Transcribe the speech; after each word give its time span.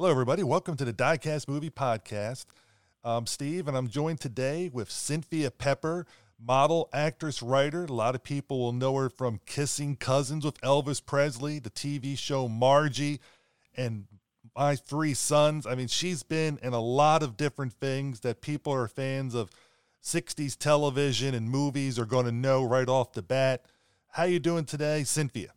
Hello, 0.00 0.12
everybody. 0.12 0.44
Welcome 0.44 0.76
to 0.76 0.84
the 0.84 0.92
Diecast 0.92 1.48
Movie 1.48 1.70
Podcast. 1.70 2.44
I'm 3.02 3.26
Steve, 3.26 3.66
and 3.66 3.76
I'm 3.76 3.88
joined 3.88 4.20
today 4.20 4.70
with 4.72 4.92
Cynthia 4.92 5.50
Pepper, 5.50 6.06
model, 6.40 6.88
actress, 6.92 7.42
writer. 7.42 7.82
A 7.82 7.92
lot 7.92 8.14
of 8.14 8.22
people 8.22 8.60
will 8.60 8.72
know 8.72 8.94
her 8.94 9.08
from 9.08 9.40
Kissing 9.44 9.96
Cousins 9.96 10.44
with 10.44 10.60
Elvis 10.60 11.04
Presley, 11.04 11.58
the 11.58 11.70
TV 11.70 12.16
show 12.16 12.46
Margie, 12.46 13.18
and 13.76 14.06
My 14.56 14.76
Three 14.76 15.14
Sons. 15.14 15.66
I 15.66 15.74
mean, 15.74 15.88
she's 15.88 16.22
been 16.22 16.60
in 16.62 16.74
a 16.74 16.80
lot 16.80 17.24
of 17.24 17.36
different 17.36 17.72
things 17.72 18.20
that 18.20 18.40
people 18.40 18.72
are 18.72 18.86
fans 18.86 19.34
of 19.34 19.50
60s 20.00 20.56
television 20.56 21.34
and 21.34 21.50
movies 21.50 21.98
are 21.98 22.06
going 22.06 22.26
to 22.26 22.30
know 22.30 22.62
right 22.62 22.88
off 22.88 23.14
the 23.14 23.22
bat. 23.22 23.64
How 24.12 24.22
you 24.22 24.38
doing 24.38 24.64
today, 24.64 25.02
Cynthia? 25.02 25.48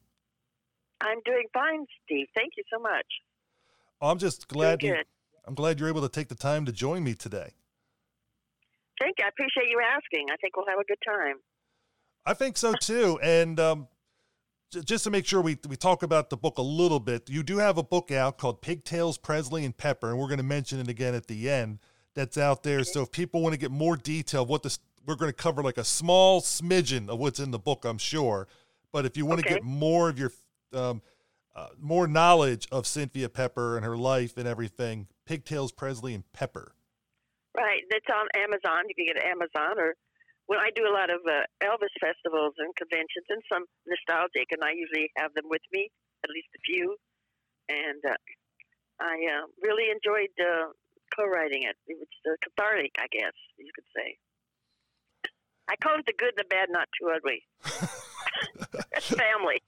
I'm 0.99 1.19
doing 1.25 1.45
fine, 1.53 1.85
Steve. 2.05 2.25
Thank 2.33 2.53
you 2.57 2.63
so 2.73 2.79
much. 2.79 3.05
I'm 4.01 4.17
just 4.17 4.47
glad 4.47 4.81
you. 4.81 4.95
I'm 5.45 5.55
glad 5.55 5.79
you're 5.79 5.89
able 5.89 6.01
to 6.01 6.09
take 6.09 6.27
the 6.27 6.35
time 6.35 6.65
to 6.65 6.71
join 6.71 7.03
me 7.03 7.13
today. 7.13 7.51
Thank 8.99 9.15
you. 9.17 9.25
I 9.25 9.29
appreciate 9.29 9.69
you 9.69 9.81
asking. 9.81 10.27
I 10.31 10.35
think 10.37 10.55
we'll 10.55 10.67
have 10.67 10.79
a 10.79 10.85
good 10.85 10.99
time. 11.05 11.37
I 12.25 12.33
think 12.33 12.57
so 12.57 12.73
too. 12.73 13.19
And 13.23 13.59
um, 13.59 13.87
j- 14.71 14.81
just 14.81 15.03
to 15.05 15.09
make 15.09 15.25
sure 15.25 15.41
we, 15.41 15.57
we 15.67 15.75
talk 15.75 16.03
about 16.03 16.29
the 16.29 16.37
book 16.37 16.59
a 16.59 16.61
little 16.61 16.99
bit, 16.99 17.29
you 17.29 17.41
do 17.41 17.57
have 17.57 17.77
a 17.79 17.83
book 17.83 18.11
out 18.11 18.37
called 18.37 18.61
Pigtails, 18.61 19.17
Presley, 19.17 19.65
and 19.65 19.75
Pepper, 19.75 20.11
and 20.11 20.19
we're 20.19 20.27
going 20.27 20.37
to 20.37 20.43
mention 20.43 20.79
it 20.79 20.87
again 20.87 21.15
at 21.15 21.27
the 21.27 21.49
end. 21.49 21.79
That's 22.13 22.37
out 22.37 22.61
there. 22.61 22.83
So 22.83 23.01
if 23.03 23.11
people 23.11 23.41
want 23.41 23.53
to 23.53 23.59
get 23.59 23.71
more 23.71 23.95
detail 23.95 24.43
of 24.43 24.49
what 24.49 24.63
this, 24.63 24.79
we're 25.05 25.15
going 25.15 25.31
to 25.31 25.35
cover 25.35 25.63
like 25.63 25.77
a 25.77 25.83
small 25.83 26.41
smidgen 26.41 27.09
of 27.09 27.17
what's 27.17 27.39
in 27.39 27.51
the 27.51 27.59
book, 27.59 27.85
I'm 27.85 27.97
sure. 27.97 28.47
But 28.91 29.05
if 29.05 29.17
you 29.17 29.25
want 29.25 29.41
to 29.41 29.47
get 29.47 29.63
more 29.63 30.09
of 30.09 30.19
your, 30.19 30.31
um, 30.73 31.01
uh, 31.55 31.69
more 31.79 32.07
knowledge 32.07 32.67
of 32.71 32.87
Cynthia 32.87 33.29
Pepper 33.29 33.75
and 33.75 33.85
her 33.85 33.97
life 33.97 34.37
and 34.37 34.47
everything, 34.47 35.07
Pigtails, 35.25 35.71
Presley, 35.71 36.13
and 36.13 36.23
Pepper. 36.33 36.75
Right. 37.55 37.81
It's 37.89 38.07
on 38.09 38.27
Amazon. 38.41 38.87
You 38.87 38.95
can 38.95 39.05
get 39.05 39.17
it 39.17 39.23
Amazon 39.23 39.77
or 39.77 39.95
when 40.47 40.59
I 40.59 40.67
do 40.75 40.83
a 40.83 40.91
lot 40.91 41.09
of 41.09 41.21
uh, 41.23 41.47
Elvis 41.63 41.95
festivals 41.99 42.55
and 42.57 42.75
conventions 42.75 43.23
and 43.29 43.41
some 43.47 43.63
nostalgic, 43.87 44.51
and 44.51 44.63
I 44.63 44.75
usually 44.75 45.11
have 45.15 45.33
them 45.33 45.47
with 45.47 45.61
me, 45.71 45.87
at 46.23 46.29
least 46.29 46.51
a 46.55 46.61
few. 46.67 46.97
And 47.69 48.03
uh, 48.03 48.19
I 48.99 49.15
uh, 49.31 49.45
really 49.61 49.87
enjoyed 49.87 50.35
uh, 50.35 50.75
co-writing 51.15 51.63
it. 51.63 51.75
It 51.87 51.95
was 51.99 52.11
uh, 52.27 52.35
cathartic, 52.43 52.91
I 52.99 53.07
guess 53.11 53.31
you 53.57 53.71
could 53.73 53.87
say. 53.95 54.17
I 55.69 55.75
call 55.77 55.99
it 55.99 56.05
the 56.05 56.13
good, 56.17 56.33
the 56.35 56.43
bad, 56.49 56.67
not 56.69 56.89
too 56.99 57.07
ugly. 57.15 57.47
Family. 58.99 59.63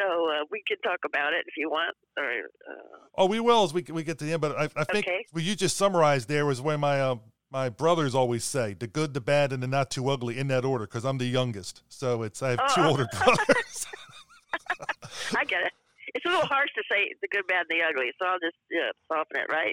So 0.00 0.30
uh, 0.30 0.44
we 0.50 0.62
can 0.66 0.78
talk 0.78 1.00
about 1.04 1.32
it 1.32 1.44
if 1.46 1.54
you 1.56 1.68
want. 1.68 1.94
Or 2.16 2.24
uh, 2.24 2.98
Oh, 3.16 3.26
we 3.26 3.40
will 3.40 3.64
as 3.64 3.74
we 3.74 3.84
we 3.90 4.02
get 4.02 4.18
to 4.18 4.24
the 4.24 4.32
end. 4.32 4.40
But 4.40 4.56
I, 4.56 4.64
I 4.76 4.84
think 4.84 5.06
Okay. 5.06 5.26
what 5.32 5.44
you 5.44 5.54
just 5.54 5.76
summarized 5.76 6.28
there 6.28 6.46
was 6.46 6.60
when 6.60 6.80
my 6.80 7.00
uh, 7.00 7.16
my 7.50 7.68
brothers 7.68 8.14
always 8.14 8.44
say 8.44 8.74
the 8.74 8.86
good, 8.86 9.12
the 9.14 9.20
bad, 9.20 9.52
and 9.52 9.62
the 9.62 9.66
not 9.66 9.90
too 9.90 10.08
ugly 10.08 10.38
in 10.38 10.46
that 10.48 10.64
order 10.64 10.86
because 10.86 11.04
I'm 11.04 11.18
the 11.18 11.26
youngest. 11.26 11.82
So 11.88 12.22
it's 12.22 12.42
I 12.42 12.50
have 12.50 12.74
two 12.74 12.82
older 12.82 13.06
brothers. 13.24 13.86
I 15.36 15.44
get 15.44 15.62
it. 15.62 15.72
It's 16.14 16.24
a 16.24 16.28
little 16.28 16.46
harsh 16.46 16.70
to 16.74 16.82
say 16.90 17.14
the 17.22 17.28
good, 17.30 17.46
bad, 17.46 17.66
and 17.70 17.78
the 17.78 17.84
ugly, 17.86 18.10
so 18.18 18.26
I'll 18.26 18.40
just 18.42 18.56
yeah, 18.70 18.90
soften 19.06 19.42
it, 19.42 19.46
right? 19.52 19.70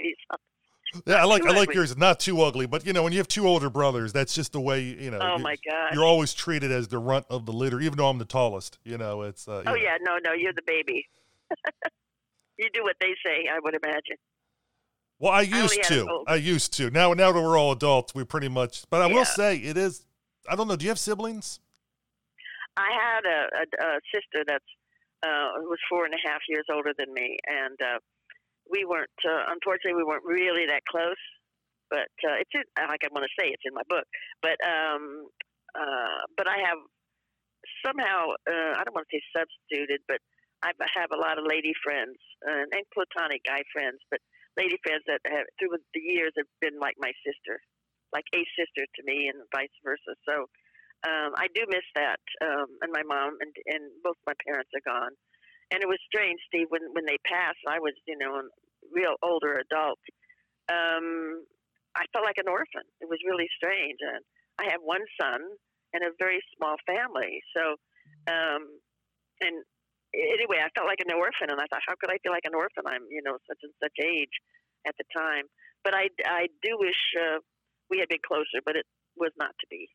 Yeah, 1.06 1.16
I 1.16 1.26
like 1.26 1.46
I 1.46 1.50
like 1.50 1.64
ugly. 1.64 1.76
yours 1.76 1.98
not 1.98 2.20
too 2.20 2.42
ugly, 2.42 2.66
but 2.66 2.86
you 2.86 2.94
know 2.94 3.04
when 3.04 3.12
you 3.12 3.20
have 3.20 3.28
two 3.28 3.48
older 3.48 3.70
brothers, 3.70 4.14
that's 4.14 4.34
just 4.34 4.54
the 4.54 4.62
way 4.62 4.82
you 4.82 5.12
know. 5.12 5.20
Oh 5.22 5.38
my 5.38 5.56
God. 5.70 5.94
You're 5.94 6.06
always 6.06 6.34
treated 6.34 6.72
as 6.72 6.88
the 6.88 6.98
runt 6.98 7.26
of 7.30 7.46
the 7.46 7.52
litter, 7.52 7.80
even 7.82 7.98
though 7.98 8.08
I'm 8.10 8.18
the 8.18 8.26
tallest. 8.26 8.80
You 8.84 8.98
know, 8.98 9.24
it's. 9.24 9.48
Uh, 9.48 9.60
you 9.66 9.72
Oh 9.72 9.76
know. 9.76 9.76
yeah, 9.76 9.98
no, 10.02 10.18
no, 10.24 10.34
you're 10.34 10.54
the 10.54 10.62
baby. 10.66 11.08
you 12.58 12.70
do 12.74 12.84
what 12.84 12.96
they 13.02 13.14
say, 13.26 13.48
I 13.54 13.60
would 13.62 13.76
imagine. 13.76 14.18
Well, 15.20 15.34
I 15.34 15.42
used 15.42 15.76
had 15.76 15.88
to. 15.90 16.24
I 16.28 16.36
used 16.36 16.74
to. 16.74 16.90
Now, 16.90 17.14
now 17.14 17.32
that 17.32 17.42
we're 17.42 17.58
all 17.58 17.72
adults, 17.72 18.14
we 18.16 18.24
pretty 18.24 18.50
much. 18.50 18.84
But 18.90 19.02
I 19.02 19.08
Yeah. 19.08 19.16
will 19.16 19.26
say, 19.26 19.58
it 19.58 19.76
is. 19.78 20.06
I 20.48 20.56
don't 20.56 20.68
know. 20.68 20.76
Do 20.76 20.86
you 20.86 20.90
have 20.92 21.00
siblings? 21.00 21.60
I 22.78 22.90
had 22.92 23.26
a, 23.26 23.40
a, 23.58 23.88
a 23.98 24.00
sister 24.14 24.44
that's 24.48 24.64
uh, 25.26 25.60
who 25.60 25.70
was 25.70 25.80
four 25.90 26.06
and 26.06 26.14
a 26.14 26.30
half 26.30 26.42
years 26.48 26.66
older 26.72 26.94
than 26.98 27.12
me, 27.14 27.38
and 27.48 27.76
uh, 27.82 28.00
we 28.72 28.86
weren't. 28.86 29.20
Uh, 29.24 29.50
unfortunately, 29.50 29.98
we 29.98 30.08
weren't 30.08 30.26
really 30.26 30.66
that 30.68 30.84
close. 30.90 31.20
But 31.90 32.12
uh, 32.28 32.44
it's 32.44 32.52
in, 32.52 32.68
like 32.76 33.04
I 33.04 33.10
want 33.16 33.24
to 33.24 33.36
say, 33.40 33.48
it's 33.48 33.64
in 33.64 33.74
my 33.74 33.86
book. 33.88 34.04
But 34.44 34.60
um, 34.60 35.32
uh, 35.72 36.28
but 36.36 36.48
I 36.48 36.60
have 36.68 36.80
somehow 37.86 38.36
uh, 38.44 38.76
I 38.76 38.84
don't 38.84 38.96
want 38.96 39.08
to 39.08 39.16
say 39.16 39.24
substituted, 39.32 40.04
but 40.08 40.20
I 40.64 40.74
have 40.98 41.14
a 41.14 41.20
lot 41.20 41.38
of 41.38 41.46
lady 41.46 41.74
friends 41.84 42.18
uh, 42.44 42.66
and 42.66 42.84
platonic 42.94 43.46
guy 43.46 43.62
friends, 43.72 44.02
but 44.10 44.20
lady 44.58 44.76
friends 44.82 45.06
that 45.06 45.22
have 45.30 45.46
through 45.62 45.78
the 45.94 46.02
years 46.02 46.34
have 46.38 46.50
been 46.62 46.82
like 46.82 46.98
my 46.98 47.14
sister, 47.22 47.62
like 48.12 48.26
a 48.34 48.42
sister 48.58 48.84
to 48.84 49.02
me, 49.06 49.30
and 49.30 49.46
vice 49.54 49.74
versa. 49.86 50.18
So 50.26 50.50
um, 51.06 51.38
I 51.38 51.48
do 51.54 51.64
miss 51.70 51.86
that. 51.96 52.20
Um, 52.42 52.68
and 52.82 52.92
my 52.92 53.06
mom 53.06 53.38
and, 53.40 53.54
and 53.70 53.84
both 54.04 54.18
my 54.26 54.34
parents 54.50 54.70
are 54.74 54.86
gone. 54.86 55.14
And 55.72 55.84
it 55.84 55.90
was 55.90 56.00
strange, 56.08 56.40
Steve, 56.48 56.68
when, 56.70 56.82
when 56.94 57.06
they 57.06 57.20
passed, 57.28 57.60
I 57.68 57.80
was, 57.80 57.94
you 58.08 58.18
know, 58.18 58.40
a 58.40 58.44
real 58.92 59.16
older 59.22 59.60
adult. 59.60 60.00
Um, 60.72 61.44
I 61.96 62.08
felt 62.14 62.24
like 62.24 62.40
an 62.40 62.48
orphan. 62.48 62.88
It 63.02 63.10
was 63.10 63.20
really 63.28 63.50
strange. 63.56 64.00
And 64.00 64.24
I 64.60 64.72
have 64.72 64.80
one 64.84 65.04
son 65.20 65.44
and 65.94 66.04
a 66.04 66.16
very 66.20 66.40
small 66.56 66.76
family. 66.88 67.44
So, 67.52 67.76
um, 68.32 68.64
and 69.44 69.60
anyway, 70.16 70.64
I 70.64 70.72
felt 70.72 70.88
like 70.88 71.04
an 71.04 71.12
orphan. 71.12 71.52
And 71.52 71.60
I 71.60 71.68
thought, 71.68 71.84
how 71.84 72.00
could 72.00 72.12
I 72.12 72.20
feel 72.24 72.32
like 72.32 72.48
an 72.48 72.56
orphan? 72.56 72.88
I'm, 72.88 73.04
you 73.12 73.22
know, 73.24 73.36
such 73.48 73.60
and 73.64 73.76
such 73.84 73.98
age 74.00 74.36
at 74.88 74.96
the 74.96 75.08
time. 75.12 75.52
But 75.84 75.96
I, 75.96 76.08
I 76.24 76.48
do 76.64 76.80
wish 76.80 77.02
uh, 77.20 77.44
we 77.90 78.00
had 78.00 78.08
been 78.08 78.24
closer, 78.24 78.64
but 78.64 78.76
it 78.76 78.86
was 79.18 79.32
not 79.36 79.52
to 79.60 79.68
be. 79.70 79.90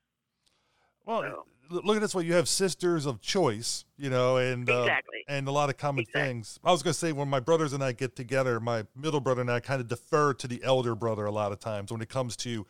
Well, 1.05 1.23
So- 1.23 1.81
look 1.85 1.97
at 1.97 2.01
this 2.03 2.15
way. 2.15 2.25
You 2.25 2.35
have 2.35 2.49
sisters 2.49 3.07
of 3.07 3.21
choice, 3.21 3.85
you 3.97 4.11
know, 4.11 4.37
and 4.37 4.69
uh, 4.69 4.89
and 5.29 5.49
a 5.49 5.53
lot 5.53 5.71
of 5.71 5.77
common 5.79 6.03
Exactly. 6.03 6.23
things. 6.23 6.59
I 6.65 6.71
was 6.71 6.83
going 6.83 6.93
to 6.93 6.99
say 6.99 7.13
when 7.13 7.29
my 7.29 7.41
brothers 7.41 7.73
and 7.73 7.83
I 7.83 7.93
get 7.93 8.15
together, 8.17 8.61
my 8.61 8.85
middle 8.95 9.21
brother 9.21 9.41
and 9.41 9.51
I 9.51 9.61
kind 9.61 9.81
of 9.81 9.89
defer 9.89 10.35
to 10.35 10.47
the 10.49 10.63
elder 10.63 10.95
brother 10.95 11.25
a 11.25 11.31
lot 11.31 11.53
of 11.53 11.61
times 11.61 11.91
when 11.91 12.01
it 12.03 12.09
comes 12.09 12.37
to 12.39 12.67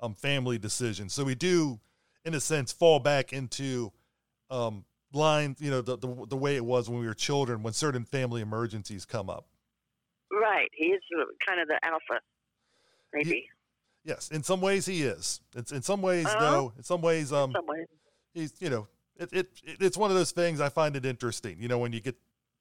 um, 0.00 0.14
family 0.14 0.58
decisions. 0.58 1.12
So 1.14 1.24
we 1.24 1.34
do, 1.34 1.80
in 2.24 2.34
a 2.34 2.40
sense, 2.40 2.72
fall 2.72 2.98
back 3.00 3.32
into 3.32 3.92
um, 4.50 4.84
line, 5.12 5.56
you 5.58 5.70
know, 5.70 5.80
the, 5.80 5.96
the 5.98 6.26
the 6.28 6.36
way 6.36 6.56
it 6.56 6.64
was 6.64 6.88
when 6.88 7.00
we 7.00 7.06
were 7.06 7.14
children 7.14 7.62
when 7.62 7.72
certain 7.72 8.04
family 8.04 8.40
emergencies 8.40 9.04
come 9.04 9.28
up. 9.30 9.46
Right. 10.30 10.70
He's 10.74 11.00
uh, 11.18 11.24
kind 11.46 11.60
of 11.60 11.68
the 11.68 11.78
alpha, 11.84 12.20
maybe. 13.12 13.48
Yes, 14.04 14.28
in 14.28 14.42
some 14.42 14.60
ways 14.60 14.84
he 14.86 15.02
is. 15.02 15.40
It's 15.56 15.72
in 15.72 15.82
some 15.82 16.02
ways 16.02 16.26
Uh-huh. 16.26 16.38
though. 16.40 16.72
In 16.76 16.82
some 16.82 17.00
ways, 17.00 17.32
um, 17.32 17.52
some 17.52 17.66
way. 17.66 17.86
he's 18.34 18.52
you 18.60 18.68
know 18.70 18.86
it, 19.16 19.32
it 19.32 19.48
it- 19.64 19.80
it's 19.80 19.96
one 19.96 20.10
of 20.10 20.16
those 20.16 20.32
things 20.32 20.60
i 20.60 20.68
find 20.68 20.96
it 20.96 21.06
interesting 21.06 21.56
you 21.60 21.68
know 21.68 21.78
when 21.78 21.92
you 21.92 22.00
get 22.00 22.16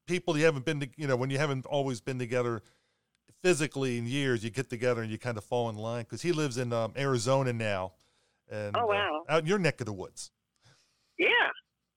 people 0.05 0.37
you 0.37 0.45
haven't 0.45 0.65
been 0.65 0.79
to, 0.81 0.87
you 0.97 1.07
know 1.07 1.15
when 1.15 1.29
you 1.31 1.37
haven't 1.39 1.65
always 1.65 1.99
been 1.99 2.19
together 2.19 2.61
physically 3.41 3.97
in 3.97 4.05
years 4.05 4.43
you 4.43 4.49
get 4.51 4.69
together 4.69 5.01
and 5.01 5.11
you 5.11 5.17
kind 5.17 5.37
of 5.37 5.43
fall 5.43 5.67
in 5.69 5.75
line 5.75 6.03
because 6.03 6.21
he 6.21 6.31
lives 6.31 6.57
in 6.57 6.71
um, 6.71 6.93
arizona 6.95 7.51
now 7.51 7.91
and 8.51 8.75
Oh, 8.77 8.83
uh, 8.83 8.85
wow. 8.85 9.23
out 9.29 9.41
in 9.41 9.47
your 9.47 9.57
neck 9.59 9.81
of 9.81 9.85
the 9.87 9.93
woods 9.93 10.31
Yeah. 11.17 11.49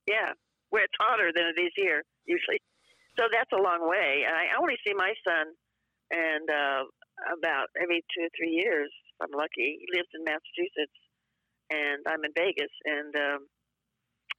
Yeah. 0.08 0.32
Where 0.70 0.84
it's 0.84 0.94
hotter 0.98 1.30
than 1.34 1.44
it 1.56 1.60
is 1.60 1.72
here, 1.76 2.02
usually. 2.26 2.60
So 3.18 3.24
that's 3.32 3.50
a 3.52 3.60
long 3.62 3.88
way. 3.88 4.24
I 4.28 4.60
only 4.60 4.76
see 4.86 4.92
my 4.94 5.12
son 5.26 5.46
and 6.10 6.48
uh, 6.50 6.82
about 7.38 7.66
every 7.80 8.04
two 8.14 8.24
or 8.26 8.28
three 8.36 8.50
years. 8.50 8.90
I'm 9.20 9.32
lucky. 9.32 9.80
He 9.80 9.86
lives 9.94 10.10
in 10.14 10.24
Massachusetts, 10.24 10.98
and 11.70 12.04
I'm 12.06 12.24
in 12.24 12.32
Vegas. 12.36 12.72
And 12.84 13.12
um, 13.16 13.40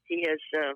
he 0.06 0.26
has 0.28 0.42
uh, 0.54 0.76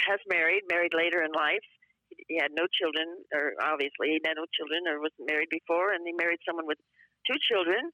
has 0.00 0.20
married, 0.28 0.62
married 0.70 0.94
later 0.94 1.22
in 1.22 1.32
life. 1.32 1.64
He, 2.10 2.16
he 2.28 2.36
had 2.38 2.50
no 2.52 2.66
children, 2.70 3.06
or 3.34 3.54
obviously 3.62 4.16
he 4.16 4.20
had 4.24 4.36
no 4.36 4.46
children, 4.52 4.84
or 4.90 5.00
wasn't 5.00 5.30
married 5.30 5.50
before. 5.50 5.92
And 5.92 6.02
he 6.06 6.12
married 6.12 6.42
someone 6.46 6.66
with 6.66 6.78
two 7.26 7.38
children 7.50 7.90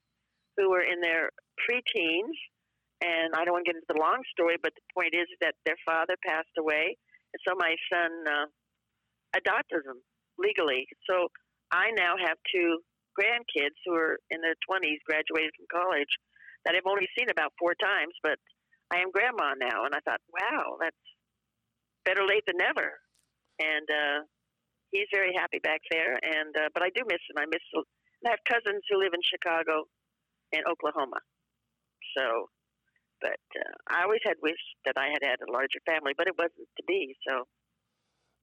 who 0.56 0.70
were 0.70 0.82
in 0.82 1.00
their 1.00 1.30
preteens. 1.62 2.36
And 2.98 3.30
I 3.38 3.46
don't 3.46 3.54
want 3.54 3.64
to 3.66 3.70
get 3.70 3.78
into 3.78 3.94
the 3.94 4.02
long 4.02 4.26
story, 4.34 4.58
but 4.58 4.74
the 4.74 4.82
point 4.90 5.14
is 5.14 5.30
that 5.40 5.54
their 5.62 5.78
father 5.86 6.18
passed 6.26 6.50
away, 6.58 6.98
and 7.30 7.40
so 7.46 7.54
my 7.54 7.78
son 7.86 8.10
uh, 8.26 8.46
adopted 9.38 9.86
them 9.86 10.02
legally. 10.34 10.82
So 11.08 11.30
I 11.70 11.94
now 11.94 12.18
have 12.18 12.38
two 12.50 12.82
grandkids 13.18 13.74
who 13.84 13.98
are 13.98 14.22
in 14.30 14.40
their 14.40 14.54
20s, 14.70 15.02
graduated 15.02 15.50
from 15.58 15.66
college, 15.74 16.12
that 16.64 16.78
I've 16.78 16.86
only 16.86 17.10
seen 17.18 17.28
about 17.30 17.52
four 17.58 17.74
times, 17.74 18.14
but 18.22 18.38
I 18.94 19.02
am 19.02 19.10
grandma 19.10 19.58
now. 19.58 19.84
And 19.84 19.94
I 19.94 20.00
thought, 20.06 20.22
wow, 20.30 20.78
that's 20.78 21.04
better 22.06 22.22
late 22.22 22.46
than 22.46 22.56
never. 22.56 22.94
And 23.58 23.86
uh, 23.90 24.18
he's 24.90 25.10
very 25.12 25.34
happy 25.34 25.58
back 25.58 25.82
there. 25.90 26.14
And 26.14 26.54
uh, 26.54 26.68
but 26.72 26.82
I 26.82 26.90
do 26.94 27.02
miss 27.06 27.22
him. 27.26 27.36
I 27.36 27.46
miss. 27.50 27.62
I 28.26 28.30
have 28.30 28.42
cousins 28.48 28.82
who 28.88 28.98
live 28.98 29.12
in 29.12 29.22
Chicago 29.26 29.84
and 30.52 30.62
Oklahoma. 30.66 31.20
So, 32.16 32.48
but 33.20 33.42
uh, 33.54 33.74
I 33.90 34.02
always 34.04 34.22
had 34.24 34.38
wished 34.42 34.78
that 34.86 34.96
I 34.96 35.10
had 35.12 35.22
had 35.22 35.38
a 35.42 35.50
larger 35.52 35.82
family, 35.86 36.12
but 36.16 36.26
it 36.26 36.34
wasn't 36.38 36.70
to 36.78 36.84
be. 36.86 37.14
So, 37.28 37.44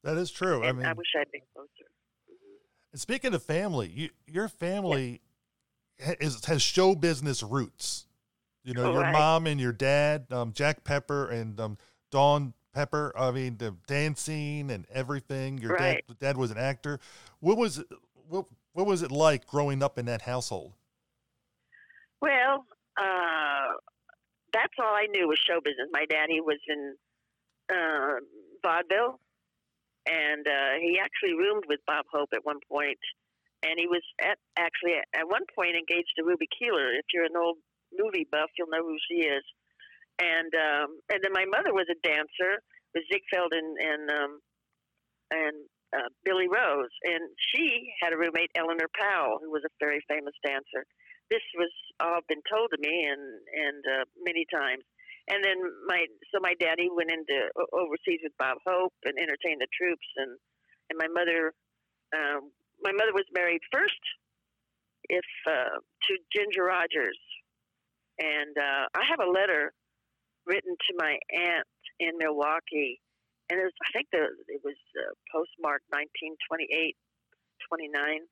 that 0.04 0.18
is 0.18 0.30
true 0.30 0.63
i 0.63 0.72
mean 0.72 0.86
I 0.86 0.94
wish 0.94 1.10
I'd 1.18 1.31
been 1.31 1.42
closer. 1.56 1.89
And 2.96 3.00
speaking 3.02 3.34
of 3.34 3.44
family, 3.44 3.92
you, 3.94 4.10
your 4.26 4.48
family 4.48 5.20
is, 6.22 6.46
has 6.46 6.62
show 6.62 6.96
business 6.96 7.44
roots. 7.44 8.08
You 8.64 8.74
know, 8.74 8.90
your 8.90 9.02
Right. 9.02 9.12
mom 9.12 9.48
and 9.48 9.60
your 9.60 9.74
dad, 9.74 10.32
um, 10.32 10.54
Jack 10.54 10.86
Pepper 10.86 11.28
and 11.28 11.60
um, 11.60 11.78
Dawn 12.10 12.54
Pepper. 12.74 13.12
I 13.18 13.32
mean, 13.32 13.58
the 13.58 13.76
dancing 13.86 14.72
and 14.72 14.86
everything. 14.90 15.58
Your 15.58 15.74
Right. 15.74 16.06
dad, 16.08 16.20
dad 16.20 16.38
was 16.38 16.52
an 16.52 16.58
actor. 16.58 17.02
What 17.42 17.58
was 17.58 17.80
it, 17.80 17.88
what 18.30 18.46
what 18.72 18.86
was 18.86 19.02
it 19.02 19.12
like 19.12 19.46
growing 19.46 19.84
up 19.84 20.00
in 20.00 20.06
that 20.06 20.22
household? 20.22 20.72
Well, 22.22 22.66
uh, 22.96 23.74
that's 24.54 24.74
all 24.80 24.96
I 24.96 25.08
knew 25.12 25.28
was 25.28 25.38
show 25.46 25.60
business. 25.60 25.90
My 25.92 26.06
daddy 26.10 26.40
was 26.40 26.60
in 26.70 26.96
uh, 27.70 28.22
vaudeville, 28.64 29.20
and 30.06 30.46
uh, 30.48 30.74
he 30.81 31.00
actually 31.00 31.34
roomed 31.34 31.66
with 31.68 31.80
Bob 31.88 32.06
Hope 32.12 32.30
at 32.34 32.46
one 32.46 32.60
point, 32.69 33.00
and 33.63 33.78
he 33.78 33.88
was 33.88 34.04
at 34.22 34.38
actually 34.57 34.98
at 35.13 35.28
one 35.28 35.46
point 35.54 35.75
engaged 35.75 36.13
to 36.18 36.25
Ruby 36.25 36.48
Keeler. 36.57 36.94
If 36.94 37.06
you're 37.13 37.25
an 37.25 37.38
old 37.38 37.57
movie 37.94 38.28
buff, 38.31 38.50
you'll 38.57 38.69
know 38.69 38.86
who 38.86 38.98
she 39.10 39.25
is. 39.25 39.44
And 40.22 40.52
um, 40.56 40.90
and 41.12 41.19
then 41.24 41.34
my 41.34 41.46
mother 41.46 41.74
was 41.74 41.88
a 41.92 42.00
dancer 42.07 42.62
with 42.94 43.04
Ziegfeld 43.12 43.52
and 43.52 43.78
and 43.81 44.04
um, 44.10 44.31
and 45.31 45.57
uh, 45.96 46.10
Billy 46.24 46.48
Rose, 46.48 46.94
and 47.04 47.24
she 47.51 47.92
had 48.01 48.13
a 48.13 48.18
roommate, 48.18 48.51
Eleanor 48.56 48.90
Powell, 49.00 49.40
who 49.42 49.51
was 49.51 49.63
a 49.66 49.74
very 49.80 50.04
famous 50.08 50.34
dancer 50.46 50.86
this 51.31 51.42
was 51.58 51.74
all 52.00 52.22
been 52.28 52.44
told 52.46 52.69
to 52.69 52.80
me 52.81 53.06
and 53.06 53.24
and 53.50 53.81
uh, 53.86 54.06
many 54.22 54.46
times. 54.54 54.84
And 55.27 55.44
then 55.44 55.57
my 55.88 56.06
so 56.30 56.39
my 56.39 56.54
daddy 56.60 56.89
went 56.94 57.10
into 57.10 57.50
overseas 57.74 58.22
with 58.22 58.38
Bob 58.38 58.57
Hope 58.66 58.94
and 59.04 59.18
entertained 59.18 59.62
the 59.62 59.72
troops 59.74 60.06
and 60.18 60.38
and 60.89 60.98
my 61.01 61.10
mother 61.10 61.54
um, 62.13 62.51
my 62.81 62.92
mother 62.92 63.13
was 63.13 63.25
married 63.33 63.62
first 63.72 64.04
if 65.10 65.25
uh, 65.48 65.81
to 65.81 66.12
Ginger 66.33 66.66
Rogers. 66.66 67.18
And 68.22 68.56
uh, 68.57 68.86
I 68.95 69.04
have 69.10 69.19
a 69.19 69.30
letter 69.30 69.74
written 70.45 70.77
to 70.77 70.92
my 70.98 71.18
aunt 71.33 71.68
in 72.00 72.18
Milwaukee. 72.18 73.01
And 73.50 73.60
it 73.60 73.66
was 73.66 73.77
I 73.81 73.89
think 73.98 74.07
the 74.13 74.30
it 74.48 74.62
was 74.63 74.77
uh, 74.94 75.13
postmarked 75.33 75.89
1928 75.89 76.95
29 77.69 78.30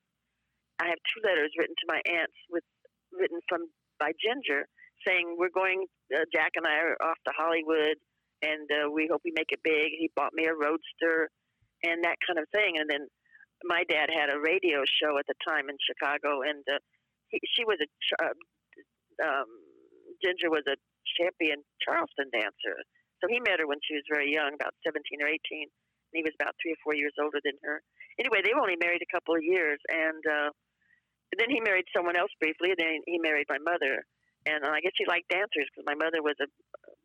I 0.82 0.90
have 0.90 1.02
two 1.14 1.22
letters 1.22 1.54
written 1.58 1.76
to 1.80 1.88
my 1.88 2.02
aunts 2.06 2.38
with 2.50 2.66
written 3.14 3.40
from 3.48 3.70
by 4.00 4.12
Ginger 4.18 4.66
saying 5.08 5.36
we're 5.38 5.54
going. 5.54 5.86
Uh, 6.14 6.26
Jack 6.34 6.56
and 6.56 6.68
I 6.68 6.78
are 6.84 6.98
off 7.04 7.20
to 7.26 7.34
Hollywood, 7.36 7.98
and 8.42 8.68
uh, 8.72 8.90
we 8.92 9.08
hope 9.10 9.22
we 9.24 9.34
make 9.36 9.52
it 9.52 9.62
big. 9.64 9.94
He 9.98 10.10
bought 10.16 10.34
me 10.34 10.46
a 10.46 10.54
roadster, 10.54 11.30
and 11.84 12.04
that 12.04 12.18
kind 12.26 12.40
of 12.40 12.48
thing. 12.52 12.78
And 12.80 12.90
then 12.90 13.08
my 13.64 13.84
dad 13.90 14.10
had 14.12 14.30
a 14.30 14.40
radio 14.40 14.84
show 14.86 15.18
at 15.18 15.28
the 15.28 15.38
time 15.48 15.70
in 15.70 15.78
Chicago, 15.80 16.42
and 16.44 16.64
uh, 16.68 16.80
he, 17.30 17.40
she 17.56 17.64
was 17.64 17.80
a 17.82 17.88
uh, 18.24 18.36
um, 19.24 19.50
Ginger 20.24 20.50
was 20.50 20.64
a 20.68 20.78
champion 21.20 21.64
Charleston 21.84 22.32
dancer. 22.32 22.78
So 23.22 23.32
he 23.32 23.40
met 23.40 23.60
her 23.60 23.68
when 23.68 23.80
she 23.84 23.96
was 23.96 24.04
very 24.12 24.32
young, 24.32 24.56
about 24.56 24.76
seventeen 24.84 25.24
or 25.24 25.28
eighteen. 25.28 25.68
And 26.12 26.22
he 26.22 26.30
was 26.30 26.38
about 26.38 26.54
three 26.62 26.78
or 26.78 26.82
four 26.86 26.94
years 26.94 27.18
older 27.18 27.42
than 27.42 27.58
her. 27.66 27.82
Anyway, 28.22 28.46
they 28.46 28.54
were 28.54 28.62
only 28.62 28.78
married 28.78 29.02
a 29.02 29.10
couple 29.10 29.34
of 29.34 29.42
years, 29.42 29.82
and 29.90 30.22
uh, 30.22 30.54
then 31.34 31.50
he 31.50 31.58
married 31.58 31.90
someone 31.90 32.14
else 32.14 32.30
briefly. 32.38 32.70
And 32.70 32.78
then 32.78 33.02
he 33.10 33.18
married 33.18 33.50
my 33.50 33.58
mother, 33.58 34.06
and 34.46 34.64
I 34.68 34.84
guess 34.84 34.96
he 35.00 35.08
liked 35.08 35.32
dancers 35.32 35.68
because 35.72 35.88
my 35.88 35.96
mother 35.96 36.20
was 36.20 36.36
a 36.44 36.48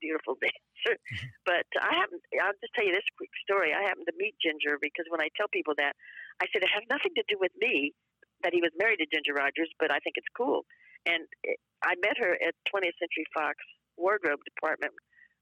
beautiful 0.02 0.34
dancer. 0.42 0.98
but 1.46 1.66
I 1.78 1.94
happened. 1.94 2.22
I'll 2.38 2.56
just 2.58 2.74
tell 2.74 2.86
you 2.86 2.94
this 2.94 3.06
quick 3.14 3.30
story. 3.46 3.70
I 3.70 3.86
happened 3.86 4.10
to 4.10 4.16
meet 4.18 4.34
Ginger 4.42 4.78
because 4.82 5.06
when 5.10 5.22
I 5.22 5.30
tell 5.38 5.46
people 5.50 5.74
that, 5.78 5.94
I 6.42 6.50
said 6.50 6.66
it 6.66 6.72
has 6.74 6.86
nothing 6.90 7.14
to 7.14 7.24
do 7.30 7.38
with 7.38 7.54
me 7.58 7.94
that 8.42 8.54
he 8.54 8.62
was 8.62 8.70
married 8.78 9.02
to 9.02 9.08
Ginger 9.10 9.34
Rogers, 9.34 9.70
but 9.82 9.90
I 9.90 9.98
think 10.02 10.14
it's 10.18 10.30
cool. 10.34 10.62
And 11.06 11.26
it, 11.42 11.58
I 11.82 11.94
met 12.02 12.18
her 12.18 12.34
at 12.38 12.54
20th 12.70 12.98
Century 12.98 13.26
Fox 13.34 13.58
wardrobe 13.98 14.42
department 14.46 14.94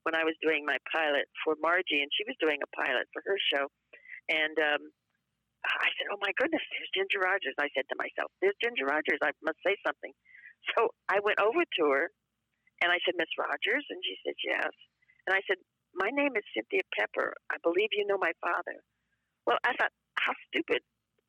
when 0.04 0.16
I 0.16 0.24
was 0.24 0.36
doing 0.40 0.64
my 0.64 0.80
pilot 0.88 1.28
for 1.44 1.58
Margie, 1.60 2.00
and 2.00 2.08
she 2.12 2.24
was 2.24 2.36
doing 2.40 2.60
a 2.62 2.70
pilot 2.72 3.08
for 3.12 3.20
her 3.26 3.36
show. 3.52 3.68
And 4.32 4.56
um, 4.56 4.82
I 5.66 5.90
said, 5.98 6.08
"Oh 6.14 6.20
my 6.22 6.32
goodness, 6.38 6.62
there's 6.72 6.92
Ginger 6.94 7.20
Rogers." 7.24 7.56
I 7.58 7.68
said 7.74 7.84
to 7.90 7.96
myself, 7.98 8.30
"There's 8.40 8.56
Ginger 8.62 8.86
Rogers. 8.86 9.18
I 9.20 9.34
must 9.42 9.58
say 9.66 9.74
something." 9.82 10.14
So 10.74 10.90
I 11.08 11.20
went 11.20 11.38
over 11.38 11.62
to 11.62 11.84
her, 11.90 12.10
and 12.82 12.90
I 12.90 12.98
said, 13.04 13.14
"Miss 13.16 13.30
Rogers," 13.38 13.86
and 13.90 14.00
she 14.04 14.16
said, 14.24 14.34
"Yes." 14.42 14.72
And 15.26 15.34
I 15.34 15.40
said, 15.46 15.58
"My 15.94 16.10
name 16.10 16.36
is 16.36 16.44
Cynthia 16.54 16.82
Pepper. 16.96 17.34
I 17.50 17.56
believe 17.62 17.90
you 17.92 18.06
know 18.06 18.18
my 18.18 18.32
father." 18.40 18.82
Well, 19.46 19.58
I 19.62 19.74
thought, 19.74 19.92
how 20.18 20.32
stupid 20.48 20.82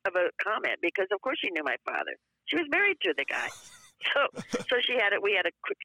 of 0.06 0.14
a 0.16 0.30
comment 0.42 0.78
because 0.82 1.06
of 1.12 1.20
course 1.20 1.38
she 1.38 1.50
knew 1.50 1.62
my 1.62 1.76
father. 1.86 2.16
She 2.46 2.56
was 2.56 2.66
married 2.70 2.98
to 3.02 3.14
the 3.16 3.24
guy. 3.24 3.48
So, 4.14 4.30
so 4.70 4.76
she 4.86 4.94
had 4.94 5.10
it. 5.12 5.18
We 5.20 5.34
had 5.34 5.44
a 5.44 5.50
quick 5.66 5.76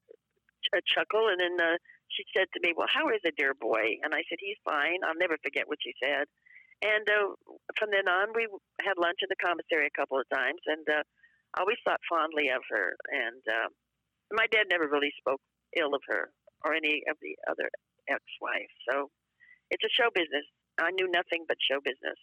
a 0.72 0.82
chuckle, 0.86 1.28
and 1.28 1.42
then 1.42 1.58
uh, 1.60 1.78
she 2.10 2.24
said 2.32 2.48
to 2.54 2.60
me, 2.62 2.74
"Well, 2.78 2.88
how 2.88 3.10
is 3.10 3.20
the 3.24 3.34
dear 3.36 3.54
boy?" 3.54 4.00
And 4.02 4.14
I 4.14 4.22
said, 4.30 4.38
"He's 4.40 4.62
fine." 4.64 5.02
I'll 5.04 5.18
never 5.18 5.36
forget 5.44 5.68
what 5.68 5.82
she 5.82 5.94
said. 5.98 6.30
And 6.84 7.06
uh, 7.10 7.34
from 7.80 7.90
then 7.92 8.08
on, 8.08 8.34
we 8.36 8.48
had 8.82 9.02
lunch 9.02 9.20
in 9.22 9.30
the 9.34 9.40
commissary 9.40 9.88
a 9.88 9.98
couple 9.98 10.20
of 10.20 10.28
times, 10.30 10.62
and 10.68 10.86
uh, 10.90 11.04
always 11.58 11.78
thought 11.86 12.00
fondly 12.10 12.50
of 12.50 12.62
her. 12.70 12.96
And 13.12 13.42
uh, 13.48 13.70
my 14.32 14.48
dad 14.52 14.66
never 14.70 14.88
really 14.88 15.12
spoke 15.18 15.42
ill 15.78 15.94
of 15.94 16.02
her 16.08 16.30
or 16.66 16.74
any 16.74 17.04
of 17.10 17.18
the 17.22 17.36
other 17.50 17.70
ex-wives. 18.10 18.74
So 18.90 19.10
it's 19.70 19.84
a 19.84 19.92
show 19.94 20.10
business. 20.14 20.46
I 20.80 20.92
knew 20.92 21.10
nothing 21.10 21.46
but 21.48 21.58
show 21.70 21.80
business. 21.84 22.18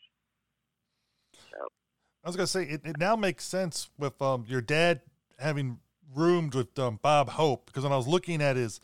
So 1.51 1.59
I 2.25 2.29
was 2.29 2.37
gonna 2.37 2.47
say 2.47 2.65
it, 2.65 2.81
it 2.85 2.99
now 2.99 3.17
makes 3.17 3.45
sense 3.45 3.91
with 3.99 4.21
um 4.21 4.45
your 4.49 4.61
dad 4.61 5.01
having 5.39 5.79
roomed 6.15 6.55
with 6.55 6.77
um, 6.79 6.99
Bob 7.03 7.31
Hope 7.31 7.67
because 7.67 7.85
when 7.85 7.93
I 7.93 7.97
was 7.97 8.09
looking 8.09 8.43
at 8.43 8.57
his 8.57 8.81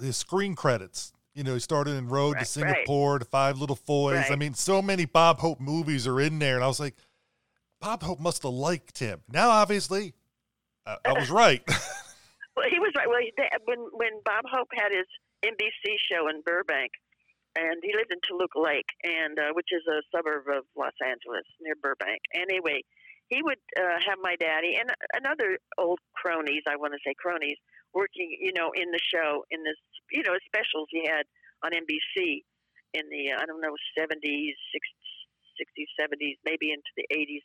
his 0.00 0.16
screen 0.16 0.54
credits, 0.54 1.12
you 1.34 1.44
know, 1.44 1.54
he 1.54 1.60
started 1.60 1.92
in 1.92 2.08
Road 2.08 2.32
to 2.32 2.34
Right, 2.34 2.40
right. 2.40 2.46
Singapore, 2.46 3.18
to 3.18 3.24
Five 3.24 3.58
Little 3.58 3.78
Boys. 3.86 4.30
I 4.30 4.36
mean, 4.36 4.54
so 4.54 4.80
many 4.80 5.04
Bob 5.04 5.38
Hope 5.38 5.60
movies 5.60 6.06
are 6.06 6.20
in 6.20 6.38
there, 6.38 6.54
and 6.54 6.64
I 6.64 6.66
was 6.66 6.80
like, 6.80 6.96
Bob 7.86 8.02
Hope 8.02 8.18
must 8.18 8.42
have 8.42 8.50
liked 8.50 8.98
him. 8.98 9.22
Now, 9.30 9.46
obviously, 9.62 10.18
I, 10.84 10.98
I 11.06 11.12
was 11.12 11.30
right. 11.30 11.62
Well, 12.56 12.72
he 12.72 12.80
was 12.80 12.88
right. 12.96 13.04
Well, 13.04 13.20
he, 13.20 13.36
when 13.68 13.92
when 13.92 14.24
Bob 14.24 14.48
Hope 14.48 14.72
had 14.72 14.88
his 14.88 15.04
NBC 15.44 16.00
show 16.00 16.24
in 16.32 16.40
Burbank, 16.40 16.88
and 17.52 17.84
he 17.84 17.92
lived 17.92 18.08
in 18.08 18.16
Toluca 18.24 18.56
Lake, 18.56 18.88
and 19.04 19.36
uh, 19.36 19.52
which 19.52 19.68
is 19.76 19.84
a 19.84 20.00
suburb 20.08 20.48
of 20.48 20.64
Los 20.72 20.96
Angeles 21.04 21.44
near 21.60 21.76
Burbank. 21.76 22.24
Anyway, 22.32 22.80
he 23.28 23.44
would 23.44 23.60
uh, 23.76 24.00
have 24.08 24.16
my 24.24 24.40
daddy 24.40 24.72
and 24.80 24.88
another 25.12 25.60
old 25.76 26.00
cronies, 26.16 26.64
I 26.64 26.80
want 26.80 26.96
to 26.96 27.00
say 27.04 27.12
cronies, 27.12 27.60
working, 27.92 28.32
you 28.40 28.56
know, 28.56 28.72
in 28.72 28.88
the 28.88 29.04
show 29.04 29.44
in 29.52 29.60
this, 29.60 29.76
you 30.08 30.24
know, 30.24 30.32
specials 30.48 30.88
he 30.88 31.04
had 31.04 31.28
on 31.60 31.76
NBC 31.76 32.40
in 32.96 33.04
the 33.12 33.36
uh, 33.36 33.42
I 33.42 33.44
don't 33.44 33.60
know 33.60 33.76
70s, 34.00 34.56
60s, 34.72 35.92
70s, 36.00 36.40
maybe 36.48 36.72
into 36.72 36.88
the 36.96 37.04
80s. 37.12 37.44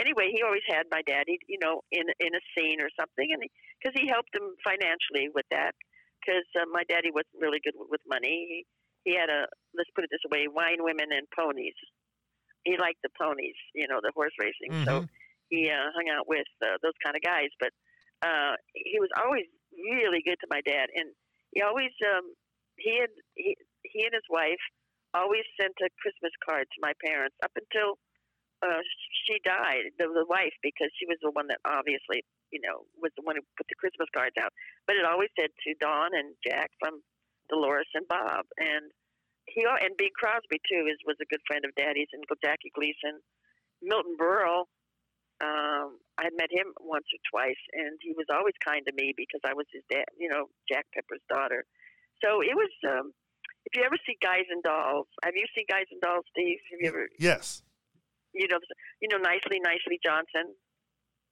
Anyway, 0.00 0.32
he 0.32 0.40
always 0.40 0.64
had 0.64 0.88
my 0.90 1.04
daddy, 1.04 1.36
you 1.46 1.60
know, 1.60 1.84
in 1.92 2.08
in 2.24 2.32
a 2.32 2.42
scene 2.56 2.80
or 2.80 2.88
something, 2.96 3.28
and 3.28 3.44
because 3.76 3.92
he, 3.92 4.08
helped 4.08 4.32
him 4.32 4.56
financially 4.64 5.28
with 5.36 5.44
that, 5.52 5.76
because 6.18 6.48
uh, 6.56 6.64
my 6.72 6.80
daddy 6.88 7.12
wasn't 7.12 7.36
really 7.36 7.60
good 7.60 7.76
with, 7.76 8.00
money. 8.08 8.48
He, 8.48 8.58
he 9.04 9.12
had 9.12 9.28
a 9.28 9.44
let's 9.76 9.92
put 9.92 10.04
it 10.04 10.10
this 10.10 10.24
way: 10.32 10.48
wine, 10.48 10.80
women, 10.80 11.12
and 11.12 11.28
ponies. 11.36 11.76
He 12.64 12.80
liked 12.80 13.04
the 13.04 13.12
ponies, 13.12 13.56
you 13.76 13.88
know, 13.88 14.00
the 14.00 14.12
horse 14.16 14.32
racing. 14.40 14.72
So 14.84 15.04
he 15.48 15.68
uh, 15.68 15.92
hung 15.92 16.08
out 16.08 16.28
with 16.28 16.48
uh, 16.64 16.80
those 16.80 16.96
kind 17.04 17.16
of 17.16 17.22
guys. 17.22 17.52
But 17.60 17.72
uh, 18.24 18.56
he 18.72 19.00
was 19.00 19.12
always 19.20 19.48
really 19.72 20.24
good 20.24 20.40
to 20.40 20.48
my 20.48 20.64
dad, 20.64 20.88
and 20.96 21.12
he 21.52 21.60
always 21.60 21.92
um, 22.08 22.24
he 22.80 23.00
had 23.00 23.12
he, 23.36 23.56
he 23.84 24.04
and 24.08 24.14
his 24.16 24.24
wife 24.32 24.60
always 25.12 25.44
sent 25.60 25.74
a 25.82 25.90
Christmas 26.00 26.32
card 26.46 26.64
to 26.70 26.78
my 26.80 26.92
parents 27.04 27.36
up 27.42 27.50
until 27.58 27.98
uh, 28.60 28.84
she 29.24 29.40
died, 29.40 29.96
the, 29.96 30.04
the 30.12 30.28
wife, 30.28 30.52
because 30.60 30.92
she 31.00 31.08
was 31.08 31.16
the 31.24 31.32
one 31.32 31.48
that 31.48 31.64
obviously, 31.64 32.24
you 32.52 32.60
know, 32.60 32.84
was 33.00 33.12
the 33.16 33.24
one 33.24 33.36
who 33.36 33.44
put 33.56 33.64
the 33.72 33.78
Christmas 33.80 34.08
cards 34.12 34.36
out. 34.36 34.52
But 34.84 35.00
it 35.00 35.08
always 35.08 35.32
said 35.38 35.48
to 35.48 35.70
Don 35.80 36.12
and 36.12 36.36
Jack 36.44 36.68
from 36.76 37.00
Dolores 37.48 37.88
and 37.96 38.06
Bob, 38.06 38.44
and 38.60 38.92
he 39.48 39.64
and 39.64 39.96
Bing 39.96 40.14
Crosby 40.14 40.60
too 40.68 40.86
is 40.86 41.00
was 41.08 41.18
a 41.18 41.30
good 41.32 41.42
friend 41.48 41.64
of 41.64 41.74
Daddy's, 41.74 42.12
and 42.12 42.22
Jackie 42.44 42.72
Gleason, 42.76 43.18
Milton 43.82 44.14
Berle. 44.20 44.68
Um, 45.40 45.96
I 46.20 46.28
had 46.28 46.36
met 46.36 46.52
him 46.52 46.76
once 46.84 47.08
or 47.08 47.20
twice, 47.24 47.60
and 47.72 47.96
he 48.04 48.12
was 48.12 48.28
always 48.28 48.54
kind 48.60 48.84
to 48.84 48.92
me 48.92 49.16
because 49.16 49.40
I 49.40 49.56
was 49.56 49.64
his 49.72 49.82
dad, 49.88 50.04
you 50.20 50.28
know, 50.28 50.52
Jack 50.68 50.84
Pepper's 50.92 51.24
daughter. 51.28 51.64
So 52.22 52.40
it 52.44 52.54
was. 52.54 52.70
Um, 52.84 53.12
if 53.66 53.76
you 53.76 53.84
ever 53.84 53.96
see 54.06 54.16
Guys 54.22 54.48
and 54.50 54.62
Dolls, 54.62 55.06
have 55.22 55.34
you 55.36 55.44
seen 55.54 55.66
Guys 55.68 55.84
and 55.90 56.00
Dolls, 56.00 56.24
Steve? 56.32 56.58
Have 56.72 56.80
you 56.80 56.88
ever? 56.88 57.08
yes. 57.18 57.62
You 58.32 58.46
know, 58.48 58.58
you 59.00 59.08
know, 59.08 59.18
nicely, 59.18 59.60
nicely 59.62 59.98
Johnson, 60.04 60.54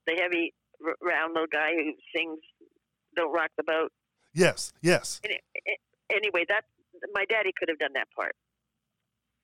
the 0.07 0.15
heavy, 0.21 0.55
r- 0.85 0.97
round 1.03 1.35
little 1.35 1.49
guy 1.51 1.71
who 1.75 1.93
sings 2.15 2.41
"Don't 3.17 3.33
Rock 3.33 3.51
the 3.57 3.65
Boat." 3.65 3.93
Yes. 4.35 4.73
Yes. 4.83 5.21
Any- 5.25 5.41
Anyway, 6.11 6.41
that 6.49 6.65
my 7.13 7.27
daddy 7.29 7.53
could 7.53 7.69
have 7.69 7.79
done 7.79 7.93
that 7.93 8.09
part. 8.17 8.33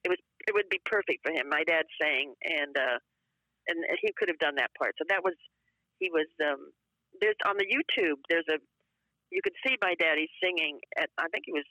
It 0.03 0.09
was, 0.09 0.17
it 0.49 0.55
would 0.55 0.69
be 0.71 0.81
perfect 0.87 1.21
for 1.23 1.31
him. 1.31 1.49
My 1.51 1.63
dad 1.63 1.85
sang, 2.01 2.33
and 2.41 2.73
uh, 2.75 2.97
and 3.69 3.85
he 4.01 4.13
could 4.17 4.29
have 4.29 4.39
done 4.39 4.55
that 4.57 4.71
part. 4.81 4.95
So 4.97 5.05
that 5.11 5.21
was 5.23 5.35
he 5.99 6.09
was 6.11 6.25
um, 6.41 6.73
there's 7.21 7.37
on 7.45 7.57
the 7.61 7.69
YouTube. 7.69 8.17
There's 8.31 8.49
a 8.49 8.57
you 9.31 9.41
could 9.45 9.53
see 9.67 9.77
my 9.83 9.95
daddy 10.01 10.29
singing 10.43 10.81
at 10.97 11.11
I 11.19 11.29
think 11.29 11.45
he 11.45 11.53
was 11.53 11.69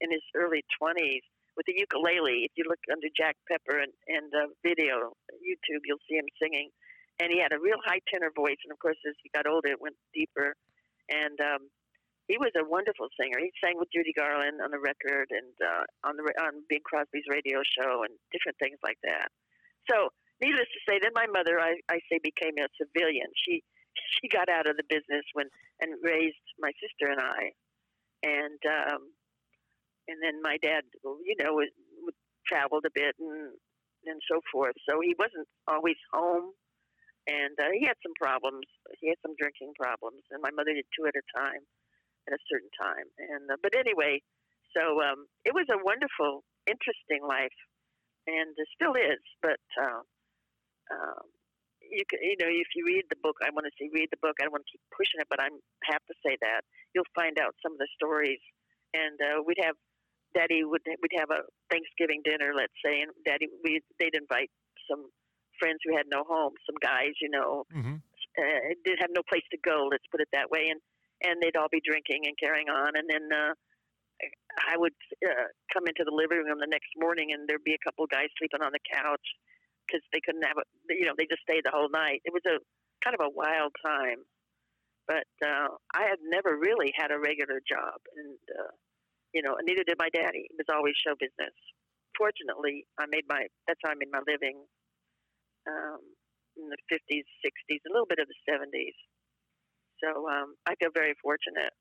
in 0.00 0.10
his 0.10 0.22
early 0.34 0.64
twenties 0.76 1.22
with 1.56 1.66
the 1.66 1.74
ukulele. 1.76 2.44
If 2.44 2.52
you 2.56 2.64
look 2.68 2.80
under 2.92 3.08
Jack 3.16 3.36
Pepper 3.48 3.80
and 3.80 3.92
and 4.06 4.28
uh, 4.32 4.52
video 4.62 5.16
YouTube, 5.40 5.82
you'll 5.84 6.04
see 6.08 6.20
him 6.20 6.28
singing, 6.40 6.70
and 7.18 7.32
he 7.32 7.40
had 7.40 7.52
a 7.52 7.60
real 7.60 7.80
high 7.84 8.00
tenor 8.12 8.30
voice. 8.36 8.60
And 8.64 8.72
of 8.72 8.78
course, 8.78 9.00
as 9.08 9.16
he 9.24 9.32
got 9.34 9.48
older, 9.48 9.72
it 9.72 9.80
went 9.80 9.96
deeper. 10.12 10.54
And 11.08 11.38
um, 11.40 11.70
he 12.28 12.36
was 12.38 12.50
a 12.58 12.66
wonderful 12.66 13.06
singer. 13.14 13.38
He 13.38 13.54
sang 13.62 13.78
with 13.78 13.90
Judy 13.94 14.12
Garland 14.12 14.58
on 14.58 14.74
the 14.74 14.82
record 14.82 15.30
and 15.30 15.54
uh, 15.62 15.84
on 16.02 16.18
the 16.18 16.26
on 16.42 16.66
Bing 16.68 16.82
Crosby's 16.82 17.26
radio 17.30 17.62
show 17.62 18.02
and 18.02 18.12
different 18.34 18.58
things 18.58 18.78
like 18.82 18.98
that. 19.06 19.30
So, 19.86 20.10
needless 20.42 20.66
to 20.66 20.80
say, 20.90 20.98
then 20.98 21.14
my 21.14 21.30
mother, 21.30 21.62
I, 21.62 21.78
I 21.86 22.02
say, 22.10 22.18
became 22.18 22.58
a 22.58 22.66
civilian. 22.74 23.30
She 23.46 23.62
she 24.18 24.28
got 24.28 24.50
out 24.50 24.66
of 24.66 24.76
the 24.76 24.86
business 24.90 25.24
when 25.32 25.46
and 25.80 25.94
raised 26.02 26.42
my 26.58 26.74
sister 26.82 27.06
and 27.14 27.22
I, 27.22 27.54
and 28.26 28.60
um, 28.66 29.02
and 30.08 30.18
then 30.22 30.40
my 30.42 30.56
dad, 30.62 30.82
you 31.02 31.36
know, 31.40 31.60
traveled 32.46 32.84
a 32.86 32.94
bit 32.94 33.14
and 33.18 33.52
and 34.06 34.22
so 34.30 34.38
forth. 34.52 34.74
So 34.88 35.02
he 35.02 35.18
wasn't 35.18 35.50
always 35.66 35.98
home, 36.14 36.54
and 37.26 37.54
uh, 37.58 37.74
he 37.74 37.84
had 37.86 37.98
some 38.02 38.14
problems. 38.14 38.66
He 39.02 39.10
had 39.10 39.18
some 39.22 39.34
drinking 39.34 39.74
problems, 39.74 40.22
and 40.30 40.40
my 40.42 40.54
mother 40.54 40.72
did 40.74 40.86
two 40.94 41.06
at 41.06 41.18
a 41.18 41.24
time 41.34 41.62
at 42.26 42.34
a 42.34 42.46
certain 42.50 42.70
time. 42.78 43.06
And 43.18 43.50
uh, 43.50 43.58
but 43.62 43.74
anyway, 43.74 44.22
so 44.74 45.02
um, 45.02 45.26
it 45.44 45.54
was 45.54 45.66
a 45.70 45.82
wonderful, 45.82 46.46
interesting 46.66 47.22
life, 47.26 47.54
and 48.26 48.54
it 48.54 48.68
still 48.74 48.94
is. 48.94 49.22
But 49.42 49.62
uh, 49.74 50.02
um, 50.90 51.26
you 51.82 52.04
can, 52.06 52.22
you 52.22 52.38
know, 52.38 52.50
if 52.50 52.70
you 52.74 52.86
read 52.86 53.06
the 53.10 53.20
book, 53.22 53.38
I 53.42 53.50
want 53.50 53.66
to 53.66 53.74
say 53.78 53.90
read 53.90 54.10
the 54.10 54.22
book. 54.22 54.38
I 54.38 54.46
don't 54.46 54.54
want 54.54 54.66
to 54.66 54.72
keep 54.74 54.82
pushing 54.94 55.22
it, 55.22 55.30
but 55.30 55.42
I'm 55.42 55.58
have 55.90 56.02
to 56.10 56.14
say 56.22 56.38
that 56.42 56.62
you'll 56.94 57.10
find 57.14 57.38
out 57.38 57.54
some 57.62 57.74
of 57.74 57.80
the 57.82 57.90
stories. 57.94 58.42
And 58.94 59.18
uh, 59.18 59.42
we'd 59.42 59.60
have 59.60 59.76
Daddy 60.36 60.60
would 60.68 60.84
we'd 60.84 61.16
have 61.16 61.32
a 61.32 61.48
Thanksgiving 61.72 62.20
dinner, 62.20 62.52
let's 62.52 62.76
say, 62.84 63.00
and 63.00 63.10
Daddy 63.24 63.48
we 63.64 63.80
they'd 63.98 64.14
invite 64.14 64.52
some 64.84 65.08
friends 65.56 65.80
who 65.84 65.96
had 65.96 66.04
no 66.12 66.24
home, 66.28 66.52
some 66.68 66.76
guys, 66.84 67.16
you 67.20 67.32
know, 67.32 67.64
mm-hmm. 67.72 67.96
uh, 68.36 68.60
did 68.84 69.00
have 69.00 69.08
no 69.16 69.24
place 69.24 69.48
to 69.50 69.58
go. 69.64 69.88
Let's 69.88 70.04
put 70.12 70.20
it 70.20 70.28
that 70.36 70.52
way, 70.52 70.68
and 70.68 70.80
and 71.24 71.40
they'd 71.40 71.56
all 71.56 71.72
be 71.72 71.80
drinking 71.80 72.28
and 72.28 72.36
carrying 72.36 72.68
on. 72.68 72.92
And 73.00 73.08
then 73.08 73.24
uh, 73.32 73.56
I 74.68 74.76
would 74.76 74.92
uh, 75.24 75.48
come 75.72 75.88
into 75.88 76.04
the 76.04 76.12
living 76.12 76.44
room 76.44 76.60
the 76.60 76.68
next 76.68 76.92
morning, 77.00 77.32
and 77.32 77.48
there'd 77.48 77.64
be 77.64 77.76
a 77.76 77.84
couple 77.84 78.04
guys 78.04 78.28
sleeping 78.36 78.60
on 78.60 78.76
the 78.76 78.84
couch 78.92 79.24
because 79.88 80.04
they 80.12 80.20
couldn't 80.20 80.44
have 80.44 80.60
it. 80.60 80.68
You 80.92 81.08
know, 81.08 81.16
they 81.16 81.24
just 81.24 81.42
stayed 81.48 81.64
the 81.64 81.72
whole 81.72 81.88
night. 81.88 82.20
It 82.28 82.36
was 82.36 82.44
a 82.44 82.60
kind 83.00 83.16
of 83.16 83.24
a 83.24 83.32
wild 83.32 83.72
time. 83.80 84.20
But 85.06 85.30
uh, 85.38 85.70
I 85.94 86.02
had 86.02 86.18
never 86.26 86.58
really 86.58 86.90
had 86.98 87.14
a 87.14 87.18
regular 87.22 87.62
job, 87.62 88.02
and 88.18 88.42
uh, 88.50 88.74
you 89.34 89.42
know, 89.42 89.56
and 89.56 89.66
neither 89.66 89.84
did 89.84 89.98
my 89.98 90.08
daddy. 90.12 90.46
It 90.50 90.56
was 90.56 90.70
always 90.70 90.94
show 90.98 91.14
business. 91.18 91.54
Fortunately, 92.16 92.86
I 92.98 93.06
made 93.08 93.24
my 93.28 93.46
that's 93.66 93.80
how 93.84 93.92
I 93.92 93.98
made 93.98 94.10
my 94.12 94.24
living 94.26 94.64
um, 95.68 96.00
in 96.56 96.70
the 96.70 96.80
50s, 96.88 97.26
60s, 97.44 97.82
a 97.84 97.92
little 97.92 98.08
bit 98.08 98.18
of 98.18 98.28
the 98.28 98.38
70s. 98.48 98.96
So 100.02 100.28
um, 100.28 100.54
I 100.66 100.74
feel 100.76 100.90
very 100.94 101.14
fortunate. 101.22 101.72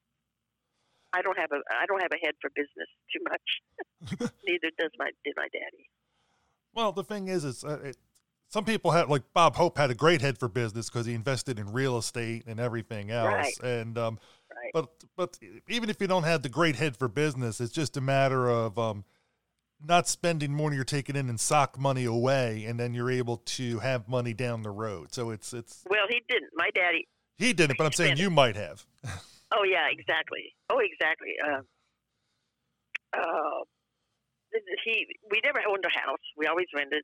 I 1.14 1.22
don't 1.22 1.38
have 1.38 1.52
a 1.52 1.64
I 1.72 1.86
don't 1.86 2.02
have 2.02 2.12
a 2.12 2.20
head 2.26 2.36
for 2.42 2.50
business 2.52 2.90
too 3.14 3.24
much. 3.24 4.32
Neither 4.46 4.72
does 4.78 4.92
my 4.98 5.12
did 5.24 5.34
my 5.38 5.48
daddy. 5.52 5.90
Well, 6.74 6.92
the 6.92 7.04
thing 7.04 7.30
is, 7.30 7.46
is 7.46 7.64
uh, 7.64 7.80
it, 7.84 7.98
some 8.50 8.66
people 8.66 8.92
have 8.92 9.10
like 9.10 9.24
Bob 9.34 9.56
Hope 9.56 9.78
had 9.78 9.92
a 9.92 9.96
great 9.96 10.22
head 10.22 10.38
for 10.38 10.50
business 10.50 10.90
because 10.90 11.06
he 11.06 11.14
invested 11.14 11.58
in 11.58 11.72
real 11.72 11.98
estate 11.98 12.44
and 12.48 12.60
everything 12.60 13.12
else. 13.12 13.28
Right. 13.28 13.64
And 13.64 13.98
um, 13.98 14.20
right. 14.74 14.74
but 14.74 15.06
but 15.16 15.40
even 15.68 15.90
if 15.90 16.02
you 16.02 16.08
don't 16.08 16.24
have 16.24 16.42
the 16.42 16.50
great 16.50 16.76
head 16.76 16.98
for 16.98 17.08
business, 17.08 17.62
it's 17.62 17.72
just 17.72 17.98
a 17.98 18.02
matter 18.02 18.50
of 18.50 18.78
um, 18.78 19.06
not 19.86 20.08
spending 20.08 20.54
money 20.54 20.76
you're 20.76 20.86
taking 20.86 21.16
in 21.16 21.30
and 21.30 21.40
sock 21.40 21.80
money 21.80 22.06
away, 22.06 22.66
and 22.66 22.80
then 22.80 22.94
you're 22.94 23.12
able 23.12 23.38
to 23.38 23.80
have 23.80 24.08
money 24.08 24.34
down 24.34 24.64
the 24.64 24.72
road. 24.72 25.14
So 25.14 25.30
it's 25.30 25.54
it's. 25.54 25.84
Well, 25.90 26.06
he 26.10 26.22
didn't. 26.28 26.52
My 26.56 26.70
daddy 26.74 27.08
he 27.38 27.54
didn't, 27.54 27.78
but 27.78 27.86
I'm 27.86 27.92
saying 27.92 28.18
you 28.18 28.30
might 28.30 28.56
have. 28.56 28.86
oh 29.52 29.64
yeah, 29.64 29.88
exactly. 29.92 30.56
Oh, 30.70 30.80
exactly. 30.80 31.36
Uh, 31.44 31.62
uh, 33.18 33.64
he 34.86 35.06
we 35.30 35.42
never 35.44 35.60
owned 35.68 35.84
a 35.86 36.00
house. 36.00 36.24
We 36.38 36.48
always 36.48 36.68
rented 36.74 37.04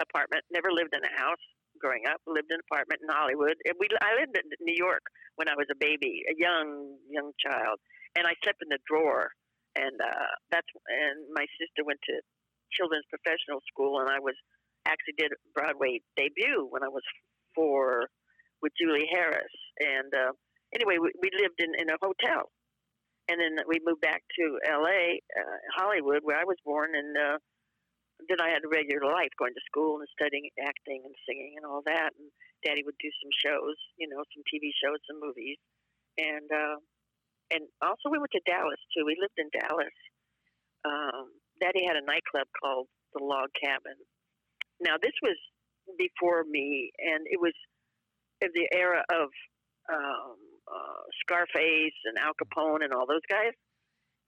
apartment. 0.00 0.44
Never 0.50 0.70
lived 0.70 0.94
in 0.94 1.02
a 1.02 1.20
house 1.20 1.42
growing 1.78 2.04
up. 2.10 2.20
Lived 2.26 2.50
in 2.50 2.60
an 2.60 2.66
apartment 2.66 3.00
in 3.02 3.08
Hollywood. 3.08 3.56
We 3.78 3.86
I 4.02 4.18
lived 4.20 4.36
in 4.36 4.46
New 4.60 4.76
York 4.76 5.02
when 5.36 5.48
I 5.48 5.56
was 5.56 5.66
a 5.70 5.78
baby, 5.78 6.22
a 6.28 6.34
young 6.36 6.98
young 7.08 7.32
child, 7.38 7.78
and 8.16 8.26
I 8.26 8.34
slept 8.42 8.62
in 8.62 8.68
the 8.68 8.82
drawer. 8.86 9.30
And 9.76 9.94
uh, 10.00 10.30
that's 10.50 10.68
and 10.90 11.30
my 11.32 11.46
sister 11.56 11.86
went 11.86 12.00
to 12.10 12.20
children's 12.74 13.06
professional 13.08 13.62
school, 13.70 14.00
and 14.00 14.10
I 14.10 14.18
was 14.18 14.34
actually 14.86 15.14
did 15.18 15.32
Broadway 15.54 16.00
debut 16.16 16.66
when 16.70 16.82
I 16.82 16.88
was 16.88 17.04
four 17.54 18.08
with 18.62 18.72
Julie 18.80 19.08
Harris. 19.12 19.54
And 19.78 20.10
uh, 20.14 20.32
anyway, 20.74 20.98
we, 20.98 21.12
we 21.20 21.30
lived 21.36 21.60
in, 21.60 21.72
in 21.78 21.90
a 21.90 22.00
hotel. 22.00 22.50
And 23.28 23.36
then 23.40 23.60
we 23.68 23.78
moved 23.84 24.00
back 24.00 24.22
to 24.40 24.44
L.A., 24.72 25.20
uh, 25.36 25.56
Hollywood, 25.76 26.20
where 26.22 26.40
I 26.40 26.48
was 26.48 26.56
born. 26.64 26.96
And 26.96 27.12
uh, 27.16 27.36
then 28.26 28.42
I 28.42 28.50
had 28.50 28.66
a 28.66 28.70
regular 28.70 29.06
life, 29.06 29.30
going 29.38 29.54
to 29.54 29.68
school 29.70 30.02
and 30.02 30.10
studying 30.10 30.50
acting 30.58 31.06
and 31.06 31.14
singing 31.22 31.54
and 31.54 31.64
all 31.64 31.86
that. 31.86 32.10
And 32.18 32.26
Daddy 32.66 32.82
would 32.82 32.98
do 32.98 33.10
some 33.22 33.30
shows, 33.30 33.78
you 33.94 34.10
know, 34.10 34.26
some 34.34 34.42
TV 34.50 34.74
shows, 34.74 34.98
some 35.06 35.22
movies. 35.22 35.58
And 36.18 36.50
uh, 36.50 36.82
and 37.54 37.70
also 37.80 38.10
we 38.10 38.18
went 38.18 38.34
to 38.34 38.42
Dallas 38.42 38.80
too. 38.90 39.06
We 39.06 39.16
lived 39.20 39.38
in 39.38 39.48
Dallas. 39.54 39.94
Um, 40.82 41.30
Daddy 41.62 41.86
had 41.86 41.96
a 41.96 42.04
nightclub 42.04 42.50
called 42.58 42.90
the 43.14 43.22
Log 43.22 43.54
Cabin. 43.54 43.96
Now 44.82 44.98
this 44.98 45.14
was 45.22 45.38
before 45.96 46.42
me, 46.42 46.90
and 46.98 47.22
it 47.30 47.38
was 47.40 47.54
of 48.42 48.50
the 48.54 48.68
era 48.74 49.02
of 49.10 49.30
um, 49.90 50.36
uh, 50.66 51.02
Scarface 51.22 51.98
and 52.04 52.18
Al 52.18 52.34
Capone 52.34 52.84
and 52.84 52.92
all 52.92 53.06
those 53.06 53.24
guys. 53.30 53.54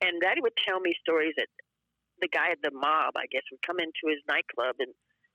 And 0.00 0.20
Daddy 0.23 0.40
would 0.40 0.56
tell 0.66 0.80
me 0.80 0.94
stories 1.02 1.35
that 1.37 1.49
the 2.21 2.29
guy 2.29 2.53
at 2.53 2.62
the 2.62 2.71
mob, 2.73 3.17
I 3.17 3.27
guess, 3.31 3.43
would 3.50 3.65
come 3.67 3.81
into 3.81 4.09
his 4.09 4.23
nightclub 4.29 4.77
and 4.79 4.93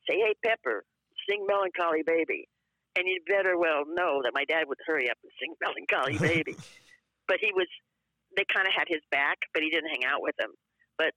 say, 0.08 0.18
"Hey, 0.18 0.34
Pepper, 0.46 0.86
sing 1.28 1.46
Melancholy 1.46 2.04
Baby," 2.06 2.48
and 2.96 3.08
you'd 3.08 3.26
better 3.26 3.58
well 3.58 3.86
know 3.86 4.22
that 4.24 4.34
my 4.34 4.46
dad 4.46 4.68
would 4.68 4.80
hurry 4.86 5.10
up 5.10 5.18
and 5.24 5.32
sing 5.40 5.56
Melancholy 5.64 6.18
Baby. 6.18 6.56
but 7.28 7.38
he 7.42 7.52
was, 7.54 7.68
they 8.38 8.46
kind 8.48 8.68
of 8.68 8.74
had 8.74 8.88
his 8.88 9.02
back, 9.12 9.38
but 9.54 9.64
he 9.64 9.70
didn't 9.70 9.90
hang 9.90 10.06
out 10.06 10.22
with 10.22 10.36
them. 10.38 10.54
But 10.98 11.12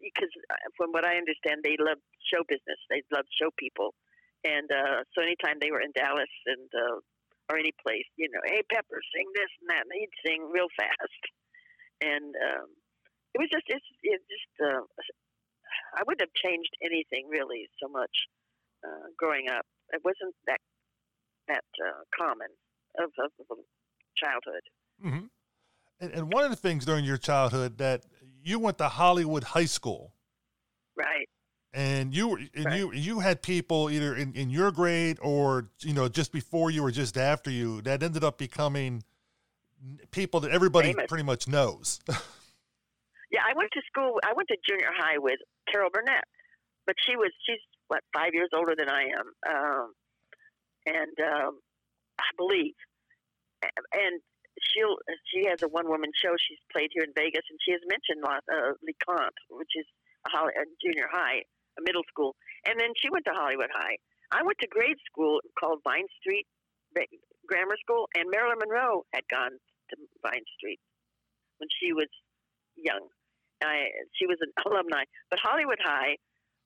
because 0.00 0.32
uh, 0.48 0.56
uh, 0.56 0.70
from 0.80 0.96
what 0.96 1.04
I 1.04 1.20
understand, 1.20 1.60
they 1.60 1.76
loved 1.76 2.00
show 2.32 2.40
business. 2.48 2.80
They 2.88 3.04
loved 3.12 3.28
show 3.36 3.52
people, 3.60 3.92
and 4.48 4.64
uh, 4.72 5.04
so 5.12 5.20
anytime 5.20 5.60
they 5.60 5.68
were 5.68 5.84
in 5.84 5.92
Dallas 5.92 6.32
and 6.48 6.68
uh, 6.72 7.04
or 7.52 7.60
any 7.60 7.76
place, 7.84 8.08
you 8.16 8.32
know, 8.32 8.40
hey 8.48 8.64
Pepper, 8.72 8.96
sing 9.12 9.28
this 9.36 9.52
and 9.60 9.68
that, 9.68 9.84
and 9.84 9.92
he'd 9.92 10.16
sing 10.24 10.48
real 10.48 10.72
fast. 10.72 11.22
And 12.00 12.32
um, 12.32 12.72
it 13.34 13.38
was 13.38 13.48
just 13.50 13.64
it's 13.66 13.86
it 14.02 14.20
just 14.28 14.52
uh, 14.60 14.82
I 15.96 16.02
wouldn't 16.06 16.20
have 16.20 16.34
changed 16.34 16.76
anything 16.82 17.28
really 17.28 17.68
so 17.82 17.88
much 17.88 18.10
uh, 18.84 19.08
growing 19.18 19.48
up. 19.48 19.66
It 19.92 20.02
wasn't 20.04 20.34
that 20.46 20.60
that 21.48 21.64
uh, 21.82 22.02
common 22.16 22.48
of, 22.98 23.10
of, 23.18 23.30
of 23.50 23.58
childhood. 24.16 24.62
Mm-hmm. 25.04 25.26
And, 26.00 26.12
and 26.12 26.32
one 26.32 26.44
of 26.44 26.50
the 26.50 26.56
things 26.56 26.84
during 26.84 27.04
your 27.04 27.18
childhood 27.18 27.78
that 27.78 28.04
you 28.42 28.58
went 28.58 28.78
to 28.78 28.88
Hollywood 28.88 29.44
High 29.44 29.66
School, 29.66 30.12
right? 30.96 31.28
and 31.72 32.14
you 32.14 32.36
and 32.54 32.64
right. 32.64 32.78
you 32.78 32.92
you 32.92 33.20
had 33.20 33.42
people 33.42 33.90
either 33.90 34.14
in, 34.14 34.32
in 34.34 34.50
your 34.50 34.72
grade 34.72 35.18
or 35.22 35.68
you 35.80 35.94
know 35.94 36.08
just 36.08 36.32
before 36.32 36.70
you 36.70 36.84
or 36.84 36.90
just 36.90 37.16
after 37.16 37.50
you 37.50 37.80
that 37.82 38.02
ended 38.02 38.24
up 38.24 38.38
becoming 38.38 39.04
people 40.10 40.40
that 40.40 40.50
everybody 40.50 40.88
Famous. 40.88 41.06
pretty 41.08 41.24
much 41.24 41.46
knows. 41.48 42.00
yeah, 43.30 43.40
I 43.46 43.54
went 43.56 43.70
to 43.72 43.82
school. 43.86 44.18
I 44.24 44.32
went 44.34 44.48
to 44.48 44.58
junior 44.66 44.90
high 44.94 45.18
with 45.18 45.38
Carol 45.70 45.90
Burnett, 45.92 46.24
but 46.86 46.96
she 47.06 47.16
was 47.16 47.30
she's 47.46 47.62
what 47.88 48.02
five 48.12 48.34
years 48.34 48.50
older 48.54 48.74
than 48.76 48.88
I 48.88 49.10
am, 49.14 49.26
um, 49.48 49.88
and 50.86 51.16
um, 51.22 51.58
I 52.18 52.30
believe, 52.36 52.74
and 53.62 54.20
she'll 54.58 54.96
she 55.30 55.46
has 55.46 55.62
a 55.62 55.68
one 55.68 55.88
woman 55.88 56.10
show 56.14 56.34
she's 56.38 56.62
played 56.72 56.90
here 56.92 57.04
in 57.04 57.12
Vegas, 57.14 57.46
and 57.50 57.58
she 57.62 57.72
has 57.72 57.80
mentioned 57.86 58.22
uh, 58.26 58.74
LeConte, 58.82 59.40
which 59.50 59.72
is 59.76 59.86
a, 60.26 60.38
a 60.38 60.64
junior 60.82 61.08
high 61.10 61.42
a 61.78 61.82
middle 61.82 62.02
school, 62.08 62.34
and 62.66 62.78
then 62.78 62.90
she 62.98 63.10
went 63.10 63.24
to 63.26 63.34
Hollywood 63.34 63.70
High. 63.72 63.96
I 64.32 64.42
went 64.42 64.58
to 64.60 64.68
grade 64.68 64.98
school 65.06 65.40
called 65.58 65.80
Vine 65.84 66.06
Street 66.20 66.46
Grammar 67.46 67.76
School, 67.82 68.06
and 68.14 68.30
Marilyn 68.30 68.58
Monroe 68.58 69.02
had 69.14 69.22
gone 69.30 69.54
to 69.90 69.94
Vine 70.22 70.46
Street 70.58 70.80
when 71.58 71.68
she 71.80 71.92
was 71.92 72.08
young. 72.76 73.06
I, 73.62 73.90
she 74.16 74.26
was 74.26 74.38
an 74.40 74.52
alumni, 74.66 75.04
but 75.30 75.38
Hollywood 75.38 75.78
High 75.82 76.16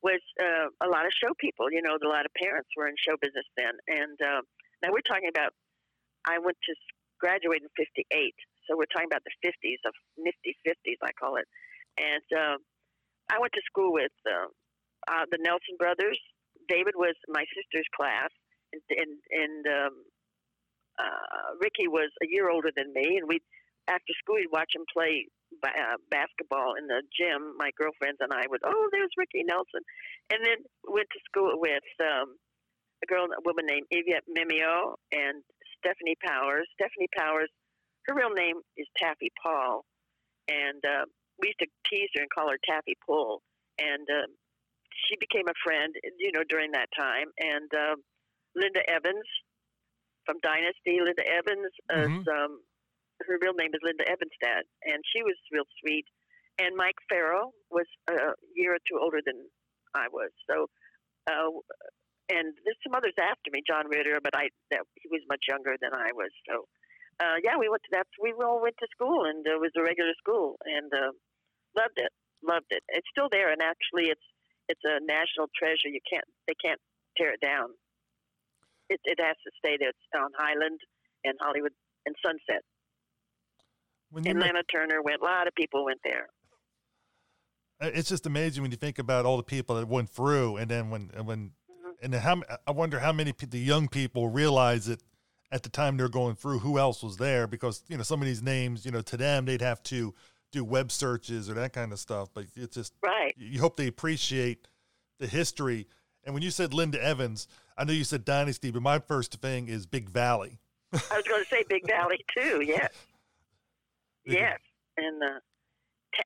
was 0.05 0.21
uh, 0.37 0.69
a 0.85 0.89
lot 0.89 1.09
of 1.09 1.13
show 1.17 1.33
people. 1.41 1.73
You 1.73 1.81
know, 1.81 1.97
a 1.97 2.09
lot 2.09 2.29
of 2.29 2.33
parents 2.37 2.69
were 2.77 2.87
in 2.87 2.95
show 3.01 3.17
business 3.21 3.49
then. 3.57 3.73
And 3.89 4.17
uh, 4.21 4.41
now 4.85 4.93
we're 4.93 5.07
talking 5.09 5.33
about, 5.33 5.57
I 6.29 6.39
went 6.39 6.61
to 6.69 6.73
graduate 7.19 7.65
in 7.65 7.73
58. 7.73 8.05
So 8.69 8.77
we're 8.77 8.91
talking 8.93 9.09
about 9.09 9.25
the 9.25 9.37
50s, 9.41 9.81
of 9.89 9.97
nifty 10.21 10.57
50s, 10.61 11.01
I 11.01 11.13
call 11.17 11.37
it. 11.41 11.49
And 11.97 12.29
uh, 12.37 12.57
I 13.33 13.41
went 13.41 13.53
to 13.57 13.65
school 13.65 13.93
with 13.93 14.13
uh, 14.29 14.53
uh, 15.09 15.25
the 15.33 15.41
Nelson 15.41 15.81
brothers. 15.81 16.21
David 16.69 16.95
was 16.97 17.17
my 17.29 17.45
sister's 17.53 17.89
class, 17.97 18.33
and 18.73 18.81
and, 18.89 19.13
and 19.31 19.63
um, 19.69 19.95
uh, 20.99 21.57
Ricky 21.61 21.89
was 21.89 22.11
a 22.23 22.27
year 22.29 22.49
older 22.49 22.71
than 22.75 22.93
me. 22.93 23.21
And 23.21 23.29
we, 23.29 23.41
after 23.89 24.13
school, 24.21 24.37
we'd 24.37 24.53
watch 24.53 24.73
him 24.75 24.85
play 24.93 25.29
uh, 25.63 25.97
basketball 26.11 26.75
in 26.75 26.87
the 26.87 27.03
gym. 27.15 27.55
My 27.59 27.71
girlfriends 27.79 28.19
and 28.21 28.33
I 28.33 28.45
would, 28.49 28.61
oh, 28.65 28.89
there's 28.91 29.13
Ricky 29.17 29.45
Nelson, 29.45 29.83
and 30.33 30.41
then 30.45 30.59
went 30.89 31.09
to 31.13 31.21
school 31.29 31.61
with 31.61 31.89
um, 32.01 32.35
a 33.03 33.07
girl, 33.07 33.27
a 33.27 33.43
woman 33.45 33.67
named 33.67 33.87
Yvette 33.91 34.27
Mimieux 34.29 34.97
and 35.13 35.43
Stefanie 35.79 36.19
Powers. 36.25 36.67
Stefanie 36.81 37.13
Powers, 37.17 37.51
her 38.07 38.15
real 38.15 38.33
name 38.33 38.57
is 38.77 38.87
Taffy 39.01 39.31
Paul, 39.43 39.85
and 40.49 40.81
uh, 40.85 41.05
we 41.41 41.49
used 41.49 41.61
to 41.61 41.71
tease 41.91 42.11
her 42.17 42.23
and 42.23 42.31
call 42.31 42.51
her 42.51 42.59
Taffy 42.69 42.97
Pull. 43.07 43.43
And 43.79 44.07
uh, 44.07 44.31
she 45.09 45.17
became 45.19 45.49
a 45.49 45.59
friend, 45.65 45.95
you 46.19 46.31
know, 46.33 46.45
during 46.49 46.71
that 46.73 46.89
time. 46.97 47.27
And 47.39 47.69
uh, 47.75 47.97
Linda 48.55 48.81
Evans 48.89 49.27
from 50.25 50.39
Dynasty, 50.43 51.03
Linda 51.03 51.27
Evans, 51.27 51.73
mm-hmm. 51.91 52.29
um, 52.29 52.61
her 53.23 53.39
real 53.41 53.55
name 53.55 53.71
is 53.75 53.83
Linda 53.83 54.05
Evenstad, 54.05 54.67
and 54.85 54.99
she 55.15 55.23
was 55.23 55.37
real 55.53 55.69
sweet. 55.81 56.07
And 56.59 56.77
Mike 56.77 56.99
Farrell 57.11 57.51
was 57.71 57.87
a 58.09 58.39
year 58.55 58.75
or 58.75 58.83
two 58.87 58.99
older 59.03 59.19
than 59.25 59.43
I 59.95 60.07
was. 60.07 60.31
So, 60.49 60.71
uh, 61.27 61.51
and 62.31 62.55
there's 62.63 62.79
some 62.83 62.95
others 62.95 63.15
after 63.19 63.51
me, 63.51 63.63
John 63.67 63.87
Ritter, 63.91 64.19
but 64.23 64.37
I 64.37 64.51
that, 64.71 64.87
he 64.95 65.09
was 65.11 65.23
much 65.29 65.45
younger 65.49 65.75
than 65.81 65.93
I 65.93 66.15
was. 66.15 66.31
So, 66.47 66.67
uh, 67.19 67.43
yeah, 67.43 67.59
we 67.59 67.69
went 67.69 67.83
to 67.91 67.95
that. 67.99 68.07
We 68.23 68.35
all 68.39 68.63
went 68.63 68.79
to 68.79 68.89
school, 68.95 69.27
and 69.27 69.47
it 69.47 69.59
was 69.59 69.75
a 69.77 69.83
regular 69.83 70.15
school, 70.19 70.57
and 70.65 70.91
uh, 70.95 71.11
loved 71.77 71.99
it. 71.99 72.13
Loved 72.43 72.71
it. 72.71 72.83
It's 72.89 73.09
still 73.11 73.29
there, 73.31 73.51
and 73.51 73.63
actually, 73.63 74.11
it's 74.11 74.29
it's 74.69 74.85
a 74.85 75.03
national 75.03 75.51
treasure. 75.55 75.91
You 75.91 76.03
can't 76.07 76.27
they 76.47 76.55
can't 76.55 76.81
tear 77.17 77.35
it 77.35 77.43
down. 77.43 77.71
It 78.89 79.01
it 79.05 79.19
has 79.19 79.37
to 79.43 79.51
stay 79.59 79.77
there. 79.79 79.91
It's 79.91 80.15
on 80.15 80.31
Highland 80.39 80.81
and 81.25 81.35
Hollywood 81.41 81.73
and 82.07 82.15
Sunset. 82.25 82.63
When 84.15 84.27
and 84.29 84.39
Lana 84.39 84.63
Turner 84.71 85.03
went. 85.03 85.21
A 85.21 85.25
lot 85.25 85.49
of 85.49 85.55
people 85.57 85.85
went 85.85 85.99
there. 86.05 86.29
It's 87.81 88.09
just 88.09 88.27
amazing 88.27 88.63
when 88.63 88.71
you 88.71 88.77
think 88.77 89.01
about 89.01 89.27
all 89.27 89.37
the 89.37 89.43
people 89.43 89.75
that 89.75 89.89
went 89.89 90.09
through, 90.09 90.57
and 90.59 90.71
then 90.71 90.89
when 90.89 91.11
when 91.25 91.51
mm-hmm. 91.69 91.91
and 92.01 92.15
how 92.15 92.41
I 92.65 92.71
wonder 92.71 93.01
how 93.01 93.13
many 93.13 93.35
the 93.37 93.59
young 93.59 93.89
people 93.89 94.29
realize 94.29 94.89
it 94.89 95.03
at 95.51 95.65
the 95.65 95.69
time 95.69 95.97
they're 95.97 96.09
going 96.09 96.37
through. 96.37 96.61
Who 96.61 96.79
else 96.79 97.03
was 97.03 97.17
there? 97.17 97.49
Because 97.49 97.83
you 97.89 97.97
know 97.97 98.05
some 98.05 98.21
of 98.21 98.27
these 98.27 98.41
names, 98.41 98.85
you 98.85 98.93
know, 98.93 99.03
to 99.03 99.17
them 99.17 99.47
they'd 99.47 99.61
have 99.61 99.83
to 99.85 100.15
do 100.53 100.63
web 100.63 100.93
searches 100.93 101.51
or 101.51 101.55
that 101.55 101.73
kind 101.73 101.93
of 101.93 101.99
stuff. 101.99 102.29
But 102.33 102.45
it's 102.55 102.77
just 102.77 102.93
right. 103.03 103.35
You 103.37 103.61
hope 103.61 103.77
they 103.77 103.89
appreciate 103.89 104.69
the 105.19 105.27
history. 105.27 105.89
And 106.23 106.35
when 106.35 106.45
you 106.45 106.53
said 106.53 106.73
Linda 106.73 107.03
Evans, 107.03 107.49
I 107.77 107.83
know 107.83 107.93
you 107.93 108.05
said 108.05 108.25
Dynasty, 108.25 108.71
but 108.71 108.81
my 108.81 109.01
first 109.01 109.35
thing 109.41 109.67
is 109.67 109.87
Big 109.87 110.09
Valley. 110.09 110.61
I 110.93 111.17
was 111.17 111.25
going 111.29 111.43
to 111.43 111.49
say 111.51 111.65
Big 111.69 111.87
Valley 111.89 112.25
too. 112.39 112.63
Yes. 112.65 112.93
Yes. 114.25 114.59
And 114.97 115.23
uh, 115.23 115.41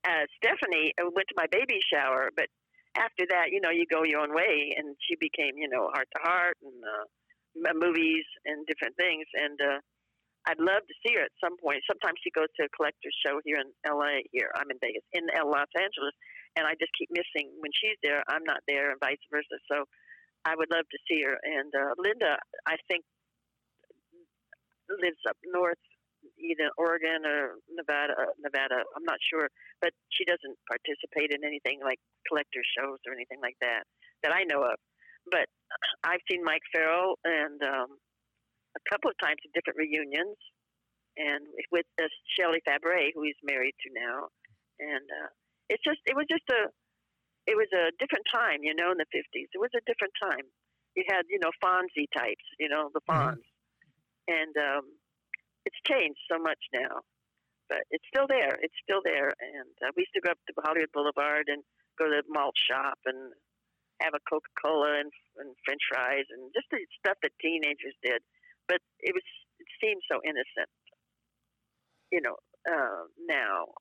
uh, 0.04 0.24
Stephanie 0.36 0.92
uh, 1.00 1.08
went 1.14 1.28
to 1.28 1.36
my 1.36 1.46
baby 1.50 1.80
shower, 1.92 2.30
but 2.36 2.46
after 2.96 3.24
that, 3.30 3.50
you 3.52 3.60
know, 3.60 3.70
you 3.70 3.86
go 3.86 4.02
your 4.04 4.20
own 4.20 4.34
way, 4.34 4.74
and 4.76 4.96
she 5.06 5.14
became, 5.16 5.56
you 5.56 5.68
know, 5.68 5.90
heart 5.94 6.08
to 6.16 6.20
heart 6.22 6.56
and 6.62 6.78
uh, 6.82 7.72
movies 7.74 8.26
and 8.44 8.66
different 8.66 8.96
things. 8.96 9.26
And 9.34 9.56
uh, 9.60 9.78
I'd 10.46 10.60
love 10.60 10.82
to 10.86 10.96
see 11.04 11.14
her 11.14 11.24
at 11.24 11.34
some 11.42 11.56
point. 11.60 11.84
Sometimes 11.86 12.18
she 12.24 12.32
goes 12.32 12.48
to 12.56 12.66
a 12.66 12.72
collector's 12.74 13.14
show 13.24 13.40
here 13.44 13.60
in 13.60 13.70
L.A. 13.86 14.24
Here, 14.32 14.50
I'm 14.56 14.70
in 14.70 14.78
Vegas, 14.80 15.04
in 15.12 15.28
Los 15.28 15.70
Angeles, 15.76 16.16
and 16.56 16.66
I 16.66 16.74
just 16.80 16.92
keep 16.98 17.08
missing 17.12 17.52
when 17.60 17.70
she's 17.76 17.98
there. 18.02 18.24
I'm 18.28 18.44
not 18.44 18.64
there, 18.66 18.90
and 18.90 18.98
vice 19.00 19.22
versa. 19.30 19.60
So 19.70 19.84
I 20.44 20.56
would 20.56 20.70
love 20.72 20.88
to 20.88 20.98
see 21.04 21.22
her. 21.22 21.36
And 21.42 21.70
uh, 21.74 21.92
Linda, 21.98 22.38
I 22.66 22.76
think, 22.88 23.04
lives 24.88 25.20
up 25.28 25.36
north, 25.52 25.80
either 26.38 26.70
Oregon 26.78 27.26
or 27.26 27.58
Nevada. 27.70 28.14
Nevada, 28.38 28.82
I'm 28.96 29.04
not 29.04 29.18
sure, 29.22 29.48
but 29.80 29.90
she 30.10 30.24
doesn't 30.24 30.56
participate 30.66 31.30
in 31.30 31.44
anything 31.44 31.80
like 31.82 31.98
collector 32.26 32.62
shows 32.76 32.98
or 33.06 33.12
anything 33.12 33.38
like 33.42 33.56
that 33.60 33.84
that 34.22 34.32
I 34.34 34.44
know 34.44 34.62
of. 34.62 34.78
But 35.30 35.46
I've 36.04 36.24
seen 36.30 36.42
Mike 36.42 36.64
Farrell 36.72 37.18
and 37.24 37.60
um, 37.62 37.98
a 38.76 38.82
couple 38.88 39.10
of 39.10 39.16
times 39.20 39.38
at 39.44 39.52
different 39.52 39.78
reunions, 39.78 40.36
and 41.18 41.44
with 41.70 41.86
uh, 42.00 42.06
Shelley 42.38 42.62
Fabares, 42.64 43.12
who 43.14 43.26
he's 43.26 43.38
married 43.42 43.74
to 43.82 43.88
now, 43.92 44.30
and 44.78 45.04
uh, 45.04 45.30
it's 45.68 45.82
just 45.82 46.00
it 46.06 46.16
was 46.16 46.26
just 46.30 46.46
a 46.50 46.70
it 47.48 47.56
was 47.56 47.68
a 47.72 47.92
different 47.98 48.24
time, 48.32 48.60
you 48.62 48.74
know, 48.76 48.92
in 48.92 48.98
the 48.98 49.08
fifties. 49.12 49.48
It 49.52 49.60
was 49.60 49.72
a 49.74 49.84
different 49.88 50.14
time. 50.20 50.46
You 50.96 51.04
had 51.08 51.26
you 51.28 51.38
know 51.42 51.52
Fonzie 51.62 52.08
types, 52.16 52.44
you 52.58 52.68
know, 52.68 52.90
the 52.94 53.02
mm-hmm. 53.04 53.36
Fonz, 53.36 53.42
mm-hmm. 53.42 54.32
and 54.32 54.54
um, 54.56 54.84
it's 55.68 55.80
changed 55.84 56.20
so 56.32 56.40
much 56.40 56.60
now, 56.72 57.04
but 57.68 57.84
it's 57.92 58.08
still 58.08 58.24
there. 58.24 58.56
It's 58.64 58.80
still 58.80 59.04
there, 59.04 59.28
and 59.28 59.72
uh, 59.84 59.92
we 59.92 60.08
used 60.08 60.16
to 60.16 60.24
go 60.24 60.32
up 60.32 60.40
to 60.48 60.56
Hollywood 60.64 60.92
Boulevard 60.96 61.52
and 61.52 61.60
go 62.00 62.08
to 62.08 62.24
the 62.24 62.26
malt 62.32 62.56
shop 62.56 62.96
and 63.04 63.36
have 64.00 64.16
a 64.16 64.22
Coca 64.24 64.48
Cola 64.56 65.02
and, 65.02 65.12
and 65.42 65.52
French 65.66 65.82
fries 65.92 66.24
and 66.32 66.48
just 66.56 66.70
the 66.70 66.80
stuff 67.02 67.18
that 67.20 67.34
teenagers 67.42 67.98
did 68.00 68.22
but 68.68 68.84
it 69.00 69.16
was 69.16 69.24
it 69.58 69.66
seemed 69.82 70.04
so 70.06 70.20
innocent, 70.22 70.70
you 72.12 72.20
know, 72.20 72.36
uh, 72.68 73.08
now 73.26 73.72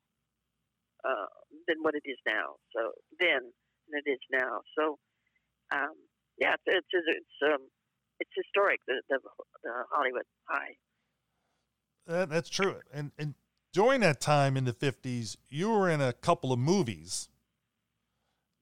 uh, 1.04 1.30
than 1.68 1.84
what 1.84 1.94
it 1.94 2.02
is 2.08 2.18
now. 2.26 2.56
So 2.74 2.96
then 3.20 3.52
than 3.92 4.02
it 4.02 4.08
is 4.10 4.24
now. 4.32 4.64
So 4.74 4.98
um, 5.70 5.94
yeah, 6.40 6.56
it's 6.66 6.88
it's 6.90 7.06
it's, 7.06 7.36
um, 7.44 7.68
it's 8.18 8.32
historic 8.34 8.80
the, 8.88 9.04
the, 9.12 9.20
the 9.62 9.72
Hollywood 9.92 10.26
High. 10.48 10.74
That, 12.08 12.30
that's 12.30 12.48
true, 12.48 12.76
and 12.92 13.12
and 13.18 13.34
during 13.72 14.00
that 14.00 14.20
time 14.20 14.56
in 14.56 14.64
the 14.64 14.72
fifties, 14.72 15.36
you 15.48 15.70
were 15.70 15.88
in 15.88 16.00
a 16.00 16.12
couple 16.12 16.52
of 16.52 16.58
movies 16.58 17.28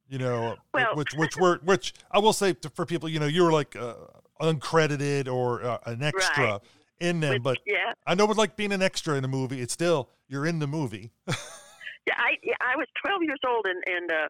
you 0.09 0.18
know, 0.18 0.56
well, 0.72 0.94
which 0.94 1.14
which 1.14 1.37
were 1.37 1.59
which 1.64 1.92
I 2.11 2.18
will 2.20 2.32
say 2.32 2.52
to, 2.52 2.70
for 2.70 2.87
people, 2.87 3.09
you 3.09 3.18
know, 3.18 3.26
you 3.26 3.42
were 3.42 3.52
like 3.52 3.74
uh, 3.74 3.94
uncredited 4.40 5.26
or 5.26 5.64
uh, 5.64 5.78
an 5.87 6.02
extra 6.02 6.44
right. 6.44 6.61
in 7.00 7.20
them, 7.20 7.35
which, 7.35 7.42
but 7.42 7.59
yeah, 7.66 7.92
I 8.06 8.14
know 8.14 8.26
it's 8.26 8.38
like 8.38 8.56
being 8.56 8.72
an 8.72 8.82
extra 8.82 9.16
in 9.16 9.24
a 9.24 9.28
movie. 9.28 9.61
It's 9.61 9.72
still 9.72 10.09
you're 10.28 10.46
in 10.46 10.61
the 10.61 10.68
movie. 10.68 11.11
yeah, 11.28 12.14
I 12.16 12.38
yeah, 12.42 12.54
I 12.61 12.76
was 12.76 12.87
12 13.04 13.22
years 13.24 13.40
old 13.46 13.66
and 13.66 13.82
and 13.87 14.11
uh, 14.12 14.28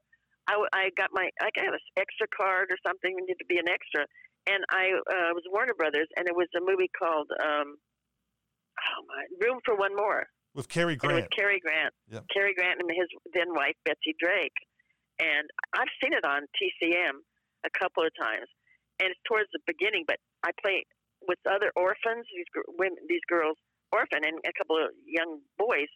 I 0.49 0.67
I 0.73 0.91
got 0.97 1.11
my 1.13 1.29
I 1.41 1.51
got 1.55 1.67
an 1.67 1.79
extra 1.99 2.27
card 2.35 2.69
or 2.71 2.79
something. 2.87 3.15
We 3.15 3.23
need 3.27 3.39
to 3.39 3.47
be 3.47 3.59
an 3.59 3.69
extra, 3.69 4.07
and 4.47 4.65
I 4.71 4.93
uh, 4.97 5.35
was 5.35 5.43
Warner 5.51 5.75
Brothers, 5.75 6.09
and 6.17 6.27
it 6.27 6.35
was 6.35 6.49
a 6.57 6.61
movie 6.61 6.91
called 6.99 7.29
um, 7.45 7.77
oh 8.95 9.03
my 9.09 9.47
Room 9.47 9.61
for 9.65 9.77
One 9.77 9.95
More 9.97 10.27
with 10.55 10.69
Cary 10.69 10.97
Grant. 10.97 11.17
And 11.17 11.25
it 11.25 11.31
Cary 11.37 11.61
Grant. 11.61 11.93
Yep. 12.11 12.25
Cary 12.33 12.55
Grant 12.55 12.81
and 12.81 12.91
his 12.91 13.09
then 13.35 13.55
wife 13.55 13.75
Betsy 13.85 14.15
Drake 14.19 14.55
and 15.19 15.49
I've 15.73 15.93
seen 16.03 16.13
it 16.13 16.25
on 16.25 16.45
TCM 16.57 17.25
a 17.65 17.71
couple 17.73 18.05
of 18.05 18.13
times, 18.21 18.49
and 19.01 19.09
it's 19.11 19.21
towards 19.25 19.49
the 19.53 19.61
beginning. 19.67 20.05
But 20.07 20.21
I 20.45 20.53
play 20.61 20.85
with 21.25 21.39
other 21.49 21.73
orphans, 21.77 22.29
these 22.29 22.49
women, 22.77 23.01
these 23.09 23.25
girls, 23.29 23.57
orphan, 23.93 24.25
and 24.25 24.37
a 24.45 24.53
couple 24.57 24.77
of 24.77 24.93
young 25.05 25.41
boys, 25.59 25.89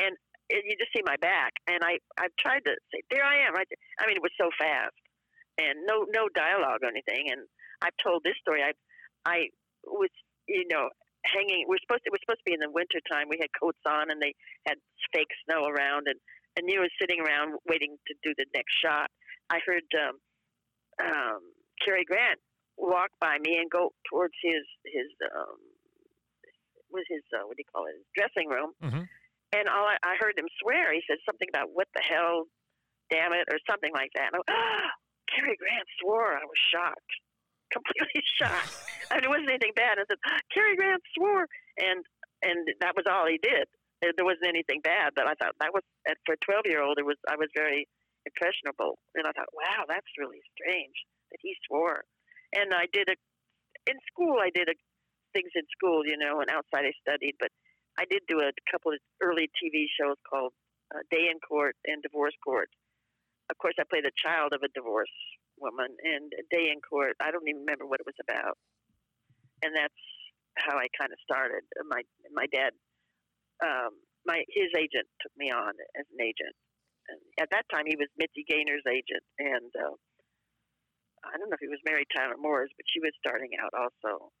and 0.00 0.16
you 0.50 0.76
just 0.80 0.92
see 0.96 1.04
my 1.04 1.16
back. 1.20 1.52
And 1.68 1.84
I 1.84 2.00
I've 2.16 2.34
tried 2.40 2.64
to 2.64 2.72
say, 2.92 3.00
there 3.10 3.24
I 3.24 3.44
am. 3.46 3.54
Right 3.54 3.68
there. 3.68 3.82
I 4.00 4.08
mean, 4.08 4.16
it 4.16 4.24
was 4.24 4.34
so 4.40 4.48
fast, 4.56 4.96
and 5.60 5.84
no 5.84 6.08
no 6.08 6.28
dialogue 6.32 6.80
or 6.82 6.88
anything. 6.88 7.28
And 7.30 7.44
I've 7.82 7.96
told 8.02 8.24
this 8.24 8.36
story. 8.40 8.62
I 8.64 8.72
I 9.28 9.52
was 9.84 10.10
you 10.48 10.64
know 10.72 10.88
hanging. 11.24 11.64
We're 11.68 11.80
supposed 11.80 12.04
to, 12.04 12.12
it 12.12 12.16
was 12.16 12.22
supposed 12.24 12.44
to 12.44 12.48
be 12.48 12.56
in 12.56 12.62
the 12.64 12.70
winter 12.70 13.00
time. 13.10 13.28
We 13.28 13.40
had 13.40 13.50
coats 13.56 13.80
on, 13.88 14.12
and 14.12 14.20
they 14.20 14.36
had 14.68 14.76
fake 15.12 15.32
snow 15.44 15.66
around, 15.66 16.06
and 16.06 16.20
and 16.56 16.70
you 16.70 16.80
was 16.80 16.92
sitting 17.00 17.18
around 17.18 17.58
waiting 17.66 17.98
to 18.06 18.14
do 18.22 18.30
the 18.38 18.46
next 18.54 18.74
shot. 18.78 19.10
I 19.50 19.58
heard 19.66 19.86
um, 19.98 20.16
um, 21.02 21.42
Cary 21.82 22.04
Grant 22.04 22.38
walk 22.76 23.10
by 23.20 23.38
me 23.42 23.58
and 23.58 23.70
go 23.70 23.90
towards 24.10 24.34
his 24.42 24.62
his 24.86 25.10
um, 25.34 25.58
was 26.92 27.04
his 27.10 27.26
uh, 27.34 27.42
what 27.46 27.56
do 27.56 27.66
you 27.66 27.70
call 27.72 27.90
it 27.90 27.98
his 27.98 28.08
dressing 28.14 28.48
room, 28.48 28.70
mm-hmm. 28.78 29.04
and 29.52 29.64
all 29.68 29.86
I, 29.90 29.98
I 30.04 30.14
heard 30.20 30.38
him 30.38 30.48
swear. 30.62 30.94
He 30.94 31.02
said 31.10 31.18
something 31.26 31.48
about 31.50 31.74
"what 31.74 31.88
the 31.94 32.02
hell, 32.06 32.46
damn 33.10 33.34
it" 33.34 33.50
or 33.50 33.58
something 33.68 33.90
like 33.92 34.14
that. 34.14 34.30
And 34.32 34.38
I, 34.38 34.42
oh, 34.46 34.86
Cary 35.34 35.56
Grant 35.58 35.88
swore. 35.98 36.38
I 36.38 36.46
was 36.46 36.60
shocked, 36.70 37.12
completely 37.74 38.22
shocked. 38.38 38.93
Mean, 39.14 39.24
it 39.24 39.30
wasn't 39.30 39.50
anything 39.50 39.72
bad. 39.76 39.98
I 39.98 40.04
said 40.08 40.18
Cary 40.52 40.76
Grant 40.76 41.02
swore, 41.16 41.46
and 41.78 42.04
and 42.42 42.68
that 42.80 42.94
was 42.96 43.06
all 43.08 43.26
he 43.26 43.38
did 43.38 43.66
there 44.12 44.28
wasn't 44.28 44.52
anything 44.52 44.84
bad, 44.84 45.16
but 45.16 45.24
I 45.24 45.32
thought 45.40 45.56
that 45.64 45.72
was 45.72 45.80
for 46.28 46.36
a 46.36 46.44
12 46.44 46.68
year 46.68 46.84
old. 46.84 47.00
It 47.00 47.08
was 47.08 47.16
I 47.24 47.40
was 47.40 47.48
very 47.56 47.88
impressionable. 48.28 49.00
And 49.16 49.24
I 49.24 49.32
thought, 49.32 49.52
wow, 49.52 49.84
that's 49.88 50.08
really 50.20 50.40
strange 50.52 50.96
that 51.32 51.40
he 51.40 51.56
swore. 51.68 52.04
And 52.52 52.72
I 52.72 52.84
did 52.92 53.08
a 53.08 53.16
in 53.88 53.96
school. 54.12 54.40
I 54.40 54.50
did 54.52 54.68
a, 54.68 54.76
things 55.32 55.52
in 55.54 55.64
school, 55.72 56.04
you 56.04 56.16
know, 56.16 56.40
and 56.40 56.48
outside 56.52 56.84
I 56.84 56.92
studied. 57.00 57.36
But 57.40 57.52
I 57.96 58.04
did 58.10 58.22
do 58.28 58.40
a 58.40 58.52
couple 58.68 58.92
of 58.92 59.00
early 59.22 59.48
TV 59.56 59.88
shows 59.88 60.16
called 60.28 60.52
uh, 60.92 61.00
Day 61.10 61.30
in 61.30 61.40
Court 61.40 61.76
and 61.86 62.02
Divorce 62.02 62.36
Court. 62.44 62.68
Of 63.50 63.56
course, 63.58 63.74
I 63.78 63.84
played 63.88 64.04
the 64.04 64.16
child 64.16 64.52
of 64.52 64.64
a 64.64 64.72
divorced 64.72 65.12
woman, 65.60 65.92
and 66.02 66.32
Day 66.50 66.72
in 66.72 66.80
Court. 66.80 67.12
I 67.20 67.30
don't 67.30 67.44
even 67.46 67.60
remember 67.60 67.84
what 67.86 68.00
it 68.00 68.08
was 68.08 68.18
about, 68.18 68.56
and 69.64 69.72
that's 69.72 70.02
how 70.60 70.76
I 70.76 70.86
kind 70.94 71.10
of 71.10 71.18
started. 71.24 71.64
My 71.88 72.04
my 72.32 72.46
dad, 72.52 72.76
um, 73.64 73.96
my 74.28 74.44
his 74.52 74.70
agent 74.76 75.08
took 75.24 75.32
me 75.36 75.50
on 75.50 75.72
as 75.96 76.06
an 76.12 76.20
agent. 76.20 76.54
And 77.04 77.20
at 77.36 77.52
that 77.52 77.68
time, 77.68 77.84
he 77.84 77.96
was 78.00 78.08
Mitzi 78.16 78.48
Gaynor's 78.48 78.84
agent, 78.88 79.24
and 79.36 79.68
uh, 79.76 79.92
I 81.24 81.36
don't 81.36 81.50
know 81.50 81.56
if 81.56 81.60
he 81.60 81.68
was 81.68 81.80
Mary 81.84 82.04
Tyler 82.16 82.36
Moore's, 82.40 82.70
but 82.76 82.86
she 82.88 83.00
was 83.00 83.12
starting 83.20 83.50
out 83.60 83.72
also. 83.76 84.32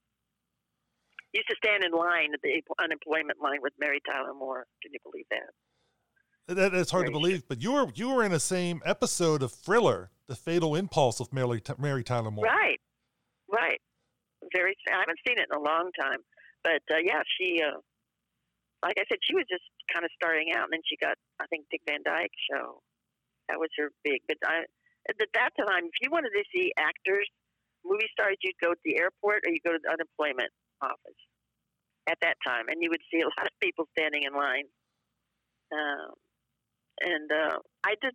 Used 1.32 1.48
to 1.50 1.56
stand 1.56 1.82
in 1.84 1.92
line 1.92 2.30
at 2.32 2.40
the 2.42 2.62
unemployment 2.80 3.42
line 3.42 3.58
with 3.60 3.72
Mary 3.78 4.00
Tyler 4.06 4.32
Moore. 4.32 4.66
Can 4.82 4.92
you 4.92 5.00
believe 5.02 5.26
that? 5.30 5.50
That, 6.46 6.72
that's 6.72 6.90
hard 6.90 7.02
Very 7.02 7.12
to 7.12 7.18
believe, 7.18 7.48
but 7.48 7.60
you 7.60 7.72
were 7.72 7.88
you 7.94 8.08
were 8.10 8.22
in 8.22 8.30
the 8.30 8.40
same 8.40 8.82
episode 8.84 9.42
of 9.42 9.50
Thriller, 9.50 10.10
The 10.28 10.36
Fatal 10.36 10.76
Impulse 10.76 11.20
of 11.20 11.32
Mary 11.32 11.60
Mary 11.78 12.04
Tyler 12.04 12.30
Moore. 12.30 12.44
Right, 12.44 12.80
right. 13.50 13.80
Very. 14.52 14.76
I 14.90 15.00
haven't 15.00 15.22
seen 15.26 15.38
it 15.38 15.48
in 15.48 15.56
a 15.56 15.62
long 15.62 15.90
time, 15.98 16.20
but 16.62 16.82
uh, 16.92 17.00
yeah, 17.02 17.22
she. 17.38 17.62
Uh, 17.62 17.80
like 18.84 19.00
I 19.00 19.08
said, 19.08 19.16
she 19.24 19.32
was 19.32 19.48
just 19.48 19.64
kind 19.88 20.04
of 20.04 20.12
starting 20.12 20.52
out, 20.52 20.68
and 20.68 20.76
then 20.76 20.84
she 20.84 21.00
got, 21.00 21.16
I 21.40 21.48
think, 21.48 21.64
Dick 21.72 21.80
Van 21.88 22.04
Dyke 22.04 22.36
show. 22.52 22.84
That 23.48 23.56
was 23.56 23.72
her 23.80 23.88
big. 24.04 24.20
But 24.28 24.36
I, 24.44 24.68
at 25.08 25.16
that 25.16 25.56
time, 25.56 25.88
if 25.88 25.96
you 26.04 26.12
wanted 26.12 26.36
to 26.36 26.44
see 26.52 26.68
actors, 26.76 27.24
movie 27.80 28.12
stars, 28.12 28.36
you'd 28.44 28.60
go 28.60 28.76
to 28.76 28.84
the 28.84 29.00
airport 29.00 29.48
or 29.48 29.56
you 29.56 29.60
go 29.64 29.72
to 29.72 29.80
the 29.80 29.88
unemployment 29.88 30.52
office 30.84 31.20
at 32.08 32.20
that 32.20 32.36
time, 32.44 32.68
and 32.68 32.84
you 32.84 32.92
would 32.92 33.04
see 33.08 33.24
a 33.24 33.28
lot 33.40 33.48
of 33.48 33.56
people 33.60 33.88
standing 33.96 34.28
in 34.28 34.36
line. 34.36 34.68
Um, 35.72 36.12
and 37.00 37.28
uh, 37.32 37.58
I 37.84 37.96
did 38.00 38.14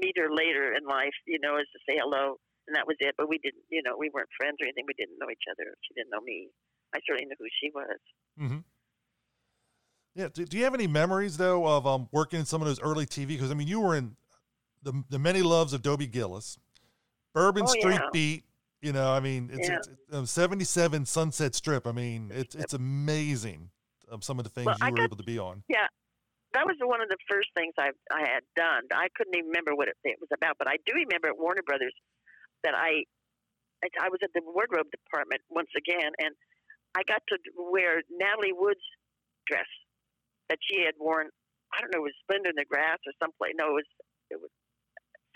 meet 0.00 0.16
her 0.18 0.32
later 0.32 0.72
in 0.72 0.84
life, 0.88 1.14
you 1.26 1.38
know, 1.40 1.56
as 1.56 1.68
to 1.72 1.78
say 1.88 2.00
hello, 2.00 2.40
and 2.66 2.76
that 2.76 2.86
was 2.86 2.96
it. 3.00 3.14
But 3.16 3.28
we 3.28 3.38
didn't, 3.38 3.62
you 3.70 3.82
know, 3.82 3.96
we 3.98 4.10
weren't 4.12 4.28
friends 4.38 4.56
or 4.60 4.64
anything. 4.64 4.84
We 4.86 4.94
didn't 4.94 5.18
know 5.18 5.30
each 5.30 5.44
other. 5.50 5.74
She 5.86 5.94
didn't 5.94 6.10
know 6.10 6.20
me. 6.20 6.48
I 6.94 6.98
certainly 7.06 7.26
knew 7.26 7.36
who 7.38 7.46
she 7.60 7.70
was. 7.74 7.98
Mm-hmm. 8.40 8.58
Yeah. 10.14 10.28
Do, 10.32 10.44
do, 10.44 10.56
you 10.56 10.64
have 10.64 10.74
any 10.74 10.86
memories 10.86 11.36
though 11.36 11.66
of 11.66 11.86
um, 11.86 12.08
working 12.12 12.40
in 12.40 12.46
some 12.46 12.62
of 12.62 12.68
those 12.68 12.80
early 12.80 13.06
TV? 13.06 13.28
Because 13.28 13.50
I 13.50 13.54
mean, 13.54 13.68
you 13.68 13.80
were 13.80 13.96
in 13.96 14.16
the 14.82 15.04
the 15.10 15.18
Many 15.18 15.42
Loves 15.42 15.72
of 15.72 15.82
Dobie 15.82 16.06
Gillis, 16.06 16.58
Bourbon 17.34 17.64
oh, 17.64 17.72
Street 17.72 18.00
yeah. 18.00 18.08
Beat. 18.12 18.42
You 18.82 18.92
know, 18.92 19.10
I 19.10 19.20
mean, 19.20 19.50
it's, 19.52 19.68
yeah. 19.68 19.76
it's, 19.76 19.88
it's 19.88 20.14
um, 20.14 20.26
77 20.26 21.06
Sunset 21.06 21.54
Strip. 21.54 21.86
I 21.86 21.92
mean, 21.92 22.30
it's 22.32 22.54
it's 22.54 22.74
amazing 22.74 23.70
um, 24.10 24.22
some 24.22 24.38
of 24.38 24.44
the 24.44 24.50
things 24.50 24.66
well, 24.66 24.76
you 24.80 24.86
I 24.86 24.90
were 24.90 24.96
got, 24.96 25.04
able 25.04 25.16
to 25.16 25.24
be 25.24 25.38
on. 25.38 25.62
Yeah, 25.68 25.86
that 26.54 26.66
was 26.66 26.76
one 26.80 27.00
of 27.00 27.08
the 27.08 27.16
first 27.28 27.48
things 27.56 27.74
I 27.78 27.90
I 28.12 28.20
had 28.20 28.44
done. 28.54 28.82
I 28.92 29.08
couldn't 29.16 29.36
even 29.36 29.48
remember 29.48 29.74
what 29.74 29.88
it, 29.88 29.96
it 30.04 30.18
was 30.20 30.28
about, 30.32 30.56
but 30.58 30.68
I 30.68 30.76
do 30.86 30.92
remember 30.94 31.28
at 31.28 31.38
Warner 31.38 31.62
Brothers 31.64 31.94
that 32.66 32.74
I 32.74 33.06
I 34.02 34.10
was 34.10 34.18
at 34.26 34.34
the 34.34 34.42
wardrobe 34.42 34.90
department 34.90 35.40
once 35.46 35.70
again, 35.78 36.10
and 36.18 36.34
I 36.98 37.06
got 37.06 37.22
to 37.30 37.38
wear 37.54 38.02
Natalie 38.10 38.56
Wood's 38.56 38.82
dress 39.46 39.70
that 40.50 40.58
she 40.66 40.82
had 40.82 40.98
worn. 40.98 41.30
I 41.70 41.78
don't 41.78 41.94
know, 41.94 42.02
it 42.02 42.10
was 42.10 42.18
Splendor 42.26 42.50
in 42.50 42.58
the 42.58 42.66
Grass 42.66 42.98
or 43.06 43.14
someplace. 43.22 43.54
No, 43.54 43.78
it 43.78 43.86
was 43.86 43.90
it 44.34 44.38
was 44.42 44.50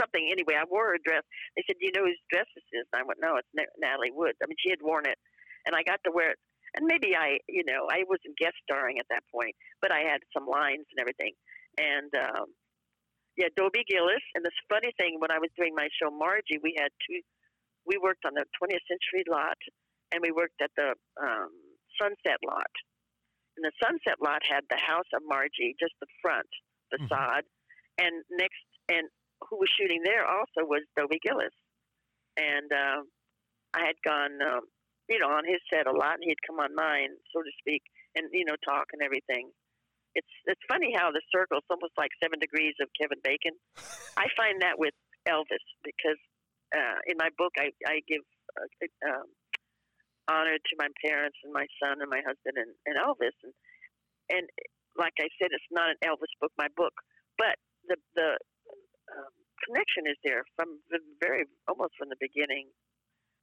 something. 0.01 0.27
Anyway, 0.33 0.59
I 0.59 0.67
wore 0.67 0.91
her 0.91 1.03
dress. 1.05 1.23
They 1.55 1.63
said, 1.69 1.79
"You 1.79 1.95
know 1.95 2.11
whose 2.11 2.19
dress 2.33 2.49
this 2.59 2.67
is?" 2.75 2.89
And 2.91 2.99
I 2.99 3.07
went, 3.07 3.23
"No, 3.23 3.39
it's 3.39 3.53
Natalie 3.79 4.11
Wood." 4.11 4.35
I 4.43 4.51
mean, 4.51 4.59
she 4.59 4.75
had 4.75 4.83
worn 4.83 5.07
it, 5.07 5.19
and 5.67 5.77
I 5.77 5.87
got 5.87 6.03
to 6.09 6.11
wear 6.11 6.35
it. 6.35 6.41
And 6.75 6.87
maybe 6.87 7.15
I, 7.19 7.39
you 7.49 7.67
know, 7.67 7.91
I 7.91 8.07
wasn't 8.07 8.39
guest 8.39 8.55
starring 8.63 8.99
at 8.99 9.07
that 9.11 9.27
point, 9.31 9.55
but 9.83 9.91
I 9.91 10.07
had 10.07 10.23
some 10.33 10.47
lines 10.47 10.87
and 10.91 10.99
everything. 11.03 11.35
And 11.79 12.11
um, 12.15 12.47
yeah, 13.37 13.49
Dobie 13.57 13.85
Gillis. 13.89 14.25
And 14.35 14.45
this 14.45 14.57
funny 14.69 14.93
thing, 14.99 15.19
when 15.19 15.31
I 15.31 15.39
was 15.39 15.51
doing 15.57 15.75
my 15.75 15.89
show 15.95 16.11
Margie, 16.11 16.59
we 16.63 16.75
had 16.79 16.91
two. 17.07 17.21
We 17.87 17.97
worked 17.97 18.25
on 18.27 18.35
the 18.35 18.45
20th 18.61 18.85
Century 18.87 19.25
lot, 19.29 19.57
and 20.13 20.21
we 20.21 20.31
worked 20.31 20.61
at 20.63 20.71
the 20.77 20.95
um, 21.21 21.51
Sunset 21.99 22.39
lot 22.45 22.71
and 23.61 23.69
the 23.69 23.77
Sunset 23.77 24.17
Lot 24.25 24.41
had 24.49 24.65
the 24.71 24.81
house 24.81 25.09
of 25.13 25.21
Margie, 25.29 25.77
just 25.79 25.93
the 26.01 26.09
front 26.23 26.49
facade, 26.89 27.45
mm-hmm. 27.45 28.05
and 28.07 28.15
next, 28.33 28.65
and 28.89 29.09
who 29.49 29.61
was 29.61 29.69
shooting 29.77 30.01
there 30.05 30.25
also 30.25 30.65
was 30.65 30.83
Dobie 30.97 31.21
Gillis, 31.21 31.55
and 32.37 32.73
uh, 32.73 33.05
I 33.77 33.85
had 33.85 34.01
gone, 34.01 34.41
um, 34.41 34.65
you 35.09 35.19
know, 35.19 35.29
on 35.29 35.45
his 35.45 35.61
set 35.69 35.87
a 35.87 35.93
lot, 35.93 36.17
and 36.17 36.25
he'd 36.25 36.41
come 36.47 36.59
on 36.59 36.75
mine, 36.75 37.13
so 37.37 37.43
to 37.43 37.53
speak, 37.61 37.83
and 38.17 38.33
you 38.33 38.45
know, 38.49 38.57
talk 38.65 38.89
and 38.97 39.03
everything. 39.03 39.53
It's 40.15 40.35
it's 40.47 40.61
funny 40.67 40.93
how 40.97 41.13
the 41.13 41.23
circle, 41.31 41.59
it's 41.59 41.71
almost 41.71 41.95
like 41.97 42.11
seven 42.23 42.39
degrees 42.39 42.75
of 42.83 42.89
Kevin 42.99 43.23
Bacon. 43.23 43.55
I 44.17 44.27
find 44.37 44.63
that 44.63 44.79
with 44.79 44.95
Elvis 45.29 45.63
because 45.85 46.19
uh, 46.75 46.99
in 47.07 47.17
my 47.19 47.31
book 47.39 47.55
I 47.59 47.71
I 47.87 48.03
give 48.09 48.23
uh, 48.59 48.67
um, 49.07 49.29
honor 50.31 50.59
to 50.59 50.75
my 50.79 50.91
parents 51.03 51.39
and 51.43 51.53
my 51.53 51.67
son 51.83 52.03
and 52.03 52.11
my 52.11 52.23
husband 52.23 52.59
and, 52.59 52.71
and 52.87 52.95
Elvis. 52.99 53.35
And, 53.43 53.55
and 54.31 54.45
like 54.99 55.15
I 55.19 55.31
said, 55.39 55.51
it's 55.51 55.71
not 55.71 55.91
an 55.91 55.99
Elvis 56.03 56.31
book, 56.43 56.55
my 56.59 56.71
book, 56.75 56.95
but 57.39 57.55
the 57.87 57.97
the 58.15 58.39
um, 59.15 59.35
connection 59.67 60.07
is 60.07 60.19
there 60.27 60.43
from 60.57 60.79
the 60.91 60.99
very 61.23 61.47
almost 61.67 61.95
from 61.99 62.09
the 62.11 62.21
beginning. 62.21 62.71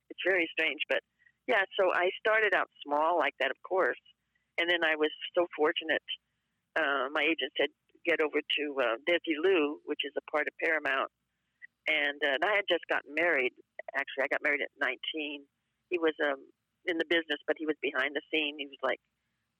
It's 0.10 0.24
very 0.24 0.48
strange, 0.52 0.84
but 0.88 1.04
yeah. 1.48 1.64
So 1.80 1.92
I 1.92 2.12
started 2.20 2.56
out 2.56 2.68
small 2.84 3.20
like 3.20 3.36
that, 3.40 3.52
of 3.52 3.60
course, 3.64 4.00
and 4.58 4.70
then 4.70 4.84
I 4.84 4.96
was 4.96 5.12
so 5.36 5.48
fortunate. 5.56 6.04
Uh, 6.78 7.10
my 7.12 7.26
agent 7.26 7.52
said 7.58 7.74
get 8.06 8.22
over 8.22 8.40
to 8.40 8.66
uh, 8.80 8.96
Desilu, 9.04 9.84
which 9.84 10.06
is 10.06 10.14
a 10.16 10.24
part 10.32 10.48
of 10.48 10.54
Paramount, 10.64 11.12
and, 11.88 12.20
uh, 12.24 12.40
and 12.40 12.44
I 12.44 12.56
had 12.56 12.68
just 12.68 12.88
gotten 12.88 13.12
married. 13.16 13.52
Actually, 13.96 14.28
I 14.28 14.32
got 14.32 14.44
married 14.44 14.64
at 14.64 14.72
19. 14.80 15.44
He 15.92 15.98
was 16.00 16.16
um, 16.24 16.40
in 16.88 17.00
the 17.00 17.08
business, 17.08 17.40
but 17.48 17.56
he 17.60 17.68
was 17.68 17.76
behind 17.84 18.16
the 18.16 18.24
scene. 18.32 18.56
He 18.60 18.68
was 18.68 18.80
like 18.84 19.00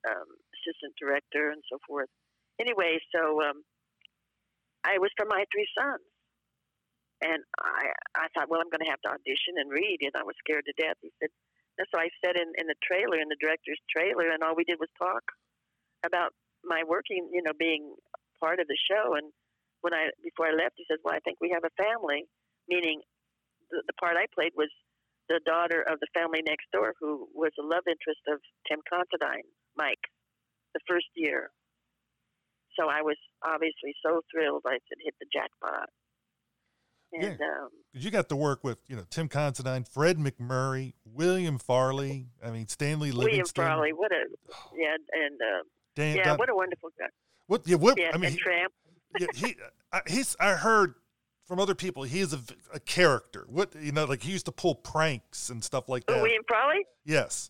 um, 0.08 0.28
assistant 0.60 0.96
director 1.00 1.52
and 1.52 1.64
so 1.72 1.80
forth. 1.88 2.12
Anyway, 2.60 3.00
so 3.12 3.44
um, 3.44 3.64
I 4.84 5.00
was 5.00 5.12
for 5.16 5.28
my 5.28 5.44
three 5.52 5.68
sons, 5.76 6.04
and 7.24 7.44
I 7.60 7.96
I 8.16 8.28
thought, 8.36 8.52
well, 8.52 8.60
I'm 8.60 8.72
going 8.72 8.84
to 8.84 8.92
have 8.92 9.04
to 9.08 9.14
audition 9.16 9.60
and 9.60 9.72
read, 9.72 10.04
and 10.04 10.16
I 10.16 10.24
was 10.24 10.36
scared 10.44 10.68
to 10.68 10.76
death. 10.76 11.00
He 11.00 11.12
said, 11.22 11.32
and 11.80 11.88
so 11.92 12.00
I 12.00 12.10
said 12.24 12.36
in 12.36 12.52
in 12.60 12.68
the 12.68 12.80
trailer, 12.84 13.20
in 13.20 13.30
the 13.30 13.40
director's 13.40 13.80
trailer, 13.88 14.32
and 14.32 14.44
all 14.44 14.58
we 14.58 14.68
did 14.68 14.82
was 14.84 14.92
talk 15.00 15.24
about 16.04 16.34
my 16.64 16.84
working, 16.88 17.30
you 17.34 17.42
know, 17.44 17.54
being 17.58 17.96
part 18.40 18.60
of 18.60 18.68
the 18.68 18.78
show. 18.90 19.16
And 19.16 19.32
when 19.82 19.94
I 19.94 20.10
before 20.24 20.48
I 20.48 20.54
left, 20.54 20.76
he 20.78 20.86
says, 20.90 21.00
well, 21.04 21.16
I 21.16 21.20
think 21.22 21.38
we 21.42 21.52
have 21.54 21.64
a 21.64 21.74
family, 21.82 22.26
meaning 22.68 23.02
the, 23.72 23.84
the 23.86 23.94
part 24.00 24.18
I 24.18 24.26
played 24.34 24.54
was 24.56 24.70
the 25.30 25.42
daughter 25.46 25.84
of 25.84 26.00
the 26.00 26.08
family 26.14 26.40
next 26.46 26.72
door 26.72 26.94
who 27.00 27.28
was 27.34 27.52
a 27.60 27.66
love 27.66 27.84
interest 27.88 28.24
of 28.32 28.40
Tim 28.68 28.80
Considine, 28.88 29.44
Mike, 29.76 30.04
the 30.74 30.80
first 30.88 31.08
year. 31.16 31.52
So 32.80 32.88
I 32.88 33.02
was 33.02 33.18
obviously 33.44 33.94
so 34.06 34.22
thrilled. 34.32 34.64
I 34.66 34.80
said, 34.88 35.02
hit 35.04 35.16
the 35.20 35.28
jackpot. 35.34 35.90
And, 37.14 37.38
yeah, 37.40 37.48
um, 37.48 37.70
you 37.94 38.12
got 38.12 38.28
to 38.30 38.36
work 38.36 38.64
with 38.64 38.80
you 38.88 38.96
know 38.96 39.04
Tim 39.10 39.30
Considine, 39.30 39.86
Fred 39.86 40.18
MacMurray, 40.18 40.94
William 41.06 41.58
Frawley. 41.58 42.28
I 42.44 42.52
mean 42.52 42.68
Stanley 42.68 43.12
Livingston. 43.12 43.64
William 43.64 43.78
Frawley, 43.78 43.94
what 43.94 44.12
a 44.12 44.26
yeah, 44.76 44.96
and 45.14 45.40
uh, 45.42 45.64
Dan, 45.98 46.16
yeah, 46.16 46.24
Don, 46.26 46.38
what 46.38 46.48
a 46.48 46.56
wonderful 46.56 46.90
guy. 46.98 47.08
What 47.48 47.68
yeah, 47.68 47.76
what 47.76 47.98
yeah, 47.98 48.12
I 48.14 48.18
mean, 48.18 48.32
he, 48.32 48.40
yeah, 49.20 49.28
he, 49.34 49.56
he's. 50.06 50.36
I 50.40 50.52
heard 50.52 50.94
from 51.48 51.60
other 51.60 51.74
people, 51.74 52.04
he 52.04 52.20
is 52.20 52.34
a, 52.34 52.40
a, 52.72 52.80
character. 52.80 53.48
What 53.50 53.74
you 53.82 53.92
know, 53.92 54.06
like 54.06 54.22
he 54.22 54.32
used 54.32 54.46
to 54.46 54.52
pull 54.52 54.76
pranks 54.76 55.50
and 55.50 55.64
stuff 55.64 55.90
like 55.90 56.06
that. 56.06 56.22
William 56.22 56.44
Frawley. 56.48 56.86
Yes. 57.04 57.50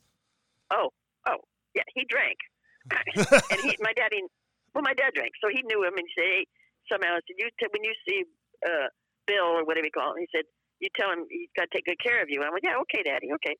Oh, 0.71 0.93
oh, 1.27 1.43
yeah, 1.75 1.83
he 1.93 2.07
drank, 2.07 2.37
and 3.51 3.59
he, 3.59 3.75
my 3.81 3.91
daddy, 3.91 4.23
well, 4.73 4.81
my 4.81 4.93
dad 4.93 5.11
drank, 5.13 5.33
so 5.43 5.49
he 5.51 5.61
knew 5.63 5.83
him, 5.83 5.95
and 5.97 6.07
he 6.07 6.13
said, 6.15 6.27
hey, 6.27 6.47
somehow, 6.91 7.15
said, 7.15 7.35
you 7.37 7.49
t- 7.59 7.67
when 7.71 7.83
you 7.83 7.93
see 8.07 8.23
uh, 8.65 8.87
Bill 9.27 9.59
or 9.59 9.65
whatever 9.65 9.85
you 9.85 9.91
call 9.91 10.11
him, 10.11 10.23
he 10.23 10.27
said, 10.31 10.43
you 10.79 10.87
tell 10.95 11.11
him 11.11 11.25
he's 11.29 11.51
got 11.55 11.67
to 11.67 11.71
take 11.75 11.85
good 11.85 11.99
care 11.99 12.21
of 12.21 12.29
you. 12.29 12.39
And 12.39 12.47
I 12.47 12.51
went, 12.51 12.63
yeah, 12.63 12.79
okay, 12.87 13.03
Daddy, 13.03 13.27
okay. 13.35 13.55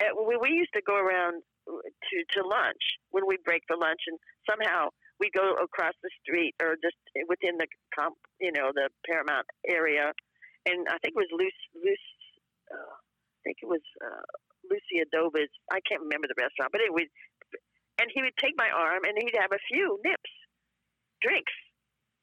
Uh, 0.00 0.12
we, 0.28 0.36
we 0.36 0.50
used 0.56 0.72
to 0.74 0.82
go 0.84 0.96
around 0.96 1.40
to 1.66 2.16
to 2.38 2.46
lunch 2.46 2.82
when 3.10 3.26
we 3.26 3.36
break 3.44 3.62
for 3.66 3.76
lunch, 3.76 4.00
and 4.06 4.18
somehow 4.48 4.88
we 5.18 5.30
go 5.34 5.54
across 5.58 5.94
the 6.02 6.10
street 6.22 6.54
or 6.62 6.76
just 6.82 6.96
within 7.28 7.58
the 7.58 7.66
comp, 7.94 8.16
you 8.40 8.52
know, 8.52 8.70
the 8.74 8.88
Paramount 9.08 9.46
area, 9.66 10.12
and 10.66 10.86
I 10.88 10.98
think 11.02 11.14
it 11.16 11.22
was 11.22 11.32
Luce, 11.32 11.62
Luce, 11.74 12.10
uh, 12.70 12.94
I 12.94 13.40
think 13.44 13.56
it 13.62 13.70
was 13.70 13.84
uh, 14.02 14.26
Lucy 14.70 15.02
Adoba's. 15.02 15.50
I 15.70 15.80
can't 15.88 16.02
remember 16.02 16.28
the 16.28 16.38
restaurant, 16.38 16.72
but 16.72 16.82
anyway, 16.82 17.08
and 17.98 18.10
he 18.12 18.20
would 18.22 18.36
take 18.36 18.54
my 18.58 18.68
arm 18.68 19.06
and 19.08 19.16
he'd 19.16 19.38
have 19.40 19.52
a 19.52 19.62
few 19.72 19.98
nips, 20.04 20.32
drinks, 21.22 21.54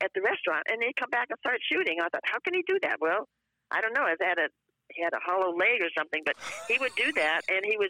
at 0.03 0.11
the 0.13 0.21
restaurant, 0.21 0.67
and 0.67 0.83
he'd 0.83 0.99
come 0.99 1.09
back 1.09 1.31
and 1.31 1.39
start 1.39 1.63
shooting. 1.63 2.03
I 2.03 2.11
thought, 2.11 2.27
how 2.27 2.39
can 2.43 2.53
he 2.53 2.63
do 2.67 2.77
that? 2.83 2.99
Well, 2.99 3.25
I 3.71 3.79
don't 3.79 3.95
know. 3.95 4.05
If 4.05 4.19
had 4.19 4.37
a 4.37 4.51
he 4.91 5.01
had 5.01 5.15
a 5.15 5.23
hollow 5.23 5.55
leg 5.55 5.79
or 5.81 5.89
something, 5.97 6.21
but 6.27 6.35
he 6.67 6.77
would 6.77 6.93
do 6.95 7.11
that, 7.15 7.41
and 7.49 7.65
he 7.65 7.77
was. 7.77 7.89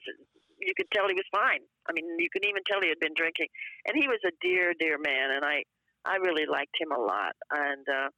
You 0.60 0.74
could 0.76 0.89
tell 0.94 1.08
he 1.08 1.18
was 1.18 1.30
fine. 1.32 1.62
I 1.88 1.94
mean, 1.94 2.06
you 2.20 2.30
could 2.32 2.46
even 2.46 2.63
tell 2.66 2.82
he 2.82 2.89
had 2.89 3.00
been 3.00 3.16
drinking, 3.16 3.48
and 3.88 3.98
he 3.98 4.08
was 4.08 4.20
a 4.26 4.36
dear, 4.42 4.74
dear 4.80 4.98
man, 4.98 5.32
and 5.36 5.44
I, 5.46 5.63
I 6.06 6.18
really 6.18 6.46
liked 6.46 6.76
him 6.80 6.92
a 6.92 7.00
lot. 7.00 7.36
And 7.52 7.86
uh, 7.88 8.10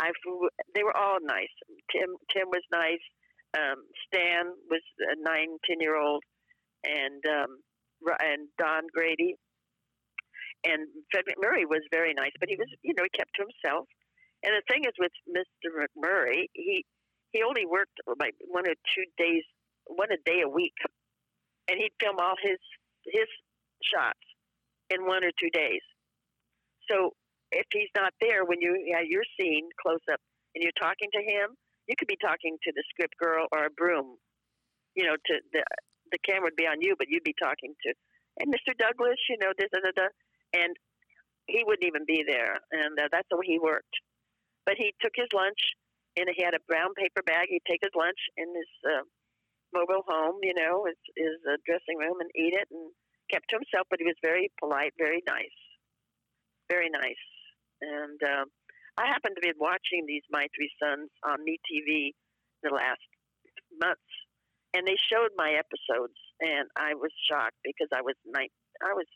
I, 0.00 0.10
they 0.74 0.82
were 0.82 0.96
all 0.96 1.18
nice. 1.22 1.52
Tim, 1.90 2.16
Tim 2.32 2.48
was 2.48 2.64
nice. 2.72 3.02
Um, 3.54 3.84
Stan 4.08 4.48
was 4.70 4.82
a 5.12 5.16
nine, 5.20 5.58
ten 5.68 5.80
year 5.80 5.96
old, 5.96 6.24
and 6.84 7.22
um, 7.26 7.60
and 8.20 8.48
Don 8.58 8.88
Grady 8.92 9.36
and 10.64 10.86
Fred 11.10 11.24
MacMurray 11.26 11.66
was 11.66 11.82
very 11.90 12.14
nice, 12.14 12.32
but 12.38 12.48
he 12.48 12.56
was, 12.56 12.68
you 12.82 12.94
know, 12.96 13.02
he 13.02 13.18
kept 13.18 13.34
to 13.36 13.42
himself. 13.42 13.86
And 14.42 14.54
the 14.54 14.62
thing 14.70 14.82
is 14.86 14.94
with 14.98 15.14
Mr. 15.26 15.70
MacMurray, 15.74 16.46
he 16.52 16.84
he 17.30 17.42
only 17.42 17.64
worked 17.64 17.96
like 18.20 18.34
one 18.46 18.66
or 18.68 18.74
two 18.94 19.06
days, 19.16 19.42
one 19.86 20.12
a 20.12 20.20
day 20.28 20.42
a 20.44 20.48
week, 20.48 20.74
and 21.68 21.78
he'd 21.78 21.94
film 22.00 22.16
all 22.18 22.34
his 22.42 22.58
his 23.04 23.28
shots 23.82 24.22
in 24.90 25.06
one 25.06 25.24
or 25.24 25.32
two 25.40 25.50
days. 25.52 25.82
So 26.90 27.10
if 27.50 27.66
he's 27.72 27.90
not 27.94 28.12
there 28.20 28.44
when 28.44 28.60
you 28.60 28.82
yeah, 28.86 29.02
you're 29.04 29.26
scene 29.38 29.68
close 29.80 30.02
up 30.12 30.20
and 30.54 30.62
you're 30.62 30.80
talking 30.80 31.08
to 31.12 31.22
him, 31.22 31.54
you 31.88 31.94
could 31.98 32.08
be 32.08 32.18
talking 32.20 32.56
to 32.62 32.72
the 32.74 32.82
script 32.90 33.14
girl 33.18 33.46
or 33.52 33.66
a 33.66 33.70
broom. 33.70 34.16
You 34.94 35.06
know, 35.06 35.16
to 35.16 35.34
the 35.52 35.62
the 36.10 36.18
camera 36.26 36.52
would 36.52 36.56
be 36.56 36.66
on 36.66 36.80
you, 36.80 36.94
but 36.98 37.08
you'd 37.08 37.24
be 37.24 37.34
talking 37.42 37.74
to 37.86 37.94
and 38.40 38.48
Mr. 38.52 38.72
Douglas, 38.76 39.20
you 39.28 39.36
know, 39.40 39.52
da 39.58 39.66
da 39.72 39.80
da 39.80 39.92
da 39.94 40.08
and 40.54 40.76
he 41.46 41.64
wouldn't 41.66 41.86
even 41.86 42.04
be 42.06 42.24
there, 42.26 42.60
and 42.70 42.98
uh, 42.98 43.08
that's 43.10 43.26
the 43.30 43.36
way 43.36 43.46
he 43.46 43.58
worked. 43.58 43.92
But 44.64 44.76
he 44.78 44.94
took 45.02 45.12
his 45.16 45.28
lunch, 45.34 45.58
and 46.16 46.28
he 46.36 46.44
had 46.44 46.54
a 46.54 46.62
brown 46.68 46.94
paper 46.94 47.22
bag. 47.26 47.48
He'd 47.48 47.66
take 47.66 47.82
his 47.82 47.94
lunch 47.96 48.18
in 48.36 48.46
his 48.54 48.70
uh, 48.86 49.04
mobile 49.72 50.04
home, 50.06 50.38
you 50.42 50.54
know, 50.54 50.84
his, 50.86 51.00
his 51.16 51.36
uh, 51.48 51.56
dressing 51.66 51.98
room, 51.98 52.20
and 52.20 52.30
eat 52.36 52.54
it, 52.54 52.68
and 52.70 52.92
kept 53.30 53.48
to 53.50 53.56
himself. 53.56 53.86
But 53.90 54.00
he 54.00 54.06
was 54.06 54.18
very 54.22 54.52
polite, 54.60 54.92
very 54.98 55.22
nice, 55.26 55.58
very 56.70 56.88
nice. 56.88 57.24
And 57.80 58.20
uh, 58.22 58.44
I 58.96 59.08
happened 59.08 59.36
to 59.36 59.44
be 59.44 59.52
watching 59.58 60.06
these 60.06 60.22
My 60.30 60.46
Three 60.54 60.70
Sons 60.78 61.10
on 61.24 61.42
MeTV 61.42 62.12
the 62.62 62.70
last 62.70 63.02
months, 63.80 64.12
and 64.74 64.86
they 64.86 64.96
showed 65.10 65.34
my 65.36 65.58
episodes, 65.58 66.16
and 66.40 66.68
I 66.76 66.94
was 66.94 67.10
shocked 67.28 67.58
because 67.64 67.88
I 67.90 68.02
was 68.02 68.14
nine, 68.24 68.52
I 68.84 68.94
was 68.94 69.08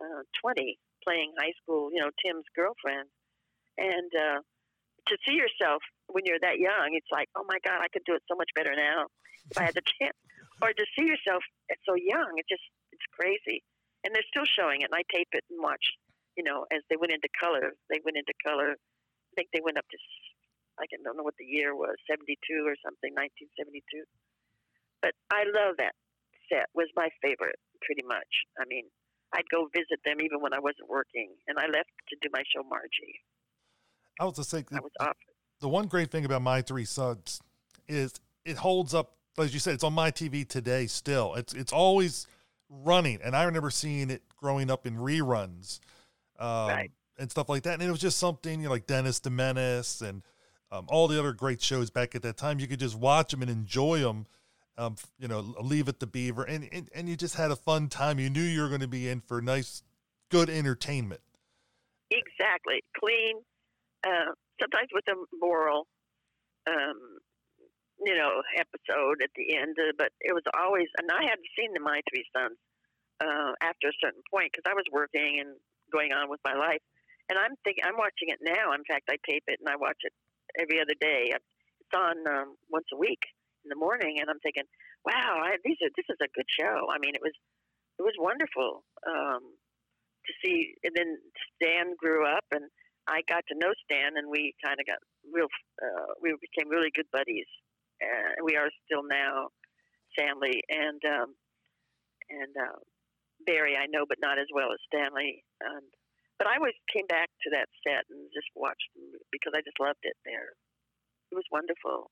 uh, 0.00 0.22
20 0.40 0.78
playing 1.04 1.34
high 1.38 1.52
school, 1.62 1.90
you 1.92 2.00
know, 2.00 2.10
Tim's 2.22 2.46
girlfriend. 2.54 3.10
And 3.78 4.10
uh, 4.14 4.38
to 5.08 5.14
see 5.26 5.34
yourself 5.34 5.82
when 6.06 6.22
you're 6.26 6.42
that 6.42 6.58
young, 6.58 6.94
it's 6.94 7.10
like, 7.10 7.26
oh 7.36 7.44
my 7.48 7.58
God, 7.66 7.82
I 7.82 7.90
could 7.92 8.06
do 8.06 8.14
it 8.14 8.22
so 8.30 8.36
much 8.36 8.50
better 8.54 8.74
now 8.76 9.10
if 9.50 9.58
I 9.58 9.64
had 9.70 9.74
the 9.74 9.82
chance. 9.98 10.16
Or 10.60 10.70
to 10.70 10.86
see 10.94 11.06
yourself 11.06 11.42
so 11.82 11.98
young, 11.98 12.38
it 12.38 12.46
just, 12.46 12.62
it's 12.94 13.06
crazy. 13.18 13.64
And 14.06 14.14
they're 14.14 14.26
still 14.30 14.46
showing 14.46 14.82
it, 14.82 14.90
and 14.90 14.98
I 14.98 15.02
tape 15.10 15.30
it 15.34 15.42
and 15.50 15.58
watch, 15.58 15.82
you 16.38 16.42
know, 16.46 16.66
as 16.70 16.82
they 16.86 16.98
went 16.98 17.10
into 17.10 17.30
color. 17.34 17.74
They 17.90 17.98
went 18.06 18.18
into 18.18 18.34
color. 18.42 18.78
I 18.78 19.32
think 19.34 19.50
they 19.50 19.62
went 19.62 19.78
up 19.78 19.86
to, 19.90 19.98
I 20.78 20.86
don't 20.90 21.16
know 21.18 21.26
what 21.26 21.38
the 21.38 21.46
year 21.46 21.74
was, 21.74 21.98
72 22.06 22.38
or 22.62 22.78
something, 22.82 23.10
1972. 23.14 24.06
But 25.02 25.18
I 25.34 25.42
love 25.50 25.82
that 25.82 25.98
set. 26.46 26.70
Was 26.74 26.86
my 26.94 27.10
favorite, 27.22 27.58
pretty 27.82 28.06
much. 28.06 28.46
I 28.58 28.64
mean, 28.66 28.86
I'd 29.34 29.48
go 29.50 29.66
visit 29.74 29.98
them 30.04 30.20
even 30.20 30.40
when 30.40 30.52
I 30.52 30.60
wasn't 30.60 30.88
working, 30.88 31.34
and 31.48 31.58
I 31.58 31.66
left 31.66 31.90
to 32.10 32.16
do 32.20 32.28
my 32.32 32.42
show 32.54 32.62
Margie. 32.62 33.18
I 34.20 34.24
was 34.24 34.36
just 34.36 34.50
saying, 34.50 34.66
I 34.72 34.80
was 34.80 34.92
off. 35.00 35.16
The 35.60 35.68
one 35.68 35.86
great 35.86 36.10
thing 36.10 36.24
about 36.24 36.42
My 36.42 36.60
Three 36.60 36.84
Sons 36.84 37.40
is 37.88 38.12
it 38.44 38.56
holds 38.56 38.94
up, 38.94 39.16
as 39.38 39.54
you 39.54 39.60
said, 39.60 39.74
it's 39.74 39.84
on 39.84 39.94
MeTV 39.94 40.48
today 40.48 40.86
still. 40.86 41.34
It's 41.34 41.54
it's 41.54 41.72
always 41.72 42.26
running, 42.68 43.20
and 43.22 43.34
I 43.34 43.44
remember 43.44 43.70
seeing 43.70 44.10
it 44.10 44.22
growing 44.36 44.70
up 44.70 44.86
in 44.86 44.96
reruns, 44.96 45.80
um, 46.38 46.68
right. 46.68 46.90
and 47.18 47.30
stuff 47.30 47.48
like 47.48 47.62
that. 47.64 47.74
And 47.74 47.82
it 47.82 47.90
was 47.90 48.00
just 48.00 48.18
something 48.18 48.60
you 48.60 48.66
know, 48.66 48.70
like 48.70 48.86
Dennis 48.86 49.20
the 49.20 49.30
Menace 49.30 50.00
and 50.00 50.22
um, 50.70 50.86
all 50.88 51.08
the 51.08 51.18
other 51.18 51.32
great 51.32 51.62
shows 51.62 51.90
back 51.90 52.14
at 52.14 52.22
that 52.22 52.36
time. 52.36 52.60
You 52.60 52.66
could 52.66 52.80
just 52.80 52.96
watch 52.96 53.30
them 53.30 53.42
and 53.42 53.50
enjoy 53.50 54.00
them 54.00 54.26
um, 54.78 54.96
you 55.18 55.28
know, 55.28 55.40
Leave 55.60 55.88
It 55.88 56.00
to 56.00 56.06
Beaver, 56.06 56.44
and, 56.44 56.68
and 56.72 56.88
and 56.94 57.08
you 57.08 57.16
just 57.16 57.36
had 57.36 57.50
a 57.50 57.56
fun 57.56 57.88
time. 57.88 58.18
You 58.18 58.30
knew 58.30 58.42
you 58.42 58.62
were 58.62 58.68
going 58.68 58.80
to 58.80 58.88
be 58.88 59.08
in 59.08 59.20
for 59.20 59.42
nice, 59.42 59.82
good 60.30 60.48
entertainment. 60.48 61.20
Exactly, 62.10 62.82
clean. 62.98 63.36
Uh, 64.04 64.32
sometimes 64.60 64.88
with 64.92 65.04
a 65.08 65.36
moral, 65.36 65.86
um, 66.66 67.18
you 68.04 68.16
know, 68.16 68.42
episode 68.58 69.22
at 69.22 69.30
the 69.36 69.56
end, 69.56 69.76
uh, 69.78 69.94
but 69.98 70.10
it 70.20 70.34
was 70.34 70.46
always. 70.58 70.88
And 70.98 71.10
I 71.10 71.22
hadn't 71.22 71.56
seen 71.58 71.72
the 71.74 71.80
My 71.80 72.00
Three 72.10 72.26
Sons 72.34 72.58
uh, 73.22 73.52
after 73.62 73.88
a 73.88 74.00
certain 74.02 74.22
point 74.30 74.50
because 74.52 74.66
I 74.66 74.74
was 74.74 74.86
working 74.90 75.38
and 75.40 75.54
going 75.92 76.12
on 76.12 76.30
with 76.30 76.40
my 76.44 76.54
life. 76.54 76.82
And 77.30 77.38
I'm 77.38 77.54
thinking, 77.62 77.84
I'm 77.86 77.96
watching 77.96 78.34
it 78.34 78.42
now. 78.42 78.74
In 78.74 78.84
fact, 78.84 79.08
I 79.08 79.16
tape 79.22 79.46
it 79.46 79.62
and 79.62 79.70
I 79.70 79.76
watch 79.78 79.98
it 80.02 80.12
every 80.58 80.80
other 80.82 80.96
day. 80.98 81.30
It's 81.32 81.94
on 81.94 82.26
um, 82.26 82.58
once 82.70 82.88
a 82.92 82.98
week 82.98 83.22
in 83.64 83.70
the 83.70 83.78
morning, 83.78 84.18
and 84.18 84.28
I'm 84.28 84.42
thinking, 84.42 84.66
wow, 85.06 85.38
I, 85.38 85.56
these 85.64 85.78
are 85.82 85.92
this 85.94 86.08
is 86.10 86.18
a 86.18 86.34
good 86.34 86.48
show. 86.50 86.90
I 86.90 86.98
mean, 86.98 87.14
it 87.14 87.22
was 87.22 87.34
it 87.98 88.02
was 88.02 88.16
wonderful 88.18 88.82
um, 89.06 89.42
to 90.26 90.32
see. 90.42 90.74
And 90.82 90.92
then 90.96 91.18
Stan 91.54 91.94
grew 91.98 92.26
up, 92.26 92.44
and 92.50 92.66
I 93.06 93.22
got 93.28 93.44
to 93.48 93.58
know 93.58 93.72
Stan, 93.86 94.16
and 94.16 94.30
we 94.30 94.54
kind 94.62 94.78
of 94.78 94.86
got 94.86 95.00
real. 95.30 95.48
Uh, 95.78 96.18
we 96.20 96.34
became 96.40 96.70
really 96.70 96.90
good 96.94 97.10
buddies, 97.12 97.48
and 98.02 98.44
we 98.44 98.56
are 98.56 98.68
still 98.84 99.06
now, 99.06 99.48
Stanley 100.12 100.60
and 100.68 101.00
um, 101.06 101.34
and 102.30 102.52
uh, 102.56 102.78
Barry. 103.46 103.76
I 103.76 103.86
know, 103.86 104.04
but 104.08 104.18
not 104.20 104.38
as 104.38 104.50
well 104.52 104.72
as 104.72 104.80
Stanley. 104.90 105.44
And 105.60 105.86
but 106.38 106.46
I 106.46 106.56
always 106.56 106.76
came 106.92 107.06
back 107.06 107.30
to 107.46 107.48
that 107.54 107.70
set 107.86 108.04
and 108.10 108.26
just 108.34 108.48
watched 108.56 108.90
because 109.30 109.52
I 109.54 109.62
just 109.62 109.78
loved 109.80 110.02
it 110.02 110.16
there. 110.24 110.58
It 111.30 111.36
was 111.36 111.46
wonderful. 111.50 112.10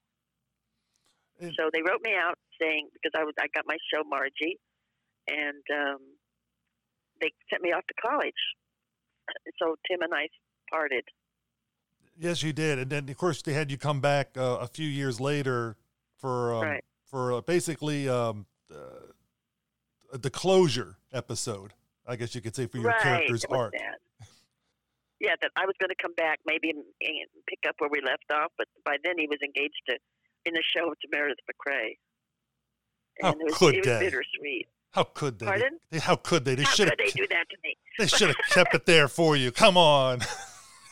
So 1.56 1.70
they 1.72 1.80
wrote 1.80 2.04
me 2.04 2.12
out 2.12 2.36
saying 2.60 2.88
because 2.92 3.16
I 3.16 3.24
was 3.24 3.32
I 3.40 3.46
got 3.54 3.64
my 3.66 3.76
show 3.92 4.04
Margie, 4.04 4.60
and 5.28 5.64
um, 5.72 5.98
they 7.20 7.32
sent 7.48 7.62
me 7.62 7.72
off 7.72 7.84
to 7.88 7.94
college. 7.96 8.42
So 9.58 9.76
Tim 9.88 10.02
and 10.02 10.12
I 10.12 10.28
parted. 10.70 11.04
Yes, 12.18 12.42
you 12.42 12.52
did, 12.52 12.78
and 12.78 12.90
then 12.90 13.08
of 13.08 13.16
course 13.16 13.40
they 13.40 13.54
had 13.54 13.70
you 13.70 13.78
come 13.78 14.00
back 14.00 14.36
uh, 14.36 14.58
a 14.60 14.66
few 14.66 14.86
years 14.86 15.18
later 15.18 15.76
for 16.20 16.54
um, 16.54 16.62
right. 16.62 16.84
for 17.04 17.32
uh, 17.32 17.40
basically 17.40 18.08
um, 18.08 18.46
uh, 18.72 18.76
the 20.12 20.30
closure 20.30 20.96
episode. 21.12 21.72
I 22.06 22.16
guess 22.16 22.34
you 22.34 22.40
could 22.40 22.56
say 22.56 22.66
for 22.66 22.78
your 22.78 22.88
right. 22.88 23.00
character's 23.00 23.44
arc. 23.44 23.72
That. 23.72 23.98
Yeah, 25.20 25.34
that 25.42 25.50
I 25.54 25.66
was 25.66 25.74
going 25.78 25.90
to 25.90 26.00
come 26.00 26.14
back 26.14 26.40
maybe 26.46 26.70
and, 26.70 26.78
and 26.78 27.28
pick 27.46 27.58
up 27.68 27.74
where 27.78 27.90
we 27.90 28.00
left 28.00 28.24
off, 28.32 28.52
but 28.56 28.66
by 28.86 28.96
then 29.04 29.18
he 29.18 29.26
was 29.26 29.38
engaged 29.44 29.82
to 29.88 29.96
in 30.46 30.54
the 30.54 30.62
show 30.74 30.90
to 30.90 31.08
Meredith 31.12 31.38
MacRae. 31.46 31.98
How 33.20 33.32
it 33.32 33.38
was, 33.38 33.54
could 33.54 33.74
it 33.76 33.84
they? 33.84 34.00
bittersweet. 34.00 34.66
How 34.92 35.04
could 35.04 35.38
they? 35.38 35.46
Pardon? 35.46 35.78
They, 35.90 35.98
how 35.98 36.16
could 36.16 36.44
they? 36.44 36.54
They 36.54 36.64
should 36.64 36.88
have. 36.88 36.98
They 36.98 37.10
do 37.10 37.26
that 37.28 37.44
to 37.50 37.56
me. 37.62 37.76
They 37.98 38.06
should 38.16 38.28
have 38.28 38.36
kept 38.48 38.74
it 38.74 38.86
there 38.86 39.08
for 39.08 39.36
you. 39.36 39.52
Come 39.52 39.76
on. 39.76 40.20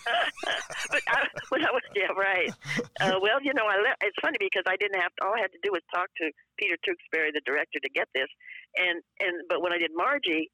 but 0.92 1.02
I, 1.08 1.26
when 1.48 1.64
I 1.64 1.70
was 1.70 1.84
yeah 1.94 2.12
right. 2.16 2.52
Uh, 3.00 3.18
well, 3.20 3.38
you 3.42 3.52
know, 3.54 3.66
I 3.66 3.76
le- 3.76 4.00
it's 4.02 4.18
funny 4.20 4.38
because 4.40 4.64
I 4.66 4.76
didn't 4.76 5.00
have 5.00 5.12
to, 5.16 5.26
all 5.26 5.34
I 5.34 5.40
had 5.40 5.52
to 5.52 5.62
do 5.62 5.70
was 5.72 5.82
talk 5.94 6.08
to 6.18 6.30
Peter 6.58 6.76
Tewksbury, 6.84 7.30
the 7.32 7.44
director, 7.44 7.78
to 7.80 7.90
get 7.90 8.08
this. 8.14 8.28
And 8.76 9.02
and 9.20 9.46
but 9.48 9.62
when 9.62 9.72
I 9.72 9.78
did 9.78 9.90
Margie, 9.94 10.50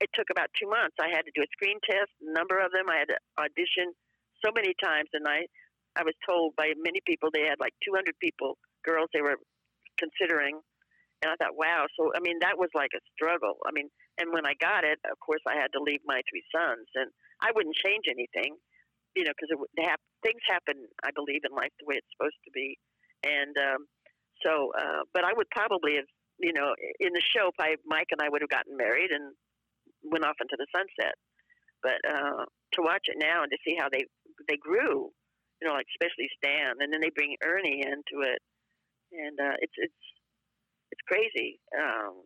it 0.00 0.10
took 0.14 0.30
about 0.30 0.48
two 0.56 0.68
months. 0.68 0.96
I 1.00 1.12
had 1.12 1.28
to 1.28 1.32
do 1.34 1.42
a 1.42 1.50
screen 1.52 1.78
test, 1.84 2.10
a 2.24 2.32
number 2.32 2.58
of 2.58 2.72
them. 2.72 2.88
I 2.88 3.04
had 3.04 3.10
to 3.12 3.18
audition 3.38 3.92
so 4.44 4.50
many 4.54 4.72
times, 4.80 5.12
and 5.12 5.28
I 5.28 5.46
I 5.96 6.02
was 6.02 6.14
told 6.26 6.54
by 6.56 6.72
many 6.78 7.00
people 7.06 7.30
they 7.32 7.46
had 7.46 7.58
like 7.58 7.74
200 7.84 8.14
people, 8.20 8.56
girls 8.84 9.10
they 9.12 9.22
were 9.22 9.36
considering. 9.98 10.60
And 11.20 11.28
I 11.28 11.36
thought, 11.36 11.58
wow. 11.58 11.84
So, 11.98 12.12
I 12.16 12.20
mean, 12.20 12.38
that 12.40 12.56
was 12.56 12.70
like 12.72 12.96
a 12.96 13.02
struggle. 13.12 13.60
I 13.66 13.72
mean, 13.72 13.90
and 14.16 14.32
when 14.32 14.46
I 14.46 14.54
got 14.56 14.84
it, 14.84 14.98
of 15.04 15.18
course, 15.20 15.42
I 15.44 15.58
had 15.58 15.68
to 15.76 15.82
leave 15.82 16.00
my 16.06 16.22
three 16.30 16.44
sons. 16.48 16.88
And 16.94 17.10
I 17.42 17.52
wouldn't 17.52 17.76
change 17.76 18.08
anything, 18.08 18.56
you 19.16 19.24
know, 19.24 19.32
because 19.34 19.50
ha- 19.80 20.06
things 20.22 20.40
happen, 20.48 20.86
I 21.04 21.10
believe, 21.14 21.42
in 21.44 21.54
life 21.54 21.72
the 21.78 21.86
way 21.86 21.98
it's 21.98 22.10
supposed 22.14 22.38
to 22.44 22.52
be. 22.52 22.78
And 23.24 23.54
um, 23.58 23.80
so, 24.44 24.72
uh, 24.78 25.02
but 25.12 25.24
I 25.24 25.32
would 25.34 25.50
probably 25.50 25.96
have, 25.96 26.08
you 26.38 26.52
know, 26.52 26.72
in 27.00 27.12
the 27.12 27.22
show, 27.34 27.50
I, 27.60 27.76
Mike 27.84 28.08
and 28.10 28.22
I 28.22 28.28
would 28.28 28.40
have 28.40 28.50
gotten 28.52 28.76
married 28.76 29.10
and 29.10 29.34
went 30.04 30.24
off 30.24 30.40
into 30.40 30.56
the 30.56 30.66
sunset. 30.72 31.14
But 31.82 32.00
uh, 32.06 32.44
to 32.44 32.80
watch 32.80 33.08
it 33.08 33.16
now 33.18 33.42
and 33.42 33.50
to 33.50 33.58
see 33.66 33.76
how 33.78 33.88
they 33.90 34.04
they 34.48 34.56
grew 34.56 35.12
you 35.60 35.68
know, 35.68 35.76
like 35.76 35.88
especially 35.92 36.28
Stan, 36.40 36.80
and 36.80 36.88
then 36.88 37.00
they 37.04 37.12
bring 37.12 37.36
Ernie 37.44 37.84
into 37.84 38.24
it, 38.24 38.40
and 39.12 39.36
uh, 39.36 39.56
it's 39.60 39.76
it's 39.76 40.02
it's 40.90 41.04
crazy. 41.04 41.60
Um, 41.76 42.24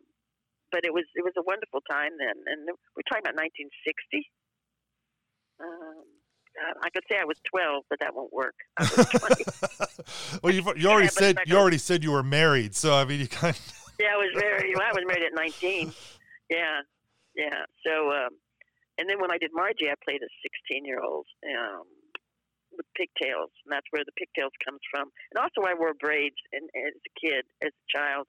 but 0.71 0.87
it 0.87 0.93
was 0.95 1.03
it 1.15 1.23
was 1.23 1.35
a 1.37 1.43
wonderful 1.43 1.83
time 1.91 2.15
then, 2.15 2.39
and 2.47 2.63
we're 2.95 3.07
talking 3.11 3.27
about 3.27 3.35
1960. 3.35 4.31
Um, 5.59 6.07
uh, 6.55 6.73
I 6.83 6.89
could 6.89 7.03
say 7.09 7.17
I 7.19 7.25
was 7.25 7.37
12, 7.51 7.83
but 7.89 7.99
that 7.99 8.15
won't 8.15 8.31
work. 8.33 8.55
I 8.77 8.83
was 8.83 10.39
well, 10.43 10.53
you 10.53 10.63
already 10.87 11.05
Yeah, 11.05 11.09
said 11.09 11.37
you 11.45 11.57
already 11.57 11.77
said 11.77 12.03
you 12.03 12.11
were 12.11 12.23
married, 12.23 12.75
so 12.75 12.93
I 12.93 13.05
mean, 13.05 13.19
you 13.19 13.27
kind. 13.27 13.55
Of, 13.55 13.73
yeah, 13.99 14.13
I 14.13 14.17
was 14.17 14.31
married. 14.35 14.73
Well, 14.75 14.87
I 14.87 14.93
was 14.93 15.03
married 15.07 15.23
at 15.23 15.35
19. 15.35 15.93
Yeah, 16.49 16.81
yeah. 17.35 17.65
So, 17.85 18.11
um, 18.11 18.37
and 18.97 19.09
then 19.09 19.19
when 19.19 19.31
I 19.31 19.37
did 19.37 19.51
Margie, 19.53 19.89
I 19.89 19.95
played 20.03 20.21
a 20.21 20.31
16 20.69 20.85
year 20.85 21.01
old 21.01 21.27
um, 21.43 21.83
with 22.71 22.85
pigtails, 22.95 23.51
and 23.65 23.71
that's 23.71 23.87
where 23.91 24.03
the 24.05 24.15
pigtails 24.15 24.53
comes 24.63 24.79
from. 24.91 25.11
And 25.31 25.41
also, 25.41 25.67
I 25.67 25.73
wore 25.73 25.93
braids 25.93 26.37
and, 26.53 26.69
as 26.75 26.95
a 26.95 27.13
kid, 27.19 27.43
as 27.63 27.73
a 27.73 27.85
child, 27.91 28.27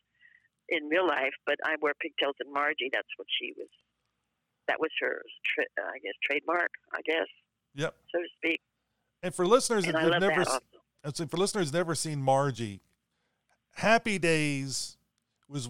in 0.69 0.89
real 0.89 1.07
life. 1.07 1.35
But 1.47 1.57
I 1.65 1.77
wore 1.81 1.95
pigtails 2.01 2.35
in 2.43 2.53
Margie. 2.53 2.91
That's 2.91 3.11
what 3.17 3.29
she 3.31 3.55
was. 3.57 3.71
That 4.67 4.81
was 4.81 4.91
her, 4.99 5.23
tra- 5.55 5.71
uh, 5.79 5.95
I 5.95 5.99
guess, 6.03 6.19
trademark. 6.27 6.75
I 6.91 7.03
guess, 7.07 7.31
yep. 7.77 7.95
so 8.13 8.19
to 8.19 8.27
speak. 8.37 8.61
And 9.23 9.35
for 9.35 9.47
listeners 9.47 9.85
and 9.85 9.95
that 9.95 10.13
have 10.13 10.21
never, 10.21 10.45
that 11.05 11.17
so 11.17 11.27
for 11.27 11.37
listeners 11.37 11.73
never 11.73 11.95
seen 11.95 12.21
Margie, 12.21 12.81
Happy 13.73 14.19
Days 14.19 14.97
was 15.49 15.69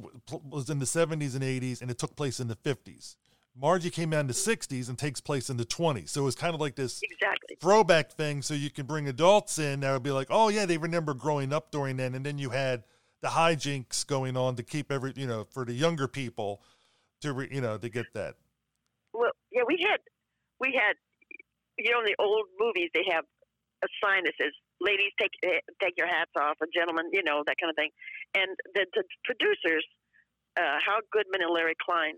was 0.49 0.71
in 0.71 0.79
the 0.79 0.85
70s 0.85 1.35
and 1.35 1.43
80s, 1.43 1.83
and 1.83 1.91
it 1.91 1.99
took 1.99 2.17
place 2.17 2.41
in 2.41 2.49
the 2.49 2.57
50s. 2.57 3.17
Margie 3.59 3.91
came 3.91 4.13
out 4.13 4.21
in 4.21 4.27
the 4.27 4.35
mm-hmm. 4.35 4.75
60s 4.75 4.89
and 4.89 4.99
takes 4.99 5.21
place 5.21 5.49
in 5.49 5.57
the 5.57 5.65
20s. 5.65 6.11
So 6.11 6.23
it 6.23 6.25
was 6.25 6.35
kind 6.35 6.55
of 6.55 6.61
like 6.61 6.77
this 6.77 7.01
Exactly. 7.03 7.57
throwback 7.61 8.13
thing. 8.13 8.43
So 8.43 8.53
you 8.53 8.71
can 8.71 8.85
bring 8.85 9.09
adults 9.09 9.59
in 9.59 9.81
that 9.81 9.93
would 9.93 10.03
be 10.03 10.11
like, 10.11 10.29
oh 10.31 10.49
yeah, 10.49 10.67
they 10.67 10.77
remember 10.77 11.15
growing 11.15 11.53
up 11.53 11.71
during 11.71 11.97
then, 11.97 12.15
and 12.15 12.25
then 12.25 12.39
you 12.39 12.51
had 12.51 12.85
the 13.23 13.29
hijinks 13.29 14.07
going 14.07 14.37
on 14.37 14.57
to 14.57 14.63
keep 14.63 14.93
every 14.93 15.13
you 15.17 15.27
know 15.27 15.45
for 15.51 15.65
the 15.65 15.73
younger 15.73 16.07
people 16.07 16.61
to 17.21 17.33
re, 17.33 17.49
you 17.51 17.61
know 17.61 17.79
to 17.79 17.89
get 17.89 18.07
that. 18.15 18.35
Well, 19.13 19.31
yeah, 19.51 19.63
we 19.67 19.85
had, 19.89 20.01
we 20.61 20.79
had, 20.79 20.97
you 21.79 21.91
know, 21.91 22.01
in 22.01 22.07
the 22.07 22.19
old 22.19 22.47
movies 22.59 22.91
they 22.95 23.05
have 23.11 23.25
a 23.85 23.89
sign 24.03 24.25
that 24.25 24.35
says 24.41 24.53
"Ladies, 24.81 25.13
take 25.21 25.33
take 25.83 25.95
your 25.97 26.09
hats 26.09 26.33
off," 26.39 26.57
or 26.61 26.67
"Gentlemen," 26.73 27.11
you 27.13 27.23
know, 27.23 27.43
that 27.47 27.57
kind 27.61 27.71
of 27.71 27.77
thing. 27.77 27.91
And 28.35 28.57
the, 28.75 28.87
the 28.95 29.05
producers, 29.25 29.85
uh, 30.57 30.81
Howard 30.85 31.05
Goodman 31.13 31.43
and 31.43 31.53
Larry 31.53 31.77
Klein, 31.81 32.17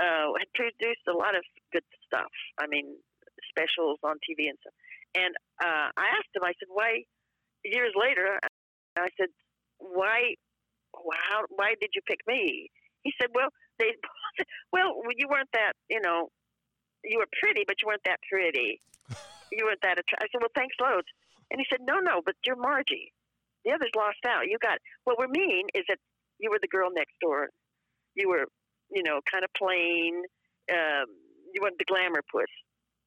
uh, 0.00 0.34
had 0.38 0.50
produced 0.54 1.06
a 1.08 1.16
lot 1.16 1.34
of 1.34 1.42
good 1.72 1.84
stuff. 2.06 2.30
I 2.58 2.66
mean, 2.66 2.96
specials 3.50 3.98
on 4.02 4.16
TV 4.22 4.48
and 4.48 4.58
stuff. 4.62 4.74
And 5.14 5.32
uh, 5.62 5.88
I 5.96 6.06
asked 6.16 6.32
him, 6.34 6.44
I 6.44 6.54
said, 6.58 6.70
"Why?" 6.70 7.02
Years 7.64 7.92
later, 7.94 8.38
I 8.96 9.08
said, 9.18 9.28
"Why? 9.78 10.34
How? 10.94 11.44
Why 11.50 11.74
did 11.80 11.90
you 11.94 12.02
pick 12.06 12.20
me?" 12.26 12.70
He 13.02 13.12
said, 13.20 13.30
"Well, 13.34 13.50
they, 13.78 13.92
well, 14.72 14.94
you 15.16 15.28
weren't 15.28 15.50
that, 15.52 15.72
you 15.88 16.00
know, 16.00 16.28
you 17.04 17.18
were 17.18 17.28
pretty, 17.42 17.64
but 17.66 17.76
you 17.82 17.88
weren't 17.88 18.04
that 18.04 18.20
pretty. 18.30 18.80
You 19.52 19.68
weren't 19.68 19.84
that 19.84 20.00
attractive." 20.00 20.24
I 20.24 20.28
said, 20.32 20.40
"Well, 20.40 20.56
thanks 20.56 20.76
loads." 20.80 21.08
And 21.52 21.60
he 21.60 21.66
said, 21.68 21.84
"No, 21.84 22.00
no, 22.00 22.22
but 22.24 22.34
you're 22.46 22.56
Margie. 22.56 23.12
The 23.64 23.72
others 23.72 23.92
lost 23.94 24.24
out. 24.26 24.48
You 24.48 24.56
got 24.58 24.78
what 25.04 25.18
we're 25.18 25.28
mean 25.28 25.68
is 25.74 25.84
that 25.88 25.98
you 26.40 26.50
were 26.50 26.58
the 26.58 26.72
girl 26.72 26.90
next 26.90 27.14
door. 27.20 27.50
You 28.14 28.28
were, 28.28 28.46
you 28.90 29.02
know, 29.02 29.20
kind 29.30 29.44
of 29.44 29.50
plain. 29.52 30.24
Um, 30.72 31.06
you 31.52 31.60
weren't 31.60 31.78
the 31.78 31.84
glamour 31.84 32.24
puss. 32.32 32.50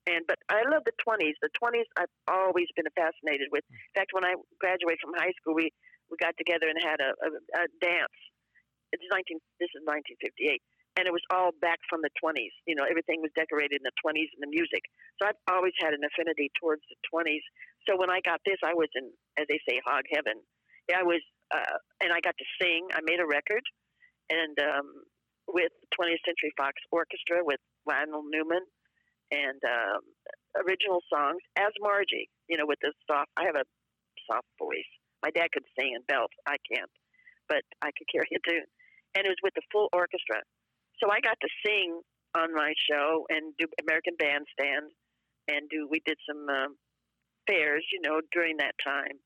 And 0.05 0.21
but 0.29 0.37
I 0.49 0.61
love 0.69 0.85
the 0.85 0.93
twenties. 1.01 1.35
The 1.41 1.49
twenties 1.57 1.89
I've 1.97 2.13
always 2.29 2.69
been 2.77 2.85
fascinated 2.93 3.49
with. 3.51 3.65
In 3.73 3.93
fact, 3.97 4.13
when 4.13 4.23
I 4.23 4.37
graduated 4.61 5.01
from 5.01 5.17
high 5.17 5.33
school, 5.41 5.57
we 5.57 5.73
we 6.09 6.17
got 6.21 6.37
together 6.37 6.69
and 6.69 6.77
had 6.77 7.01
a, 7.01 7.11
a, 7.25 7.29
a 7.33 7.63
dance. 7.81 8.19
It's 8.93 9.03
nineteen. 9.09 9.41
This 9.59 9.73
is 9.73 9.81
nineteen 9.81 10.15
fifty 10.21 10.45
eight. 10.53 10.61
And 10.95 11.03
it 11.07 11.11
was 11.11 11.23
all 11.27 11.51
back 11.59 11.79
from 11.91 11.99
the 11.99 12.13
20s. 12.23 12.55
You 12.63 12.75
know, 12.75 12.87
everything 12.87 13.19
was 13.19 13.31
decorated 13.35 13.83
in 13.83 13.85
the 13.85 13.95
20s 13.99 14.31
and 14.31 14.39
the 14.39 14.51
music. 14.51 14.79
So 15.19 15.27
I've 15.27 15.39
always 15.51 15.75
had 15.83 15.91
an 15.91 15.99
affinity 16.07 16.47
towards 16.55 16.81
the 16.87 16.95
20s. 17.11 17.43
So 17.83 17.99
when 17.99 18.09
I 18.09 18.23
got 18.23 18.39
this, 18.47 18.55
I 18.63 18.73
was 18.73 18.87
in, 18.95 19.11
as 19.35 19.45
they 19.51 19.59
say, 19.67 19.83
hog 19.83 20.07
heaven. 20.07 20.39
I 20.93 21.03
was, 21.03 21.21
uh, 21.53 21.77
and 22.01 22.13
I 22.13 22.21
got 22.21 22.37
to 22.37 22.47
sing. 22.61 22.87
I 22.93 23.01
made 23.03 23.19
a 23.19 23.25
record, 23.25 23.65
and 24.29 24.53
um, 24.61 24.87
with 25.49 25.73
20th 25.97 26.21
Century 26.21 26.53
Fox 26.57 26.77
Orchestra 26.91 27.41
with 27.41 27.59
Lionel 27.89 28.21
Newman, 28.29 28.61
and 29.33 29.57
um, 29.65 30.01
original 30.61 31.01
songs 31.09 31.41
as 31.57 31.73
Margie. 31.81 32.29
You 32.49 32.57
know, 32.57 32.69
with 32.69 32.77
the 32.85 32.93
soft. 33.09 33.33
I 33.37 33.49
have 33.49 33.57
a 33.57 33.65
soft 34.29 34.45
voice. 34.61 34.89
My 35.23 35.33
dad 35.33 35.49
could 35.53 35.65
sing 35.73 35.97
and 35.97 36.05
belt. 36.05 36.29
I 36.45 36.57
can't, 36.69 36.91
but 37.49 37.65
I 37.81 37.89
could 37.97 38.05
carry 38.13 38.29
a 38.29 38.41
tune. 38.45 38.69
And 39.17 39.25
it 39.25 39.33
was 39.33 39.41
with 39.41 39.57
the 39.57 39.65
full 39.71 39.89
orchestra. 39.93 40.45
So 41.01 41.11
I 41.11 41.19
got 41.19 41.37
to 41.41 41.49
sing 41.65 42.01
on 42.35 42.53
my 42.53 42.73
show 42.89 43.25
and 43.29 43.53
do 43.57 43.67
American 43.81 44.13
Bandstand, 44.19 44.91
and 45.47 45.69
do 45.69 45.87
we 45.89 46.01
did 46.05 46.17
some 46.27 46.47
um, 46.49 46.75
fairs, 47.47 47.85
you 47.91 48.01
know, 48.01 48.21
during 48.31 48.57
that 48.57 48.75
time. 48.83 49.17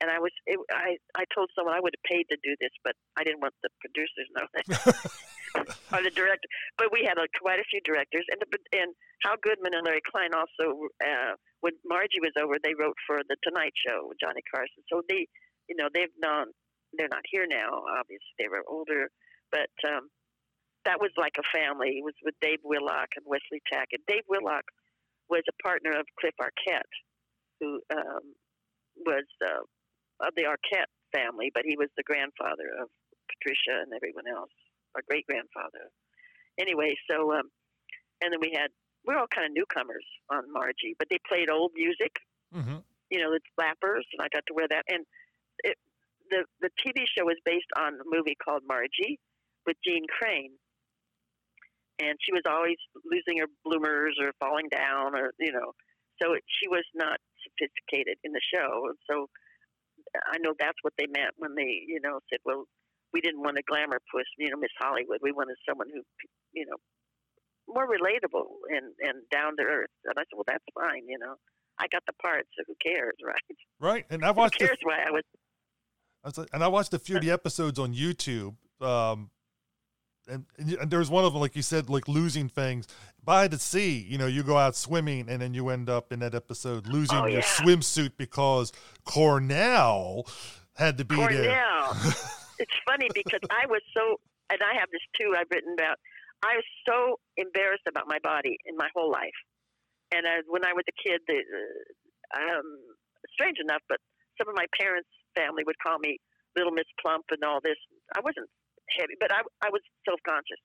And 0.00 0.10
I 0.10 0.20
was, 0.20 0.32
it, 0.44 0.60
I, 0.72 1.00
I 1.16 1.24
told 1.32 1.48
someone 1.56 1.72
I 1.72 1.80
would 1.80 1.96
have 1.96 2.04
paid 2.04 2.28
to 2.28 2.36
do 2.44 2.52
this, 2.60 2.72
but 2.84 2.92
I 3.16 3.24
didn't 3.24 3.40
want 3.40 3.56
the 3.64 3.72
producers 3.80 4.28
to 4.28 4.32
know 4.36 4.48
that 4.52 4.66
or 5.96 6.04
the 6.04 6.12
director. 6.12 6.48
But 6.76 6.92
we 6.92 7.00
had 7.08 7.16
uh, 7.16 7.24
quite 7.40 7.60
a 7.60 7.70
few 7.72 7.80
directors, 7.80 8.28
and 8.28 8.36
the, 8.44 8.48
and 8.76 8.92
Hal 9.24 9.40
Goodman 9.40 9.72
and 9.72 9.84
Larry 9.84 10.04
Klein 10.04 10.36
also. 10.36 10.92
Uh, 11.00 11.40
when 11.64 11.72
Margie 11.88 12.20
was 12.20 12.36
over, 12.36 12.60
they 12.60 12.76
wrote 12.76 12.96
for 13.08 13.24
the 13.24 13.40
Tonight 13.40 13.72
Show 13.72 14.04
with 14.04 14.20
Johnny 14.20 14.44
Carson. 14.52 14.84
So 14.92 15.00
they, 15.08 15.24
you 15.68 15.76
know, 15.76 15.88
they've 15.92 16.12
known. 16.20 16.52
They're 16.92 17.10
not 17.10 17.24
here 17.32 17.48
now. 17.48 17.82
Obviously, 17.96 18.36
they 18.38 18.52
were 18.52 18.62
older, 18.68 19.08
but 19.50 19.72
um, 19.88 20.12
that 20.86 21.02
was 21.02 21.10
like 21.18 21.34
a 21.38 21.46
family. 21.50 21.98
It 21.98 22.04
was 22.06 22.14
with 22.22 22.34
Dave 22.40 22.62
Willock 22.62 23.10
and 23.18 23.26
Wesley 23.26 23.60
Tackitt. 23.66 24.06
Dave 24.06 24.24
Willock 24.30 24.64
was 25.28 25.42
a 25.50 25.56
partner 25.62 25.90
of 25.98 26.06
Cliff 26.18 26.34
Arquette, 26.38 26.94
who 27.60 27.82
um, 27.90 28.24
was 29.04 29.26
uh, 29.42 29.66
of 30.22 30.32
the 30.38 30.46
Arquette 30.46 30.90
family, 31.10 31.50
but 31.52 31.66
he 31.66 31.76
was 31.76 31.90
the 31.98 32.06
grandfather 32.06 32.70
of 32.80 32.88
Patricia 33.26 33.82
and 33.82 33.90
everyone 33.92 34.30
else, 34.30 34.54
our 34.94 35.02
great 35.10 35.26
grandfather. 35.26 35.90
Anyway, 36.58 36.94
so 37.10 37.34
um, 37.34 37.50
and 38.22 38.32
then 38.32 38.40
we 38.40 38.54
had 38.54 38.70
we're 39.04 39.18
all 39.18 39.28
kind 39.28 39.46
of 39.46 39.52
newcomers 39.52 40.06
on 40.30 40.50
Margie, 40.50 40.94
but 40.98 41.08
they 41.10 41.18
played 41.28 41.50
old 41.50 41.72
music, 41.74 42.14
hmm 42.54 42.86
you 43.10 43.22
know, 43.22 43.30
the 43.30 43.38
flappers, 43.54 44.04
and 44.12 44.18
I 44.18 44.26
got 44.34 44.42
to 44.48 44.54
wear 44.54 44.66
that. 44.66 44.82
And 44.88 45.06
it, 45.62 45.78
the 46.30 46.42
the 46.60 46.70
TV 46.82 47.06
show 47.06 47.24
was 47.24 47.38
based 47.44 47.70
on 47.78 47.94
a 47.94 48.06
movie 48.06 48.34
called 48.34 48.62
Margie 48.66 49.18
with 49.66 49.76
Jeanne 49.86 50.10
Crain, 50.10 50.50
and 51.98 52.18
she 52.20 52.32
was 52.32 52.42
always 52.48 52.76
losing 53.04 53.38
her 53.40 53.48
bloomers 53.64 54.16
or 54.20 54.32
falling 54.40 54.68
down, 54.68 55.14
or 55.14 55.32
you 55.38 55.52
know, 55.52 55.72
so 56.22 56.32
it, 56.34 56.44
she 56.60 56.68
was 56.68 56.84
not 56.94 57.18
sophisticated 57.44 58.18
in 58.24 58.32
the 58.32 58.40
show. 58.52 58.88
And 58.88 58.98
so 59.08 59.28
I 60.32 60.38
know 60.38 60.54
that's 60.58 60.78
what 60.82 60.94
they 60.98 61.06
meant 61.06 61.34
when 61.36 61.54
they, 61.54 61.84
you 61.86 62.00
know, 62.02 62.20
said, 62.30 62.40
well, 62.44 62.64
we 63.12 63.20
didn't 63.20 63.40
want 63.40 63.58
a 63.58 63.62
glamour 63.62 64.00
puss, 64.12 64.26
you 64.38 64.50
know, 64.50 64.58
Miss 64.58 64.74
Hollywood. 64.78 65.18
We 65.22 65.32
wanted 65.32 65.56
someone 65.68 65.88
who, 65.92 66.02
you 66.52 66.66
know, 66.66 66.76
more 67.68 67.86
relatable 67.86 68.46
and 68.70 68.92
and 69.00 69.22
down 69.30 69.56
to 69.56 69.62
earth. 69.62 69.90
And 70.04 70.14
I 70.16 70.22
said, 70.22 70.36
well, 70.36 70.46
that's 70.46 70.64
fine, 70.74 71.04
you 71.08 71.18
know. 71.18 71.34
I 71.78 71.86
got 71.92 72.02
the 72.06 72.14
part, 72.22 72.46
so 72.56 72.64
who 72.66 72.74
cares, 72.82 73.14
right? 73.24 73.56
Right, 73.80 74.06
and 74.10 74.24
I 74.24 74.30
watched 74.30 74.60
a, 74.62 74.66
cares 74.66 74.78
why 74.82 75.04
I 75.06 75.10
was? 75.10 75.22
I 76.24 76.28
was 76.28 76.38
like- 76.38 76.48
and 76.52 76.64
I 76.64 76.68
watched 76.68 76.94
a 76.94 76.98
few 76.98 77.16
of 77.16 77.22
the 77.22 77.30
episodes 77.30 77.78
on 77.78 77.94
YouTube. 77.94 78.56
Um, 78.80 79.30
and, 80.28 80.44
and 80.58 80.90
there 80.90 80.98
was 80.98 81.10
one 81.10 81.24
of 81.24 81.32
them, 81.32 81.40
like 81.40 81.56
you 81.56 81.62
said, 81.62 81.88
like 81.88 82.08
losing 82.08 82.48
things 82.48 82.86
by 83.24 83.48
the 83.48 83.58
sea. 83.58 83.98
You 84.08 84.18
know, 84.18 84.26
you 84.26 84.42
go 84.42 84.56
out 84.56 84.76
swimming, 84.76 85.28
and 85.28 85.40
then 85.42 85.54
you 85.54 85.68
end 85.68 85.88
up 85.88 86.12
in 86.12 86.20
that 86.20 86.34
episode 86.34 86.86
losing 86.86 87.16
Oh, 87.18 87.26
your 87.26 87.40
yeah. 87.40 87.44
swimsuit 87.46 88.12
because 88.16 88.72
Cornell 89.04 90.26
had 90.76 90.98
to 90.98 91.04
be 91.04 91.16
there. 91.16 91.28
Cornell. 91.28 91.92
it's 92.58 92.78
funny 92.86 93.08
because 93.14 93.40
I 93.50 93.66
was 93.66 93.82
so, 93.96 94.20
and 94.50 94.58
I 94.62 94.78
have 94.78 94.88
this 94.92 95.02
too. 95.18 95.34
I've 95.36 95.48
written 95.52 95.74
about. 95.74 95.98
I 96.44 96.56
was 96.56 96.64
so 96.86 97.18
embarrassed 97.36 97.88
about 97.88 98.04
my 98.06 98.18
body 98.22 98.58
in 98.66 98.76
my 98.76 98.88
whole 98.94 99.10
life, 99.10 99.38
and 100.14 100.26
uh, 100.26 100.42
when 100.48 100.64
I 100.66 100.72
was 100.74 100.84
a 100.86 100.96
kid, 101.02 101.20
the, 101.26 101.40
uh, 101.40 102.38
um, 102.38 102.66
strange 103.32 103.56
enough, 103.58 103.80
but 103.88 103.98
some 104.38 104.48
of 104.48 104.54
my 104.54 104.66
parents' 104.78 105.08
family 105.34 105.64
would 105.66 105.78
call 105.80 105.98
me 105.98 106.18
Little 106.56 106.72
Miss 106.72 106.84
Plump 107.00 107.24
and 107.30 107.42
all 107.42 107.60
this. 107.64 107.76
I 108.14 108.20
wasn't 108.20 108.48
heavy, 108.98 109.14
but 109.18 109.32
I 109.32 109.42
I 109.62 109.70
was 109.70 109.82
self 110.04 110.20
conscious. 110.26 110.60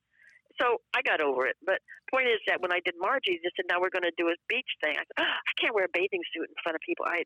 So 0.59 0.83
I 0.93 1.01
got 1.01 1.21
over 1.21 1.47
it. 1.47 1.55
But 1.63 1.79
point 2.11 2.27
is 2.27 2.41
that 2.47 2.59
when 2.59 2.73
I 2.73 2.83
did 2.83 2.95
Margie, 2.99 3.39
they 3.39 3.51
said, 3.55 3.65
"Now 3.69 3.79
we're 3.79 3.93
going 3.93 4.07
to 4.07 4.15
do 4.17 4.27
a 4.27 4.35
beach 4.49 4.67
thing." 4.83 4.95
I 4.97 5.03
said, 5.05 5.19
oh, 5.19 5.37
"I 5.47 5.53
can't 5.61 5.73
wear 5.75 5.85
a 5.85 5.93
bathing 5.93 6.23
suit 6.33 6.49
in 6.49 6.57
front 6.63 6.75
of 6.75 6.81
people." 6.83 7.05
I 7.07 7.23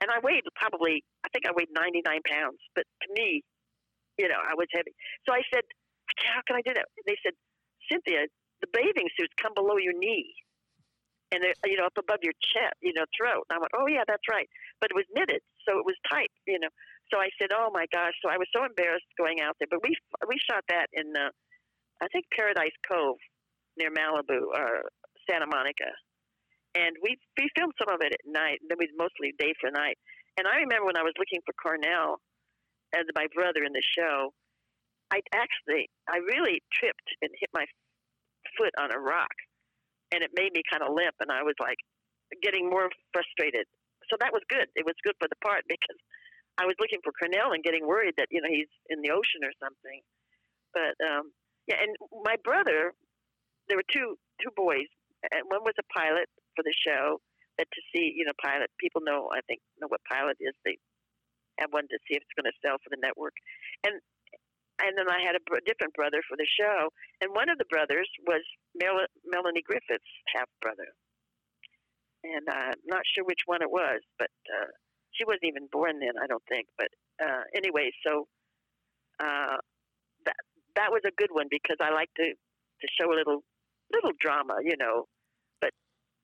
and 0.00 0.10
I 0.10 0.20
weighed 0.20 0.44
probably 0.56 1.04
I 1.24 1.28
think 1.32 1.46
I 1.46 1.52
weighed 1.56 1.72
99 1.72 2.04
pounds, 2.28 2.60
but 2.74 2.84
to 3.02 3.08
me, 3.14 3.42
you 4.18 4.28
know, 4.28 4.40
I 4.40 4.54
was 4.54 4.68
heavy. 4.72 4.92
So 5.28 5.32
I 5.32 5.42
said, 5.52 5.64
"How 6.20 6.42
can 6.46 6.56
I 6.56 6.62
do 6.62 6.74
that?" 6.74 6.86
They 7.06 7.16
said, 7.24 7.32
"Cynthia, 7.90 8.28
the 8.60 8.68
bathing 8.72 9.08
suits 9.16 9.32
come 9.40 9.54
below 9.54 9.76
your 9.78 9.96
knee." 9.96 10.34
And 11.32 11.42
you 11.66 11.76
know, 11.76 11.86
up 11.86 11.98
above 11.98 12.22
your 12.22 12.34
chest, 12.38 12.78
you 12.80 12.94
know, 12.94 13.04
throat. 13.10 13.42
And 13.50 13.56
I 13.56 13.58
went, 13.58 13.74
oh 13.74 13.88
yeah, 13.90 14.06
that's 14.06 14.22
right. 14.30 14.48
But 14.80 14.90
it 14.92 14.96
was 14.96 15.06
knitted, 15.10 15.42
so 15.66 15.78
it 15.78 15.84
was 15.84 15.96
tight, 16.08 16.30
you 16.46 16.60
know. 16.60 16.70
So 17.12 17.18
I 17.18 17.30
said, 17.38 17.54
oh 17.54 17.70
my 17.72 17.86
gosh. 17.94 18.14
So 18.22 18.30
I 18.30 18.38
was 18.38 18.50
so 18.50 18.64
embarrassed 18.64 19.06
going 19.18 19.40
out 19.40 19.54
there. 19.58 19.70
But 19.70 19.82
we 19.82 19.94
we 20.26 20.36
shot 20.50 20.64
that 20.68 20.86
in, 20.92 21.14
uh, 21.14 21.30
I 22.02 22.08
think 22.10 22.26
Paradise 22.34 22.74
Cove, 22.86 23.20
near 23.78 23.90
Malibu 23.90 24.50
or 24.50 24.90
Santa 25.28 25.46
Monica, 25.46 25.90
and 26.74 26.96
we 27.02 27.16
we 27.38 27.48
filmed 27.54 27.74
some 27.78 27.92
of 27.92 28.00
it 28.02 28.12
at 28.12 28.24
night. 28.26 28.58
Then 28.68 28.78
we 28.78 28.88
mostly 28.98 29.32
day 29.38 29.54
for 29.60 29.70
night. 29.70 29.98
And 30.36 30.44
I 30.46 30.60
remember 30.60 30.86
when 30.86 31.00
I 31.00 31.06
was 31.06 31.16
looking 31.16 31.40
for 31.46 31.56
Cornell 31.56 32.20
as 32.92 33.08
my 33.16 33.24
brother 33.32 33.64
in 33.64 33.72
the 33.72 33.82
show, 33.96 34.32
I 35.10 35.22
actually 35.32 35.88
I 36.10 36.18
really 36.18 36.60
tripped 36.74 37.08
and 37.22 37.30
hit 37.38 37.50
my 37.54 37.64
foot 38.58 38.74
on 38.78 38.90
a 38.92 38.98
rock, 38.98 39.32
and 40.12 40.22
it 40.22 40.30
made 40.34 40.52
me 40.52 40.62
kind 40.66 40.82
of 40.82 40.92
limp, 40.92 41.14
and 41.20 41.30
I 41.30 41.42
was 41.42 41.54
like 41.60 41.78
getting 42.42 42.68
more 42.68 42.90
frustrated. 43.14 43.66
So 44.10 44.16
that 44.20 44.32
was 44.32 44.42
good. 44.50 44.66
It 44.74 44.86
was 44.86 44.94
good 45.02 45.14
for 45.18 45.28
the 45.30 45.38
part 45.42 45.64
because 45.70 45.98
I 46.58 46.64
was 46.64 46.76
looking 46.80 47.00
for 47.04 47.12
Cornell 47.12 47.52
and 47.52 47.62
getting 47.62 47.86
worried 47.86 48.16
that 48.16 48.28
you 48.30 48.40
know 48.40 48.48
he's 48.48 48.70
in 48.88 49.02
the 49.02 49.12
ocean 49.12 49.44
or 49.44 49.52
something. 49.60 50.00
But 50.72 50.96
um, 51.04 51.32
yeah, 51.68 51.80
and 51.80 51.92
my 52.24 52.36
brother, 52.42 52.92
there 53.68 53.76
were 53.76 53.90
two 53.92 54.16
two 54.40 54.52
boys, 54.56 54.88
and 55.32 55.44
one 55.48 55.64
was 55.64 55.76
a 55.78 55.86
pilot 55.92 56.28
for 56.56 56.62
the 56.64 56.74
show. 56.74 57.20
That 57.56 57.68
to 57.72 57.80
see, 57.88 58.12
you 58.12 58.28
know, 58.28 58.36
pilot 58.36 58.68
people 58.76 59.00
know. 59.00 59.32
I 59.32 59.40
think 59.48 59.60
know 59.80 59.88
what 59.88 60.04
pilot 60.04 60.36
is. 60.40 60.52
They 60.64 60.76
have 61.60 61.72
one 61.72 61.88
to 61.88 61.98
see 62.04 62.16
if 62.16 62.20
it's 62.20 62.36
going 62.36 62.48
to 62.48 62.60
sell 62.60 62.76
for 62.84 62.92
the 62.92 63.00
network, 63.00 63.32
and 63.84 63.96
and 64.80 64.92
then 64.96 65.08
I 65.08 65.24
had 65.24 65.36
a 65.36 65.42
different 65.64 65.96
brother 65.96 66.20
for 66.28 66.36
the 66.36 66.44
show, 66.44 66.92
and 67.24 67.32
one 67.32 67.48
of 67.48 67.56
the 67.56 67.68
brothers 67.72 68.08
was 68.28 68.44
Mel- 68.76 69.08
Melanie 69.24 69.64
Griffith's 69.64 70.12
half 70.36 70.48
brother, 70.60 70.92
and 72.24 72.44
uh, 72.44 72.76
I'm 72.76 72.84
not 72.84 73.08
sure 73.08 73.24
which 73.24 73.48
one 73.48 73.64
it 73.64 73.72
was, 73.72 74.04
but 74.20 74.28
uh, 74.52 74.68
she 75.16 75.24
wasn't 75.24 75.44
even 75.44 75.68
born 75.72 76.00
then, 76.00 76.12
I 76.22 76.26
don't 76.26 76.42
think. 76.48 76.66
But 76.78 76.88
uh, 77.22 77.42
anyway, 77.54 77.90
so 78.06 78.26
uh, 79.20 79.56
that 80.24 80.36
that 80.74 80.90
was 80.92 81.02
a 81.06 81.12
good 81.16 81.30
one 81.32 81.46
because 81.50 81.76
I 81.80 81.90
like 81.90 82.10
to 82.16 82.24
to 82.24 82.86
show 83.00 83.12
a 83.12 83.16
little 83.16 83.42
little 83.92 84.12
drama, 84.20 84.56
you 84.62 84.76
know. 84.76 85.06
But 85.60 85.70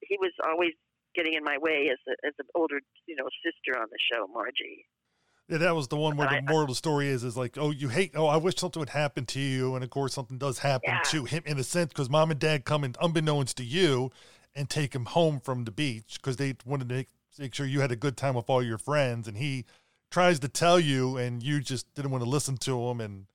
he 0.01 0.17
was 0.21 0.33
always 0.47 0.73
getting 1.15 1.35
in 1.35 1.45
my 1.45 1.59
way 1.59 1.91
as 1.93 1.99
a, 2.09 2.27
as 2.27 2.33
an 2.39 2.47
older, 2.55 2.81
you 3.07 3.15
know, 3.17 3.29
sister 3.45 3.79
on 3.81 3.87
the 3.91 3.99
show, 4.13 4.27
Margie. 4.33 4.87
Yeah, 5.49 5.59
that 5.59 5.75
was 5.75 5.89
the 5.89 5.97
one 5.97 6.17
where 6.17 6.29
I- 6.29 6.37
the 6.41 6.43
moral 6.43 6.63
of 6.63 6.69
the 6.69 6.75
story 6.75 7.09
is 7.09 7.25
is 7.25 7.37
like, 7.37 7.59
oh, 7.59 7.71
you 7.71 7.89
hate, 7.89 8.13
oh, 8.15 8.27
I 8.27 8.37
wish 8.37 8.57
something 8.57 8.81
would 8.81 8.89
happen 8.91 9.27
to 9.27 9.41
you, 9.41 9.75
and 9.75 9.85
of 9.85 9.91
course 9.91 10.15
something 10.15 10.39
does 10.39 10.59
happen 10.61 10.91
Yeah. 10.91 11.03
to 11.07 11.25
him 11.25 11.43
in 11.47 11.59
a 11.59 11.65
sense 11.65 11.89
because 11.89 12.09
mom 12.09 12.31
and 12.31 12.41
dad 12.41 12.65
come 12.65 12.85
in 12.85 12.95
unbeknownst 13.01 13.57
to 13.59 13.65
you 13.65 14.11
and 14.55 14.69
take 14.71 14.95
him 14.95 15.07
home 15.07 15.41
from 15.41 15.65
the 15.65 15.71
beach 15.71 16.15
because 16.17 16.37
they 16.37 16.55
wanted 16.65 16.89
to 16.89 16.95
make, 16.95 17.09
make 17.39 17.55
sure 17.55 17.67
you 17.67 17.81
had 17.81 17.93
a 17.93 17.97
good 17.97 18.17
time 18.17 18.35
with 18.35 18.49
all 18.49 18.63
your 18.63 18.79
friends, 18.79 19.29
and 19.29 19.37
he 19.37 19.65
tries 20.11 20.39
to 20.41 20.49
tell 20.49 20.79
you, 20.79 21.17
and 21.17 21.43
you 21.43 21.61
just 21.61 21.93
didn't 21.95 22.11
want 22.11 22.23
to 22.25 22.31
listen 22.31 22.57
to 22.59 22.89
him, 22.89 23.01
and 23.01 23.27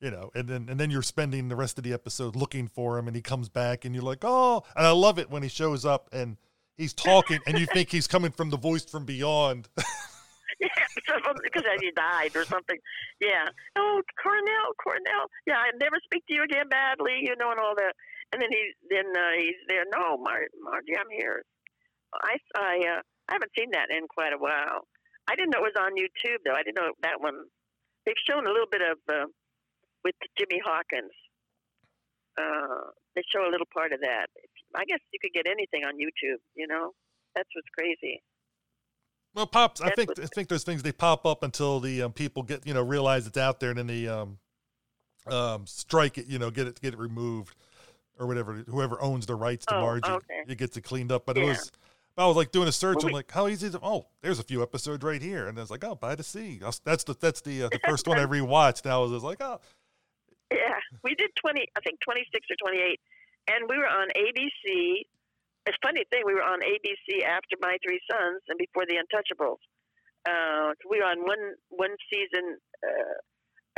you 0.00 0.10
know, 0.10 0.30
and 0.34 0.48
then 0.48 0.68
and 0.68 0.78
then 0.78 0.90
you're 0.90 1.02
spending 1.02 1.48
the 1.48 1.56
rest 1.56 1.78
of 1.78 1.84
the 1.84 1.92
episode 1.92 2.36
looking 2.36 2.68
for 2.68 2.98
him, 2.98 3.06
and 3.06 3.16
he 3.16 3.22
comes 3.22 3.48
back, 3.48 3.84
and 3.84 3.94
you're 3.94 4.04
like, 4.04 4.20
oh, 4.22 4.62
and 4.76 4.86
I 4.86 4.90
love 4.90 5.18
it 5.18 5.30
when 5.30 5.42
he 5.42 5.48
shows 5.48 5.84
up 5.84 6.08
and. 6.12 6.36
He's 6.78 6.94
talking, 6.94 7.38
and 7.46 7.58
you 7.58 7.66
think 7.66 7.90
he's 7.90 8.06
coming 8.06 8.32
from 8.32 8.48
the 8.48 8.56
voice 8.56 8.86
from 8.86 9.04
beyond. 9.04 9.68
Because 11.42 11.64
he 11.80 11.90
died 11.94 12.34
or 12.36 12.44
something. 12.44 12.78
Yeah. 13.20 13.48
Oh, 13.76 14.00
Cornell, 14.22 14.72
Cornell. 14.82 15.28
Yeah, 15.46 15.56
I 15.56 15.70
never 15.80 15.96
speak 16.04 16.26
to 16.26 16.34
you 16.34 16.42
again 16.44 16.68
badly, 16.68 17.20
you 17.22 17.34
know, 17.36 17.50
and 17.50 17.60
all 17.60 17.74
that. 17.76 17.94
And 18.32 18.40
then 18.40 18.48
he, 18.50 18.72
then 18.88 19.06
uh, 19.14 19.36
he's 19.38 19.60
there. 19.68 19.84
No, 19.92 20.16
Mar- 20.16 20.52
Margie, 20.62 20.96
I'm 20.96 21.10
here. 21.10 21.44
I, 22.14 22.36
I, 22.56 22.74
uh, 22.98 23.02
I 23.28 23.34
haven't 23.34 23.52
seen 23.56 23.70
that 23.72 23.90
in 23.90 24.08
quite 24.08 24.32
a 24.32 24.38
while. 24.38 24.86
I 25.28 25.36
didn't 25.36 25.50
know 25.50 25.64
it 25.64 25.70
was 25.74 25.78
on 25.78 25.92
YouTube 25.94 26.42
though. 26.44 26.54
I 26.54 26.62
didn't 26.62 26.76
know 26.76 26.92
that 27.02 27.20
one. 27.20 27.34
They've 28.04 28.18
shown 28.28 28.46
a 28.46 28.50
little 28.50 28.70
bit 28.70 28.82
of 28.82 28.98
uh, 29.08 29.26
with 30.04 30.14
Jimmy 30.38 30.60
Hawkins. 30.64 31.14
Uh, 32.36 32.90
they 33.14 33.22
show 33.32 33.46
a 33.46 33.50
little 33.50 33.68
part 33.72 33.92
of 33.92 34.00
that. 34.00 34.26
I 34.74 34.84
guess 34.84 34.98
you 35.12 35.18
could 35.20 35.32
get 35.32 35.46
anything 35.46 35.84
on 35.84 35.94
YouTube. 35.94 36.40
You 36.54 36.66
know, 36.66 36.90
that's 37.34 37.48
what's 37.54 37.68
crazy. 37.78 38.22
Well, 39.34 39.46
pops. 39.46 39.80
I 39.80 39.90
think 39.90 40.10
I 40.18 40.26
think 40.34 40.48
those 40.48 40.64
things 40.64 40.82
they 40.82 40.92
pop 40.92 41.24
up 41.24 41.42
until 41.42 41.80
the 41.80 42.02
um, 42.02 42.12
people 42.12 42.42
get 42.42 42.66
you 42.66 42.74
know 42.74 42.82
realize 42.82 43.26
it's 43.26 43.38
out 43.38 43.60
there, 43.60 43.70
and 43.70 43.78
then 43.78 43.86
they 43.86 44.08
um, 44.08 44.38
um, 45.26 45.66
strike 45.66 46.18
it. 46.18 46.26
You 46.26 46.38
know, 46.38 46.50
get 46.50 46.66
it 46.66 46.80
get 46.80 46.94
it 46.94 46.98
removed 46.98 47.54
or 48.18 48.26
whatever. 48.26 48.62
Whoever 48.68 49.00
owns 49.00 49.26
the 49.26 49.34
rights 49.34 49.64
to 49.66 49.76
Oh, 49.76 49.80
Margie, 49.80 50.10
okay. 50.10 50.42
it 50.48 50.58
gets 50.58 50.76
it 50.76 50.82
cleaned 50.82 51.12
up. 51.12 51.24
But 51.24 51.38
it 51.38 51.44
Yeah. 51.44 51.54
Was. 52.16 52.24
I 52.24 52.26
was 52.26 52.36
like 52.36 52.52
doing 52.52 52.68
a 52.68 52.72
search. 52.72 52.98
Well, 52.98 53.08
I'm 53.08 53.12
like, 53.12 53.30
how 53.30 53.48
easy 53.48 53.66
is 53.66 53.74
it? 53.74 53.80
Oh, 53.82 54.06
there's 54.22 54.38
a 54.38 54.44
few 54.44 54.62
episodes 54.62 55.02
right 55.02 55.20
here, 55.20 55.48
and 55.48 55.58
I 55.58 55.62
was 55.62 55.70
like, 55.70 55.84
oh, 55.84 55.94
by 55.94 56.14
the 56.14 56.22
sea. 56.22 56.60
That's 56.84 57.04
the 57.04 57.16
that's 57.18 57.40
the 57.40 57.64
uh, 57.64 57.68
the 57.70 57.80
first 57.86 58.06
one 58.06 58.18
I 58.18 58.26
rewatched. 58.38 58.84
And 58.84 58.92
I 58.92 58.98
was 58.98 59.12
just 59.12 59.24
like, 59.24 59.40
oh, 59.40 59.60
Yeah, 60.50 60.78
we 61.02 61.14
did 61.14 61.30
20, 61.40 61.66
I 61.76 61.80
think 61.80 61.98
26 62.04 62.46
or 62.50 62.56
28. 62.70 63.00
And 63.50 63.68
we 63.68 63.76
were 63.78 63.88
on 63.88 64.08
ABC. 64.16 65.06
It's 65.66 65.78
a 65.78 65.86
funny 65.86 66.02
thing, 66.10 66.22
we 66.26 66.34
were 66.34 66.42
on 66.42 66.58
ABC 66.60 67.22
after 67.22 67.54
My 67.60 67.76
Three 67.86 68.00
Sons 68.10 68.42
and 68.48 68.58
before 68.58 68.84
The 68.84 68.98
Untouchables. 68.98 69.62
Uh, 70.26 70.74
we 70.88 70.98
were 70.98 71.06
on 71.06 71.22
one 71.22 71.54
one 71.70 71.94
season 72.12 72.58
uh, 72.82 73.18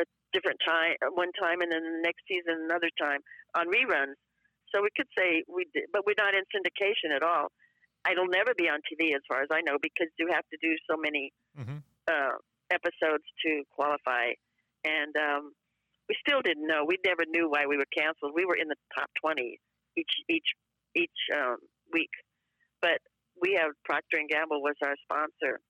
a 0.01 0.05
different 0.33 0.61
time, 0.67 0.97
uh, 1.01 1.09
one 1.13 1.33
time, 1.41 1.61
and 1.61 1.73
then 1.73 1.83
the 1.85 2.03
next 2.03 2.25
season 2.29 2.65
another 2.65 2.91
time 3.01 3.21
on 3.55 3.69
reruns. 3.69 4.17
So 4.73 4.83
we 4.83 4.89
could 4.97 5.09
say 5.17 5.45
we 5.49 5.67
did, 5.73 5.85
but 5.93 6.05
we're 6.05 6.19
not 6.19 6.35
in 6.35 6.45
syndication 6.53 7.15
at 7.15 7.23
all. 7.23 7.49
It'll 8.11 8.29
never 8.29 8.53
be 8.57 8.69
on 8.69 8.81
TV 8.85 9.15
as 9.15 9.23
far 9.29 9.43
as 9.43 9.49
I 9.51 9.61
know 9.63 9.79
because 9.81 10.09
you 10.19 10.29
have 10.33 10.45
to 10.53 10.59
do 10.61 10.77
so 10.89 10.97
many 10.97 11.33
mhm. 11.59 11.83
uh, 12.09 12.37
episodes 12.71 13.25
to 13.47 13.63
qualify. 13.75 14.37
And 14.85 15.17
um, 15.17 15.53
we 16.09 16.17
still 16.21 16.43
didn't 16.43 16.67
know. 16.67 16.85
We 16.87 16.99
never 17.05 17.25
knew 17.27 17.49
why 17.49 17.67
we 17.67 17.77
were 17.77 17.89
canceled. 17.97 18.33
We 18.35 18.45
were 18.45 18.57
in 18.57 18.69
the 18.69 18.77
top 18.95 19.09
twenty 19.21 19.61
each 19.97 20.13
each 20.29 20.51
each 20.95 21.21
um, 21.33 21.57
week, 21.93 22.13
but 22.83 23.01
we 23.41 23.57
have 23.61 23.73
Procter 23.85 24.19
and 24.19 24.29
Gamble 24.29 24.61
was 24.61 24.77
our 24.85 24.97
sponsor, 25.09 25.61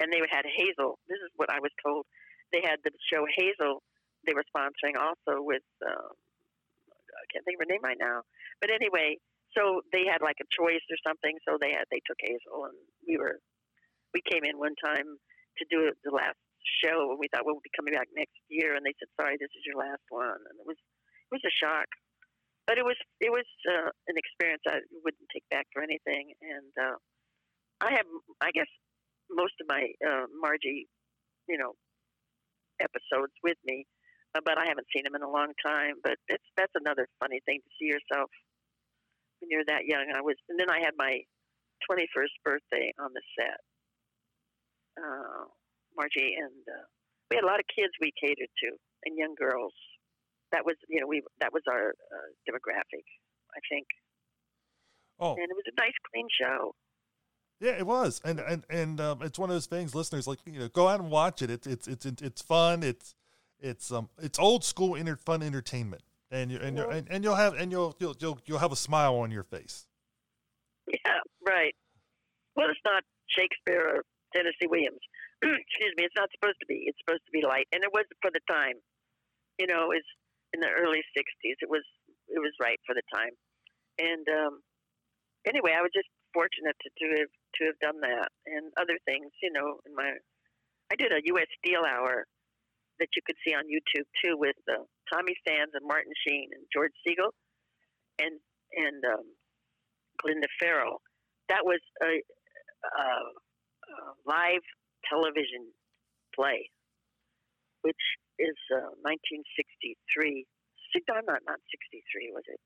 and 0.00 0.12
they 0.12 0.20
had 0.30 0.46
Hazel. 0.46 0.98
This 1.08 1.18
is 1.18 1.30
what 1.36 1.50
I 1.50 1.58
was 1.58 1.72
told. 1.84 2.06
They 2.52 2.62
had 2.62 2.78
the 2.84 2.92
show 3.12 3.26
Hazel. 3.36 3.82
They 4.26 4.34
were 4.34 4.46
sponsoring 4.46 4.94
also 4.94 5.42
with 5.42 5.66
um, 5.82 6.14
I 6.14 7.24
can't 7.32 7.44
think 7.44 7.58
of 7.58 7.66
her 7.66 7.72
name 7.72 7.82
right 7.82 7.98
now, 7.98 8.22
but 8.60 8.70
anyway, 8.70 9.18
so 9.56 9.80
they 9.92 10.04
had 10.04 10.20
like 10.20 10.36
a 10.38 10.48
choice 10.52 10.84
or 10.92 11.00
something. 11.00 11.32
So 11.48 11.56
they 11.56 11.72
had 11.72 11.88
they 11.90 12.04
took 12.04 12.20
Hazel, 12.20 12.68
and 12.68 12.76
we 13.08 13.16
were 13.16 13.40
we 14.12 14.20
came 14.28 14.44
in 14.44 14.60
one 14.60 14.76
time 14.84 15.08
to 15.58 15.64
do 15.72 15.90
the 16.04 16.12
last 16.12 16.38
show, 16.84 17.10
and 17.10 17.18
we 17.18 17.28
thought 17.32 17.48
we'll 17.48 17.64
be 17.64 17.72
coming 17.72 17.96
back 17.96 18.08
next 18.12 18.36
year, 18.48 18.76
and 18.76 18.84
they 18.84 18.94
said, 19.00 19.08
"Sorry, 19.16 19.40
this 19.40 19.52
is 19.56 19.64
your 19.64 19.80
last 19.80 20.04
one," 20.12 20.36
and 20.36 20.56
it 20.60 20.66
was 20.68 20.76
it 20.76 21.32
was 21.32 21.44
a 21.48 21.54
shock, 21.56 21.88
but 22.68 22.76
it 22.76 22.84
was 22.84 22.96
it 23.20 23.32
was 23.32 23.48
uh, 23.64 23.90
an 24.08 24.16
experience 24.20 24.62
I 24.68 24.84
wouldn't 25.02 25.28
take 25.32 25.48
back 25.50 25.66
for 25.72 25.82
anything, 25.82 26.36
and 26.44 26.72
uh, 26.76 26.96
I 27.80 27.96
have 27.96 28.08
I 28.44 28.52
guess 28.52 28.68
most 29.32 29.56
of 29.60 29.66
my 29.72 29.88
uh, 30.04 30.28
Margie, 30.36 30.86
you 31.48 31.58
know, 31.58 31.72
episodes 32.80 33.32
with 33.42 33.58
me, 33.64 33.86
uh, 34.36 34.40
but 34.44 34.58
I 34.58 34.68
haven't 34.68 34.86
seen 34.94 35.06
him 35.06 35.16
in 35.16 35.22
a 35.22 35.30
long 35.30 35.56
time. 35.64 35.96
But 36.04 36.20
it's 36.28 36.44
that's 36.56 36.76
another 36.76 37.08
funny 37.20 37.40
thing 37.46 37.60
to 37.64 37.70
see 37.80 37.88
yourself 37.88 38.30
when 39.46 39.54
you're 39.54 39.68
that 39.70 39.86
young. 39.86 40.10
I 40.10 40.20
was, 40.20 40.34
and 40.50 40.58
then 40.58 40.66
I 40.70 40.82
had 40.82 40.98
my 40.98 41.22
21st 41.86 42.34
birthday 42.42 42.90
on 42.98 43.14
the 43.14 43.22
set 43.38 43.62
uh, 44.98 45.44
Margie, 45.96 46.36
and 46.36 46.62
uh, 46.68 46.84
we 47.30 47.36
had 47.36 47.44
a 47.44 47.46
lot 47.46 47.60
of 47.60 47.66
kids 47.68 47.92
we 48.00 48.12
catered 48.20 48.50
to 48.64 48.68
and 49.04 49.16
young 49.16 49.34
girls. 49.38 49.72
That 50.52 50.64
was, 50.64 50.76
you 50.88 51.00
know, 51.00 51.06
we 51.06 51.22
that 51.40 51.52
was 51.52 51.62
our 51.68 51.90
uh, 51.90 52.28
demographic, 52.48 53.04
I 53.54 53.60
think, 53.68 53.86
oh, 55.18 55.34
and 55.34 55.42
it 55.42 55.56
was 55.56 55.64
a 55.66 55.80
nice, 55.80 55.92
clean 56.12 56.28
show. 56.40 56.72
Yeah, 57.60 57.72
it 57.72 57.86
was, 57.86 58.20
and 58.24 58.38
and 58.40 58.64
and 58.70 59.00
um, 59.00 59.22
it's 59.22 59.38
one 59.38 59.50
of 59.50 59.54
those 59.54 59.66
things. 59.66 59.94
Listeners, 59.94 60.26
like 60.26 60.38
you 60.44 60.60
know, 60.60 60.68
go 60.68 60.88
out 60.88 61.00
and 61.00 61.10
watch 61.10 61.42
it. 61.42 61.50
It's 61.50 61.66
it's 61.66 61.88
it's 61.88 62.22
it's 62.22 62.42
fun. 62.42 62.82
It's 62.82 63.14
it's 63.58 63.90
um 63.90 64.08
it's 64.22 64.38
old 64.38 64.64
school 64.64 64.94
inter- 64.94 65.16
fun 65.16 65.42
entertainment, 65.42 66.02
and 66.30 66.50
you 66.50 66.58
and, 66.58 66.76
you 66.76 66.84
and 66.84 67.06
and 67.10 67.24
you'll 67.24 67.36
have 67.36 67.54
and 67.54 67.70
you'll 67.70 67.94
you'll 67.98 68.16
you'll 68.18 68.38
you'll 68.46 68.58
have 68.58 68.72
a 68.72 68.76
smile 68.76 69.16
on 69.16 69.30
your 69.30 69.44
face. 69.44 69.86
Yeah, 70.86 71.20
right. 71.46 71.74
Well, 72.54 72.70
it's 72.70 72.80
not 72.84 73.02
Shakespeare 73.28 74.00
or 74.00 74.02
Tennessee 74.34 74.66
Williams. 74.70 75.02
Excuse 75.42 75.94
me. 75.96 76.04
It's 76.04 76.16
not 76.16 76.30
supposed 76.34 76.58
to 76.60 76.66
be. 76.66 76.86
It's 76.86 76.98
supposed 77.04 77.26
to 77.26 77.32
be 77.32 77.42
light, 77.46 77.66
and 77.72 77.82
it 77.82 77.90
was 77.92 78.04
for 78.22 78.30
the 78.30 78.40
time. 78.48 78.78
You 79.58 79.66
know, 79.66 79.90
it's 79.90 80.08
in 80.54 80.60
the 80.60 80.70
early 80.70 81.02
'60s. 81.16 81.58
It 81.62 81.70
was 81.70 81.84
it 82.28 82.38
was 82.38 82.52
right 82.60 82.78
for 82.86 82.94
the 82.94 83.02
time, 83.14 83.34
and 83.98 84.26
um, 84.28 84.60
anyway, 85.46 85.74
I 85.76 85.82
was 85.82 85.94
just 85.94 86.08
fortunate 86.34 86.76
to, 86.82 86.88
to 86.90 87.06
have 87.22 87.32
to 87.56 87.62
have 87.70 87.78
done 87.80 88.00
that 88.02 88.28
and 88.46 88.72
other 88.76 88.98
things. 89.06 89.30
You 89.42 89.52
know, 89.52 89.78
in 89.86 89.94
my 89.94 90.18
I 90.90 90.96
did 90.96 91.12
a 91.12 91.20
U.S. 91.34 91.50
Steel 91.58 91.82
Hour 91.82 92.26
that 92.98 93.08
you 93.14 93.22
could 93.26 93.36
see 93.46 93.54
on 93.54 93.64
YouTube 93.68 94.06
too 94.24 94.36
with 94.36 94.56
uh, 94.68 94.82
Tommy 95.12 95.34
Sands 95.46 95.72
and 95.74 95.84
Martin 95.86 96.12
Sheen 96.26 96.48
and 96.52 96.64
George 96.72 96.92
Segal 97.06 97.30
and 98.18 98.40
and 98.76 99.00
um, 99.04 99.26
Glenda 100.22 100.48
Farrell. 100.60 101.00
That 101.48 101.64
was 101.64 101.80
a, 102.02 102.06
a, 102.16 103.06
a 103.92 103.96
live 104.26 104.64
television 105.08 105.70
play, 106.34 106.68
which 107.82 108.00
is 108.38 108.56
uh, 108.74 108.90
1963. 109.06 110.44
Si- 110.92 111.04
No, 111.08 111.14
not 111.26 111.40
not 111.46 111.60
63. 111.70 112.32
Was 112.34 112.44
it 112.48 112.60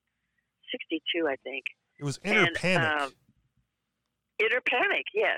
62? 0.73 1.29
I 1.29 1.37
think. 1.45 1.65
It 1.99 2.05
was 2.05 2.19
Inner 2.25 2.47
And, 2.49 2.55
Panic. 2.57 2.89
um, 3.03 3.11
Inner 4.41 4.63
Panic, 4.65 5.05
yes. 5.13 5.37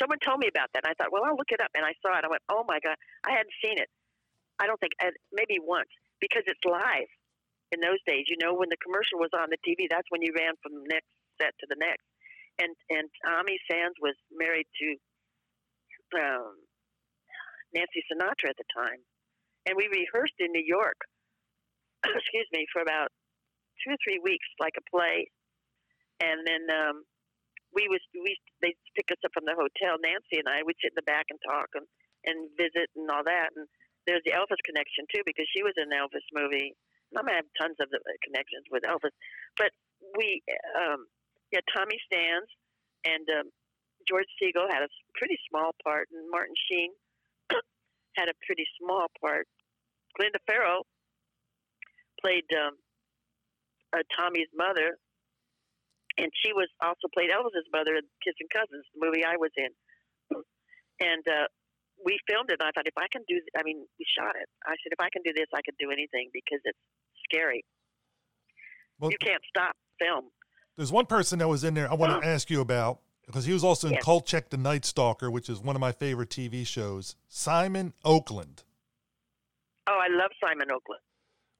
Someone 0.00 0.18
told 0.26 0.40
me 0.40 0.48
about 0.50 0.66
that. 0.74 0.82
And 0.82 0.90
I 0.90 0.94
thought, 0.98 1.12
well, 1.12 1.22
I'll 1.22 1.36
look 1.36 1.52
it 1.54 1.60
up. 1.60 1.70
And 1.74 1.84
I 1.86 1.92
saw 2.02 2.18
it. 2.18 2.24
I 2.24 2.28
went, 2.28 2.42
oh 2.50 2.64
my 2.66 2.80
God. 2.82 2.96
I 3.22 3.30
hadn't 3.30 3.54
seen 3.62 3.78
it. 3.78 3.86
I 4.60 4.68
don't 4.68 4.78
think, 4.78 4.92
maybe 5.32 5.56
once, 5.58 5.88
because 6.20 6.44
it's 6.46 6.60
live 6.68 7.08
in 7.72 7.80
those 7.80 7.98
days. 8.06 8.28
You 8.28 8.36
know, 8.38 8.52
when 8.54 8.68
the 8.68 8.80
commercial 8.84 9.18
was 9.18 9.32
on 9.32 9.48
the 9.48 9.58
TV, 9.64 9.88
that's 9.88 10.06
when 10.12 10.20
you 10.22 10.36
ran 10.36 10.54
from 10.62 10.76
the 10.76 10.86
next 10.86 11.08
set 11.40 11.56
to 11.58 11.66
the 11.66 11.80
next. 11.80 12.04
And 12.60 12.76
and 12.92 13.08
Tommy 13.24 13.56
Sands 13.70 13.96
was 14.04 14.14
married 14.28 14.68
to 14.68 14.86
um, 16.20 16.60
Nancy 17.72 18.04
Sinatra 18.04 18.52
at 18.52 18.60
the 18.60 18.68
time. 18.74 19.00
And 19.64 19.76
we 19.76 19.88
rehearsed 19.88 20.36
in 20.40 20.52
New 20.52 20.64
York, 20.64 20.96
excuse 22.04 22.48
me, 22.52 22.66
for 22.72 22.82
about 22.82 23.08
two 23.80 23.96
or 23.96 24.00
three 24.04 24.20
weeks, 24.20 24.46
like 24.60 24.76
a 24.76 24.84
play. 24.92 25.24
And 26.20 26.44
then 26.44 26.68
um, 26.68 27.04
we 27.72 27.88
was 27.88 28.02
we 28.12 28.36
they 28.60 28.76
pick 28.92 29.08
us 29.08 29.22
up 29.24 29.32
from 29.32 29.48
the 29.48 29.56
hotel. 29.56 29.96
Nancy 30.02 30.36
and 30.36 30.50
I 30.50 30.60
would 30.60 30.76
sit 30.82 30.92
in 30.92 31.00
the 31.00 31.08
back 31.08 31.32
and 31.32 31.40
talk 31.40 31.72
and 31.72 31.86
and 32.28 32.52
visit 32.60 32.92
and 32.92 33.08
all 33.08 33.24
that. 33.24 33.48
And 33.56 33.64
there's 34.06 34.24
the 34.24 34.32
Elvis 34.32 34.60
connection 34.64 35.04
too 35.12 35.22
because 35.26 35.46
she 35.54 35.62
was 35.62 35.74
in 35.76 35.88
the 35.88 35.98
Elvis 35.98 36.24
movie. 36.32 36.74
I'm 37.10 37.26
have 37.26 37.50
tons 37.58 37.74
of 37.82 37.90
the 37.90 37.98
connections 38.22 38.70
with 38.70 38.86
Elvis, 38.86 39.14
but 39.58 39.74
we 40.16 40.42
um, 40.78 41.06
yeah 41.50 41.60
Tommy 41.74 41.98
Sands 42.12 42.48
and 43.04 43.26
um, 43.40 43.50
George 44.08 44.28
Segal 44.40 44.70
had 44.70 44.82
a 44.82 44.90
pretty 45.14 45.38
small 45.48 45.72
part, 45.84 46.08
and 46.12 46.30
Martin 46.30 46.54
Sheen 46.70 46.90
had 48.16 48.28
a 48.28 48.36
pretty 48.46 48.66
small 48.80 49.06
part. 49.20 49.46
Glenda 50.18 50.40
Farrell 50.46 50.86
played 52.20 52.46
um, 52.54 52.74
uh, 53.92 54.02
Tommy's 54.16 54.50
mother, 54.54 54.96
and 56.18 56.30
she 56.44 56.52
was 56.52 56.68
also 56.82 57.08
played 57.14 57.30
Elvis's 57.30 57.68
mother 57.72 57.96
in 57.96 58.04
Kissing 58.24 58.48
Cousins, 58.52 58.84
the 58.94 59.04
movie 59.04 59.24
I 59.24 59.36
was 59.36 59.52
in. 59.56 59.72
And 61.00 61.24
uh, 61.26 61.48
we 62.04 62.18
filmed 62.28 62.50
it. 62.50 62.56
And 62.60 62.68
I 62.68 62.70
thought, 62.74 62.86
if 62.86 62.96
I 62.96 63.06
can 63.12 63.22
do, 63.28 63.40
I 63.58 63.62
mean, 63.64 63.84
we 63.98 64.04
shot 64.18 64.34
it. 64.40 64.48
I 64.66 64.74
said, 64.82 64.92
if 64.92 65.00
I 65.00 65.08
can 65.12 65.22
do 65.22 65.32
this, 65.34 65.46
I 65.54 65.60
can 65.64 65.74
do 65.78 65.90
anything 65.90 66.30
because 66.32 66.60
it's 66.64 66.78
scary. 67.24 67.64
Well, 68.98 69.10
you 69.10 69.16
can't 69.20 69.42
stop 69.48 69.74
film. 69.98 70.26
there's 70.76 70.92
one 70.92 71.06
person 71.06 71.38
that 71.38 71.48
was 71.48 71.64
in 71.64 71.74
there 71.74 71.90
I 71.90 71.94
want 71.94 72.22
to 72.22 72.28
ask 72.36 72.50
you 72.50 72.60
about 72.60 73.00
because 73.26 73.44
he 73.44 73.52
was 73.52 73.64
also 73.64 73.86
in 73.86 73.94
Yes. 73.94 74.02
Kolchak 74.04 74.50
the 74.50 74.56
Night 74.56 74.84
Stalker, 74.84 75.30
which 75.30 75.48
is 75.48 75.60
one 75.60 75.76
of 75.76 75.80
my 75.80 75.92
favorite 75.92 76.28
TV 76.30 76.66
shows. 76.66 77.16
Simon 77.28 77.92
Oakland. 78.04 78.64
Oh, 79.86 79.98
I 80.00 80.08
love 80.14 80.30
Simon 80.44 80.70
Oakland. 80.70 81.00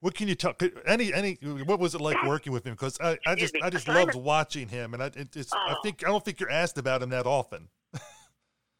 What 0.01 0.15
can 0.15 0.27
you 0.27 0.35
tell? 0.35 0.55
Any 0.87 1.13
any? 1.13 1.37
What 1.43 1.79
was 1.79 1.93
it 1.93 2.01
like 2.01 2.17
working 2.25 2.51
with 2.51 2.65
him? 2.65 2.73
Because 2.73 2.99
I, 2.99 3.17
I 3.27 3.35
just 3.35 3.53
me. 3.53 3.61
I 3.63 3.69
just 3.69 3.85
Simon- 3.85 4.07
loved 4.07 4.15
watching 4.15 4.67
him, 4.67 4.93
and 4.95 5.03
I 5.03 5.07
it, 5.07 5.35
it's 5.35 5.53
I 5.53 5.75
Oh. 5.77 5.81
think 5.83 6.03
I 6.03 6.09
don't 6.09 6.25
think 6.25 6.39
you're 6.39 6.49
asked 6.49 6.77
about 6.79 7.03
him 7.03 7.09
that 7.11 7.27
often. 7.27 7.69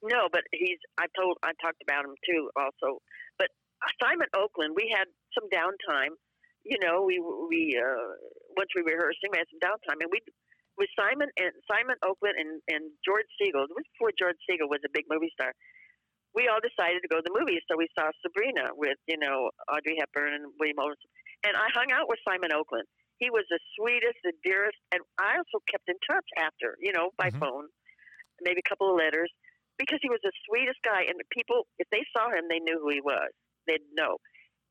No, 0.01 0.29
but 0.31 0.41
he's. 0.51 0.79
I 0.97 1.05
told. 1.17 1.37
I 1.43 1.53
talked 1.61 1.81
about 1.85 2.05
him 2.05 2.15
too, 2.25 2.49
also. 2.57 3.01
But 3.37 3.49
Simon 4.01 4.27
Oakland, 4.35 4.73
we 4.75 4.89
had 4.89 5.05
some 5.37 5.45
downtime. 5.53 6.17
You 6.63 6.77
know, 6.81 7.05
we 7.05 7.19
we 7.21 7.77
uh, 7.77 8.17
once 8.57 8.69
we 8.75 8.81
rehearsing, 8.81 9.29
we 9.31 9.37
had 9.37 9.49
some 9.53 9.61
downtime, 9.61 10.01
and 10.01 10.09
we 10.11 10.19
with 10.77 10.89
Simon 10.97 11.29
and 11.37 11.53
Simon 11.69 11.97
Oakland 12.01 12.35
and 12.41 12.61
and 12.69 12.91
George 13.05 13.29
Segal. 13.37 13.69
It 13.69 13.77
was 13.77 13.85
before 13.93 14.11
George 14.17 14.37
Segal 14.49 14.69
was 14.69 14.81
a 14.85 14.89
big 14.93 15.05
movie 15.09 15.29
star. 15.33 15.53
We 16.33 16.47
all 16.47 16.63
decided 16.63 17.01
to 17.03 17.09
go 17.11 17.17
to 17.19 17.25
the 17.25 17.35
movies, 17.37 17.61
so 17.69 17.77
we 17.77 17.89
saw 17.97 18.09
Sabrina 18.25 18.73
with 18.73 18.97
you 19.05 19.17
know 19.21 19.51
Audrey 19.69 19.97
Hepburn 20.01 20.33
and 20.33 20.53
William 20.59 20.77
Holden. 20.81 20.97
And 21.45 21.53
I 21.57 21.69
hung 21.73 21.91
out 21.93 22.09
with 22.09 22.19
Simon 22.25 22.53
Oakland. 22.53 22.87
He 23.19 23.29
was 23.29 23.45
the 23.49 23.59
sweetest, 23.77 24.17
the 24.23 24.33
dearest, 24.43 24.77
and 24.93 25.01
I 25.19 25.37
also 25.37 25.61
kept 25.69 25.85
in 25.89 25.97
touch 26.09 26.25
after, 26.41 26.73
you 26.81 26.91
know, 26.91 27.11
by 27.17 27.29
Mhm. 27.29 27.39
phone, 27.39 27.69
maybe 28.41 28.61
a 28.65 28.69
couple 28.69 28.89
of 28.89 28.97
letters 28.97 29.31
because 29.77 29.99
he 30.01 30.09
was 30.09 30.19
the 30.23 30.31
sweetest 30.47 30.79
guy, 30.83 31.05
and 31.07 31.17
the 31.19 31.27
people, 31.31 31.67
if 31.79 31.87
they 31.91 32.03
saw 32.15 32.29
him, 32.29 32.47
they 32.49 32.59
knew 32.59 32.79
who 32.81 32.89
he 32.89 33.01
was. 33.01 33.31
They'd 33.67 33.85
know. 33.93 34.17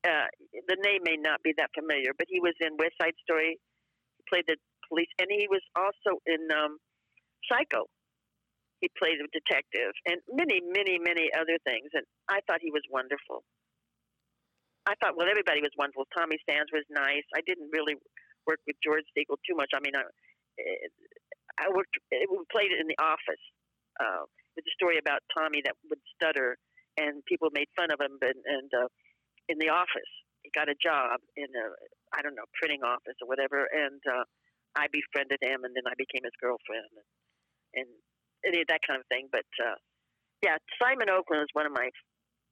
Uh, 0.01 0.29
the 0.67 0.77
name 0.81 1.01
may 1.05 1.17
not 1.17 1.43
be 1.43 1.53
that 1.57 1.69
familiar, 1.77 2.11
but 2.17 2.25
he 2.29 2.39
was 2.39 2.53
in 2.59 2.77
West 2.77 2.97
Side 3.01 3.13
Story. 3.21 3.57
He 4.17 4.23
played 4.29 4.45
the 4.47 4.57
police, 4.89 5.11
and 5.19 5.29
he 5.29 5.47
was 5.49 5.61
also 5.77 6.17
in 6.25 6.41
um, 6.51 6.77
Psycho. 7.45 7.85
He 8.81 8.89
played 8.97 9.21
a 9.21 9.29
detective, 9.29 9.93
and 10.09 10.17
many, 10.33 10.57
many, 10.73 10.97
many 10.97 11.29
other 11.37 11.61
things. 11.69 11.93
And 11.93 12.01
I 12.27 12.41
thought 12.49 12.65
he 12.65 12.73
was 12.73 12.81
wonderful. 12.89 13.45
I 14.89 14.97
thought, 14.97 15.13
well, 15.13 15.29
everybody 15.29 15.61
was 15.61 15.69
wonderful. 15.77 16.09
Tommy 16.17 16.41
Sands 16.49 16.73
was 16.73 16.81
nice. 16.89 17.21
I 17.37 17.45
didn't 17.45 17.69
really 17.69 17.93
work 18.49 18.57
with 18.65 18.75
George 18.81 19.05
Segal 19.13 19.37
too 19.45 19.53
much. 19.53 19.69
I 19.77 19.79
mean, 19.85 19.93
I, 19.93 20.01
I 21.61 21.69
worked. 21.69 21.93
We 22.09 22.41
played 22.49 22.73
it 22.73 22.81
in 22.81 22.89
the 22.89 22.97
office. 22.97 23.43
Uh, 24.01 24.25
with 24.55 24.65
a 24.67 24.73
story 24.75 24.97
about 24.99 25.23
Tommy 25.31 25.61
that 25.63 25.75
would 25.89 26.01
stutter, 26.15 26.57
and 26.97 27.23
people 27.25 27.49
made 27.53 27.67
fun 27.75 27.91
of 27.91 27.99
him. 27.99 28.19
And, 28.21 28.39
and 28.43 28.69
uh, 28.71 28.87
in 29.47 29.57
the 29.59 29.69
office, 29.71 30.11
he 30.43 30.51
got 30.53 30.69
a 30.69 30.77
job 30.77 31.21
in 31.37 31.49
a 31.53 31.65
I 32.11 32.21
don't 32.21 32.35
know 32.35 32.47
printing 32.59 32.83
office 32.83 33.15
or 33.21 33.27
whatever, 33.27 33.67
and 33.71 34.01
uh, 34.03 34.25
I 34.75 34.87
befriended 34.91 35.39
him, 35.41 35.63
and 35.63 35.71
then 35.75 35.87
I 35.87 35.95
became 35.95 36.23
his 36.23 36.35
girlfriend, 36.41 36.91
and 36.95 37.07
and, 37.85 37.89
and 38.43 38.65
that 38.67 38.81
kind 38.83 38.99
of 38.99 39.07
thing. 39.07 39.29
But 39.31 39.47
uh, 39.61 39.77
yeah, 40.43 40.57
Simon 40.81 41.09
Oakland 41.09 41.43
is 41.43 41.51
one 41.53 41.65
of 41.65 41.71
my 41.71 41.89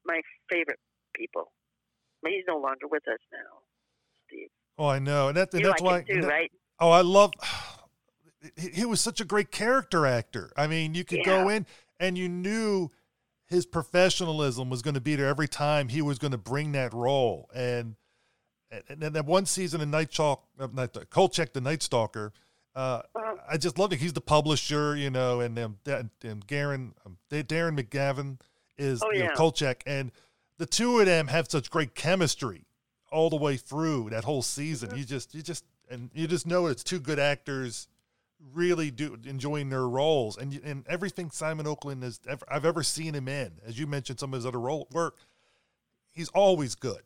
my 0.05 0.21
favorite 0.49 0.79
people. 1.15 1.51
But 2.21 2.31
he's 2.31 2.43
no 2.47 2.57
longer 2.57 2.87
with 2.89 3.03
us 3.07 3.19
now, 3.31 3.63
Steve. 4.27 4.49
Oh, 4.77 4.87
I 4.87 4.99
know, 4.99 5.29
and, 5.29 5.37
that, 5.37 5.53
and 5.53 5.61
You 5.61 5.67
that's 5.67 5.81
like 5.81 6.07
why. 6.07 6.13
too, 6.13 6.27
right? 6.27 6.51
Oh, 6.79 6.91
I 6.91 7.01
love. 7.01 7.31
He, 8.55 8.69
he 8.69 8.85
was 8.85 9.01
such 9.01 9.19
a 9.19 9.25
great 9.25 9.51
character 9.51 10.05
actor. 10.05 10.53
I 10.55 10.67
mean, 10.67 10.95
you 10.95 11.03
could 11.03 11.25
go 11.25 11.49
in 11.49 11.65
and 11.99 12.17
you 12.17 12.29
knew 12.29 12.89
his 13.45 13.65
professionalism 13.65 14.69
was 14.69 14.81
going 14.81 14.93
to 14.93 15.01
be 15.01 15.15
there 15.15 15.27
every 15.27 15.47
time 15.47 15.89
he 15.89 16.01
was 16.01 16.19
going 16.19 16.31
to 16.31 16.37
bring 16.37 16.71
that 16.73 16.93
role. 16.93 17.49
And 17.53 17.95
and 18.71 18.99
then 18.99 19.13
that 19.13 19.25
one 19.25 19.47
season 19.47 19.81
in 19.81 19.89
Night 19.89 20.11
Chalk, 20.11 20.43
not 20.57 20.93
the 20.93 21.05
Kolchak, 21.05 21.53
the 21.53 21.61
Night 21.61 21.81
Stalker. 21.81 22.31
Uh. 22.75 23.01
I 23.49 23.57
just 23.57 23.79
love 23.79 23.91
it. 23.91 23.99
He's 23.99 24.13
the 24.13 24.21
publisher, 24.21 24.95
you 24.95 25.09
know, 25.09 25.39
and 25.39 25.57
um, 25.57 25.77
and, 25.87 26.11
and 26.23 26.45
Garen, 26.45 26.93
um, 27.03 27.17
Darren 27.31 27.79
McGavin 27.79 28.39
is 28.77 29.01
Oh, 29.03 29.11
you 29.11 29.23
know. 29.23 29.33
Kolchak, 29.33 29.81
and 29.87 30.11
the 30.59 30.67
two 30.67 30.99
of 30.99 31.07
them 31.07 31.27
have 31.27 31.49
such 31.49 31.71
great 31.71 31.95
chemistry 31.95 32.67
all 33.11 33.31
the 33.31 33.35
way 33.35 33.57
through 33.57 34.11
that 34.11 34.23
whole 34.23 34.43
season. 34.43 34.95
You 34.95 35.03
just 35.03 35.33
you 35.33 35.41
just 35.41 35.65
and 35.89 36.11
you 36.13 36.27
just 36.27 36.45
know 36.45 36.67
it's 36.67 36.83
two 36.83 36.99
good 36.99 37.17
actors 37.17 37.87
really 38.53 38.89
do 38.91 39.17
enjoying 39.25 39.69
their 39.69 39.87
roles 39.87 40.37
and 40.37 40.59
and 40.63 40.87
everything 40.87 41.29
Simon 41.29 41.67
Oakland 41.67 42.03
has 42.03 42.19
ever, 42.27 42.45
I've 42.49 42.65
ever 42.65 42.83
seen 42.83 43.13
him 43.13 43.27
in. 43.27 43.59
As 43.65 43.77
you 43.77 43.85
mentioned, 43.85 44.19
some 44.19 44.33
of 44.33 44.37
his 44.37 44.45
other 44.45 44.59
role 44.59 44.87
work, 44.91 45.17
he's 46.11 46.29
always 46.29 46.75
good. 46.75 47.01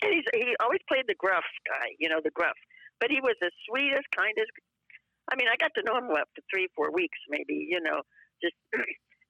And 0.00 0.14
he's, 0.14 0.24
he 0.32 0.54
always 0.60 0.80
played 0.88 1.04
the 1.08 1.14
gruff 1.14 1.44
guy, 1.66 1.94
you 1.98 2.08
know, 2.08 2.20
the 2.22 2.30
gruff. 2.30 2.56
But 3.00 3.10
he 3.10 3.20
was 3.20 3.34
the 3.40 3.50
sweetest, 3.68 4.06
kindest. 4.16 4.50
I 5.30 5.36
mean, 5.36 5.48
I 5.48 5.56
got 5.56 5.72
to 5.74 5.82
know 5.82 5.98
him 5.98 6.08
what 6.08 6.28
for 6.34 6.42
three, 6.52 6.68
four 6.74 6.92
weeks, 6.92 7.18
maybe, 7.28 7.66
you 7.68 7.80
know, 7.80 8.02
just. 8.42 8.54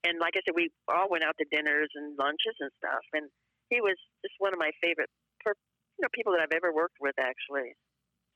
And 0.06 0.22
like 0.22 0.38
I 0.38 0.40
said, 0.46 0.54
we 0.54 0.70
all 0.86 1.10
went 1.10 1.24
out 1.26 1.34
to 1.42 1.46
dinners 1.50 1.90
and 1.98 2.14
lunches 2.14 2.54
and 2.62 2.70
stuff. 2.78 3.02
And 3.12 3.26
he 3.68 3.82
was 3.82 3.98
just 4.22 4.38
one 4.38 4.54
of 4.54 4.58
my 4.62 4.70
favorite, 4.78 5.10
per, 5.42 5.54
you 5.98 6.02
know, 6.06 6.12
people 6.14 6.32
that 6.32 6.40
I've 6.40 6.54
ever 6.54 6.70
worked 6.70 7.02
with, 7.02 7.18
actually. 7.18 7.74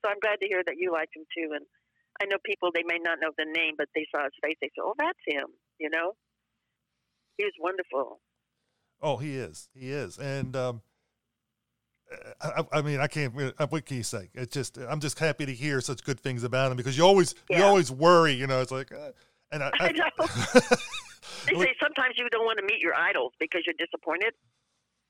So 0.03 0.11
I'm 0.11 0.19
glad 0.19 0.43
to 0.43 0.51
hear 0.51 0.67
that 0.67 0.75
you 0.77 0.91
liked 0.91 1.15
him 1.15 1.23
too. 1.31 1.55
And 1.55 1.63
I 2.23 2.27
know 2.27 2.37
people 2.45 2.71
they 2.75 2.85
may 2.87 2.99
not 3.03 3.19
know 3.21 3.31
the 3.37 3.45
name, 3.45 3.75
but 3.77 3.89
they 3.95 4.07
saw 4.15 4.23
his 4.25 4.33
face. 4.43 4.55
They 4.61 4.71
said, 4.75 4.83
"Oh, 4.85 4.95
that's 4.99 5.19
him," 5.27 5.47
you 5.79 5.91
know. 5.91 6.13
He 7.39 7.45
was 7.45 7.53
wonderful. 7.59 8.21
Oh, 9.01 9.17
he 9.17 9.37
is. 9.37 9.69
He 9.75 9.91
is. 9.91 10.19
And 10.19 10.55
um, 10.55 10.83
I, 12.41 12.63
I- 12.63 12.79
I 12.79 12.83
mean, 12.83 13.01
I 13.01 13.07
can't. 13.09 13.35
What 13.35 13.85
can 13.87 13.97
you 13.97 14.03
say? 14.03 14.29
It's 14.35 14.53
just 14.55 14.79
I'm 14.79 15.01
just 15.01 15.19
happy 15.19 15.47
to 15.47 15.53
hear 15.53 15.81
such 15.81 16.05
good 16.05 16.21
things 16.21 16.45
about 16.45 16.71
him 16.71 16.77
because 16.77 16.97
you 16.97 17.05
always 17.05 17.35
you 17.51 17.63
always 17.63 17.91
worry. 17.91 18.33
You 18.35 18.47
know, 18.47 18.61
it's 18.61 18.71
like, 18.73 18.93
uh, 18.93 19.11
and 19.51 19.63
I, 19.63 19.71
I 19.81 19.93
know. 19.93 20.11
They 21.47 21.59
say 21.59 21.75
sometimes 21.83 22.15
you 22.19 22.29
don't 22.31 22.45
want 22.47 22.59
to 22.59 22.65
meet 22.65 22.79
your 22.79 22.95
idols 22.95 23.33
because 23.41 23.63
you're 23.67 23.75
disappointed. 23.79 24.31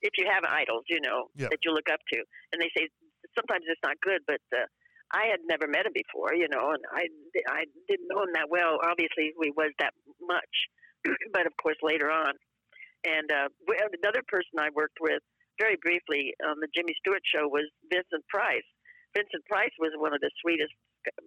If 0.00 0.16
you 0.16 0.24
have 0.32 0.44
idols, 0.48 0.84
you 0.88 0.98
know 1.00 1.28
Yeah. 1.36 1.48
that 1.50 1.58
you 1.64 1.72
look 1.74 1.90
up 1.92 2.00
to, 2.12 2.18
and 2.52 2.56
they 2.62 2.70
say 2.76 2.88
sometimes 3.36 3.64
it's 3.68 3.80
not 3.84 4.00
good. 4.00 4.22
But 4.26 4.40
uh, 4.56 4.64
I 5.12 5.28
had 5.28 5.40
never 5.44 5.68
met 5.68 5.84
him 5.86 5.92
before, 5.92 6.34
you 6.34 6.48
know, 6.48 6.72
and 6.72 6.82
I 6.90 7.08
I 7.48 7.64
didn't 7.88 8.08
know 8.08 8.22
him 8.22 8.32
that 8.34 8.48
well. 8.48 8.80
Obviously, 8.82 9.32
he 9.36 9.50
was 9.52 9.72
that 9.78 9.92
much, 10.20 10.54
but 11.32 11.46
of 11.46 11.52
course 11.60 11.76
later 11.82 12.10
on. 12.10 12.34
And 13.04 13.28
uh, 13.30 13.48
another 13.98 14.22
person 14.28 14.56
I 14.58 14.70
worked 14.74 14.98
with 15.00 15.20
very 15.60 15.76
briefly 15.82 16.32
on 16.46 16.60
the 16.60 16.68
Jimmy 16.74 16.94
Stewart 16.98 17.22
show 17.26 17.48
was 17.48 17.68
Vincent 17.90 18.24
Price. 18.28 18.64
Vincent 19.14 19.44
Price 19.46 19.74
was 19.78 19.92
one 19.98 20.14
of 20.14 20.20
the 20.20 20.30
sweetest 20.40 20.72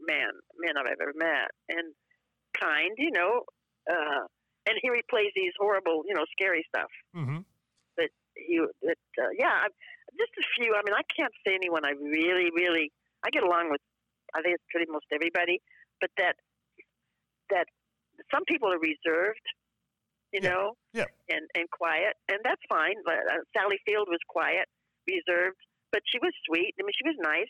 man 0.08 0.32
men 0.58 0.78
I've 0.78 0.98
ever 1.00 1.14
met, 1.16 1.52
and 1.70 1.94
kind, 2.58 2.92
you 2.98 3.12
know. 3.12 3.44
Uh, 3.86 4.26
and 4.66 4.76
here 4.82 4.96
he 4.96 5.04
plays 5.10 5.30
these 5.36 5.54
horrible, 5.60 6.02
you 6.08 6.16
know, 6.16 6.26
scary 6.34 6.66
stuff. 6.68 6.90
hmm 7.14 7.46
But 7.96 8.10
he, 8.34 8.58
that, 8.82 8.98
uh, 9.22 9.30
yeah, 9.38 9.70
just 10.18 10.34
a 10.40 10.46
few. 10.58 10.74
I 10.74 10.82
mean, 10.82 10.96
I 10.96 11.06
can't 11.16 11.34
say 11.46 11.54
anyone 11.54 11.86
I 11.86 11.92
really, 11.92 12.50
really. 12.56 12.92
I 13.26 13.30
get 13.34 13.44
along 13.44 13.72
with. 13.72 13.82
I 14.36 14.42
think 14.42 14.56
it's 14.56 14.64
pretty 14.70 14.86
most 14.92 15.06
everybody. 15.12 15.60
but 16.02 16.12
that 16.18 16.36
that 17.50 17.68
some 18.34 18.44
people 18.48 18.68
are 18.72 18.80
reserved, 18.80 19.46
you 20.34 20.42
Yeah. 20.44 20.50
know, 20.50 20.78
Yeah. 20.94 21.06
and 21.30 21.48
and 21.56 21.70
quiet, 21.72 22.18
and 22.28 22.40
that's 22.44 22.62
fine. 22.70 22.96
But 23.06 23.20
uh, 23.32 23.42
Sally 23.56 23.80
Field 23.86 24.08
was 24.10 24.20
quiet, 24.28 24.68
reserved, 25.08 25.58
but 25.92 26.02
she 26.06 26.20
was 26.20 26.34
sweet. 26.46 26.76
I 26.80 26.84
mean, 26.84 26.94
she 26.98 27.08
was 27.08 27.16
nice. 27.20 27.50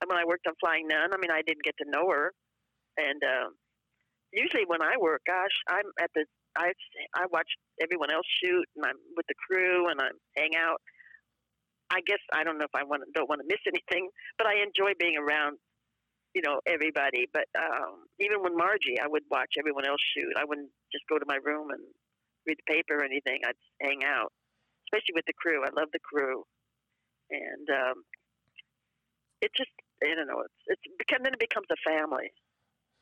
And 0.00 0.08
when 0.10 0.18
I 0.18 0.24
worked 0.24 0.46
on 0.46 0.54
Flying 0.60 0.86
Nun, 0.88 1.12
I 1.12 1.16
mean, 1.16 1.30
I 1.30 1.42
didn't 1.42 1.64
get 1.64 1.76
to 1.78 1.88
know 1.90 2.08
her, 2.10 2.32
and 2.96 3.22
um, 3.24 3.56
usually 4.32 4.64
when 4.66 4.82
I 4.82 4.96
work, 4.98 5.22
gosh, 5.26 5.56
I'm 5.68 5.88
at 6.00 6.10
the 6.14 6.26
I 6.56 6.72
I 7.14 7.26
watch 7.32 7.48
everyone 7.80 8.10
else 8.10 8.26
shoot, 8.44 8.66
and 8.76 8.84
I'm 8.84 8.98
with 9.16 9.26
the 9.26 9.34
crew, 9.46 9.88
and 9.88 10.00
I'm 10.00 10.18
hang 10.36 10.54
out. 10.56 10.80
I 11.90 12.00
guess 12.06 12.22
I 12.32 12.44
don't 12.44 12.58
know 12.58 12.64
if 12.64 12.74
I 12.74 12.84
want 12.84 13.02
don't 13.14 13.28
want 13.28 13.42
to 13.42 13.48
miss 13.50 13.60
anything, 13.66 14.08
but 14.38 14.46
I 14.46 14.62
enjoy 14.62 14.94
being 14.98 15.18
around, 15.18 15.58
you 16.34 16.42
know, 16.42 16.60
everybody. 16.66 17.26
But 17.32 17.50
um, 17.58 18.06
even 18.20 18.42
when 18.42 18.56
Margie, 18.56 18.98
I 19.02 19.08
would 19.08 19.26
watch 19.30 19.58
everyone 19.58 19.86
else 19.86 20.00
shoot. 20.14 20.30
I 20.38 20.44
wouldn't 20.44 20.70
just 20.92 21.04
go 21.10 21.18
to 21.18 21.26
my 21.26 21.38
room 21.42 21.70
and 21.70 21.82
read 22.46 22.58
the 22.62 22.72
paper 22.72 23.02
or 23.02 23.04
anything. 23.04 23.42
I'd 23.42 23.58
hang 23.82 24.04
out, 24.06 24.32
especially 24.86 25.18
with 25.18 25.26
the 25.26 25.34
crew. 25.34 25.66
I 25.66 25.70
love 25.74 25.90
the 25.92 25.98
crew, 25.98 26.44
and 27.30 27.66
um, 27.68 28.04
it 29.42 29.50
just 29.56 29.74
I 30.02 30.14
don't 30.14 30.28
know. 30.28 30.46
It's 30.46 30.78
it's 30.86 30.96
become 30.98 31.22
then 31.22 31.34
it 31.34 31.40
becomes 31.40 31.66
a 31.70 31.80
family, 31.82 32.32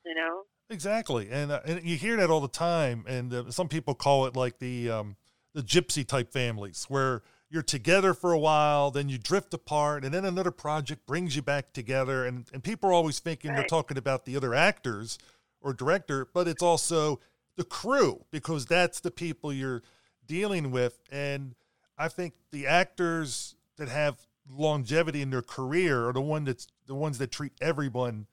you 0.05 0.15
know. 0.15 0.43
Exactly, 0.71 1.29
and 1.31 1.53
uh, 1.53 1.61
and 1.65 1.83
you 1.85 1.97
hear 1.97 2.17
that 2.17 2.31
all 2.31 2.41
the 2.41 2.49
time, 2.49 3.05
and 3.07 3.33
uh, 3.33 3.51
some 3.51 3.69
people 3.69 3.95
call 3.95 4.27
it 4.27 4.37
like 4.37 4.59
the 4.59 4.91
um, 4.91 5.17
the 5.55 5.63
gypsy 5.63 6.07
type 6.07 6.33
families, 6.33 6.87
where 6.89 7.23
you're 7.51 7.63
together 7.63 8.13
for 8.15 8.33
a 8.33 8.39
while, 8.39 8.91
then 8.91 9.09
you 9.09 9.17
drift 9.19 9.55
apart, 9.55 10.05
and 10.05 10.13
then 10.13 10.25
another 10.25 10.51
project 10.51 11.07
brings 11.07 11.35
you 11.35 11.43
back 11.43 11.73
together, 11.73 12.27
and 12.27 12.47
and 12.53 12.63
people 12.63 12.91
are 12.91 12.93
always 12.93 13.19
thinking 13.19 13.55
they're 13.55 13.65
talking 13.65 13.97
about 13.97 14.25
the 14.25 14.37
other 14.37 14.55
actors 14.55 15.19
or 15.61 15.73
director, 15.73 16.27
but 16.33 16.47
it's 16.47 16.63
also 16.63 17.21
the 17.57 17.65
crew 17.65 18.25
because 18.31 18.67
that's 18.67 19.01
the 19.01 19.11
people 19.11 19.53
you're 19.53 19.83
dealing 20.27 20.71
with, 20.71 21.01
and 21.11 21.55
I 21.97 22.09
think 22.09 22.35
the 22.53 22.67
actors 22.67 23.57
that 23.77 23.89
have 23.89 24.19
longevity 24.51 25.21
in 25.23 25.31
their 25.31 25.43
career 25.43 26.09
are 26.09 26.13
the 26.13 26.21
one 26.21 26.45
that's 26.45 26.69
the 26.87 26.95
ones 26.95 27.19
that 27.19 27.31
treat 27.33 27.53
everyone 27.61 28.27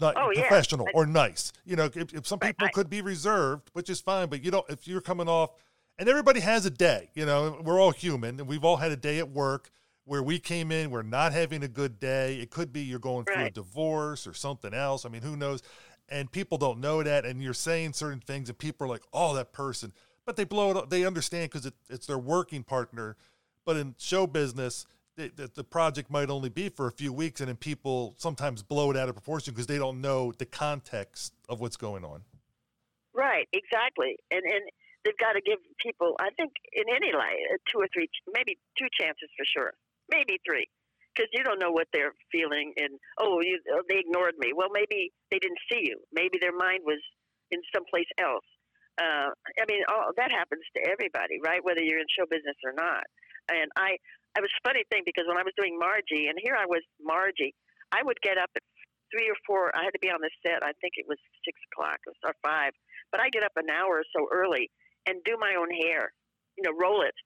not 0.00 0.14
Oh, 0.16 0.30
professional 0.34 0.86
I- 0.88 0.92
or 0.94 1.06
nice. 1.06 1.52
You 1.64 1.74
know, 1.76 1.84
if, 1.92 2.14
if 2.14 2.26
some 2.26 2.38
Right, 2.40 2.50
people 2.56 2.68
I- 2.68 2.70
could 2.70 2.88
be 2.88 3.00
reserved, 3.02 3.70
which 3.72 3.90
is 3.90 4.00
fine, 4.00 4.28
but 4.28 4.44
you 4.44 4.50
don't. 4.52 4.68
If 4.70 4.86
you're 4.86 5.00
coming 5.00 5.28
off, 5.28 5.50
and 5.98 6.08
everybody 6.08 6.40
has 6.40 6.64
a 6.66 6.70
day. 6.70 7.10
You 7.14 7.26
know, 7.26 7.60
we're 7.62 7.80
all 7.80 7.90
human, 7.90 8.38
and 8.38 8.48
we've 8.48 8.64
all 8.64 8.76
had 8.76 8.92
a 8.92 8.96
day 8.96 9.18
at 9.18 9.30
work 9.30 9.70
where 10.08 10.22
we 10.22 10.38
came 10.38 10.72
in, 10.72 10.90
we're 10.90 11.02
not 11.02 11.32
having 11.32 11.62
a 11.62 11.68
good 11.68 12.00
day. 12.00 12.36
It 12.36 12.50
could 12.50 12.72
be 12.72 12.80
you're 12.80 12.98
going 12.98 13.26
through 13.26 13.44
a 13.44 13.50
divorce 13.50 14.26
or 14.26 14.32
something 14.32 14.72
else. 14.72 15.04
I 15.04 15.10
mean, 15.10 15.20
who 15.20 15.36
knows? 15.36 15.62
And 16.08 16.32
people 16.32 16.56
don't 16.56 16.80
know 16.80 17.02
that, 17.02 17.26
and 17.26 17.42
you're 17.42 17.52
saying 17.52 17.92
certain 17.92 18.20
things, 18.20 18.48
and 18.48 18.56
people 18.56 18.86
are 18.86 18.88
like, 18.88 19.02
"Oh, 19.12 19.34
that 19.34 19.52
person," 19.52 19.92
but 20.24 20.36
they 20.36 20.44
blow 20.44 20.70
it 20.70 20.76
up. 20.78 20.88
They 20.88 21.04
understand 21.04 21.50
because 21.50 21.66
it, 21.66 21.74
it's 21.90 22.06
their 22.06 22.18
working 22.18 22.62
partner. 22.62 23.16
But 23.66 23.76
in 23.76 23.94
show 23.98 24.26
business, 24.26 24.86
the, 25.16 25.30
the, 25.36 25.50
the 25.54 25.64
project 25.64 26.10
might 26.10 26.30
only 26.30 26.48
be 26.48 26.70
for 26.70 26.86
a 26.86 26.92
few 26.92 27.12
weeks, 27.12 27.42
and 27.42 27.48
then 27.48 27.56
people 27.56 28.14
sometimes 28.16 28.62
blow 28.62 28.90
it 28.90 28.96
out 28.96 29.10
of 29.10 29.14
proportion 29.14 29.52
because 29.52 29.66
they 29.66 29.76
don't 29.76 30.00
know 30.00 30.32
the 30.38 30.46
context 30.46 31.34
of 31.50 31.60
what's 31.60 31.76
going 31.76 32.06
on. 32.06 32.22
Right, 33.12 33.46
exactly. 33.52 34.16
And 34.30 34.42
and 34.44 34.70
they've 35.08 35.24
got 35.24 35.32
to 35.32 35.40
give 35.40 35.56
people, 35.80 36.12
I 36.20 36.28
think, 36.36 36.52
in 36.76 36.84
any 36.92 37.16
life, 37.16 37.40
uh, 37.48 37.56
two 37.72 37.80
or 37.80 37.88
three, 37.96 38.12
maybe 38.28 38.60
two 38.76 38.92
chances 38.92 39.32
for 39.32 39.48
sure, 39.48 39.72
maybe 40.12 40.36
three, 40.44 40.68
because 41.16 41.32
you 41.32 41.40
don't 41.40 41.56
know 41.56 41.72
what 41.72 41.88
they're 41.96 42.12
feeling. 42.28 42.76
And 42.76 43.00
oh, 43.16 43.40
you, 43.40 43.56
oh, 43.72 43.80
they 43.88 44.04
ignored 44.04 44.36
me. 44.36 44.52
Well, 44.52 44.68
maybe 44.68 45.08
they 45.32 45.40
didn't 45.40 45.64
see 45.72 45.88
you. 45.88 45.96
Maybe 46.12 46.36
their 46.36 46.52
mind 46.52 46.84
was 46.84 47.00
in 47.48 47.64
someplace 47.72 48.12
else. 48.20 48.44
Uh, 49.00 49.32
I 49.32 49.64
mean, 49.64 49.80
all, 49.88 50.12
that 50.20 50.28
happens 50.28 50.68
to 50.76 50.84
everybody, 50.84 51.40
right? 51.40 51.64
Whether 51.64 51.80
you're 51.80 52.04
in 52.04 52.10
show 52.12 52.28
business 52.28 52.58
or 52.60 52.76
not. 52.76 53.08
And 53.48 53.72
I, 53.80 53.96
it 54.36 54.44
was 54.44 54.52
a 54.52 54.68
funny 54.68 54.84
thing 54.92 55.08
because 55.08 55.24
when 55.24 55.40
I 55.40 55.46
was 55.46 55.56
doing 55.56 55.80
Margie, 55.80 56.28
and 56.28 56.36
here 56.36 56.52
I 56.52 56.68
was 56.68 56.84
Margie, 57.00 57.56
I 57.96 58.04
would 58.04 58.20
get 58.20 58.36
up 58.36 58.52
at 58.52 58.60
three 59.08 59.24
or 59.32 59.38
four. 59.48 59.72
I 59.72 59.88
had 59.88 59.96
to 59.96 60.02
be 60.04 60.12
on 60.12 60.20
the 60.20 60.28
set. 60.44 60.60
I 60.60 60.76
think 60.84 61.00
it 61.00 61.08
was 61.08 61.16
six 61.46 61.56
o'clock 61.72 61.96
or 62.04 62.12
five 62.44 62.76
but 63.10 63.20
I 63.20 63.28
get 63.30 63.44
up 63.44 63.52
an 63.56 63.70
hour 63.70 64.04
or 64.04 64.06
so 64.14 64.28
early 64.32 64.70
and 65.08 65.24
do 65.24 65.40
my 65.40 65.56
own 65.56 65.72
hair. 65.72 66.12
You 66.60 66.68
know, 66.68 66.76
roll 66.76 67.00
it 67.00 67.16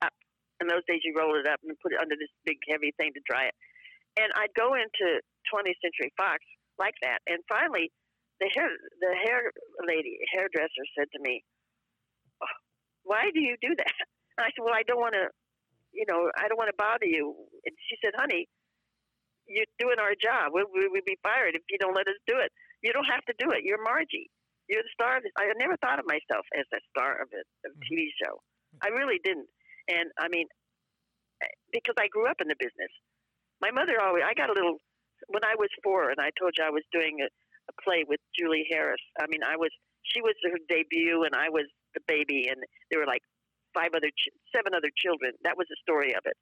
up. 0.00 0.16
In 0.60 0.66
those 0.66 0.82
days, 0.88 1.04
you 1.04 1.12
roll 1.12 1.36
it 1.36 1.46
up 1.46 1.60
and 1.60 1.76
put 1.84 1.92
it 1.92 2.00
under 2.00 2.16
this 2.16 2.32
big 2.48 2.56
heavy 2.64 2.96
thing 2.96 3.12
to 3.12 3.20
dry 3.28 3.52
it. 3.52 3.56
And 4.16 4.32
I'd 4.34 4.56
go 4.56 4.72
into 4.72 5.20
20th 5.52 5.76
Century 5.84 6.08
Fox 6.16 6.40
like 6.80 6.96
that. 7.04 7.20
And 7.28 7.44
finally, 7.48 7.92
the 8.40 8.48
hair 8.54 8.68
the 8.98 9.12
hair 9.22 9.52
lady 9.86 10.18
hairdresser 10.32 10.86
said 10.96 11.06
to 11.12 11.20
me, 11.20 11.44
"Oh, 12.42 12.56
"Why 13.04 13.30
do 13.32 13.40
you 13.40 13.56
do 13.60 13.74
that?" 13.76 13.94
And 14.38 14.42
I 14.46 14.50
said, 14.50 14.64
"Well, 14.64 14.74
I 14.74 14.82
don't 14.82 15.00
want 15.00 15.14
to, 15.14 15.28
you 15.92 16.04
know, 16.08 16.30
I 16.36 16.48
don't 16.48 16.58
want 16.58 16.70
to 16.72 16.78
bother 16.78 17.06
you." 17.06 17.34
And 17.64 17.74
she 17.88 17.96
said, 18.02 18.14
"Honey, 18.16 18.48
you're 19.46 19.70
doing 19.78 19.98
our 20.00 20.14
job. 20.18 20.52
We 20.54 20.64
we 20.74 20.88
would 20.88 21.04
be 21.06 21.18
fired 21.22 21.54
if 21.54 21.62
you 21.70 21.78
don't 21.78 21.94
let 21.94 22.08
us 22.08 22.18
do 22.26 22.38
it. 22.38 22.50
You 22.82 22.92
don't 22.92 23.06
have 23.06 23.24
to 23.26 23.34
do 23.38 23.50
it. 23.52 23.62
You're 23.64 23.82
Margie." 23.82 24.30
You're 24.68 24.82
the 24.82 24.94
star. 24.94 25.18
Of 25.18 25.22
this. 25.24 25.32
I 25.38 25.50
never 25.58 25.76
thought 25.78 25.98
of 25.98 26.06
myself 26.06 26.46
as 26.54 26.64
the 26.70 26.80
star 26.94 27.20
of 27.20 27.28
a, 27.34 27.42
of 27.66 27.70
a 27.74 27.80
TV 27.86 28.08
show. 28.22 28.40
I 28.80 28.88
really 28.88 29.20
didn't. 29.24 29.48
And 29.88 30.10
I 30.18 30.28
mean, 30.28 30.46
eh, 31.42 31.54
because 31.72 31.94
I 31.98 32.08
grew 32.08 32.26
up 32.26 32.40
in 32.40 32.48
the 32.48 32.58
business. 32.58 32.92
My 33.60 33.70
mother 33.70 34.00
always. 34.00 34.24
I 34.26 34.34
got 34.34 34.50
a 34.50 34.56
little 34.56 34.78
when 35.28 35.44
I 35.44 35.54
was 35.58 35.70
four, 35.82 36.10
and 36.10 36.18
I 36.18 36.30
told 36.38 36.54
you 36.58 36.64
I 36.64 36.70
was 36.70 36.82
doing 36.92 37.18
a, 37.22 37.28
a 37.28 37.74
play 37.82 38.04
with 38.06 38.20
Julie 38.34 38.66
Harris. 38.70 39.02
I 39.20 39.26
mean, 39.28 39.42
I 39.42 39.56
was. 39.56 39.70
She 40.02 40.20
was 40.20 40.34
her 40.50 40.58
debut, 40.68 41.22
and 41.22 41.34
I 41.34 41.48
was 41.48 41.66
the 41.94 42.02
baby, 42.08 42.48
and 42.50 42.58
there 42.90 42.98
were 42.98 43.06
like 43.06 43.22
five 43.72 43.94
other, 43.94 44.10
ch- 44.10 44.34
seven 44.54 44.74
other 44.74 44.90
children. 44.98 45.32
That 45.44 45.56
was 45.56 45.66
the 45.70 45.78
story 45.80 46.12
of 46.12 46.26
it. 46.26 46.34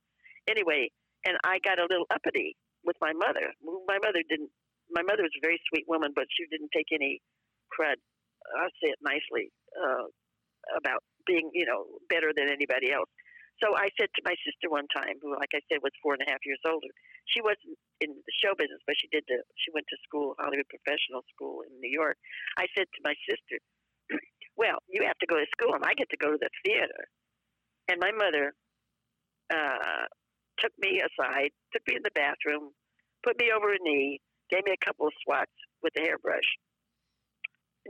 Anyway, 0.49 0.89
and 1.25 1.37
I 1.45 1.61
got 1.63 1.79
a 1.79 1.87
little 1.91 2.07
uppity 2.11 2.57
with 2.85 2.97
my 3.01 3.13
mother. 3.13 3.53
My 3.87 3.99
mother 4.01 4.25
didn't. 4.29 4.51
My 4.91 5.03
mother 5.03 5.23
was 5.23 5.35
a 5.37 5.45
very 5.45 5.61
sweet 5.69 5.85
woman, 5.87 6.13
but 6.17 6.27
she 6.33 6.47
didn't 6.51 6.71
take 6.75 6.89
any 6.91 7.21
crud. 7.71 7.99
I'll 8.59 8.75
say 8.83 8.91
it 8.91 9.01
nicely 9.03 9.53
uh, 9.79 10.07
about 10.77 11.03
being, 11.27 11.51
you 11.55 11.67
know, 11.67 11.87
better 12.11 12.35
than 12.35 12.51
anybody 12.51 12.91
else. 12.93 13.09
So 13.63 13.77
I 13.77 13.93
said 14.01 14.09
to 14.17 14.23
my 14.25 14.33
sister 14.41 14.73
one 14.73 14.89
time, 14.89 15.21
who, 15.21 15.37
like 15.37 15.53
I 15.53 15.61
said, 15.69 15.85
was 15.85 15.93
four 16.01 16.17
and 16.17 16.25
a 16.25 16.31
half 16.33 16.41
years 16.49 16.61
older. 16.65 16.89
She 17.29 17.45
wasn't 17.45 17.77
in 18.01 18.17
the 18.17 18.35
show 18.41 18.57
business, 18.57 18.81
but 18.89 18.97
she 18.97 19.07
did 19.13 19.23
the. 19.29 19.45
She 19.61 19.69
went 19.77 19.85
to 19.93 20.01
school, 20.01 20.33
Hollywood 20.41 20.69
Professional 20.73 21.21
School 21.29 21.61
in 21.69 21.77
New 21.77 21.93
York. 21.93 22.17
I 22.57 22.65
said 22.73 22.89
to 22.89 23.01
my 23.05 23.13
sister, 23.29 23.61
"Well, 24.57 24.81
you 24.89 25.05
have 25.05 25.21
to 25.21 25.29
go 25.29 25.37
to 25.37 25.45
school, 25.53 25.77
and 25.77 25.85
I 25.85 25.93
get 25.93 26.09
to 26.09 26.17
go 26.17 26.33
to 26.33 26.41
the 26.41 26.49
theater." 26.65 27.05
And 27.93 28.01
my 28.01 28.17
mother 28.17 28.57
uh, 29.53 30.09
took 30.59 30.73
me 30.81 31.05
aside, 31.05 31.53
took 31.77 31.85
me 31.85 32.01
in 32.01 32.05
the 32.05 32.17
bathroom, 32.17 32.73
put 33.21 33.37
me 33.37 33.53
over 33.53 33.77
a 33.77 33.81
knee, 33.85 34.21
gave 34.49 34.65
me 34.65 34.73
a 34.73 34.85
couple 34.85 35.07
of 35.07 35.13
swats 35.21 35.53
with 35.83 35.93
a 35.99 36.01
hairbrush, 36.01 36.49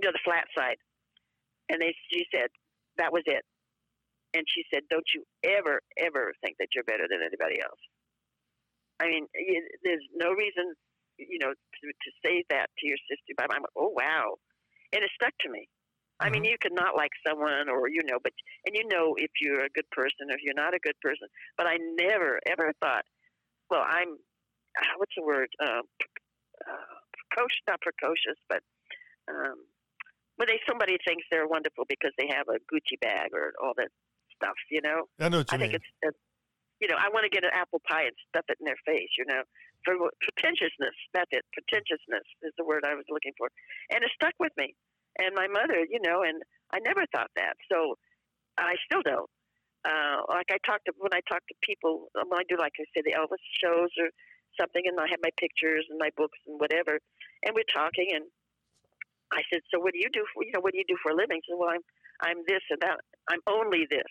you 0.01 0.09
know, 0.09 0.16
the 0.16 0.24
flat 0.24 0.48
side. 0.57 0.80
And 1.68 1.80
they, 1.80 1.94
she 2.11 2.24
said, 2.32 2.48
that 2.96 3.12
was 3.12 3.22
it. 3.26 3.44
And 4.32 4.44
she 4.48 4.64
said, 4.72 4.82
don't 4.88 5.07
you 5.14 5.22
ever, 5.44 5.80
ever 5.98 6.32
think 6.42 6.57
that 6.59 6.68
you're 6.74 6.84
better 6.84 7.05
than 7.11 7.20
anybody 7.20 7.61
else. 7.61 7.82
I 9.01 9.07
mean, 9.07 9.26
you, 9.34 9.61
there's 9.84 10.05
no 10.14 10.32
reason, 10.32 10.72
you 11.18 11.38
know, 11.38 11.53
to, 11.53 11.84
to 11.86 12.11
say 12.24 12.44
that 12.51 12.72
to 12.78 12.84
your 12.88 12.98
sister. 13.11 13.34
But 13.36 13.53
I'm 13.53 13.62
like, 13.62 13.76
oh, 13.76 13.92
wow. 13.92 14.36
And 14.92 15.03
it 15.03 15.11
stuck 15.14 15.34
to 15.40 15.51
me. 15.51 15.68
I 16.20 16.28
mean, 16.28 16.44
you 16.44 16.57
could 16.61 16.76
not 16.76 16.96
like 16.96 17.11
someone 17.26 17.72
or, 17.72 17.88
you 17.88 18.05
know, 18.05 18.18
but, 18.22 18.32
and 18.66 18.76
you 18.76 18.84
know 18.92 19.16
if 19.16 19.30
you're 19.40 19.64
a 19.64 19.72
good 19.72 19.88
person 19.90 20.28
or 20.28 20.36
if 20.36 20.44
you're 20.44 20.53
not 20.53 20.74
a 20.74 20.84
good 20.84 20.98
person. 21.01 21.28
But 21.57 21.66
I 21.66 21.78
never, 21.96 22.38
ever 22.46 22.72
thought, 22.82 23.09
well, 23.70 23.84
I'm, 23.88 24.20
uh, 24.76 24.94
what's 24.98 25.16
the 25.16 25.24
word? 25.24 25.48
Uh, 25.59 25.80
uh, 26.68 26.94
precocious, 27.30 27.64
not 27.66 27.80
precocious, 27.80 28.36
but 28.53 28.61
um, 29.32 29.64
when 30.41 30.49
they 30.49 30.57
somebody 30.64 30.97
thinks 31.05 31.28
they're 31.28 31.45
wonderful 31.45 31.84
because 31.84 32.16
they 32.16 32.24
have 32.32 32.49
a 32.49 32.57
Gucci 32.72 32.97
bag 32.97 33.36
or 33.36 33.53
all 33.61 33.76
that 33.76 33.93
stuff, 34.32 34.57
you 34.72 34.80
know. 34.80 35.05
I 35.20 35.28
know 35.28 35.45
what 35.45 35.53
you 35.53 35.55
I 35.55 35.61
mean. 35.61 35.76
think 35.76 35.84
it's, 35.84 35.93
uh, 36.01 36.16
you 36.80 36.88
know, 36.88 36.97
I 36.97 37.12
want 37.12 37.28
to 37.28 37.32
get 37.32 37.45
an 37.45 37.53
apple 37.53 37.84
pie 37.84 38.09
and 38.09 38.16
stuff 38.32 38.49
it 38.49 38.57
in 38.57 38.64
their 38.64 38.80
face, 38.88 39.12
you 39.20 39.28
know. 39.28 39.45
For 39.84 40.01
pretentiousness, 40.24 40.97
that's 41.12 41.28
it. 41.36 41.45
Pretentiousness 41.53 42.24
is 42.41 42.57
the 42.57 42.64
word 42.64 42.88
I 42.88 42.97
was 42.97 43.05
looking 43.12 43.36
for, 43.36 43.53
and 43.93 44.01
it 44.01 44.09
stuck 44.16 44.32
with 44.41 44.57
me. 44.57 44.72
And 45.20 45.36
my 45.36 45.45
mother, 45.45 45.84
you 45.84 46.01
know, 46.01 46.24
and 46.24 46.41
I 46.72 46.80
never 46.80 47.05
thought 47.12 47.28
that, 47.36 47.61
so 47.68 48.01
I 48.57 48.80
still 48.88 49.05
don't. 49.05 49.28
Uh, 49.84 50.24
like 50.32 50.49
I 50.49 50.57
talk 50.64 50.80
to 50.88 50.93
when 50.97 51.12
I 51.12 51.20
talk 51.28 51.45
to 51.53 51.57
people, 51.61 52.09
when 52.16 52.41
I 52.41 52.49
do, 52.49 52.57
like 52.57 52.80
I 52.80 52.88
say, 52.97 53.05
the 53.05 53.12
Elvis 53.12 53.45
shows 53.61 53.93
or 54.01 54.09
something, 54.57 54.88
and 54.88 54.97
I 54.97 55.05
have 55.12 55.20
my 55.20 55.32
pictures 55.36 55.84
and 55.93 56.01
my 56.01 56.09
books 56.16 56.41
and 56.49 56.57
whatever, 56.57 56.97
and 57.45 57.53
we're 57.53 57.68
talking, 57.68 58.09
and 58.16 58.24
I 59.33 59.43
said, 59.53 59.62
"So 59.72 59.81
what 59.81 59.93
do 59.95 60.01
you 60.01 60.11
do 60.12 60.24
for 60.35 60.45
you 60.45 60.53
know 60.53 60.61
what 60.61 60.72
do 60.72 60.78
you 60.78 60.89
do 60.89 60.99
for 61.03 61.12
a 61.12 61.16
living?" 61.16 61.41
She 61.45 61.53
said, 61.53 61.59
"Well, 61.59 61.70
I'm 61.70 61.85
I'm 62.22 62.39
this 62.47 62.62
and 62.70 62.81
that. 62.83 62.99
I'm 63.31 63.41
only 63.49 63.87
this." 63.91 64.11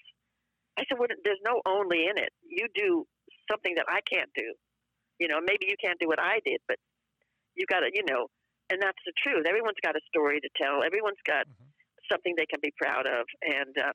I 0.77 0.83
said, 0.87 0.97
well, 0.99 1.09
"There's 1.23 1.41
no 1.45 1.61
only 1.67 2.07
in 2.07 2.17
it. 2.17 2.31
You 2.43 2.67
do 2.73 3.05
something 3.51 3.75
that 3.75 3.85
I 3.89 4.01
can't 4.01 4.29
do. 4.35 4.53
You 5.19 5.27
know, 5.27 5.39
maybe 5.41 5.67
you 5.67 5.75
can't 5.83 5.99
do 5.99 6.07
what 6.07 6.19
I 6.21 6.39
did, 6.45 6.61
but 6.67 6.77
you 7.55 7.65
got 7.67 7.81
to, 7.81 7.91
you 7.93 8.03
know, 8.09 8.27
and 8.69 8.81
that's 8.81 8.99
the 9.05 9.13
truth. 9.21 9.45
Everyone's 9.47 9.81
got 9.83 9.95
a 9.95 10.01
story 10.07 10.39
to 10.39 10.49
tell. 10.61 10.83
Everyone's 10.83 11.21
got 11.27 11.45
Mhm. 11.45 11.73
something 12.11 12.35
they 12.37 12.45
can 12.47 12.59
be 12.61 12.71
proud 12.81 13.07
of, 13.07 13.25
and 13.43 13.77
uh, 13.77 13.93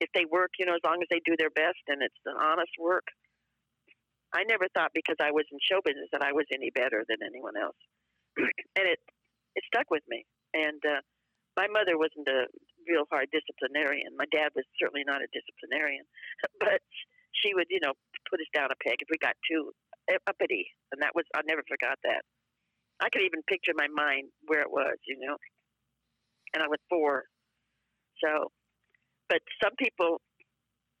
if 0.00 0.10
they 0.14 0.24
work, 0.26 0.50
you 0.58 0.66
know, 0.66 0.74
as 0.74 0.84
long 0.84 0.98
as 1.02 1.08
they 1.10 1.20
do 1.24 1.36
their 1.38 1.50
best 1.50 1.80
and 1.88 2.02
it's 2.02 2.16
an 2.26 2.36
honest 2.40 2.72
work. 2.80 3.04
I 4.32 4.44
never 4.44 4.66
thought 4.74 4.90
because 4.94 5.16
I 5.20 5.30
was 5.32 5.44
in 5.52 5.58
show 5.70 5.80
business 5.84 6.08
that 6.12 6.22
I 6.22 6.32
was 6.32 6.44
any 6.52 6.70
better 6.70 7.04
than 7.08 7.18
anyone 7.24 7.56
else, 7.56 7.76
and 8.36 8.86
it 8.88 9.00
it 9.54 9.64
stuck 9.72 9.90
with 9.90 10.02
me. 10.08 10.26
And 10.56 10.80
uh, 10.80 11.04
my 11.60 11.68
mother 11.68 12.00
wasn't 12.00 12.28
a 12.32 12.48
real 12.88 13.04
hard 13.12 13.28
disciplinarian. 13.28 14.16
My 14.16 14.24
dad 14.32 14.56
was 14.56 14.64
certainly 14.80 15.04
not 15.04 15.20
a 15.20 15.28
disciplinarian, 15.36 16.08
but 16.64 16.80
she 17.36 17.52
would, 17.52 17.68
you 17.68 17.80
know, 17.84 17.92
put 18.30 18.40
us 18.40 18.48
down 18.56 18.72
a 18.72 18.78
peg 18.80 19.04
if 19.04 19.08
we 19.12 19.20
got 19.20 19.36
too 19.44 19.76
uppity, 20.26 20.70
and 20.92 21.02
that 21.02 21.12
was 21.14 21.26
I 21.34 21.42
never 21.44 21.62
forgot 21.66 21.98
that. 22.06 22.22
I 23.02 23.10
could 23.10 23.26
even 23.26 23.42
picture 23.44 23.74
my 23.76 23.90
mind 23.92 24.30
where 24.46 24.62
it 24.62 24.70
was, 24.70 24.96
you 25.04 25.18
know, 25.20 25.36
and 26.54 26.62
I 26.62 26.68
was 26.68 26.80
four. 26.88 27.24
So, 28.24 28.48
but 29.28 29.42
some 29.62 29.74
people, 29.76 30.22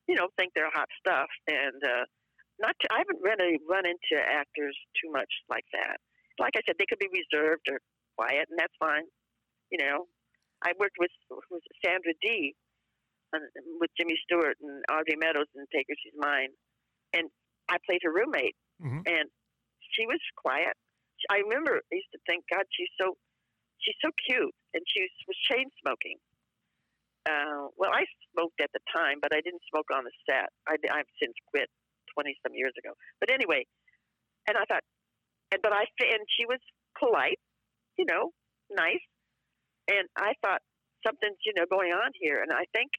you 0.08 0.16
know, 0.16 0.28
think 0.36 0.52
they're 0.52 0.74
hot 0.74 0.90
stuff, 1.00 1.30
and 1.48 1.80
uh, 1.80 2.04
not. 2.60 2.74
To, 2.82 2.86
I 2.92 2.98
haven't 2.98 3.22
really 3.22 3.56
run 3.64 3.86
into 3.86 4.20
actors 4.20 4.76
too 5.00 5.10
much 5.12 5.30
like 5.48 5.64
that. 5.72 5.96
Like 6.38 6.52
I 6.56 6.60
said, 6.66 6.76
they 6.78 6.84
could 6.84 7.00
be 7.00 7.08
reserved 7.08 7.64
or 7.70 7.80
quiet, 8.18 8.50
and 8.50 8.58
that's 8.58 8.76
fine. 8.78 9.06
You 9.70 9.78
know, 9.84 10.06
I 10.62 10.72
worked 10.78 10.96
with, 10.98 11.10
with 11.50 11.62
Sandra 11.84 12.12
Dee 12.22 12.54
and 13.32 13.42
with 13.80 13.90
Jimmy 13.98 14.14
Stewart 14.22 14.56
and 14.60 14.84
Audrey 14.90 15.16
Meadows 15.18 15.46
in 15.54 15.66
Take 15.74 15.86
Her 15.88 15.96
She's 16.02 16.14
Mine, 16.16 16.50
and 17.12 17.28
I 17.68 17.78
played 17.84 18.00
her 18.04 18.12
roommate, 18.12 18.56
Mhm. 18.80 19.02
and 19.06 19.26
she 19.92 20.06
was 20.06 20.20
quiet. 20.36 20.76
I 21.30 21.38
remember 21.38 21.80
I 21.80 21.94
used 21.94 22.12
to 22.12 22.20
think, 22.26 22.44
God, 22.52 22.64
she's 22.70 22.90
so 23.00 23.16
she's 23.80 23.96
so 24.04 24.10
cute, 24.26 24.54
and 24.74 24.82
she 24.86 25.00
was, 25.02 25.10
was 25.28 25.36
chain 25.50 25.66
smoking. 25.80 26.18
Uh, 27.26 27.68
well, 27.76 27.90
I 27.92 28.06
smoked 28.32 28.60
at 28.60 28.70
the 28.72 28.80
time, 28.94 29.18
but 29.20 29.34
I 29.34 29.40
didn't 29.40 29.62
smoke 29.70 29.86
on 29.92 30.04
the 30.04 30.12
set. 30.28 30.50
I, 30.68 30.76
I've 30.92 31.10
since 31.20 31.34
quit 31.50 31.68
twenty 32.14 32.38
some 32.46 32.54
years 32.54 32.72
ago. 32.78 32.94
But 33.18 33.30
anyway, 33.30 33.66
and 34.46 34.56
I 34.56 34.64
thought, 34.66 34.84
and 35.50 35.60
but 35.62 35.72
I 35.72 35.86
and 36.00 36.22
she 36.38 36.46
was 36.46 36.60
polite, 36.98 37.40
you 37.98 38.04
know, 38.04 38.30
nice, 38.70 39.02
and 39.88 40.06
I 40.16 40.34
thought 40.42 40.62
something's 41.06 41.38
you 41.44 41.54
know 41.54 41.66
going 41.70 41.92
on 41.92 42.10
here. 42.18 42.42
And 42.42 42.52
I 42.52 42.64
think 42.74 42.90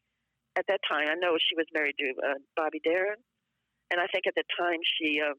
at 0.58 0.66
that 0.68 0.82
time, 0.88 1.08
I 1.12 1.16
know 1.20 1.38
she 1.38 1.56
was 1.56 1.68
married 1.74 1.96
to 2.00 2.10
uh, 2.24 2.40
Bobby 2.56 2.82
Darin, 2.84 3.20
and 3.92 4.02
I 4.02 4.08
think 4.10 4.26
at 4.28 4.36
the 4.36 4.48
time 4.58 4.80
she 4.98 5.22
uh, 5.22 5.36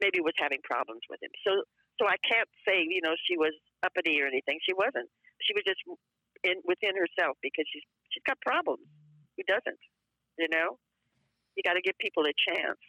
maybe 0.00 0.20
was 0.20 0.34
having 0.38 0.60
problems 0.64 1.02
with 1.10 1.22
him. 1.22 1.32
So 1.46 1.62
so 2.00 2.08
I 2.08 2.16
can't 2.24 2.48
say 2.66 2.82
you 2.82 3.02
know 3.02 3.14
she 3.26 3.36
was 3.36 3.52
uppity 3.82 4.20
or 4.22 4.26
anything. 4.26 4.58
She 4.62 4.74
wasn't. 4.74 5.10
She 5.42 5.52
was 5.54 5.66
just 5.66 5.82
in 6.44 6.62
within 6.64 6.94
herself 6.94 7.36
because 7.42 7.66
she's 7.70 7.86
she's 8.10 8.24
got 8.26 8.38
problems. 8.40 8.86
Who 9.36 9.42
doesn't? 9.48 9.82
You 10.38 10.48
know, 10.48 10.78
you 11.56 11.62
got 11.62 11.74
to 11.74 11.84
give 11.84 11.96
people 11.98 12.24
a 12.24 12.34
chance. 12.36 12.80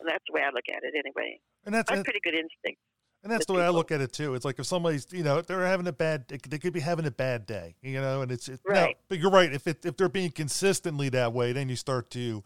And 0.00 0.08
that's 0.08 0.24
the 0.28 0.32
way 0.32 0.40
I 0.40 0.48
look 0.48 0.64
at 0.72 0.80
it, 0.80 0.96
anyway. 0.96 1.40
And 1.64 1.74
that's 1.74 1.90
I 1.90 1.94
have 1.94 1.98
and, 2.00 2.04
pretty 2.04 2.24
good 2.24 2.32
instinct. 2.32 2.80
And 3.22 3.30
that's 3.32 3.46
the 3.46 3.52
way 3.52 3.62
I 3.62 3.68
look 3.68 3.90
at 3.92 4.00
it 4.00 4.12
too. 4.12 4.34
It's 4.34 4.44
like 4.44 4.58
if 4.58 4.66
somebody's, 4.66 5.06
you 5.12 5.22
know, 5.22 5.40
they're 5.42 5.66
having 5.66 5.86
a 5.86 5.92
bad, 5.92 6.26
they 6.28 6.58
could 6.58 6.72
be 6.72 6.80
having 6.80 7.06
a 7.06 7.10
bad 7.10 7.46
day, 7.46 7.74
you 7.82 8.00
know, 8.00 8.22
and 8.22 8.32
it's 8.32 8.48
it, 8.48 8.60
no, 8.66 8.74
Right. 8.74 8.96
but 9.08 9.18
you're 9.18 9.30
right. 9.30 9.52
If 9.52 9.66
it, 9.66 9.84
if 9.84 9.96
they're 9.96 10.08
being 10.08 10.30
consistently 10.30 11.08
that 11.10 11.32
way, 11.32 11.52
then 11.52 11.68
you 11.68 11.76
start 11.76 12.10
to, 12.12 12.42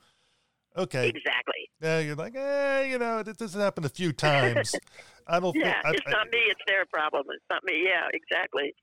okay, 0.76 1.08
Exactly. 1.08 1.70
yeah, 1.80 2.00
you're 2.00 2.16
like, 2.16 2.34
eh, 2.34 2.84
you 2.84 2.98
know, 2.98 3.22
this 3.22 3.38
has 3.40 3.54
happened 3.54 3.86
a 3.86 3.90
few 3.90 4.12
times. 4.12 4.74
I 5.26 5.40
don't 5.40 5.54
Yeah, 5.56 5.74
think. 5.74 5.86
I, 5.86 5.90
it's 5.92 6.02
I- 6.06 6.10
not 6.10 6.26
me. 6.30 6.38
It's 6.48 6.60
their 6.66 6.84
problem. 6.86 7.24
It's 7.30 7.44
not 7.50 7.62
me. 7.64 7.84
Yeah, 7.84 8.08
exactly. 8.12 8.74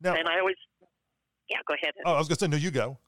now, 0.00 0.14
And 0.14 0.28
I 0.28 0.38
always, 0.38 0.56
yeah, 1.50 1.58
go 1.66 1.74
ahead. 1.74 1.92
oh, 2.06 2.14
I 2.14 2.18
was 2.18 2.28
gonna 2.28 2.38
say, 2.38 2.46
no, 2.48 2.56
you 2.56 2.70
go. 2.70 2.98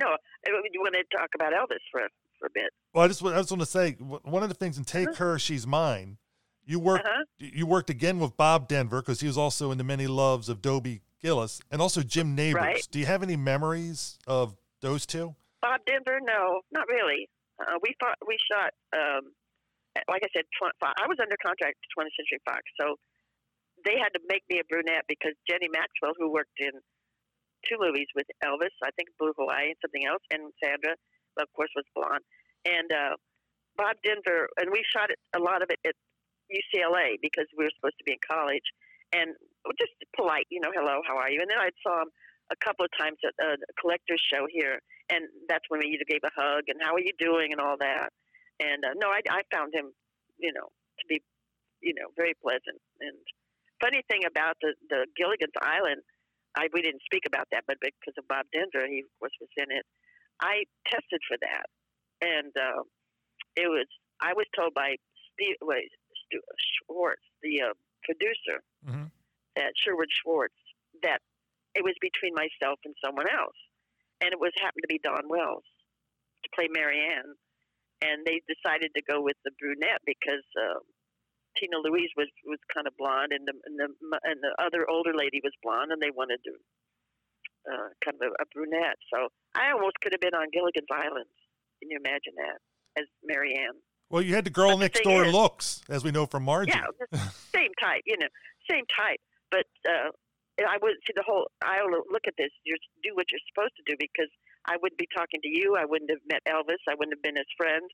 No, 0.00 0.16
you 0.46 0.80
want 0.80 0.94
to 0.94 1.16
talk 1.16 1.28
about 1.36 1.52
Elvis 1.52 1.78
for 1.92 2.00
for 2.40 2.46
a 2.46 2.50
bit? 2.52 2.70
Well, 2.92 3.04
I 3.04 3.08
just, 3.08 3.22
I 3.24 3.36
just 3.38 3.50
want 3.52 3.60
to 3.60 3.66
say 3.66 3.92
one 3.92 4.42
of 4.42 4.48
the 4.48 4.54
things 4.56 4.76
in 4.76 4.84
Take. 4.84 5.14
Her, 5.16 5.38
She's 5.38 5.64
Mine. 5.66 6.18
You 6.64 6.78
worked, 6.78 7.06
Uh-huh. 7.06 7.24
you 7.38 7.66
worked 7.66 7.90
again 7.90 8.18
with 8.18 8.36
Bob 8.36 8.68
Denver 8.68 9.00
because 9.02 9.20
he 9.20 9.26
was 9.26 9.36
also 9.38 9.70
in 9.72 9.78
the 9.78 9.84
many 9.84 10.06
loves 10.06 10.48
of 10.48 10.62
Dobie 10.62 11.02
Gillis 11.20 11.60
and 11.70 11.82
also 11.82 12.02
Jim 12.02 12.34
Nabors. 12.34 12.62
Right. 12.62 12.88
Do 12.90 12.98
you 12.98 13.06
have 13.06 13.22
any 13.22 13.36
memories 13.36 14.18
of 14.26 14.56
those 14.80 15.06
two? 15.06 15.34
Bob 15.60 15.80
Denver? 15.86 16.18
No, 16.22 16.62
not 16.70 16.86
really. 16.88 17.28
Uh, 17.60 17.78
we 17.82 17.94
thought 18.00 18.16
we 18.26 18.36
shot. 18.50 18.72
Um, 18.94 19.32
like 20.08 20.22
I 20.24 20.28
said, 20.34 20.44
tw- 20.58 20.72
I 20.82 21.06
was 21.06 21.18
under 21.20 21.36
contract 21.44 21.76
to 21.82 21.88
20th 21.94 22.14
Century 22.16 22.40
Fox, 22.48 22.62
so 22.80 22.96
they 23.84 23.98
had 23.98 24.08
to 24.14 24.20
make 24.28 24.42
me 24.48 24.58
a 24.58 24.64
brunette 24.64 25.04
because 25.06 25.34
Jenny 25.48 25.68
Maxwell, 25.68 26.14
who 26.18 26.32
worked 26.32 26.56
in 26.58 26.72
two 27.68 27.76
movies 27.78 28.06
with 28.14 28.26
Elvis, 28.42 28.72
I 28.82 28.90
think 28.96 29.10
Blue 29.18 29.32
Hawaii 29.38 29.70
and 29.74 29.78
something 29.82 30.02
else, 30.06 30.22
and 30.32 30.50
Sandra, 30.62 30.94
of 31.38 31.46
course, 31.54 31.70
was 31.76 31.84
blonde, 31.94 32.24
and 32.64 32.90
uh, 32.90 33.14
Bob 33.76 33.96
Denver, 34.02 34.48
and 34.58 34.70
we 34.72 34.82
shot 34.90 35.10
it, 35.10 35.18
a 35.36 35.38
lot 35.38 35.62
of 35.62 35.68
it 35.70 35.78
at 35.86 35.94
UCLA 36.52 37.16
because 37.20 37.46
we 37.56 37.64
were 37.64 37.74
supposed 37.76 37.98
to 37.98 38.04
be 38.04 38.12
in 38.12 38.22
college, 38.22 38.64
and 39.12 39.34
just 39.78 39.92
polite, 40.16 40.46
you 40.50 40.60
know, 40.60 40.72
hello, 40.74 41.00
how 41.06 41.16
are 41.16 41.30
you? 41.30 41.40
And 41.40 41.48
then 41.48 41.58
I 41.58 41.70
saw 41.82 42.02
him 42.02 42.10
a 42.50 42.58
couple 42.64 42.84
of 42.84 42.92
times 42.98 43.16
at 43.24 43.32
a 43.40 43.56
collector's 43.80 44.20
show 44.20 44.46
here, 44.50 44.80
and 45.08 45.28
that's 45.48 45.64
when 45.68 45.80
we 45.80 45.92
either 45.94 46.08
gave 46.08 46.24
a 46.24 46.34
hug 46.34 46.68
and 46.68 46.80
how 46.82 46.94
are 46.94 47.04
you 47.04 47.12
doing 47.18 47.52
and 47.52 47.60
all 47.60 47.76
that. 47.80 48.10
And 48.60 48.84
uh, 48.84 48.94
no, 48.96 49.08
I, 49.08 49.20
I 49.30 49.40
found 49.52 49.74
him, 49.74 49.92
you 50.38 50.52
know, 50.52 50.68
to 50.68 51.04
be, 51.08 51.22
you 51.80 51.94
know, 51.94 52.12
very 52.16 52.34
pleasant. 52.42 52.78
And 53.00 53.16
funny 53.80 54.02
thing 54.08 54.22
about 54.28 54.56
the 54.60 54.74
the 54.88 55.06
Gilligan's 55.16 55.56
Island, 55.60 56.02
I 56.56 56.68
we 56.72 56.82
didn't 56.82 57.02
speak 57.04 57.24
about 57.26 57.48
that, 57.52 57.64
but 57.66 57.80
because 57.80 58.14
of 58.18 58.28
Bob 58.28 58.46
Denver, 58.52 58.86
he 58.86 59.00
of 59.00 59.10
course 59.18 59.34
was 59.40 59.50
in 59.56 59.70
it. 59.70 59.84
I 60.40 60.64
tested 60.90 61.22
for 61.26 61.36
that, 61.40 61.66
and 62.20 62.52
uh, 62.54 62.82
it 63.56 63.68
was 63.68 63.88
I 64.20 64.32
was 64.34 64.46
told 64.54 64.74
by 64.74 64.96
Steve 65.32 65.56
wait, 65.62 65.90
Schwartz, 66.58 67.22
the 67.42 67.62
uh, 67.62 67.74
producer, 68.04 68.62
Mhm. 68.86 69.10
that 69.56 69.72
Sherwood 69.76 70.08
Schwartz, 70.22 70.54
that 71.02 71.20
it 71.74 71.82
was 71.84 71.94
between 72.00 72.34
myself 72.34 72.78
and 72.84 72.94
someone 73.04 73.28
else, 73.28 73.56
and 74.20 74.32
it 74.32 74.38
was 74.40 74.52
happened 74.56 74.82
to 74.82 74.88
be 74.88 74.98
Dawn 74.98 75.28
Wells 75.28 75.64
to 76.42 76.48
play 76.54 76.68
Mary 76.68 77.00
Ann, 77.00 77.34
and 78.02 78.26
they 78.26 78.40
decided 78.48 78.92
to 78.94 79.02
go 79.02 79.20
with 79.20 79.36
the 79.44 79.52
brunette 79.58 80.02
because 80.04 80.44
uh, 80.58 80.80
Tina 81.56 81.78
Louise 81.78 82.10
was 82.16 82.28
was 82.44 82.58
kind 82.72 82.86
of 82.86 82.96
blonde, 82.96 83.32
and 83.32 83.46
the 83.46 83.54
and 83.64 83.78
the 83.78 83.88
and 84.24 84.42
the 84.42 84.54
other 84.58 84.88
older 84.88 85.14
lady 85.14 85.40
was 85.44 85.52
blonde, 85.62 85.92
and 85.92 86.00
they 86.02 86.10
wanted 86.10 86.40
to 86.44 86.54
uh, 87.70 87.88
kind 88.04 88.16
of 88.20 88.32
a, 88.32 88.42
a 88.42 88.46
brunette. 88.52 88.98
So 89.12 89.28
I 89.54 89.70
almost 89.72 90.00
could 90.00 90.12
have 90.12 90.20
been 90.20 90.34
on 90.34 90.50
Gilligan's 90.50 90.90
Island. 90.90 91.28
Can 91.78 91.90
you 91.90 91.98
imagine 91.98 92.34
that 92.36 92.58
as 93.00 93.06
Mary 93.22 93.54
Ann? 93.54 93.74
Well, 94.12 94.20
you 94.20 94.36
had 94.36 94.44
the 94.44 94.52
girl 94.52 94.76
But 94.76 94.84
next 94.84 95.00
thing 95.00 95.08
door 95.08 95.24
is- 95.24 95.32
looks, 95.32 95.80
as 95.88 96.04
we 96.04 96.12
know 96.12 96.26
from 96.26 96.44
Margie. 96.44 96.72
Yeah, 96.76 96.84
same 97.56 97.72
type, 97.80 98.02
you 98.04 98.20
know, 98.20 98.28
same 98.68 98.84
type. 98.92 99.18
But 99.50 99.64
uh, 99.88 100.12
I 100.60 100.76
wouldn't 100.84 101.00
see 101.08 101.16
the 101.16 101.24
whole. 101.24 101.48
I 101.64 101.80
look 101.88 102.28
at 102.28 102.36
this. 102.36 102.52
You 102.64 102.76
do 103.02 103.16
what 103.16 103.32
you're 103.32 103.40
supposed 103.48 103.72
to 103.80 103.84
do 103.88 103.96
because 103.98 104.28
I 104.68 104.76
wouldn't 104.76 105.00
be 105.00 105.08
talking 105.16 105.40
to 105.40 105.48
you. 105.48 105.76
I 105.80 105.86
wouldn't 105.88 106.10
have 106.12 106.20
met 106.28 106.44
Elvis. 106.44 106.84
I 106.88 106.92
wouldn't 106.92 107.16
have 107.16 107.24
been 107.24 107.40
his 107.40 107.48
friend. 107.56 107.88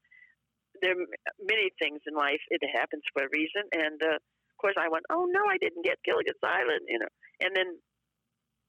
There 0.82 0.98
are 0.98 1.06
many 1.38 1.70
things 1.78 2.02
in 2.06 2.14
life. 2.14 2.42
It 2.50 2.62
happens 2.74 3.02
for 3.14 3.22
a 3.22 3.30
reason, 3.30 3.62
and 3.72 4.02
uh, 4.02 4.18
of 4.18 4.56
course, 4.58 4.74
I 4.74 4.90
went, 4.90 5.06
"Oh 5.10 5.26
no, 5.30 5.46
I 5.46 5.56
didn't 5.58 5.86
get 5.86 6.02
Gilligan's 6.02 6.42
Island," 6.42 6.82
you 6.90 6.98
know. 6.98 7.10
And 7.40 7.54
then, 7.54 7.78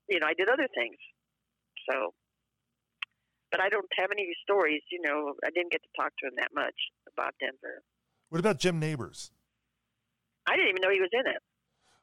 you 0.08 0.18
know, 0.22 0.26
I 0.30 0.34
did 0.38 0.48
other 0.48 0.70
things. 0.70 0.98
So, 1.90 2.14
but 3.50 3.58
I 3.60 3.68
don't 3.68 3.90
have 3.98 4.10
any 4.14 4.30
stories. 4.42 4.82
You 4.90 5.02
know, 5.02 5.34
I 5.44 5.50
didn't 5.50 5.70
get 5.74 5.82
to 5.82 5.92
talk 5.98 6.14
to 6.22 6.26
him 6.30 6.34
that 6.38 6.54
much, 6.54 6.78
Bob 7.16 7.34
Denver. 7.40 7.82
What 8.28 8.38
about 8.38 8.58
Jim 8.58 8.78
Nabors? 8.78 9.30
I 10.46 10.56
didn't 10.56 10.70
even 10.70 10.82
know 10.82 10.90
he 10.90 11.00
was 11.00 11.10
in 11.12 11.26
it. 11.26 11.38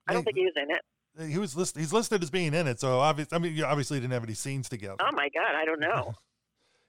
I 0.07 0.13
don't 0.13 0.21
Hey, 0.21 0.25
think 0.25 0.37
he 0.37 0.45
was 0.45 0.53
in 0.55 0.71
it. 0.71 1.31
He 1.31 1.37
was 1.39 1.55
listed. 1.55 1.79
He's 1.79 1.91
listed 1.93 2.21
as 2.21 2.29
being 2.29 2.53
in 2.53 2.67
it, 2.67 2.79
so 2.79 2.99
obviously, 2.99 3.35
I 3.35 3.39
mean, 3.39 3.55
you 3.55 3.65
obviously 3.65 3.99
didn't 3.99 4.13
have 4.13 4.23
any 4.23 4.35
scenes 4.35 4.69
together. 4.69 4.97
Oh 4.99 5.09
my 5.13 5.29
God, 5.33 5.55
I 5.55 5.65
don't 5.65 5.79
know. 5.79 6.13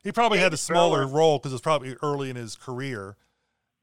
He 0.05 0.13
probably 0.13 0.39
had 0.39 0.53
a 0.55 0.57
smaller 0.57 1.05
Grohl. 1.07 1.13
role 1.13 1.39
because 1.39 1.53
it's 1.53 1.61
probably 1.61 1.97
early 2.03 2.31
in 2.31 2.37
his 2.37 2.55
career. 2.55 3.17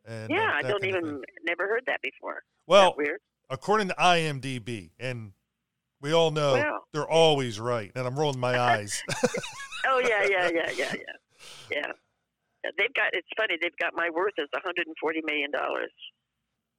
And, 0.08 0.32
uh, 0.32 0.36
yeah, 0.36 0.52
I 0.56 0.62
that 0.62 0.70
don't 0.70 0.86
even 0.86 1.22
never 1.44 1.68
heard 1.68 1.84
that 1.88 2.02
before. 2.02 2.42
Well, 2.66 2.92
that 2.92 2.98
weird. 2.98 3.20
according 3.50 3.90
to 3.90 3.96
IMDb, 3.96 4.92
and 4.98 5.34
we 6.00 6.14
all 6.14 6.32
know 6.32 6.54
Well. 6.54 6.88
they're 6.94 7.08
always 7.08 7.60
right, 7.60 7.92
and 7.96 8.08
I'm 8.08 8.18
rolling 8.18 8.40
my 8.40 8.58
eyes. 8.58 9.04
Oh 9.88 10.00
yeah, 10.00 10.24
yeah, 10.28 10.50
yeah, 10.52 10.72
yeah, 10.76 10.94
yeah, 10.96 11.12
yeah. 11.72 11.92
They've 12.78 12.94
got. 12.94 13.14
It's 13.14 13.28
funny. 13.38 13.58
They've 13.62 13.76
got 13.80 13.94
my 13.96 14.10
worth 14.10 14.38
as 14.40 14.50
140 14.52 15.22
million 15.26 15.52
dollars. 15.52 15.92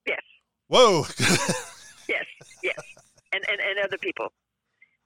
Yes, 0.06 0.22
Whoa! 0.68 1.06
yes, 2.08 2.26
yes, 2.62 2.80
and, 3.32 3.42
and 3.48 3.60
and 3.60 3.78
other 3.84 3.98
people. 3.98 4.32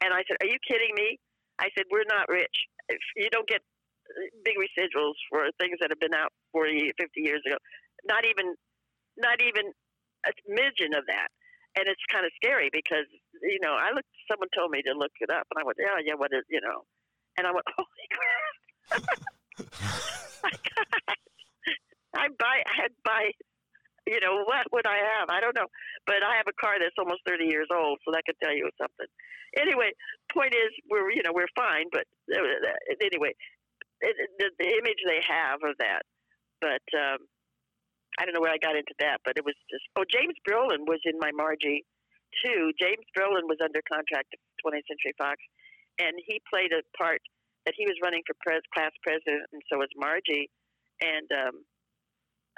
And 0.00 0.14
I 0.14 0.24
said, 0.28 0.36
"Are 0.40 0.48
you 0.48 0.58
kidding 0.66 0.94
me?" 0.96 1.18
I 1.58 1.68
said, 1.76 1.84
"We're 1.90 2.08
not 2.08 2.28
rich. 2.28 2.56
If 2.88 3.00
you 3.16 3.28
don't 3.30 3.46
get 3.48 3.60
uh, 4.08 4.28
big 4.44 4.56
residuals 4.56 5.20
for 5.28 5.44
things 5.60 5.76
that 5.80 5.90
have 5.90 6.00
been 6.00 6.14
out 6.14 6.32
40, 6.52 6.92
50 6.98 7.20
years 7.20 7.42
ago. 7.46 7.56
Not 8.08 8.24
even, 8.24 8.54
not 9.18 9.40
even 9.42 9.72
a 10.26 10.32
smidgen 10.48 10.96
of 10.96 11.04
that. 11.06 11.28
and 11.76 11.86
it's 11.86 12.02
kind 12.10 12.26
of 12.26 12.32
scary 12.36 12.70
because 12.72 13.06
you 13.42 13.58
know 13.62 13.74
I 13.74 13.92
looked. 13.94 14.08
Someone 14.30 14.48
told 14.56 14.70
me 14.70 14.82
to 14.82 14.92
look 14.92 15.12
it 15.20 15.30
up, 15.30 15.46
and 15.50 15.60
I 15.60 15.64
went, 15.64 15.78
yeah, 15.78 15.98
yeah, 16.04 16.14
what 16.14 16.32
is 16.32 16.44
you 16.48 16.60
know, 16.60 16.84
and 17.38 17.46
I 17.46 17.52
went, 17.52 17.66
holy 17.76 18.08
crap! 18.10 19.02
I 22.16 22.28
buy, 22.38 22.56
I 22.66 22.74
had 22.82 22.92
buy. 23.04 23.30
You 24.06 24.18
know 24.20 24.42
what 24.44 24.66
would 24.72 24.86
I 24.86 24.98
have? 25.18 25.28
I 25.30 25.40
don't 25.40 25.54
know, 25.54 25.68
but 26.06 26.22
I 26.24 26.36
have 26.36 26.48
a 26.48 26.56
car 26.60 26.78
that's 26.80 26.96
almost 26.98 27.20
thirty 27.26 27.46
years 27.46 27.68
old, 27.70 27.98
so 28.04 28.10
that 28.12 28.24
could 28.26 28.38
tell 28.42 28.54
you 28.54 28.68
something. 28.80 29.06
Anyway, 29.56 29.92
point 30.32 30.54
is, 30.54 30.70
we're 30.90 31.10
you 31.12 31.22
know 31.22 31.32
we're 31.32 31.50
fine, 31.54 31.86
but 31.92 32.04
uh, 32.32 32.42
anyway, 33.02 33.34
it, 34.00 34.16
the, 34.38 34.50
the 34.58 34.68
image 34.68 35.00
they 35.06 35.20
have 35.28 35.60
of 35.62 35.76
that, 35.78 36.02
but. 36.60 36.82
um 36.96 37.18
I 38.18 38.24
don't 38.26 38.34
know 38.34 38.40
where 38.44 38.52
I 38.52 38.60
got 38.60 38.76
into 38.76 38.92
that, 39.00 39.24
but 39.24 39.38
it 39.40 39.44
was 39.46 39.54
just. 39.70 39.84
Oh, 39.96 40.04
James 40.04 40.34
Brolin 40.44 40.84
was 40.84 41.00
in 41.08 41.16
my 41.18 41.30
Margie, 41.32 41.86
too. 42.44 42.72
James 42.76 43.06
Brolin 43.16 43.48
was 43.48 43.56
under 43.64 43.80
contract 43.88 44.34
at 44.34 44.40
20th 44.60 44.84
Century 44.84 45.14
Fox, 45.16 45.38
and 45.96 46.12
he 46.26 46.42
played 46.52 46.72
a 46.72 46.82
part 46.98 47.22
that 47.66 47.74
he 47.76 47.84
was 47.84 47.96
running 48.02 48.22
for 48.26 48.34
pres, 48.40 48.64
class 48.72 48.92
president, 49.02 49.48
and 49.52 49.62
so 49.68 49.78
was 49.78 49.92
Margie. 49.96 50.48
And 51.00 51.28
um, 51.32 51.54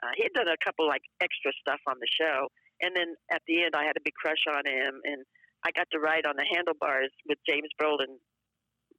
uh, 0.03 0.13
he 0.17 0.23
had 0.27 0.35
done 0.35 0.49
a 0.49 0.59
couple 0.63 0.87
like 0.87 1.03
extra 1.21 1.53
stuff 1.61 1.81
on 1.87 1.99
the 1.99 2.11
show, 2.11 2.49
and 2.83 2.95
then 2.95 3.15
at 3.31 3.43
the 3.47 3.63
end, 3.63 3.75
I 3.75 3.85
had 3.85 3.97
a 3.97 4.05
big 4.05 4.15
crush 4.15 4.43
on 4.51 4.67
him, 4.67 5.01
and 5.05 5.23
I 5.63 5.71
got 5.71 5.87
to 5.93 5.99
ride 6.03 6.27
on 6.27 6.35
the 6.35 6.47
handlebars 6.47 7.15
with 7.27 7.39
James 7.47 7.71
Brolin 7.79 8.19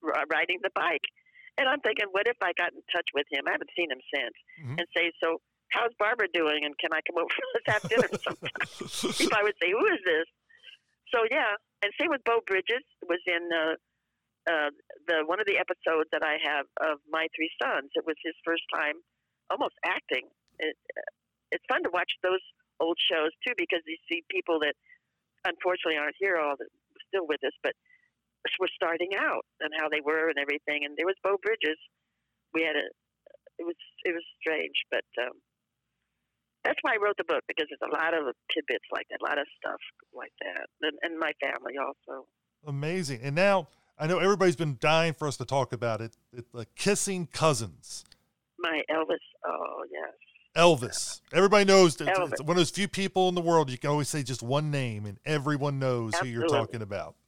r- 0.03 0.27
riding 0.31 0.59
the 0.63 0.71
bike. 0.75 1.03
And 1.59 1.69
I'm 1.69 1.81
thinking, 1.81 2.07
what 2.11 2.25
if 2.25 2.37
I 2.41 2.55
got 2.57 2.73
in 2.73 2.81
touch 2.89 3.05
with 3.13 3.27
him? 3.29 3.45
I 3.45 3.51
haven't 3.51 3.69
seen 3.77 3.91
him 3.91 4.01
since, 4.09 4.37
mm-hmm. 4.63 4.79
and 4.79 4.87
say, 4.95 5.11
so 5.21 5.37
how's 5.69 5.91
Barbara 5.99 6.27
doing? 6.33 6.65
And 6.65 6.73
can 6.79 6.95
I 6.95 7.01
come 7.05 7.19
over? 7.19 7.29
Let's 7.53 7.69
have 7.69 7.83
dinner 7.89 8.09
sometime. 8.23 8.63
if 9.21 9.33
I 9.33 9.43
would 9.43 9.57
say, 9.61 9.69
who 9.69 9.85
is 9.91 10.01
this? 10.05 10.27
So 11.13 11.27
yeah, 11.29 11.53
and 11.83 11.91
same 11.99 12.09
with 12.09 12.23
Beau 12.23 12.41
Bridges 12.47 12.81
was 13.05 13.21
in 13.27 13.43
uh, 13.53 13.75
uh, 14.49 14.71
the 15.07 15.23
one 15.25 15.39
of 15.39 15.47
the 15.47 15.57
episodes 15.57 16.09
that 16.11 16.23
I 16.23 16.37
have 16.43 16.65
of 16.81 16.99
My 17.09 17.27
Three 17.35 17.51
Sons. 17.61 17.91
It 17.95 18.05
was 18.05 18.15
his 18.23 18.35
first 18.43 18.63
time, 18.73 18.99
almost 19.49 19.75
acting. 19.85 20.27
It, 20.59 20.75
it's 21.51 21.63
fun 21.69 21.83
to 21.83 21.91
watch 21.93 22.11
those 22.23 22.43
old 22.79 22.97
shows 22.99 23.31
too 23.45 23.53
because 23.57 23.81
you 23.85 23.97
see 24.09 24.23
people 24.29 24.59
that 24.59 24.75
unfortunately 25.45 25.99
aren't 25.99 26.17
here 26.19 26.37
all 26.37 26.55
the, 26.57 26.67
still 27.07 27.27
with 27.27 27.43
us, 27.43 27.55
but 27.63 27.73
were 28.59 28.69
starting 28.75 29.15
out 29.17 29.45
and 29.61 29.71
how 29.79 29.87
they 29.87 30.01
were 30.03 30.27
and 30.27 30.37
everything. 30.37 30.83
And 30.83 30.95
there 30.97 31.07
was 31.07 31.15
Beau 31.23 31.37
Bridges. 31.41 31.79
We 32.53 32.63
had 32.63 32.75
a 32.75 32.87
it 33.59 33.65
was 33.65 33.77
it 34.03 34.13
was 34.13 34.25
strange, 34.41 34.75
but 34.89 35.05
um, 35.21 35.37
that's 36.65 36.79
why 36.81 36.95
I 36.95 37.01
wrote 37.01 37.17
the 37.17 37.27
book 37.27 37.43
because 37.47 37.67
there's 37.69 37.85
a 37.85 37.93
lot 37.93 38.13
of 38.13 38.33
tidbits 38.49 38.85
like 38.91 39.05
that, 39.09 39.21
a 39.21 39.25
lot 39.27 39.37
of 39.37 39.45
stuff 39.57 39.79
like 40.13 40.33
that, 40.41 40.67
and, 40.81 40.97
and 41.03 41.19
my 41.19 41.31
family 41.39 41.75
also. 41.77 42.27
Amazing. 42.65 43.21
And 43.21 43.35
now 43.35 43.67
I 43.97 44.07
know 44.07 44.19
everybody's 44.19 44.55
been 44.55 44.77
dying 44.79 45.13
for 45.13 45.27
us 45.27 45.37
to 45.37 45.45
talk 45.45 45.73
about 45.73 46.01
it. 46.01 46.15
It's 46.35 46.53
like 46.53 46.73
kissing 46.75 47.27
cousins. 47.27 48.03
My 48.59 48.81
Elvis. 48.89 49.17
Oh 49.45 49.83
yes. 49.91 50.13
Elvis. 50.55 51.21
Everybody 51.33 51.65
knows 51.65 51.95
that 51.97 52.07
it's 52.07 52.41
one 52.41 52.51
of 52.51 52.57
those 52.57 52.69
few 52.69 52.87
people 52.87 53.29
in 53.29 53.35
the 53.35 53.41
world 53.41 53.71
you 53.71 53.77
can 53.77 53.89
always 53.89 54.09
say 54.09 54.23
just 54.23 54.43
one 54.43 54.69
name 54.71 55.05
and 55.05 55.17
everyone 55.25 55.79
knows 55.79 56.13
Absolutely. 56.13 56.33
who 56.33 56.39
you're 56.39 56.47
talking 56.47 56.81
about. 56.81 57.15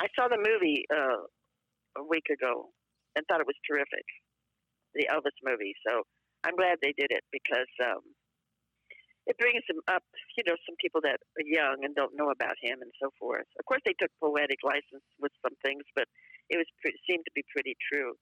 I 0.00 0.06
saw 0.18 0.28
the 0.28 0.36
movie 0.36 0.84
uh, 0.92 2.00
a 2.00 2.04
week 2.08 2.26
ago 2.30 2.70
and 3.16 3.24
thought 3.26 3.40
it 3.40 3.46
was 3.46 3.56
terrific, 3.68 4.04
the 4.94 5.08
Elvis 5.10 5.34
movie. 5.42 5.74
So 5.86 6.02
I'm 6.44 6.54
glad 6.54 6.78
they 6.82 6.94
did 6.96 7.08
it 7.10 7.24
because 7.32 7.66
um, 7.84 8.02
it 9.26 9.36
brings 9.38 9.62
him 9.66 9.82
up, 9.90 10.02
you 10.38 10.44
know, 10.46 10.54
some 10.62 10.78
people 10.78 11.02
that 11.02 11.18
are 11.18 11.46
young 11.46 11.82
and 11.82 11.94
don't 11.94 12.14
know 12.14 12.30
about 12.30 12.54
him 12.62 12.78
and 12.80 12.90
so 13.02 13.10
forth. 13.18 13.46
Of 13.58 13.66
course, 13.66 13.82
they 13.84 13.94
took 13.98 14.10
poetic 14.22 14.62
license 14.62 15.02
with 15.18 15.34
some 15.42 15.54
things, 15.66 15.82
but 15.98 16.06
it 16.48 16.56
was 16.56 16.66
pretty, 16.80 16.98
seemed 17.10 17.26
to 17.26 17.34
be 17.34 17.42
pretty 17.50 17.74
true. 17.90 18.14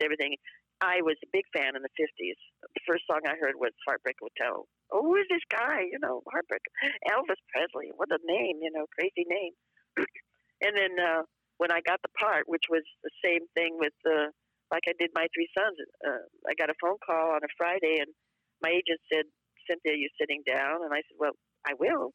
Everything. 0.00 0.36
I 0.84 1.00
was 1.00 1.16
a 1.24 1.32
big 1.32 1.48
fan 1.56 1.72
in 1.72 1.80
the 1.80 1.92
'50s. 1.96 2.36
The 2.60 2.84
first 2.84 3.08
song 3.08 3.24
I 3.24 3.40
heard 3.40 3.56
was 3.56 3.72
"Heartbreak 3.88 4.20
Hotel." 4.20 4.68
Oh, 4.92 5.00
who 5.00 5.16
is 5.16 5.24
this 5.32 5.44
guy? 5.48 5.88
You 5.88 5.96
know, 6.00 6.20
Heartbreak. 6.28 6.60
Elvis 7.08 7.40
Presley. 7.48 7.96
What 7.96 8.12
a 8.12 8.20
name! 8.28 8.60
You 8.60 8.68
know, 8.76 8.84
crazy 8.92 9.24
name. 9.24 9.56
and 10.64 10.76
then 10.76 10.92
uh, 11.00 11.24
when 11.56 11.72
I 11.72 11.80
got 11.80 12.04
the 12.04 12.12
part, 12.20 12.44
which 12.44 12.68
was 12.68 12.84
the 13.04 13.12
same 13.24 13.48
thing 13.56 13.80
with 13.80 13.96
uh, 14.04 14.28
like 14.72 14.84
I 14.88 14.92
did 14.98 15.10
my 15.14 15.26
three 15.32 15.48
sons. 15.56 15.76
Uh, 16.04 16.24
I 16.48 16.52
got 16.58 16.68
a 16.68 16.76
phone 16.80 17.00
call 17.00 17.32
on 17.32 17.40
a 17.44 17.50
Friday, 17.56 17.96
and 18.00 18.12
my 18.62 18.70
agent 18.70 19.00
said, 19.12 19.24
Cynthia, 19.68 19.98
you 19.98 20.08
sitting 20.18 20.42
down? 20.46 20.82
And 20.82 20.94
I 20.94 21.02
said, 21.06 21.18
well, 21.18 21.36
I 21.66 21.74
will. 21.78 22.10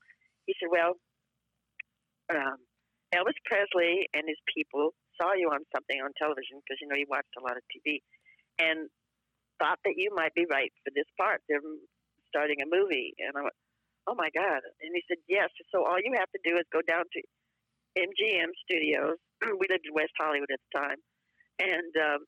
He 0.48 0.56
said, 0.58 0.72
well, 0.72 0.96
um, 2.32 2.58
Elvis 3.14 3.38
Presley 3.46 4.08
and 4.16 4.24
his 4.26 4.40
people 4.48 4.96
saw 5.20 5.36
you 5.36 5.52
on 5.52 5.62
something 5.76 6.00
on 6.00 6.16
television 6.16 6.64
because, 6.64 6.80
you 6.80 6.88
know, 6.88 6.96
he 6.96 7.06
watched 7.08 7.36
a 7.38 7.44
lot 7.44 7.60
of 7.60 7.64
TV 7.68 8.00
and 8.58 8.88
thought 9.60 9.80
that 9.84 10.00
you 10.00 10.10
might 10.16 10.34
be 10.34 10.48
right 10.50 10.72
for 10.84 10.92
this 10.96 11.08
part. 11.20 11.44
They're 11.48 11.64
starting 12.32 12.64
a 12.64 12.68
movie. 12.68 13.14
And 13.20 13.36
I 13.36 13.42
went, 13.44 13.58
oh 14.08 14.16
my 14.16 14.32
God. 14.34 14.64
And 14.82 14.96
he 14.96 15.04
said, 15.08 15.20
yes. 15.28 15.52
So 15.70 15.84
all 15.84 16.00
you 16.00 16.16
have 16.18 16.32
to 16.32 16.42
do 16.48 16.56
is 16.56 16.66
go 16.72 16.82
down 16.82 17.04
to 17.04 17.20
MGM 18.00 18.50
Studios. 18.64 19.20
we 19.60 19.68
lived 19.68 19.86
in 19.86 19.94
West 19.94 20.16
Hollywood 20.18 20.50
at 20.50 20.60
the 20.64 20.72
time. 20.80 21.00
And 21.60 21.92
um, 22.00 22.22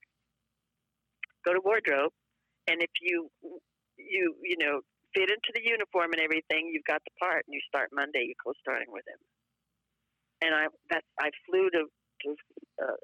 go 1.45 1.53
to 1.53 1.61
wardrobe. 1.63 2.11
And 2.67 2.81
if 2.81 2.91
you 3.01 3.29
you 3.97 4.35
you 4.41 4.55
know 4.59 4.81
fit 5.13 5.29
into 5.29 5.51
the 5.53 5.63
uniform 5.63 6.11
and 6.13 6.21
everything, 6.21 6.73
you've 6.73 6.89
got 6.89 7.01
the 7.05 7.13
part, 7.21 7.45
and 7.45 7.53
you 7.53 7.61
start 7.69 7.93
Monday. 7.93 8.25
You're 8.25 8.41
co-starring 8.41 8.89
with 8.89 9.05
him. 9.07 9.21
And 10.41 10.51
I 10.53 10.65
that 10.91 11.03
I 11.21 11.29
flew 11.47 11.69
to 11.71 11.87
to 11.87 12.29
uh, 12.81 12.99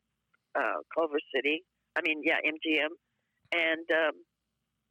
uh, 0.60 0.80
Culver 0.94 1.22
City. 1.34 1.64
I 1.96 2.02
mean, 2.02 2.22
yeah, 2.26 2.42
MGM, 2.44 2.92
and 3.54 3.86
um, 3.94 4.16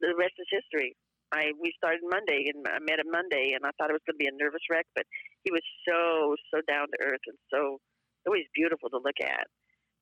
the 0.01 0.15
rest 0.17 0.33
is 0.39 0.49
history. 0.49 0.95
I 1.31 1.53
we 1.61 1.71
started 1.77 2.01
Monday, 2.07 2.49
and 2.49 2.65
I 2.65 2.79
met 2.81 2.99
him 2.99 3.11
Monday, 3.11 3.53
and 3.53 3.61
I 3.67 3.71
thought 3.77 3.91
it 3.91 3.97
was 3.99 4.05
going 4.07 4.17
to 4.17 4.23
be 4.23 4.31
a 4.31 4.39
nervous 4.39 4.65
wreck, 4.71 4.87
but 4.95 5.05
he 5.43 5.51
was 5.51 5.63
so 5.85 6.33
so 6.49 6.63
down 6.65 6.89
to 6.89 6.97
earth 7.05 7.23
and 7.27 7.37
so 7.53 7.77
always 8.25 8.49
beautiful 8.55 8.89
to 8.89 8.97
look 8.97 9.19
at, 9.21 9.45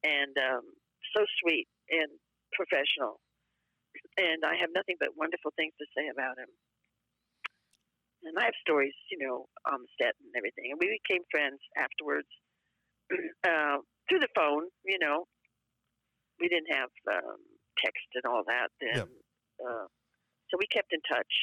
and 0.07 0.33
um, 0.39 0.63
so 1.15 1.25
sweet 1.43 1.67
and 1.91 2.07
professional. 2.55 3.19
And 4.15 4.45
I 4.45 4.55
have 4.61 4.71
nothing 4.73 4.95
but 5.01 5.17
wonderful 5.17 5.51
things 5.57 5.73
to 5.81 5.85
say 5.97 6.07
about 6.07 6.37
him 6.37 6.47
and 8.23 8.33
I 8.37 8.49
have 8.49 8.57
stories, 8.61 8.95
you 9.11 9.19
know, 9.21 9.45
on 9.69 9.85
the 9.85 9.91
set 10.01 10.17
and 10.17 10.33
everything. 10.33 10.73
And 10.73 10.79
we 10.81 10.89
became 11.01 11.21
friends 11.29 11.61
afterwards 11.77 12.29
uh, 13.45 13.83
through 14.09 14.21
the 14.23 14.33
phone. 14.33 14.67
You 14.85 14.97
know, 14.97 15.29
we 16.39 16.49
didn't 16.49 16.73
have 16.73 16.89
um, 17.09 17.41
text 17.77 18.07
and 18.17 18.25
all 18.25 18.41
that 18.47 18.69
then, 18.81 19.05
yep. 19.05 19.09
uh, 19.61 19.87
so 20.49 20.57
we 20.57 20.65
kept 20.73 20.89
in 20.93 21.01
touch. 21.05 21.33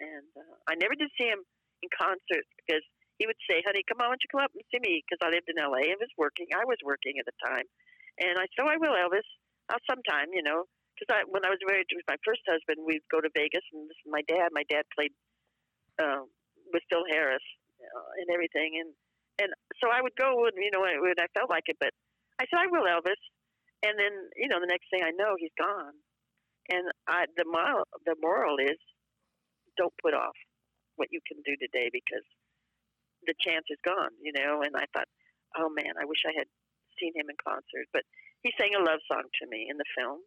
And 0.00 0.28
uh, 0.38 0.56
I 0.70 0.78
never 0.78 0.94
did 0.94 1.10
see 1.18 1.26
him 1.26 1.42
in 1.82 1.90
concert 1.90 2.46
because 2.62 2.86
he 3.18 3.26
would 3.26 3.38
say, 3.50 3.60
"Honey, 3.66 3.82
come 3.84 3.98
on, 3.98 4.08
why 4.08 4.14
don't 4.14 4.24
you 4.24 4.30
come 4.30 4.46
up 4.46 4.54
and 4.54 4.64
see 4.70 4.80
me?" 4.80 5.02
Because 5.02 5.20
I 5.20 5.28
lived 5.34 5.50
in 5.50 5.58
L.A. 5.58 5.90
and 5.90 5.98
was 5.98 6.14
working. 6.14 6.46
I 6.54 6.64
was 6.64 6.78
working 6.86 7.18
at 7.18 7.26
the 7.26 7.36
time, 7.42 7.66
and 8.22 8.38
I 8.38 8.46
said, 8.54 8.62
"Oh, 8.62 8.70
I 8.70 8.78
will, 8.78 8.94
Elvis. 8.94 9.26
I'll 9.68 9.82
sometime, 9.90 10.30
you 10.32 10.46
know." 10.46 10.70
Because 10.98 11.14
I, 11.14 11.22
when 11.30 11.46
I 11.46 11.54
was 11.54 11.62
married 11.62 11.86
to 11.94 12.02
my 12.10 12.18
first 12.26 12.42
husband, 12.50 12.82
we'd 12.82 13.06
go 13.06 13.22
to 13.22 13.30
Vegas 13.38 13.62
and 13.70 13.86
to 13.86 14.06
my 14.10 14.26
dad. 14.26 14.50
My 14.50 14.66
dad 14.66 14.82
played 14.90 15.14
uh, 16.02 16.26
with 16.74 16.82
Phil 16.90 17.06
Harris 17.06 17.44
uh, 17.78 18.10
and 18.18 18.28
everything, 18.34 18.82
and 18.82 18.90
and 19.38 19.54
so 19.78 19.94
I 19.94 20.02
would 20.02 20.18
go 20.18 20.42
when 20.42 20.58
you 20.58 20.74
know 20.74 20.82
when 20.82 21.22
I 21.22 21.30
felt 21.38 21.50
like 21.50 21.70
it. 21.70 21.78
But 21.78 21.94
I 22.42 22.50
said 22.50 22.58
I 22.58 22.66
will, 22.66 22.90
Elvis, 22.90 23.22
and 23.86 23.94
then 23.94 24.12
you 24.34 24.50
know 24.50 24.58
the 24.58 24.70
next 24.70 24.90
thing 24.90 25.06
I 25.06 25.14
know, 25.14 25.38
he's 25.38 25.54
gone. 25.54 25.94
And 26.68 26.90
I, 27.06 27.30
the 27.38 27.46
moral 27.46 27.86
the 28.04 28.18
moral 28.18 28.58
is, 28.58 28.78
don't 29.78 29.94
put 30.02 30.12
off 30.12 30.36
what 30.98 31.08
you 31.14 31.22
can 31.22 31.38
do 31.46 31.54
today 31.62 31.88
because 31.94 32.26
the 33.24 33.38
chance 33.38 33.70
is 33.70 33.78
gone. 33.86 34.12
You 34.18 34.34
know, 34.34 34.66
and 34.66 34.74
I 34.74 34.90
thought, 34.90 35.08
oh 35.54 35.70
man, 35.70 35.94
I 35.94 36.04
wish 36.04 36.26
I 36.26 36.34
had 36.34 36.50
seen 36.98 37.14
him 37.14 37.30
in 37.30 37.38
concert, 37.38 37.86
but 37.94 38.02
he 38.42 38.50
sang 38.58 38.74
a 38.74 38.82
love 38.82 38.98
song 39.06 39.22
to 39.22 39.44
me 39.46 39.70
in 39.70 39.78
the 39.78 39.86
film 39.94 40.18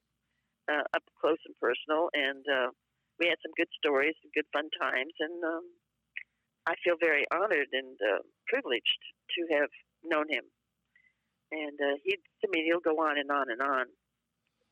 uh, 0.69 0.83
up 0.93 1.03
close 1.19 1.39
and 1.45 1.55
personal, 1.57 2.09
and 2.13 2.43
uh, 2.45 2.69
we 3.19 3.27
had 3.27 3.37
some 3.41 3.53
good 3.57 3.69
stories, 3.77 4.15
and 4.23 4.33
good 4.33 4.49
fun 4.53 4.69
times, 4.79 5.13
and 5.19 5.43
um, 5.43 5.65
I 6.67 6.73
feel 6.83 6.95
very 6.99 7.25
honored 7.31 7.69
and 7.71 7.97
uh, 8.01 8.21
privileged 8.47 9.01
to 9.37 9.55
have 9.57 9.69
known 10.03 10.25
him. 10.29 10.43
And 11.51 11.77
uh, 11.79 11.97
he, 12.03 12.15
to 12.15 12.47
me, 12.51 12.63
he'll 12.65 12.79
go 12.79 13.01
on 13.01 13.17
and 13.17 13.29
on 13.31 13.49
and 13.49 13.61
on. 13.61 13.85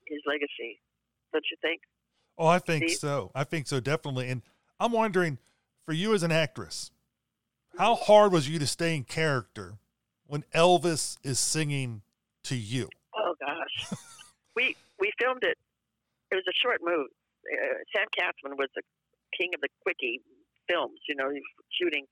His 0.07 0.21
legacy, 0.25 0.81
don't 1.33 1.45
you 1.51 1.57
think? 1.61 1.81
Oh, 2.35 2.47
I 2.47 2.57
think 2.57 2.85
Steve? 2.85 2.97
so. 2.97 3.31
I 3.35 3.43
think 3.43 3.67
so, 3.67 3.79
definitely. 3.79 4.29
And 4.29 4.41
I'm 4.79 4.91
wondering, 4.91 5.37
for 5.85 5.93
you 5.93 6.15
as 6.15 6.23
an 6.23 6.31
actress, 6.31 6.89
how 7.77 7.95
hard 7.95 8.31
was 8.31 8.49
you 8.49 8.57
to 8.57 8.65
stay 8.65 8.95
in 8.95 9.03
character 9.03 9.77
when 10.25 10.43
Elvis 10.55 11.17
is 11.23 11.37
singing 11.37 12.01
to 12.43 12.55
you? 12.55 12.89
Oh 13.15 13.35
gosh, 13.39 13.99
we 14.55 14.75
we 14.99 15.11
filmed 15.19 15.43
it 15.43 15.57
it 16.31 16.35
was 16.35 16.47
a 16.47 16.55
short 16.61 16.81
move. 16.81 17.09
Uh, 17.47 17.81
Sam 17.95 18.07
Katzman 18.13 18.57
was 18.57 18.69
the 18.75 18.83
king 19.33 19.53
of 19.55 19.61
the 19.61 19.69
quickie 19.81 20.21
films, 20.69 20.99
you 21.09 21.15
know, 21.15 21.29
shooting, 21.73 22.05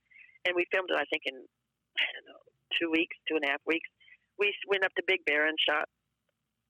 and 0.46 0.56
we 0.56 0.66
filmed 0.74 0.90
it. 0.90 0.98
I 0.98 1.06
think 1.10 1.24
in 1.26 1.38
I 1.38 2.06
don't 2.18 2.28
know 2.34 2.42
two 2.76 2.90
weeks, 2.92 3.16
two 3.30 3.38
and 3.38 3.46
a 3.46 3.56
half 3.56 3.64
weeks. 3.66 3.88
We 4.38 4.54
went 4.70 4.86
up 4.86 4.94
to 4.98 5.04
Big 5.06 5.26
Bear 5.26 5.48
and 5.48 5.58
shot 5.58 5.90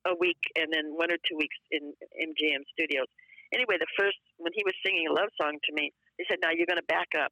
a 0.07 0.15
week, 0.15 0.39
and 0.55 0.71
then 0.71 0.95
one 0.95 1.11
or 1.11 1.19
two 1.27 1.35
weeks 1.35 1.57
in 1.71 1.91
MGM 2.15 2.63
Studios. 2.71 3.07
Anyway, 3.55 3.79
the 3.79 3.89
first 3.95 4.19
when 4.37 4.51
he 4.55 4.63
was 4.63 4.75
singing 4.83 5.07
a 5.07 5.13
love 5.13 5.31
song 5.39 5.55
to 5.55 5.71
me, 5.75 5.91
they 6.19 6.25
said, 6.27 6.39
"Now 6.43 6.51
you're 6.51 6.67
going 6.67 6.81
to 6.81 6.91
back 6.91 7.11
up 7.15 7.31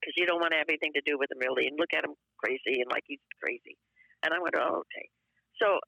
because 0.00 0.12
you 0.16 0.28
don't 0.28 0.40
want 0.40 0.52
to 0.52 0.60
have 0.60 0.68
anything 0.68 0.92
to 0.92 1.04
do 1.04 1.16
with 1.16 1.32
him 1.32 1.40
really, 1.40 1.66
and 1.68 1.80
look 1.80 1.92
at 1.96 2.04
him 2.04 2.16
crazy 2.40 2.80
and 2.80 2.88
like 2.92 3.04
he's 3.08 3.22
crazy." 3.40 3.76
And 4.24 4.32
I 4.32 4.40
went, 4.40 4.56
"Oh, 4.56 4.84
okay." 4.84 5.08
So 5.60 5.80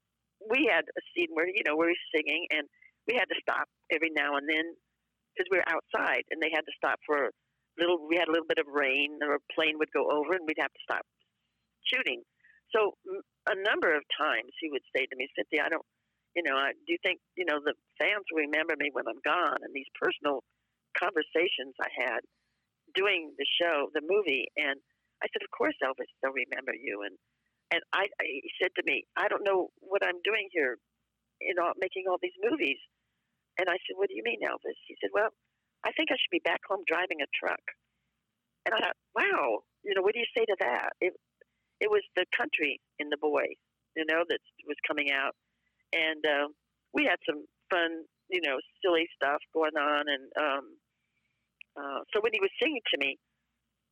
we 0.49 0.69
had 0.69 0.85
a 0.85 1.03
scene 1.13 1.33
where 1.33 1.49
you 1.49 1.65
know 1.65 1.77
where 1.77 1.89
he's 1.89 2.07
singing, 2.13 2.49
and 2.53 2.69
we 3.07 3.15
had 3.15 3.31
to 3.31 3.39
stop 3.41 3.69
every 3.91 4.11
now 4.11 4.37
and 4.37 4.49
then 4.49 4.67
because 5.33 5.49
we 5.51 5.59
were 5.59 5.69
outside, 5.69 6.25
and 6.31 6.41
they 6.41 6.51
had 6.53 6.65
to 6.65 6.75
stop 6.77 6.99
for 7.07 7.31
little. 7.79 8.09
We 8.09 8.17
had 8.17 8.29
a 8.29 8.33
little 8.33 8.49
bit 8.49 8.59
of 8.59 8.67
rain, 8.73 9.21
or 9.23 9.37
a 9.37 9.47
plane 9.55 9.79
would 9.79 9.93
go 9.93 10.11
over, 10.11 10.35
and 10.35 10.45
we'd 10.47 10.61
have 10.61 10.73
to 10.73 10.85
stop 10.89 11.05
shooting. 11.85 12.23
So 12.75 12.99
a 13.47 13.55
number 13.63 13.95
of 13.95 14.03
times 14.19 14.51
he 14.59 14.71
would 14.71 14.83
say 14.91 15.07
to 15.07 15.15
me, 15.15 15.29
Cynthia, 15.39 15.63
I 15.65 15.71
don't, 15.71 15.87
you 16.35 16.43
know, 16.43 16.59
I, 16.59 16.75
do 16.75 16.91
you 16.91 16.99
think, 17.03 17.21
you 17.39 17.47
know, 17.47 17.63
the 17.63 17.79
fans 17.95 18.27
will 18.33 18.43
remember 18.43 18.75
me 18.75 18.91
when 18.91 19.07
I'm 19.07 19.23
gone? 19.23 19.63
And 19.63 19.71
these 19.71 19.89
personal 19.95 20.43
conversations 20.99 21.79
I 21.79 21.91
had 21.95 22.21
doing 22.95 23.31
the 23.39 23.47
show, 23.61 23.87
the 23.95 24.03
movie, 24.03 24.49
and 24.57 24.81
I 25.23 25.27
said, 25.31 25.45
of 25.45 25.51
course, 25.55 25.77
Elvis, 25.85 26.11
they'll 26.23 26.35
remember 26.35 26.75
you. 26.75 27.05
And 27.07 27.15
and 27.71 27.83
I, 27.93 28.07
I 28.21 28.25
he 28.25 28.51
said 28.63 28.71
to 28.77 28.83
me, 28.87 29.05
I 29.17 29.29
don't 29.29 29.43
know 29.45 29.69
what 29.81 30.07
I'm 30.07 30.23
doing 30.23 30.49
here, 30.53 30.79
you 31.41 31.55
know, 31.55 31.73
making 31.79 32.05
all 32.09 32.19
these 32.23 32.37
movies. 32.43 32.79
And 33.59 33.69
I 33.69 33.79
said, 33.85 33.97
What 33.97 34.09
do 34.09 34.17
you 34.17 34.23
mean, 34.25 34.41
Elvis? 34.45 34.79
He 34.87 34.97
said, 35.01 35.11
Well, 35.13 35.31
I 35.85 35.93
think 35.93 36.11
I 36.11 36.19
should 36.19 36.35
be 36.35 36.43
back 36.45 36.61
home 36.69 36.83
driving 36.87 37.23
a 37.23 37.31
truck. 37.31 37.63
And 38.67 38.75
I 38.75 38.83
thought, 38.83 38.99
wow, 39.15 39.63
you 39.87 39.95
know, 39.95 40.03
what 40.03 40.15
do 40.15 40.19
you 40.19 40.31
say 40.37 40.45
to 40.45 40.57
that? 40.59 40.91
It, 41.01 41.15
it 41.81 41.91
was 41.91 42.03
the 42.17 42.27
country 42.35 42.81
in 42.99 43.09
the 43.09 43.17
boy, 43.17 43.47
you 43.95 44.05
know, 44.11 44.27
that 44.27 44.43
was 44.67 44.77
coming 44.89 45.15
out, 45.15 45.39
and 45.95 46.19
uh, 46.27 46.49
we 46.93 47.05
had 47.05 47.23
some 47.23 47.47
fun, 47.71 48.03
you 48.29 48.43
know, 48.43 48.59
silly 48.83 49.07
stuff 49.15 49.39
going 49.55 49.79
on, 49.79 50.11
and 50.11 50.27
um, 50.35 50.65
uh, 51.79 52.01
so 52.11 52.19
when 52.21 52.33
he 52.35 52.41
was 52.41 52.51
singing 52.61 52.83
to 52.91 52.99
me, 52.99 53.15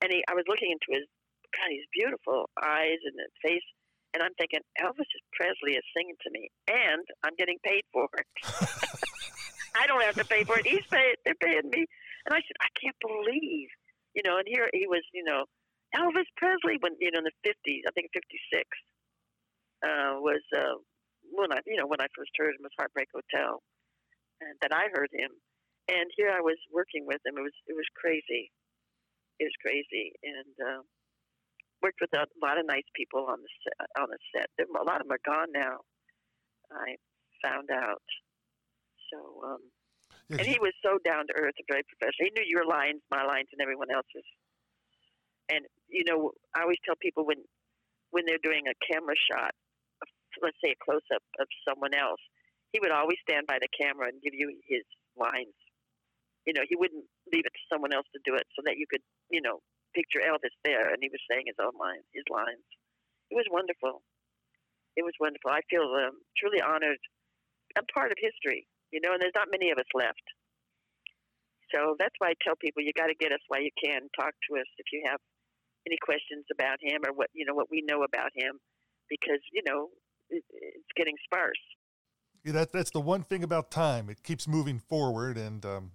and 0.02 0.10
he, 0.10 0.24
I 0.26 0.34
was 0.34 0.44
looking 0.48 0.74
into 0.74 0.98
his, 0.98 1.06
God, 1.54 1.70
his 1.70 1.86
beautiful 1.94 2.50
eyes 2.58 2.98
and 3.06 3.14
his 3.14 3.34
face, 3.38 3.68
and 4.14 4.22
I'm 4.24 4.34
thinking 4.34 4.60
Elvis 4.82 5.06
Presley 5.38 5.78
is 5.78 5.86
singing 5.94 6.18
to 6.18 6.30
me, 6.34 6.50
and 6.66 7.04
I'm 7.22 7.38
getting 7.38 7.62
paid 7.62 7.86
for 7.92 8.08
it. 8.18 8.26
I 9.74 9.86
don't 9.86 10.02
have 10.02 10.16
to 10.16 10.24
pay 10.24 10.44
for 10.44 10.58
it; 10.58 10.66
he's 10.66 10.86
paying, 10.90 11.14
they're 11.24 11.34
paying 11.40 11.68
me, 11.70 11.86
and 12.26 12.32
I 12.32 12.38
said, 12.38 12.56
I 12.60 12.70
can't 12.80 12.96
believe, 13.00 13.68
you 14.14 14.22
know, 14.24 14.38
and 14.38 14.46
here 14.46 14.68
he 14.72 14.86
was, 14.86 15.02
you 15.12 15.24
know 15.24 15.44
Elvis 15.94 16.26
Presley, 16.36 16.76
when 16.82 16.98
you 16.98 17.14
know 17.14 17.22
in 17.22 17.28
the 17.30 17.38
fifties, 17.46 17.86
I 17.86 17.94
think 17.94 18.10
fifty 18.10 18.38
six, 18.50 18.66
uh, 19.86 20.18
was 20.18 20.42
uh, 20.50 20.82
when 21.30 21.54
I 21.54 21.62
you 21.66 21.78
know 21.78 21.86
when 21.86 22.02
I 22.02 22.10
first 22.18 22.34
heard 22.34 22.50
him 22.58 22.66
was 22.66 22.74
Heartbreak 22.78 23.08
Hotel, 23.14 23.62
and 24.42 24.58
that 24.60 24.74
I 24.74 24.90
heard 24.90 25.10
him, 25.14 25.30
and 25.86 26.10
here 26.18 26.34
I 26.34 26.42
was 26.42 26.58
working 26.74 27.06
with 27.06 27.22
him. 27.22 27.38
It 27.38 27.46
was 27.46 27.58
it 27.70 27.78
was 27.78 27.86
crazy, 27.94 28.50
it 29.38 29.46
was 29.46 29.58
crazy, 29.62 30.18
and 30.26 30.54
uh, 30.58 30.82
worked 31.78 32.02
with 32.02 32.10
a 32.18 32.26
lot 32.42 32.58
of 32.58 32.66
nice 32.66 32.88
people 32.98 33.30
on 33.30 33.38
the 33.38 33.52
set, 33.62 33.86
on 34.02 34.10
the 34.10 34.18
set. 34.34 34.50
A 34.58 34.66
lot 34.82 34.98
of 34.98 35.06
them 35.06 35.14
are 35.14 35.26
gone 35.26 35.54
now. 35.54 35.78
I 36.74 36.98
found 37.46 37.70
out. 37.70 38.02
So, 39.12 39.18
um, 39.44 39.62
yeah, 40.28 40.38
and 40.40 40.46
he 40.46 40.58
was 40.58 40.72
so 40.80 40.98
down 41.04 41.26
to 41.28 41.34
earth 41.36 41.56
and 41.58 41.68
very 41.68 41.84
professional. 41.84 42.30
He 42.30 42.36
knew 42.36 42.46
your 42.46 42.66
lines, 42.66 43.02
my 43.10 43.24
lines, 43.24 43.48
and 43.52 43.60
everyone 43.60 43.92
else's. 43.92 44.24
And 45.52 45.64
you 45.88 46.04
know, 46.04 46.32
I 46.56 46.62
always 46.62 46.80
tell 46.84 46.96
people 46.96 47.26
when 47.26 47.44
when 48.10 48.24
they're 48.26 48.42
doing 48.42 48.64
a 48.70 48.76
camera 48.80 49.14
shot, 49.18 49.52
let's 50.40 50.56
say 50.64 50.72
a 50.72 50.80
close 50.80 51.04
up 51.12 51.22
of 51.38 51.46
someone 51.66 51.92
else, 51.92 52.22
he 52.72 52.80
would 52.80 52.90
always 52.90 53.18
stand 53.22 53.46
by 53.46 53.58
the 53.62 53.70
camera 53.70 54.08
and 54.10 54.22
give 54.22 54.34
you 54.34 54.50
his 54.66 54.82
lines. 55.14 55.54
You 56.46 56.52
know, 56.52 56.66
he 56.66 56.76
wouldn't 56.76 57.04
leave 57.30 57.46
it 57.46 57.54
to 57.54 57.64
someone 57.70 57.94
else 57.94 58.06
to 58.12 58.20
do 58.24 58.34
it 58.34 58.44
so 58.52 58.62
that 58.66 58.76
you 58.76 58.86
could, 58.90 59.00
you 59.30 59.40
know, 59.40 59.62
picture 59.94 60.20
Elvis 60.20 60.52
there 60.66 60.90
and 60.90 60.98
he 61.00 61.08
was 61.08 61.22
saying 61.30 61.46
his 61.46 61.58
own 61.62 61.72
lines, 61.78 62.04
his 62.12 62.26
lines. 62.28 62.66
It 63.30 63.38
was 63.38 63.48
wonderful. 63.48 64.02
It 64.98 65.02
was 65.06 65.14
wonderful. 65.18 65.50
I 65.50 65.62
feel 65.70 65.86
um, 65.86 66.18
truly 66.36 66.60
honored. 66.60 67.00
I'm 67.78 67.86
part 67.90 68.10
of 68.10 68.18
history, 68.20 68.66
you 68.94 69.02
know, 69.02 69.10
and 69.10 69.20
there's 69.20 69.34
not 69.34 69.50
many 69.50 69.74
of 69.74 69.78
us 69.78 69.90
left. 69.92 70.22
So 71.74 71.98
that's 71.98 72.14
why 72.18 72.30
I 72.30 72.34
tell 72.38 72.54
people 72.54 72.86
you 72.86 72.94
got 72.94 73.10
to 73.10 73.18
get 73.18 73.32
us 73.32 73.42
while 73.48 73.60
you 73.60 73.74
can. 73.74 74.06
Talk 74.14 74.30
to 74.48 74.54
us 74.54 74.70
if 74.78 74.86
you 74.94 75.02
have 75.10 75.18
any 75.86 75.98
questions 76.00 76.46
about 76.54 76.78
him 76.80 77.02
or 77.04 77.12
what 77.12 77.28
you 77.34 77.44
know 77.44 77.54
what 77.54 77.66
we 77.70 77.82
know 77.82 78.04
about 78.04 78.30
him, 78.34 78.62
because 79.10 79.42
you 79.50 79.62
know 79.66 79.88
it, 80.30 80.44
it's 80.50 80.94
getting 80.96 81.16
sparse. 81.24 81.58
Yeah, 82.44 82.52
that 82.52 82.72
that's 82.72 82.92
the 82.92 83.00
one 83.00 83.24
thing 83.24 83.42
about 83.42 83.72
time; 83.72 84.08
it 84.08 84.22
keeps 84.22 84.46
moving 84.46 84.78
forward, 84.78 85.36
and 85.36 85.66
um, 85.66 85.90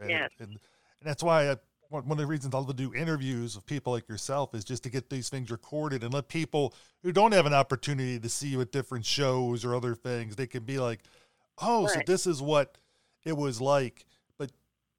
and, 0.00 0.10
yes. 0.10 0.30
and, 0.40 0.50
and 0.50 0.58
that's 1.04 1.22
why 1.22 1.52
I, 1.52 1.56
one 1.90 2.10
of 2.10 2.18
the 2.18 2.26
reasons 2.26 2.54
I'll 2.54 2.64
do 2.64 2.94
interviews 2.94 3.56
of 3.56 3.66
people 3.66 3.92
like 3.92 4.08
yourself 4.08 4.54
is 4.54 4.64
just 4.64 4.82
to 4.84 4.90
get 4.90 5.10
these 5.10 5.28
things 5.28 5.50
recorded 5.50 6.04
and 6.04 6.14
let 6.14 6.28
people 6.28 6.74
who 7.02 7.12
don't 7.12 7.32
have 7.32 7.46
an 7.46 7.54
opportunity 7.54 8.18
to 8.18 8.28
see 8.28 8.48
you 8.48 8.60
at 8.60 8.70
different 8.70 9.04
shows 9.04 9.64
or 9.64 9.74
other 9.74 9.94
things, 9.94 10.36
they 10.36 10.46
can 10.46 10.62
be 10.62 10.78
like, 10.78 11.00
"Oh, 11.60 11.84
right. 11.84 11.92
so 11.92 12.00
this 12.06 12.26
is 12.26 12.42
what 12.42 12.78
it 13.24 13.36
was 13.36 13.60
like." 13.60 14.06
But 14.38 14.50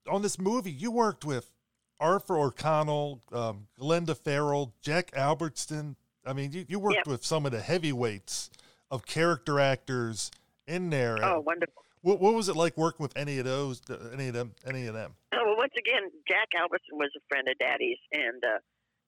on 0.10 0.22
this 0.22 0.40
movie, 0.40 0.72
you 0.72 0.92
worked 0.92 1.26
with 1.26 1.52
Arthur 2.00 2.38
O'Connell, 2.40 3.22
um, 3.32 3.68
Glenda 3.80 4.18
Farrell, 4.18 4.74
Jack 4.82 5.12
Albertson. 5.16 5.96
I 6.26 6.34
mean, 6.34 6.52
you, 6.52 6.66
you 6.68 6.80
worked 6.80 6.98
yep. 6.98 7.08
with 7.08 7.26
some 7.26 7.46
of 7.46 7.52
the 7.52 7.62
heavyweights 7.62 8.50
of 8.90 9.06
character 9.06 9.60
actors 9.60 10.32
in 10.68 10.90
there. 10.90 11.24
Oh, 11.24 11.40
wonderful. 11.40 11.84
What, 12.02 12.20
what 12.20 12.34
was 12.34 12.50
it 12.50 12.56
like 12.56 12.78
working 12.78 13.04
with 13.04 13.16
any 13.16 13.38
of 13.38 13.46
those, 13.46 13.82
any 14.12 14.28
of 14.28 14.34
them, 14.34 14.54
any 14.66 14.88
of 14.88 14.96
them? 14.96 15.14
Oh, 15.34 15.44
well, 15.46 15.58
once 15.58 15.74
again, 15.78 16.10
Jack 16.28 16.50
Albertson 16.60 16.98
was 16.98 17.12
a 17.16 17.22
friend 17.30 17.48
of 17.48 17.58
Daddy's, 17.60 18.00
and 18.12 18.44
uh, 18.44 18.58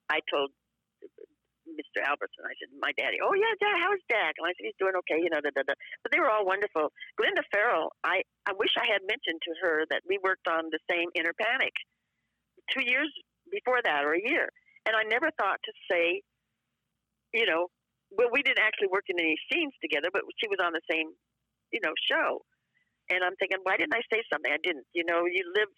I 0.10 0.20
told 0.32 0.51
Mr. 1.68 2.03
Albertson, 2.03 2.43
I 2.43 2.55
said, 2.59 2.70
my 2.80 2.91
daddy, 2.99 3.24
oh 3.24 3.34
yeah, 3.34 3.55
Dad, 3.59 3.80
how's 3.80 4.03
Dad? 4.11 4.36
And 4.38 4.45
I 4.45 4.51
said, 4.55 4.68
he's 4.68 4.80
doing 4.80 4.95
okay, 5.03 5.20
you 5.20 5.32
know, 5.32 5.39
da, 5.39 5.51
da, 5.55 5.64
da. 5.64 5.76
but 6.03 6.11
they 6.11 6.20
were 6.20 6.30
all 6.30 6.45
wonderful. 6.45 6.91
Glenda 7.16 7.43
Farrell, 7.51 7.95
I, 8.03 8.24
I 8.45 8.53
wish 8.59 8.76
I 8.76 8.86
had 8.86 9.01
mentioned 9.07 9.39
to 9.47 9.53
her 9.64 9.88
that 9.89 10.03
we 10.07 10.20
worked 10.24 10.47
on 10.47 10.70
the 10.72 10.82
same 10.91 11.09
Inner 11.16 11.34
Panic 11.39 11.74
two 12.72 12.84
years 12.84 13.09
before 13.51 13.80
that 13.84 14.03
or 14.05 14.14
a 14.16 14.24
year. 14.24 14.49
And 14.86 14.95
I 14.95 15.03
never 15.07 15.32
thought 15.39 15.59
to 15.64 15.74
say, 15.89 16.22
you 17.34 17.45
know, 17.47 17.68
well, 18.11 18.30
we 18.32 18.43
didn't 18.43 18.61
actually 18.61 18.91
work 18.91 19.09
in 19.09 19.18
any 19.20 19.36
scenes 19.51 19.74
together, 19.82 20.09
but 20.14 20.22
she 20.38 20.47
was 20.47 20.59
on 20.61 20.74
the 20.74 20.84
same, 20.89 21.09
you 21.72 21.80
know, 21.84 21.93
show. 22.11 22.45
And 23.09 23.24
I'm 23.24 23.36
thinking, 23.38 23.59
why 23.64 23.78
didn't 23.78 23.95
I 23.95 24.05
say 24.11 24.22
something? 24.32 24.51
I 24.51 24.61
didn't. 24.64 24.86
You 24.93 25.03
know, 25.07 25.26
you 25.26 25.43
live 25.55 25.72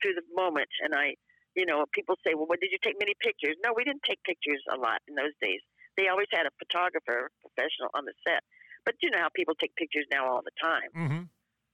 through 0.00 0.16
the 0.18 0.26
moment. 0.34 0.70
And 0.82 0.94
I, 0.94 1.14
you 1.54 1.66
know, 1.66 1.84
people 1.92 2.16
say, 2.24 2.34
well, 2.34 2.46
what 2.46 2.60
did 2.60 2.72
you 2.72 2.78
take 2.82 2.96
many 2.98 3.14
pictures? 3.20 3.56
No, 3.64 3.72
we 3.76 3.84
didn't 3.84 4.04
take 4.08 4.22
pictures 4.24 4.62
a 4.72 4.76
lot 4.76 5.00
in 5.08 5.14
those 5.14 5.36
days. 5.40 5.60
They 5.96 6.08
always 6.08 6.28
had 6.32 6.48
a 6.48 6.54
photographer, 6.56 7.28
professional 7.44 7.92
on 7.92 8.08
the 8.08 8.16
set. 8.24 8.40
But 8.84 8.96
you 9.00 9.10
know 9.10 9.20
how 9.20 9.30
people 9.34 9.54
take 9.54 9.76
pictures 9.76 10.06
now 10.10 10.26
all 10.26 10.42
the 10.42 10.56
time. 10.58 10.90
Mm-hmm. 10.96 11.22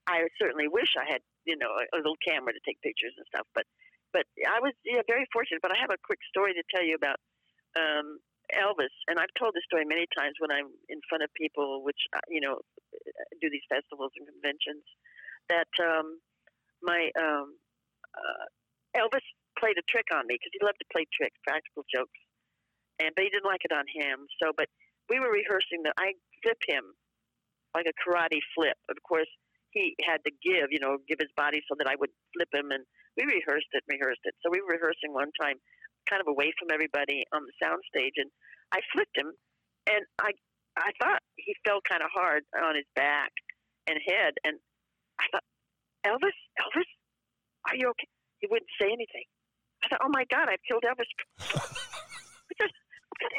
I 0.05 0.27
certainly 0.37 0.67
wish 0.67 0.93
I 0.99 1.05
had, 1.09 1.21
you 1.45 1.57
know, 1.57 1.69
a, 1.73 1.85
a 1.95 1.97
little 1.97 2.19
camera 2.21 2.53
to 2.53 2.61
take 2.65 2.81
pictures 2.81 3.13
and 3.17 3.25
stuff. 3.33 3.47
But 3.55 3.65
but 4.13 4.25
I 4.45 4.59
was 4.61 4.73
yeah 4.85 5.01
very 5.07 5.25
fortunate. 5.33 5.61
But 5.61 5.73
I 5.73 5.79
have 5.81 5.93
a 5.93 6.01
quick 6.05 6.19
story 6.29 6.53
to 6.53 6.63
tell 6.69 6.85
you 6.85 6.93
about 6.93 7.17
um, 7.77 8.21
Elvis, 8.53 8.93
and 9.07 9.17
I've 9.17 9.33
told 9.37 9.53
this 9.53 9.65
story 9.65 9.85
many 9.85 10.05
times 10.17 10.37
when 10.41 10.49
I'm 10.49 10.69
in 10.89 11.01
front 11.09 11.23
of 11.23 11.29
people, 11.33 11.81
which 11.85 12.01
uh, 12.13 12.25
you 12.29 12.41
know 12.41 12.61
do 13.41 13.49
these 13.49 13.65
festivals 13.69 14.13
and 14.17 14.25
conventions. 14.25 14.85
That 15.49 15.69
um, 15.81 16.21
my 16.81 17.09
um, 17.17 17.57
uh, 18.13 18.45
Elvis 18.97 19.25
played 19.59 19.77
a 19.77 19.85
trick 19.91 20.07
on 20.15 20.25
me 20.25 20.39
because 20.39 20.55
he 20.55 20.63
loved 20.63 20.79
to 20.79 20.89
play 20.89 21.05
tricks, 21.11 21.35
practical 21.45 21.83
jokes, 21.91 22.15
and 22.97 23.11
but 23.15 23.27
he 23.27 23.29
didn't 23.29 23.47
like 23.47 23.63
it 23.67 23.75
on 23.75 23.85
him. 23.91 24.25
So, 24.41 24.55
but 24.55 24.71
we 25.11 25.19
were 25.19 25.31
rehearsing 25.31 25.83
that 25.83 25.95
I 25.99 26.15
flip 26.41 26.59
him 26.65 26.95
like 27.75 27.85
a 27.85 27.95
karate 27.99 28.41
flip. 28.55 28.79
Of 28.89 28.97
course, 29.03 29.29
he 29.71 29.93
had 30.01 30.23
to 30.25 30.31
give, 30.41 30.73
you 30.73 30.79
know, 30.81 30.97
give 31.05 31.21
his 31.21 31.29
body 31.37 31.61
so 31.69 31.75
that 31.77 31.85
I 31.85 31.93
would 31.99 32.09
flip 32.33 32.49
him 32.49 32.71
and 32.73 32.81
we 33.17 33.25
rehearsed 33.25 33.69
it, 33.75 33.83
rehearsed 33.89 34.23
it. 34.23 34.33
So 34.41 34.49
we 34.49 34.61
were 34.61 34.79
rehearsing 34.79 35.11
one 35.11 35.29
time, 35.35 35.59
kind 36.09 36.21
of 36.21 36.27
away 36.31 36.53
from 36.57 36.71
everybody 36.71 37.27
on 37.35 37.43
the 37.43 37.53
sound 37.61 37.83
stage, 37.91 38.15
and 38.15 38.31
I 38.71 38.79
flipped 38.93 39.17
him, 39.17 39.33
and 39.89 40.05
I 40.21 40.31
I 40.77 40.91
thought 41.01 41.19
he 41.35 41.51
fell 41.65 41.83
kind 41.83 42.01
of 42.01 42.09
hard 42.13 42.43
on 42.55 42.75
his 42.75 42.87
back 42.95 43.33
and 43.87 43.99
head, 43.99 44.33
and 44.45 44.55
I 45.19 45.25
thought, 45.31 45.43
Elvis, 46.07 46.37
Elvis, 46.61 46.87
are 47.67 47.75
you 47.75 47.89
okay? 47.91 48.07
He 48.39 48.47
wouldn't 48.47 48.71
say 48.79 48.87
anything. 48.87 49.27
I 49.83 49.87
thought, 49.89 50.01
oh 50.03 50.11
my 50.11 50.25
God, 50.29 50.49
I've 50.49 50.63
killed 50.67 50.83
Elvis. 50.83 51.07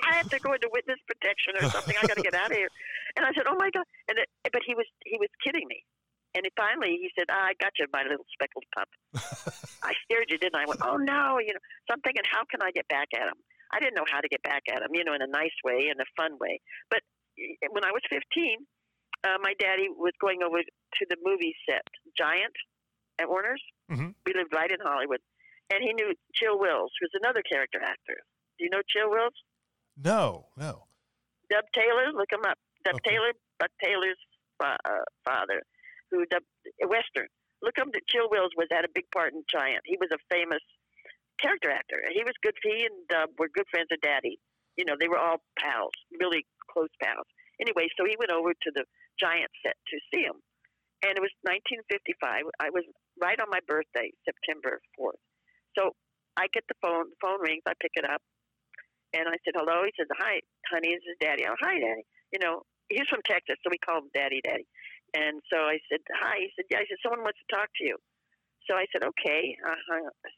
I 0.04 0.16
have 0.16 0.28
to 0.28 0.38
go 0.40 0.52
into 0.52 0.68
witness 0.72 1.00
protection 1.08 1.56
or 1.56 1.64
something. 1.72 1.96
I 1.96 2.04
got 2.06 2.16
to 2.16 2.22
get 2.22 2.34
out 2.34 2.50
of 2.52 2.56
here. 2.56 2.68
And 3.16 3.24
I 3.24 3.32
said, 3.32 3.48
"Oh 3.48 3.56
my 3.56 3.70
god!" 3.72 3.84
And 4.08 4.18
it, 4.18 4.28
but 4.52 4.60
he 4.66 4.74
was 4.74 4.84
he 5.08 5.16
was 5.16 5.28
kidding 5.42 5.64
me. 5.68 5.80
And 6.36 6.44
he 6.44 6.52
finally 6.52 7.00
he 7.00 7.08
said, 7.16 7.32
ah, 7.32 7.48
"I 7.48 7.54
got 7.56 7.72
you, 7.80 7.86
my 7.92 8.04
little 8.04 8.26
speckled 8.28 8.64
pup." 8.76 8.88
I 9.82 9.96
scared 10.04 10.28
you, 10.28 10.36
didn't 10.36 10.54
I? 10.54 10.64
I 10.64 10.66
went, 10.68 10.80
"Oh 10.84 10.96
no!" 11.00 11.40
You 11.40 11.56
know. 11.56 11.64
So 11.88 11.96
I'm 11.96 12.02
thinking, 12.04 12.28
how 12.28 12.44
can 12.44 12.60
I 12.60 12.70
get 12.76 12.86
back 12.92 13.08
at 13.16 13.24
him? 13.24 13.40
I 13.72 13.80
didn't 13.80 13.94
know 13.96 14.04
how 14.10 14.20
to 14.20 14.28
get 14.28 14.42
back 14.42 14.62
at 14.68 14.82
him, 14.82 14.90
you 14.92 15.04
know, 15.04 15.14
in 15.14 15.22
a 15.22 15.30
nice 15.30 15.54
way, 15.64 15.88
in 15.88 15.96
a 15.96 16.08
fun 16.18 16.36
way. 16.42 16.60
But 16.90 17.00
when 17.70 17.84
I 17.86 17.92
was 17.94 18.02
15, 18.10 18.20
uh, 19.24 19.38
my 19.40 19.54
daddy 19.58 19.88
was 19.88 20.12
going 20.20 20.42
over 20.42 20.58
to 20.58 21.02
the 21.08 21.16
movie 21.24 21.54
set, 21.64 21.86
Giant, 22.18 22.52
at 23.22 23.30
Warner's. 23.30 23.62
Mhm. 23.88 24.14
We 24.26 24.34
lived 24.34 24.52
right 24.52 24.70
in 24.70 24.80
Hollywood, 24.82 25.22
and 25.72 25.82
he 25.82 25.92
knew 25.94 26.14
Chill 26.34 26.58
Wills, 26.58 26.92
who's 27.00 27.14
another 27.22 27.42
character 27.42 27.80
actor. 27.82 28.18
Do 28.58 28.64
you 28.64 28.70
know 28.70 28.82
Chill 28.88 29.10
Wills? 29.10 29.34
No, 29.96 30.46
no. 30.56 30.84
Dub 31.50 31.64
Taylor, 31.74 32.12
look 32.14 32.30
him 32.32 32.44
up. 32.46 32.58
Dub 32.84 32.94
Okay. 32.96 33.10
Taylor, 33.14 33.32
Buck 33.58 33.70
Taylor's 33.82 34.18
fa- 34.60 34.78
uh, 34.84 35.04
father, 35.24 35.62
who 36.10 36.24
dub 36.26 36.42
Western. 36.86 37.26
Look 37.62 37.76
him. 37.76 37.90
That 37.92 38.06
Chill 38.08 38.30
Wills 38.30 38.52
was 38.56 38.68
had 38.70 38.84
a 38.84 38.92
big 38.94 39.04
part 39.12 39.34
in 39.34 39.44
Giant. 39.50 39.82
He 39.84 39.96
was 40.00 40.08
a 40.12 40.18
famous 40.32 40.62
character 41.40 41.70
actor. 41.70 42.00
He 42.12 42.22
was 42.24 42.32
good. 42.42 42.54
He 42.62 42.86
and 42.88 42.96
Dub 43.08 43.30
were 43.38 43.48
good 43.52 43.66
friends 43.70 43.88
of 43.92 44.00
Daddy. 44.00 44.38
You 44.76 44.84
know, 44.86 44.94
they 44.98 45.08
were 45.08 45.18
all 45.18 45.42
pals, 45.58 45.92
really 46.18 46.46
close 46.72 46.88
pals. 47.02 47.26
Anyway, 47.60 47.88
so 47.98 48.04
he 48.08 48.16
went 48.18 48.30
over 48.32 48.54
to 48.54 48.70
the 48.74 48.84
Giant 49.20 49.50
set 49.60 49.76
to 49.92 49.96
see 50.08 50.22
him, 50.24 50.40
and 51.04 51.12
it 51.12 51.20
was 51.20 51.32
1955. 51.44 52.48
I 52.60 52.70
was 52.72 52.84
right 53.20 53.36
on 53.38 53.48
my 53.52 53.60
birthday, 53.68 54.08
September 54.24 54.80
4th. 54.96 55.20
So 55.78 55.94
I 56.36 56.46
get 56.52 56.64
the 56.68 56.78
phone. 56.82 57.10
The 57.10 57.18
phone 57.20 57.40
rings. 57.40 57.62
I 57.66 57.74
pick 57.80 57.92
it 57.94 58.06
up, 58.08 58.22
and 59.14 59.28
I 59.28 59.36
said, 59.44 59.54
"Hello." 59.56 59.84
He 59.84 59.92
says, 59.98 60.08
"Hi, 60.18 60.40
honey. 60.70 60.94
This 60.94 61.06
is 61.14 61.18
Daddy." 61.20 61.44
Oh, 61.46 61.56
hi, 61.60 61.78
Daddy. 61.78 62.04
You 62.32 62.40
know, 62.40 62.62
he's 62.88 63.08
from 63.08 63.22
Texas, 63.26 63.56
so 63.62 63.70
we 63.70 63.78
call 63.78 63.98
him 64.02 64.10
Daddy, 64.14 64.40
Daddy. 64.44 64.66
And 65.14 65.42
so 65.52 65.66
I 65.66 65.78
said, 65.90 66.00
"Hi." 66.22 66.38
He 66.38 66.50
said, 66.56 66.66
"Yeah." 66.70 66.80
I 66.82 66.86
said, 66.86 66.98
"Someone 67.02 67.22
wants 67.22 67.38
to 67.42 67.48
talk 67.54 67.68
to 67.76 67.84
you." 67.86 67.96
So 68.68 68.76
I 68.76 68.86
said, 68.92 69.02
"Okay." 69.04 69.56
I 69.66 69.74
hung 69.90 70.06
up, 70.06 70.16
I 70.26 70.30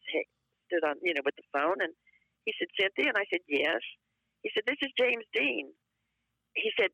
stood 0.68 0.84
on, 0.84 0.96
you 1.02 1.14
know, 1.14 1.22
with 1.24 1.36
the 1.36 1.46
phone, 1.52 1.80
and 1.80 1.92
he 2.44 2.52
said, 2.58 2.68
"Cynthia," 2.80 3.08
and 3.12 3.18
I 3.18 3.26
said, 3.30 3.40
"Yes." 3.48 3.80
He 4.42 4.50
said, 4.54 4.64
"This 4.66 4.80
is 4.82 4.92
James 4.98 5.24
Dean." 5.34 5.72
He 6.54 6.72
said, 6.78 6.90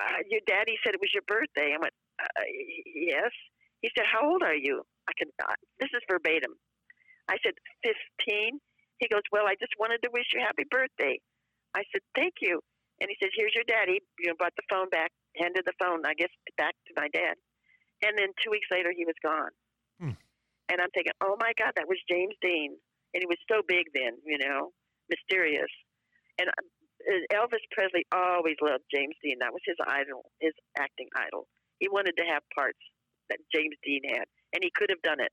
uh, 0.00 0.22
"Your 0.30 0.40
daddy 0.46 0.78
said 0.84 0.94
it 0.94 1.00
was 1.00 1.12
your 1.12 1.26
birthday." 1.26 1.74
I 1.74 1.78
went, 1.78 1.94
uh, 2.22 2.42
"Yes." 2.86 3.32
He 3.82 3.90
said, 3.96 4.06
"How 4.06 4.26
old 4.26 4.42
are 4.42 4.54
you?" 4.56 4.86
I 5.08 5.12
can. 5.18 5.30
Uh, 5.42 5.54
this 5.80 5.90
is 5.92 6.02
verbatim. 6.10 6.54
I 7.28 7.36
said, 7.44 7.54
15. 7.84 8.60
He 8.98 9.06
goes, 9.08 9.22
Well, 9.30 9.46
I 9.46 9.54
just 9.60 9.72
wanted 9.78 10.02
to 10.02 10.10
wish 10.12 10.26
you 10.34 10.40
happy 10.40 10.64
birthday. 10.70 11.20
I 11.76 11.84
said, 11.92 12.02
Thank 12.16 12.40
you. 12.40 12.60
And 13.00 13.06
he 13.06 13.16
says, 13.22 13.30
Here's 13.36 13.54
your 13.54 13.68
daddy. 13.68 14.00
You 14.18 14.32
know, 14.32 14.36
brought 14.38 14.56
the 14.56 14.66
phone 14.66 14.88
back, 14.90 15.12
handed 15.36 15.64
the 15.64 15.76
phone, 15.78 16.02
I 16.04 16.14
guess, 16.14 16.32
back 16.56 16.74
to 16.88 16.92
my 16.96 17.08
dad. 17.12 17.36
And 18.02 18.16
then 18.18 18.34
two 18.42 18.50
weeks 18.50 18.66
later, 18.70 18.90
he 18.94 19.04
was 19.04 19.18
gone. 19.22 19.54
Hmm. 20.00 20.18
And 20.68 20.80
I'm 20.80 20.90
thinking, 20.92 21.14
Oh 21.20 21.36
my 21.38 21.52
God, 21.56 21.72
that 21.76 21.88
was 21.88 21.98
James 22.10 22.34
Dean. 22.42 22.74
And 23.14 23.22
he 23.22 23.28
was 23.28 23.40
so 23.48 23.62
big 23.64 23.88
then, 23.94 24.20
you 24.26 24.36
know, 24.36 24.72
mysterious. 25.08 25.72
And 26.38 26.48
uh, 26.48 27.24
Elvis 27.32 27.64
Presley 27.72 28.04
always 28.12 28.56
loved 28.60 28.84
James 28.92 29.16
Dean. 29.22 29.38
That 29.40 29.52
was 29.52 29.62
his 29.64 29.78
idol, 29.86 30.28
his 30.40 30.52
acting 30.76 31.08
idol. 31.16 31.48
He 31.78 31.88
wanted 31.88 32.16
to 32.18 32.26
have 32.28 32.42
parts 32.54 32.78
that 33.30 33.38
James 33.54 33.76
Dean 33.84 34.02
had, 34.04 34.26
and 34.52 34.60
he 34.62 34.70
could 34.74 34.90
have 34.90 35.00
done 35.02 35.20
it. 35.20 35.32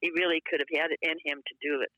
He 0.00 0.10
really 0.16 0.42
could 0.48 0.60
have. 0.60 0.72
Had 0.72 0.92
it 0.92 1.00
in 1.02 1.16
him 1.24 1.40
to 1.44 1.54
do 1.60 1.80
it. 1.84 1.92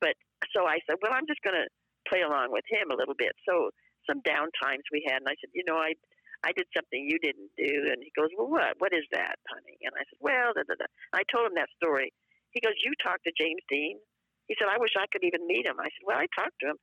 But 0.00 0.14
so 0.54 0.66
I 0.66 0.78
said, 0.86 0.98
well, 1.02 1.14
I'm 1.14 1.26
just 1.26 1.42
going 1.42 1.58
to 1.58 1.66
play 2.06 2.22
along 2.22 2.50
with 2.50 2.66
him 2.66 2.90
a 2.90 2.98
little 2.98 3.14
bit. 3.18 3.34
So 3.46 3.70
some 4.06 4.22
down 4.26 4.50
times 4.58 4.82
we 4.90 5.06
had, 5.06 5.22
and 5.22 5.30
I 5.30 5.38
said, 5.38 5.54
you 5.54 5.62
know, 5.66 5.78
I 5.78 5.94
I 6.42 6.50
did 6.50 6.66
something 6.74 7.06
you 7.06 7.22
didn't 7.22 7.54
do, 7.54 7.86
and 7.86 8.02
he 8.02 8.10
goes, 8.18 8.34
well, 8.34 8.50
what? 8.50 8.74
What 8.82 8.90
is 8.90 9.06
that, 9.14 9.38
honey? 9.46 9.78
And 9.86 9.94
I 9.94 10.02
said, 10.10 10.18
well, 10.18 10.50
da, 10.50 10.66
da, 10.66 10.74
da. 10.74 10.90
I 11.14 11.22
told 11.30 11.46
him 11.46 11.54
that 11.54 11.70
story. 11.78 12.10
He 12.50 12.58
goes, 12.58 12.74
you 12.82 12.98
talked 12.98 13.22
to 13.30 13.32
James 13.38 13.62
Dean? 13.70 14.02
He 14.50 14.58
said, 14.58 14.66
I 14.66 14.82
wish 14.82 14.98
I 14.98 15.06
could 15.14 15.22
even 15.22 15.46
meet 15.46 15.70
him. 15.70 15.78
I 15.78 15.86
said, 15.94 16.02
well, 16.02 16.18
I 16.18 16.26
talked 16.34 16.58
to 16.66 16.74
him. 16.74 16.78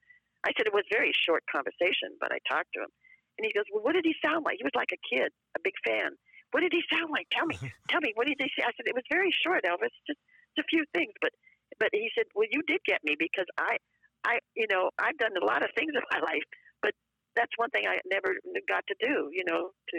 I 0.48 0.56
said 0.56 0.64
it 0.64 0.74
was 0.74 0.88
a 0.88 0.96
very 0.96 1.12
short 1.12 1.44
conversation, 1.52 2.16
but 2.24 2.32
I 2.32 2.40
talked 2.48 2.72
to 2.80 2.88
him. 2.88 2.92
And 3.36 3.44
he 3.44 3.52
goes, 3.52 3.68
well, 3.68 3.84
what 3.84 4.00
did 4.00 4.08
he 4.08 4.16
sound 4.24 4.48
like? 4.48 4.64
He 4.64 4.68
was 4.68 4.76
like 4.80 4.96
a 4.96 5.02
kid, 5.04 5.28
a 5.56 5.62
big 5.64 5.76
fan. 5.84 6.16
What 6.52 6.64
did 6.64 6.72
he 6.72 6.84
sound 6.88 7.12
like? 7.12 7.28
Tell 7.36 7.46
me, 7.46 7.60
tell 7.92 8.00
me. 8.00 8.16
What 8.16 8.32
did 8.32 8.40
he 8.40 8.48
say? 8.56 8.64
I 8.64 8.72
said 8.80 8.88
it 8.88 8.96
was 8.96 9.08
very 9.12 9.36
short, 9.44 9.68
Elvis. 9.68 9.92
Just 10.08 10.24
a 10.60 10.68
few 10.70 10.84
things, 10.94 11.14
but 11.22 11.32
but 11.80 11.90
he 11.94 12.10
said, 12.16 12.28
"Well, 12.36 12.48
you 12.52 12.62
did 12.68 12.82
get 12.86 13.00
me 13.04 13.16
because 13.18 13.48
I, 13.58 13.78
I, 14.26 14.40
you 14.56 14.68
know, 14.70 14.90
I've 15.00 15.18
done 15.18 15.34
a 15.40 15.46
lot 15.46 15.64
of 15.64 15.70
things 15.76 15.92
in 15.96 16.04
my 16.12 16.20
life, 16.20 16.44
but 16.82 16.94
that's 17.36 17.52
one 17.58 17.70
thing 17.72 17.88
I 17.88 18.00
never 18.12 18.36
got 18.68 18.84
to 18.88 18.96
do, 19.00 19.30
you 19.32 19.44
know, 19.48 19.72
to 19.72 19.98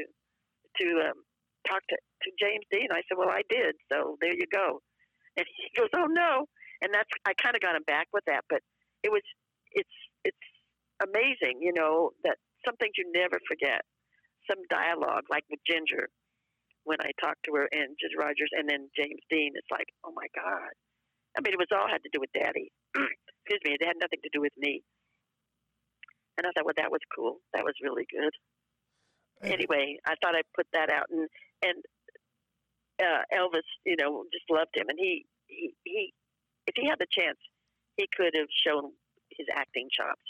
to 0.81 0.87
um, 1.11 1.19
talk 1.67 1.83
to 1.89 1.97
to 1.97 2.29
James 2.39 2.65
Dean." 2.71 2.93
I 2.93 3.03
said, 3.09 3.17
"Well, 3.17 3.33
I 3.33 3.43
did, 3.49 3.77
so 3.93 4.17
there 4.21 4.35
you 4.35 4.47
go." 4.53 4.83
And 5.37 5.47
he 5.49 5.69
goes, 5.79 5.91
"Oh 5.97 6.07
no," 6.07 6.47
and 6.83 6.93
that's 6.93 7.11
I 7.27 7.33
kind 7.41 7.57
of 7.57 7.63
got 7.63 7.77
him 7.77 7.85
back 7.87 8.09
with 8.13 8.25
that, 8.27 8.45
but 8.49 8.61
it 9.03 9.11
was 9.11 9.25
it's 9.73 9.97
it's 10.25 10.47
amazing, 11.01 11.61
you 11.61 11.73
know, 11.73 12.11
that 12.25 12.37
some 12.65 12.77
things 12.77 12.93
you 12.97 13.09
never 13.15 13.41
forget. 13.49 13.83
Some 14.49 14.61
dialogue, 14.69 15.25
like 15.31 15.45
with 15.51 15.61
Ginger, 15.69 16.09
when 16.85 16.99
I 17.01 17.11
talked 17.21 17.45
to 17.47 17.55
her 17.57 17.69
and 17.71 17.97
Ginger 18.01 18.19
Rogers, 18.19 18.51
and 18.53 18.69
then 18.69 18.89
James 18.97 19.21
Dean. 19.29 19.53
It's 19.55 19.71
like, 19.71 19.89
oh 20.05 20.13
my 20.15 20.27
God. 20.35 20.73
I 21.37 21.41
mean, 21.43 21.55
it 21.55 21.63
was 21.63 21.71
all 21.71 21.87
had 21.87 22.03
to 22.03 22.13
do 22.13 22.19
with 22.19 22.33
Daddy. 22.35 22.73
Excuse 22.97 23.63
me, 23.65 23.77
it 23.79 23.87
had 23.87 24.01
nothing 24.01 24.19
to 24.23 24.33
do 24.33 24.41
with 24.41 24.55
me. 24.59 24.83
And 26.39 26.47
I 26.47 26.51
thought, 26.53 26.65
well, 26.65 26.79
that 26.79 26.91
was 26.91 27.05
cool. 27.15 27.39
That 27.55 27.65
was 27.65 27.75
really 27.83 28.07
good. 28.11 28.33
Hey. 29.43 29.53
Anyway, 29.55 29.97
I 30.07 30.15
thought 30.21 30.37
I'd 30.37 30.49
put 30.57 30.67
that 30.73 30.91
out, 30.93 31.09
and 31.09 31.29
and 31.65 31.81
uh, 33.01 33.25
Elvis, 33.33 33.69
you 33.85 33.97
know, 33.97 34.25
just 34.33 34.45
loved 34.51 34.77
him, 34.77 34.89
and 34.89 34.99
he 34.99 35.25
he 35.47 35.73
he, 35.85 36.13
if 36.67 36.75
he 36.77 36.87
had 36.89 36.99
the 36.99 37.09
chance, 37.09 37.39
he 37.97 38.07
could 38.15 38.33
have 38.37 38.49
shown 38.67 38.93
his 39.33 39.47
acting 39.57 39.89
chops. 39.89 40.25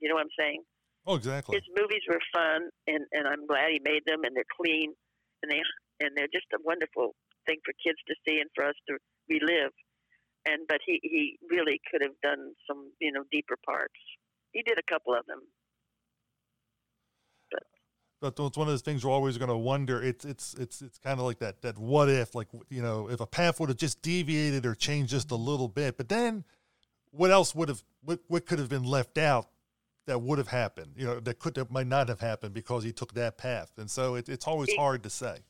You 0.00 0.08
know 0.08 0.16
what 0.16 0.24
I'm 0.24 0.38
saying? 0.38 0.62
Oh, 1.06 1.16
exactly. 1.16 1.56
his 1.56 1.68
movies 1.76 2.00
were 2.08 2.20
fun, 2.32 2.70
and 2.86 3.04
and 3.12 3.28
I'm 3.28 3.46
glad 3.46 3.68
he 3.70 3.80
made 3.84 4.02
them, 4.06 4.24
and 4.24 4.34
they're 4.34 4.48
clean, 4.56 4.94
and 5.42 5.52
they 5.52 5.60
and 6.00 6.10
they're 6.16 6.32
just 6.32 6.46
a 6.54 6.60
wonderful 6.64 7.14
thing 7.46 7.58
for 7.64 7.72
kids 7.84 7.98
to 8.08 8.14
see 8.26 8.40
and 8.40 8.50
for 8.54 8.64
us 8.64 8.74
to 8.88 8.98
relive. 9.28 9.72
And 10.46 10.66
but 10.68 10.80
he 10.84 11.00
he 11.02 11.38
really 11.48 11.80
could 11.90 12.02
have 12.02 12.18
done 12.22 12.52
some 12.66 12.92
you 13.00 13.12
know 13.12 13.24
deeper 13.30 13.56
parts. 13.64 14.00
He 14.52 14.62
did 14.62 14.78
a 14.78 14.86
couple 14.92 15.14
of 15.14 15.26
them. 15.26 15.40
But 18.24 18.38
it's 18.38 18.56
one 18.56 18.66
of 18.66 18.72
those 18.72 18.80
things 18.80 19.04
we're 19.04 19.12
always 19.12 19.36
going 19.36 19.50
to 19.50 19.56
wonder. 19.56 20.02
It's 20.02 20.24
it's 20.24 20.54
it's 20.54 20.80
it's 20.80 20.96
kind 20.96 21.20
of 21.20 21.26
like 21.26 21.40
that 21.40 21.60
that 21.60 21.76
what 21.76 22.08
if, 22.08 22.34
like 22.34 22.48
you 22.70 22.80
know, 22.80 23.10
if 23.10 23.20
a 23.20 23.26
path 23.26 23.60
would 23.60 23.68
have 23.68 23.76
just 23.76 24.00
deviated 24.00 24.64
or 24.64 24.74
changed 24.74 25.10
just 25.10 25.30
a 25.30 25.36
little 25.36 25.68
bit, 25.68 25.98
but 25.98 26.08
then 26.08 26.44
what 27.10 27.30
else 27.30 27.54
would 27.54 27.68
have 27.68 27.82
what 28.02 28.20
what 28.28 28.46
could 28.46 28.58
have 28.58 28.70
been 28.70 28.84
left 28.84 29.18
out 29.18 29.48
that 30.06 30.22
would 30.22 30.38
have 30.38 30.48
happened? 30.48 30.92
You 30.96 31.04
know, 31.04 31.20
that 31.20 31.38
could 31.38 31.54
that 31.56 31.70
might 31.70 31.86
not 31.86 32.08
have 32.08 32.20
happened 32.20 32.54
because 32.54 32.82
he 32.82 32.92
took 32.92 33.12
that 33.12 33.36
path, 33.36 33.72
and 33.76 33.90
so 33.90 34.14
it, 34.14 34.30
it's 34.30 34.46
always 34.46 34.70
He- 34.70 34.76
hard 34.76 35.02
to 35.02 35.10
say. 35.10 35.40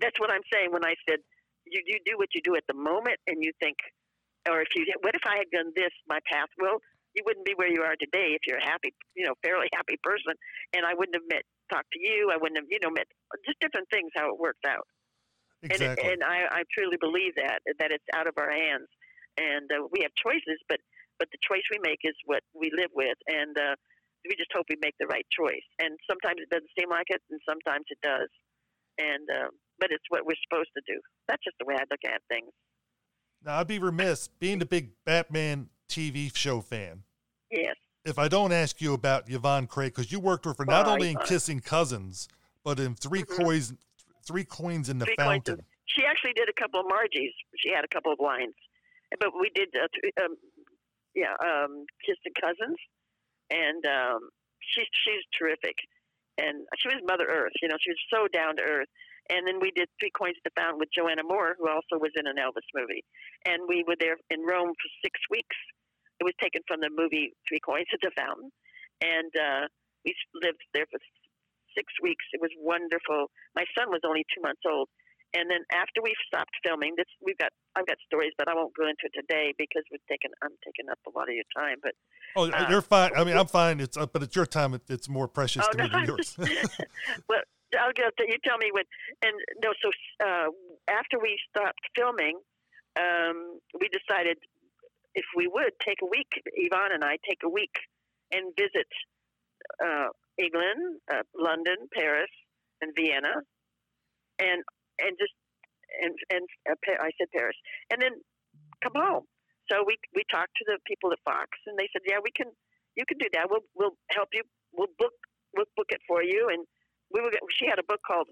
That's 0.00 0.18
what 0.18 0.30
I'm 0.32 0.44
saying 0.52 0.72
when 0.72 0.84
I 0.84 0.94
said 1.08 1.20
you 1.66 1.80
you 1.86 1.98
do 2.04 2.16
what 2.16 2.28
you 2.34 2.40
do 2.42 2.56
at 2.56 2.64
the 2.68 2.74
moment, 2.74 3.20
and 3.26 3.38
you 3.40 3.52
think, 3.60 3.76
or 4.48 4.60
if 4.60 4.68
you 4.74 4.84
what 5.00 5.14
if 5.14 5.22
I 5.26 5.38
had 5.38 5.50
done 5.52 5.72
this 5.76 5.92
my 6.08 6.18
path? 6.30 6.48
Well, 6.58 6.80
you 7.14 7.22
wouldn't 7.26 7.46
be 7.46 7.54
where 7.54 7.70
you 7.70 7.82
are 7.82 7.96
today 7.98 8.38
if 8.38 8.46
you're 8.46 8.62
a 8.62 8.64
happy, 8.64 8.94
you 9.14 9.26
know, 9.26 9.34
fairly 9.42 9.68
happy 9.74 9.98
person, 10.02 10.34
and 10.74 10.86
I 10.86 10.94
wouldn't 10.94 11.16
have 11.16 11.28
met 11.28 11.44
talked 11.70 11.90
to 11.94 12.00
you. 12.00 12.30
I 12.34 12.38
wouldn't 12.38 12.58
have, 12.58 12.66
you 12.70 12.78
know, 12.82 12.90
met 12.90 13.06
just 13.46 13.58
different 13.60 13.86
things 13.90 14.10
how 14.16 14.32
it 14.34 14.38
worked 14.38 14.66
out. 14.66 14.86
Exactly. 15.62 15.86
And, 15.86 15.98
and 15.98 16.20
I, 16.24 16.48
I 16.50 16.62
truly 16.72 16.96
believe 16.98 17.36
that 17.36 17.60
that 17.78 17.92
it's 17.92 18.08
out 18.14 18.26
of 18.26 18.34
our 18.38 18.50
hands, 18.50 18.88
and 19.38 19.68
uh, 19.70 19.86
we 19.92 20.02
have 20.02 20.12
choices, 20.16 20.58
but 20.68 20.80
but 21.18 21.28
the 21.30 21.40
choice 21.44 21.64
we 21.70 21.78
make 21.84 22.00
is 22.02 22.16
what 22.24 22.42
we 22.56 22.72
live 22.72 22.90
with, 22.96 23.18
and 23.28 23.52
uh, 23.58 23.76
we 24.24 24.32
just 24.40 24.50
hope 24.56 24.64
we 24.72 24.80
make 24.80 24.96
the 24.96 25.06
right 25.06 25.26
choice. 25.28 25.64
And 25.78 26.00
sometimes 26.08 26.40
it 26.40 26.48
doesn't 26.48 26.72
seem 26.72 26.88
like 26.88 27.12
it, 27.12 27.20
and 27.28 27.40
sometimes 27.44 27.84
it 27.92 28.00
does. 28.00 28.32
And 28.96 29.24
uh, 29.28 29.52
but 29.80 29.90
it's 29.90 30.04
what 30.10 30.24
we're 30.26 30.36
supposed 30.48 30.70
to 30.76 30.82
do. 30.86 31.00
That's 31.28 31.42
just 31.42 31.56
the 31.58 31.66
way 31.66 31.74
I 31.74 31.84
look 31.90 32.00
at 32.04 32.20
things. 32.28 32.50
now 33.44 33.58
I'd 33.58 33.66
be 33.66 33.78
remiss 33.78 34.28
being 34.28 34.58
the 34.58 34.66
big 34.66 34.90
Batman 35.04 35.68
TV 35.88 36.30
show 36.36 36.60
fan 36.60 37.02
Yes. 37.50 37.74
if 38.04 38.18
I 38.18 38.28
don't 38.28 38.52
ask 38.52 38.80
you 38.80 38.92
about 38.94 39.28
Yvonne 39.30 39.66
Craig 39.66 39.92
because 39.94 40.12
you 40.12 40.20
worked 40.20 40.44
with 40.46 40.58
her 40.58 40.64
not 40.66 40.86
Oh, 40.86 40.92
only 40.92 41.08
in 41.10 41.16
Yvonne. 41.16 41.26
Kissing 41.26 41.60
Cousins 41.60 42.28
but 42.62 42.78
in 42.78 42.94
3 42.94 43.22
Mhm. 43.22 43.36
coins, 43.38 43.72
three 44.26 44.44
coins 44.44 44.88
in 44.90 44.98
the 44.98 45.06
Three 45.06 45.16
Coins 45.16 45.44
fountain. 45.48 45.66
She 45.86 46.04
actually 46.04 46.34
did 46.34 46.48
a 46.48 46.52
couple 46.52 46.78
of 46.80 46.86
Margies. 46.86 47.32
She 47.56 47.70
had 47.70 47.84
a 47.84 47.88
couple 47.88 48.12
of 48.12 48.20
lines, 48.20 48.54
but 49.18 49.32
we 49.34 49.48
did, 49.54 49.74
uh, 49.74 49.88
th- 49.94 50.14
um, 50.22 50.36
yeah, 51.14 51.34
um, 51.40 51.86
Kissing 52.04 52.34
Cousins, 52.38 52.76
and 53.50 53.84
um, 53.86 54.28
she's 54.60 54.86
she's 55.04 55.24
terrific, 55.36 55.74
and 56.38 56.68
she 56.78 56.88
was 56.88 57.02
Mother 57.08 57.26
Earth. 57.26 57.52
You 57.62 57.68
know, 57.68 57.76
she 57.80 57.90
was 57.90 57.98
so 58.12 58.28
down 58.28 58.56
to 58.56 58.62
earth. 58.62 58.88
And 59.30 59.46
then 59.46 59.62
we 59.62 59.70
did 59.70 59.86
Three 60.02 60.10
Coins 60.10 60.34
at 60.42 60.50
the 60.50 60.54
Fountain 60.58 60.82
with 60.82 60.90
Joanna 60.90 61.22
Moore, 61.22 61.54
who 61.54 61.70
also 61.70 62.02
was 62.02 62.10
in 62.18 62.26
an 62.26 62.34
Elvis 62.34 62.66
movie, 62.74 63.06
and 63.46 63.62
we 63.70 63.86
were 63.86 63.94
there 63.98 64.18
in 64.28 64.42
Rome 64.42 64.74
for 64.74 64.88
six 65.06 65.14
weeks. 65.30 65.56
It 66.18 66.26
was 66.26 66.34
taken 66.42 66.60
from 66.66 66.82
the 66.82 66.90
movie 66.90 67.32
Three 67.46 67.62
Coins 67.62 67.86
at 67.94 68.02
the 68.02 68.10
Fountain, 68.18 68.50
and 69.00 69.30
uh, 69.38 69.70
we 70.04 70.12
lived 70.34 70.60
there 70.74 70.90
for 70.90 70.98
six 71.78 71.86
weeks. 72.02 72.26
It 72.34 72.42
was 72.42 72.50
wonderful. 72.58 73.30
My 73.54 73.64
son 73.78 73.88
was 73.94 74.02
only 74.02 74.26
two 74.34 74.42
months 74.42 74.66
old, 74.66 74.88
And 75.32 75.46
then 75.46 75.62
after 75.70 76.02
we've 76.02 76.18
stopped 76.26 76.50
filming, 76.66 76.94
this 76.98 77.06
we've 77.22 77.38
got 77.38 77.54
I've 77.76 77.86
got 77.86 78.02
stories, 78.02 78.34
but 78.36 78.50
I 78.50 78.54
won't 78.54 78.74
go 78.74 78.90
into 78.90 79.06
it 79.06 79.14
today 79.14 79.54
because 79.56 79.86
we're 79.90 80.02
taking 80.10 80.34
I'm 80.42 80.58
taking 80.66 80.90
up 80.90 80.98
a 81.06 81.12
lot 81.14 81.30
of 81.30 81.34
your 81.38 81.46
time. 81.54 81.78
But 81.82 81.94
oh, 82.34 82.50
uh, 82.50 82.66
you're 82.68 82.82
fine. 82.82 83.12
I 83.14 83.22
mean, 83.22 83.36
I'm 83.36 83.46
fine. 83.46 83.78
It's 83.78 83.96
uh, 83.96 84.06
but 84.06 84.22
it's 84.22 84.34
your 84.34 84.46
time. 84.46 84.74
It's 84.88 85.08
more 85.08 85.28
precious 85.28 85.64
oh, 85.66 85.70
to 85.72 85.78
no, 85.78 85.84
me 85.84 85.90
than 85.90 86.04
yours. 86.04 86.36
well, 87.28 87.46
I'll 87.78 87.92
get 87.94 88.12
you 88.18 88.38
tell 88.44 88.58
me 88.58 88.70
what. 88.72 88.86
And 89.22 89.34
no, 89.62 89.70
so 89.82 89.90
uh, 90.24 90.48
after 90.88 91.18
we 91.20 91.38
stopped 91.50 91.80
filming, 91.96 92.38
um, 92.98 93.58
we 93.78 93.88
decided 93.88 94.38
if 95.14 95.24
we 95.36 95.46
would 95.46 95.72
take 95.84 95.98
a 96.02 96.08
week, 96.10 96.30
Yvonne 96.54 96.92
and 96.92 97.04
I 97.04 97.18
take 97.28 97.42
a 97.44 97.48
week 97.48 97.74
and 98.32 98.52
visit 98.58 98.86
uh, 99.82 100.08
England, 100.38 101.00
uh, 101.12 101.22
London, 101.34 101.76
Paris, 101.94 102.30
and 102.80 102.92
Vienna, 102.96 103.42
and 104.38 104.62
and 104.98 105.12
just 105.18 105.34
and 106.02 106.14
and 106.30 106.44
uh, 106.70 106.74
I 107.02 107.10
said 107.18 107.28
Paris, 107.34 107.56
and 107.90 108.00
then 108.00 108.12
come 108.82 108.94
home. 108.96 109.24
So 109.70 109.84
we 109.86 109.98
we 110.14 110.22
talked 110.30 110.54
to 110.58 110.64
the 110.66 110.78
people 110.86 111.12
at 111.12 111.18
Fox, 111.24 111.50
and 111.66 111.78
they 111.78 111.88
said, 111.92 112.02
yeah, 112.06 112.18
we 112.22 112.30
can 112.34 112.50
you 112.96 113.04
can 113.06 113.18
do 113.18 113.28
that. 113.34 113.50
We'll 113.50 113.66
we'll 113.74 113.96
help 114.10 114.28
you. 114.32 114.42
We'll 114.72 114.92
book 114.98 115.14
we'll 115.54 115.70
book 115.76 115.90
it 115.90 116.00
for 116.06 116.22
you. 116.22 116.48
And 116.50 116.66
we 117.12 117.20
were 117.20 117.30
she 117.58 117.66
had 117.66 117.78
a 117.78 117.86
book 117.86 118.00
called 118.06 118.28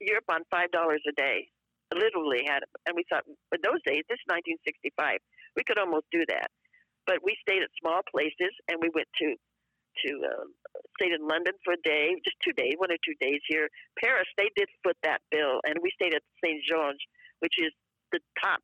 Europe 0.00 0.28
on 0.30 0.42
five 0.50 0.70
dollars 0.70 1.02
a 1.08 1.12
day. 1.12 1.48
Literally 1.90 2.46
had, 2.46 2.62
and 2.86 2.94
we 2.94 3.02
thought 3.10 3.26
in 3.26 3.34
those 3.66 3.82
days, 3.82 4.06
this 4.06 4.22
is 4.22 4.30
1965, 4.30 5.18
we 5.58 5.66
could 5.66 5.74
almost 5.74 6.06
do 6.14 6.22
that. 6.30 6.46
But 7.02 7.18
we 7.26 7.34
stayed 7.42 7.66
at 7.66 7.72
small 7.82 7.98
places, 8.06 8.54
and 8.70 8.78
we 8.78 8.94
went 8.94 9.10
to 9.18 9.34
to 9.34 10.10
uh, 10.22 10.46
stayed 11.00 11.10
in 11.10 11.26
London 11.26 11.54
for 11.66 11.74
a 11.74 11.82
day, 11.82 12.14
just 12.22 12.38
two 12.46 12.54
days, 12.54 12.78
one 12.78 12.94
or 12.94 13.00
two 13.02 13.18
days 13.18 13.42
here. 13.50 13.66
Paris, 13.98 14.28
they 14.38 14.48
did 14.54 14.70
foot 14.86 14.96
that 15.02 15.18
bill, 15.34 15.58
and 15.66 15.82
we 15.82 15.90
stayed 15.98 16.14
at 16.14 16.22
Saint 16.38 16.62
Georges, 16.62 17.02
which 17.42 17.58
is 17.58 17.74
the 18.12 18.20
top 18.38 18.62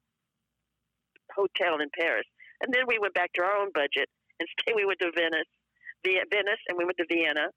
hotel 1.34 1.82
in 1.82 1.90
Paris. 1.98 2.26
And 2.62 2.72
then 2.72 2.86
we 2.86 2.98
went 3.02 3.14
back 3.14 3.32
to 3.34 3.42
our 3.42 3.58
own 3.58 3.74
budget 3.74 4.06
and 4.38 4.46
stay. 4.60 4.72
We 4.74 4.86
went 4.86 5.00
to 5.02 5.10
Venice, 5.10 5.50
Venice, 6.04 6.62
and 6.68 6.78
we 6.78 6.84
went 6.84 6.96
to 7.02 7.08
Vienna, 7.10 7.50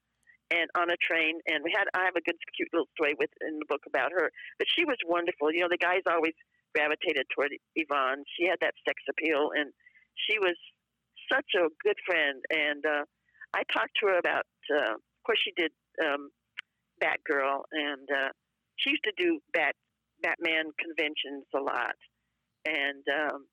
and 0.51 0.69
on 0.77 0.89
a 0.89 0.97
train. 0.97 1.39
And 1.47 1.63
we 1.63 1.73
had 1.75 1.85
I 1.93 2.05
have 2.05 2.17
a 2.17 2.25
good, 2.25 2.37
cute 2.55 2.69
little 2.73 2.89
story 2.93 3.15
with 3.17 3.29
in 3.41 3.59
the 3.59 3.69
book 3.69 3.85
about 3.87 4.11
her. 4.11 4.31
But 4.57 4.67
she 4.75 4.85
was 4.85 4.97
wonderful. 5.05 5.51
You 5.53 5.61
know, 5.65 5.71
the 5.71 5.81
guys 5.81 6.01
always 6.09 6.33
gravitated 6.75 7.25
toward 7.33 7.51
Yvonne. 7.75 8.23
She 8.37 8.45
had 8.47 8.57
that 8.61 8.73
sex 8.85 9.01
appeal, 9.09 9.51
and 9.55 9.73
she 10.27 10.37
was 10.39 10.57
such 11.31 11.57
a 11.57 11.69
good 11.83 11.97
friend. 12.05 12.41
And 12.49 12.85
uh, 12.85 13.05
I 13.53 13.63
talked 13.73 13.93
to 14.01 14.13
her 14.13 14.17
about, 14.19 14.45
uh, 14.69 14.97
of 14.97 15.21
course, 15.25 15.39
she 15.41 15.53
did 15.57 15.71
um, 16.01 16.29
Batgirl, 17.01 17.63
and 17.71 18.07
uh, 18.09 18.29
she 18.77 18.91
used 18.91 19.05
to 19.05 19.13
do 19.17 19.39
Bat 19.53 19.75
Batman 20.21 20.71
conventions 20.75 21.47
a 21.55 21.61
lot, 21.61 21.95
and 22.67 23.03
um, 23.07 23.45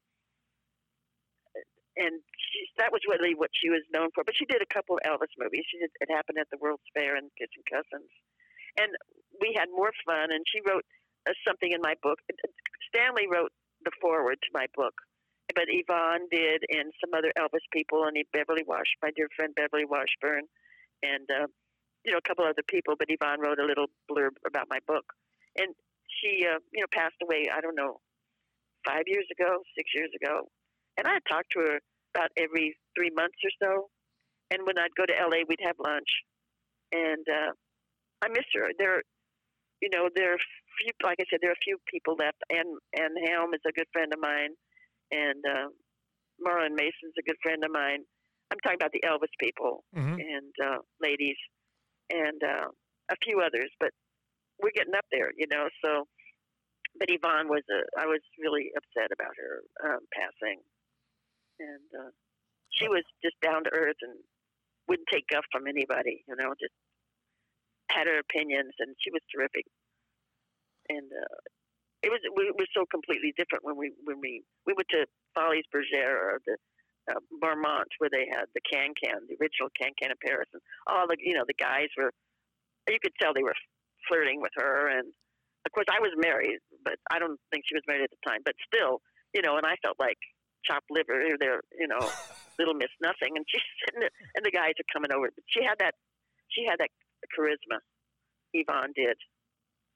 and 1.97 2.20
she, 2.52 2.66
that 2.78 2.93
was 2.93 3.02
really 3.09 3.35
what 3.35 3.51
she 3.55 3.70
was 3.70 3.82
known 3.93 4.10
for. 4.14 4.24
But 4.24 4.36
she 4.36 4.47
did 4.47 4.62
a 4.62 4.70
couple 4.73 4.98
of 4.98 5.02
Elvis 5.06 5.32
movies. 5.39 5.64
She 5.70 5.78
did 5.78 5.90
It 6.01 6.10
Happened 6.10 6.39
at 6.39 6.48
the 6.51 6.59
World's 6.60 6.86
Fair 6.94 7.16
and 7.16 7.31
Kissing 7.39 7.66
Cousins, 7.66 8.10
and 8.78 8.90
we 9.40 9.55
had 9.56 9.68
more 9.73 9.93
fun. 10.05 10.32
And 10.32 10.44
she 10.47 10.62
wrote 10.62 10.85
uh, 11.28 11.35
something 11.47 11.73
in 11.73 11.81
my 11.82 11.94
book. 12.02 12.18
Stanley 12.89 13.27
wrote 13.27 13.52
the 13.85 13.93
foreword 14.01 14.39
to 14.43 14.51
my 14.55 14.66
book, 14.74 14.94
but 15.55 15.66
Yvonne 15.68 16.28
did, 16.31 16.64
and 16.70 16.93
some 17.01 17.12
other 17.14 17.32
Elvis 17.39 17.66
people, 17.73 18.05
and 18.05 18.16
Beverly 18.32 18.64
Wash, 18.66 18.90
my 19.02 19.10
dear 19.14 19.28
friend 19.36 19.55
Beverly 19.55 19.85
Washburn, 19.85 20.47
and 21.02 21.27
uh, 21.31 21.47
you 22.05 22.12
know 22.12 22.18
a 22.18 22.27
couple 22.27 22.44
other 22.44 22.64
people. 22.66 22.94
But 22.98 23.09
Yvonne 23.10 23.40
wrote 23.40 23.59
a 23.59 23.66
little 23.66 23.86
blurb 24.10 24.39
about 24.47 24.66
my 24.70 24.78
book, 24.86 25.05
and 25.59 25.74
she, 26.20 26.47
uh, 26.47 26.59
you 26.73 26.81
know, 26.81 26.90
passed 26.93 27.18
away. 27.23 27.48
I 27.52 27.60
don't 27.60 27.77
know, 27.77 28.01
five 28.86 29.05
years 29.06 29.27
ago, 29.31 29.62
six 29.77 29.90
years 29.94 30.10
ago, 30.14 30.48
and 30.97 31.06
I 31.06 31.18
talked 31.28 31.52
to 31.52 31.60
her 31.60 31.78
about 32.16 32.32
every 32.40 32.72
three 32.97 33.12
months 33.12 33.36
or 33.44 33.52
so. 33.60 33.72
And 34.51 34.64
when 34.64 34.78
I'd 34.80 34.97
go 34.97 35.05
to 35.05 35.12
LA, 35.12 35.44
we'd 35.44 35.60
have 35.66 35.76
lunch, 35.76 36.09
and 36.93 37.24
uh, 37.28 37.52
I 38.22 38.28
miss 38.32 38.47
her. 38.55 38.72
There, 38.78 39.02
you 39.82 39.90
know, 39.93 40.09
there 40.14 40.32
are 40.34 40.43
few, 40.80 40.93
like 41.05 41.18
I 41.20 41.26
said, 41.28 41.40
there 41.43 41.51
are 41.51 41.60
a 41.60 41.66
few 41.66 41.78
people 41.90 42.14
left. 42.16 42.38
And 42.48 42.78
Anne 42.94 43.18
Helm 43.26 43.52
is 43.55 43.64
a 43.66 43.74
good 43.74 43.90
friend 43.93 44.12
of 44.14 44.20
mine 44.22 44.55
and 45.10 45.43
uh, 45.44 45.68
Marlyn 46.40 46.74
Mason's 46.74 47.16
a 47.18 47.26
good 47.26 47.38
friend 47.43 47.62
of 47.64 47.70
mine. 47.70 48.02
I'm 48.51 48.59
talking 48.62 48.78
about 48.78 48.94
the 48.94 49.02
Elvis 49.02 49.34
people 49.40 49.82
mm-hmm. 49.94 50.18
and 50.18 50.52
uh, 50.62 50.80
ladies, 51.02 51.38
and 52.10 52.38
uh, 52.43 52.70
a 53.10 53.16
few 53.24 53.43
others, 53.43 53.70
but 53.80 53.90
we're 54.62 54.74
getting 54.74 54.94
up 54.94 55.06
there, 55.10 55.30
you 55.36 55.47
know. 55.51 55.66
So, 55.82 56.06
but 56.98 57.10
Yvonne 57.10 57.48
was 57.51 57.66
a. 57.66 57.82
I 57.98 58.06
was 58.06 58.22
really 58.38 58.70
upset 58.78 59.10
about 59.10 59.34
her 59.34 59.52
um, 59.82 60.02
passing, 60.14 60.62
and 61.58 61.86
uh, 61.94 62.10
she 62.72 62.88
was 62.88 63.02
just 63.24 63.36
down 63.40 63.64
to 63.64 63.72
earth 63.72 63.98
and 64.02 64.16
wouldn't 64.88 65.08
take 65.12 65.26
guff 65.28 65.44
from 65.50 65.66
anybody, 65.66 66.24
you 66.28 66.36
know. 66.36 66.54
Just 66.60 66.74
had 67.90 68.06
her 68.06 68.18
opinions, 68.18 68.74
and 68.78 68.94
she 69.00 69.10
was 69.10 69.22
terrific. 69.32 69.64
And 70.88 71.08
uh, 71.10 71.40
it 72.02 72.10
was 72.10 72.22
it 72.22 72.56
was 72.56 72.70
so 72.76 72.84
completely 72.86 73.34
different 73.34 73.64
when 73.64 73.76
we 73.76 73.92
when 74.04 74.20
we 74.20 74.42
we 74.66 74.74
went 74.76 74.88
to 74.94 75.06
Folies 75.34 75.66
Bergère 75.74 76.14
or 76.14 76.38
the 76.46 76.56
uh, 77.10 77.20
Marmont 77.42 77.88
where 77.98 78.10
they 78.10 78.26
had 78.30 78.46
the 78.54 78.62
can 78.62 78.94
can, 78.94 79.26
the 79.26 79.38
original 79.40 79.70
can 79.74 79.90
can 79.98 80.14
in 80.14 80.20
Paris, 80.22 80.48
and 80.52 80.62
all 80.86 81.06
the 81.08 81.16
you 81.18 81.34
know 81.34 81.44
the 81.46 81.58
guys 81.58 81.90
were 81.96 82.12
you 82.86 83.02
could 83.02 83.14
tell 83.20 83.34
they 83.34 83.42
were 83.42 83.56
flirting 84.06 84.40
with 84.40 84.54
her, 84.56 84.86
and 84.86 85.10
of 85.66 85.70
course 85.72 85.90
I 85.90 85.98
was 85.98 86.14
married, 86.22 86.62
but 86.84 86.94
I 87.10 87.18
don't 87.18 87.40
think 87.50 87.64
she 87.66 87.74
was 87.74 87.82
married 87.88 88.06
at 88.06 88.14
the 88.14 88.22
time, 88.22 88.40
but 88.44 88.54
still 88.62 89.02
you 89.34 89.42
know, 89.42 89.58
and 89.58 89.66
I 89.66 89.74
felt 89.82 89.98
like 89.98 90.18
chopped 90.66 90.90
liver, 90.90 91.36
they're 91.38 91.62
you 91.78 91.88
know 91.88 92.01
little 92.59 92.74
miss 92.74 92.93
nothing, 93.01 93.36
and 93.36 93.44
she's 93.48 93.62
and 93.94 94.02
the, 94.02 94.10
and 94.34 94.44
the 94.44 94.51
guys 94.51 94.74
are 94.78 94.93
coming 94.93 95.12
over, 95.12 95.30
but 95.34 95.44
she 95.47 95.62
had 95.62 95.78
that 95.78 95.94
she 96.48 96.66
had 96.68 96.78
that 96.78 96.90
charisma, 97.36 97.78
Yvonne 98.52 98.93
did, 98.94 99.16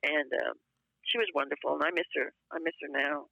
and. 0.02 0.30
Um, 0.46 0.54
she 1.10 1.18
was 1.18 1.26
wonderful, 1.34 1.74
and 1.74 1.82
I 1.82 1.90
miss 1.90 2.06
her. 2.16 2.32
I 2.52 2.58
miss 2.62 2.74
her 2.82 2.88
now. 2.88 3.26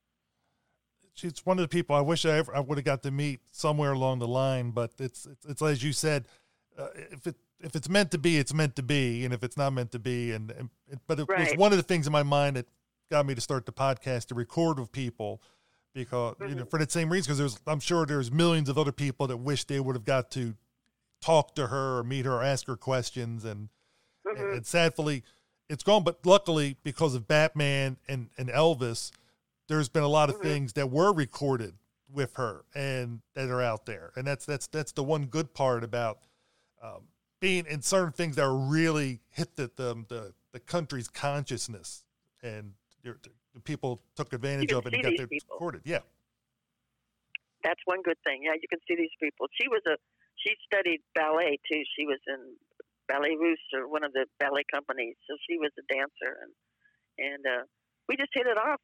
She's 1.14 1.44
one 1.44 1.58
of 1.58 1.62
the 1.62 1.68
people 1.68 1.96
I 1.96 2.00
wish 2.00 2.24
I 2.24 2.38
ever 2.38 2.54
I 2.54 2.60
would 2.60 2.78
have 2.78 2.84
got 2.84 3.02
to 3.02 3.10
meet 3.10 3.40
somewhere 3.50 3.92
along 3.92 4.20
the 4.20 4.28
line, 4.28 4.70
but 4.70 4.92
it's 4.98 5.26
it's, 5.26 5.46
it's 5.46 5.62
as 5.62 5.82
you 5.82 5.92
said, 5.92 6.26
uh, 6.78 6.88
if 6.94 7.26
it 7.26 7.36
if 7.60 7.74
it's 7.74 7.88
meant 7.88 8.12
to 8.12 8.18
be, 8.18 8.38
it's 8.38 8.54
meant 8.54 8.76
to 8.76 8.82
be, 8.82 9.24
and 9.24 9.34
if 9.34 9.42
it's 9.42 9.56
not 9.56 9.72
meant 9.72 9.90
to 9.92 9.98
be, 9.98 10.32
and, 10.32 10.50
and 10.52 10.70
but 11.06 11.18
it 11.18 11.26
right. 11.28 11.40
was 11.40 11.56
one 11.56 11.72
of 11.72 11.78
the 11.78 11.82
things 11.82 12.06
in 12.06 12.12
my 12.12 12.22
mind 12.22 12.56
that 12.56 12.66
got 13.10 13.26
me 13.26 13.34
to 13.34 13.40
start 13.40 13.66
the 13.66 13.72
podcast 13.72 14.26
to 14.26 14.34
record 14.34 14.78
with 14.78 14.92
people 14.92 15.42
because 16.04 16.36
you 16.40 16.48
know 16.48 16.62
mm-hmm. 16.62 16.68
for 16.68 16.78
the 16.78 16.90
same 16.90 17.10
reason 17.10 17.26
because 17.26 17.38
there's 17.38 17.60
I'm 17.66 17.80
sure 17.80 18.06
there's 18.06 18.30
millions 18.30 18.68
of 18.68 18.78
other 18.78 18.92
people 18.92 19.26
that 19.26 19.38
wish 19.38 19.64
they 19.64 19.80
would 19.80 19.96
have 19.96 20.04
got 20.04 20.30
to 20.32 20.54
talk 21.20 21.54
to 21.56 21.66
her 21.66 21.98
or 21.98 22.04
meet 22.04 22.24
her 22.24 22.34
or 22.34 22.42
ask 22.42 22.66
her 22.66 22.76
questions 22.76 23.44
and 23.44 23.68
mm-hmm. 24.26 24.40
and, 24.40 24.52
and 24.54 24.66
sadly 24.66 25.24
it's 25.68 25.82
gone. 25.82 26.04
But 26.04 26.24
luckily, 26.24 26.76
because 26.82 27.14
of 27.14 27.28
Batman 27.28 27.98
and, 28.08 28.30
and 28.38 28.48
Elvis, 28.48 29.10
there's 29.68 29.88
been 29.88 30.02
a 30.02 30.08
lot 30.08 30.28
of 30.28 30.36
mm-hmm. 30.36 30.48
things 30.48 30.72
that 30.74 30.90
were 30.90 31.12
recorded 31.12 31.74
with 32.10 32.34
her 32.36 32.64
and 32.74 33.20
that 33.34 33.50
are 33.50 33.62
out 33.62 33.86
there. 33.86 34.12
And 34.16 34.26
that's 34.26 34.46
that's 34.46 34.66
that's 34.66 34.92
the 34.92 35.04
one 35.04 35.26
good 35.26 35.52
part 35.52 35.84
about 35.84 36.20
um, 36.82 37.08
being 37.40 37.66
in 37.66 37.82
certain 37.82 38.12
things 38.12 38.36
that 38.36 38.48
really 38.48 39.20
hit 39.30 39.56
the 39.56 39.70
the, 39.76 40.04
the, 40.08 40.32
the 40.52 40.60
country's 40.60 41.08
consciousness, 41.08 42.04
and 42.42 42.72
people 43.64 44.00
took 44.16 44.32
advantage 44.32 44.72
of 44.72 44.86
it 44.86 44.94
and 44.94 45.02
got 45.02 45.16
their 45.16 45.26
recorded. 45.26 45.82
Yeah, 45.84 46.00
that's 47.64 47.80
one 47.84 48.02
good 48.02 48.18
thing. 48.24 48.42
Yeah, 48.44 48.54
you 48.54 48.68
can 48.68 48.80
see 48.88 48.96
these 48.96 49.14
people. 49.20 49.46
She 49.60 49.68
was 49.68 49.82
a 49.86 49.96
she 50.44 50.54
studied 50.66 51.02
ballet 51.14 51.58
too. 51.66 51.82
She 51.98 52.06
was 52.06 52.18
in 52.26 52.54
Ballet 53.08 53.34
Russe 53.40 53.68
or 53.74 53.88
one 53.88 54.04
of 54.04 54.12
the 54.12 54.26
ballet 54.38 54.64
companies. 54.70 55.16
So 55.26 55.34
she 55.48 55.58
was 55.58 55.70
a 55.78 55.84
dancer, 55.92 56.38
and 56.42 56.52
and 57.18 57.42
uh, 57.42 57.64
we 58.08 58.16
just 58.16 58.30
hit 58.32 58.46
it 58.46 58.58
off. 58.58 58.80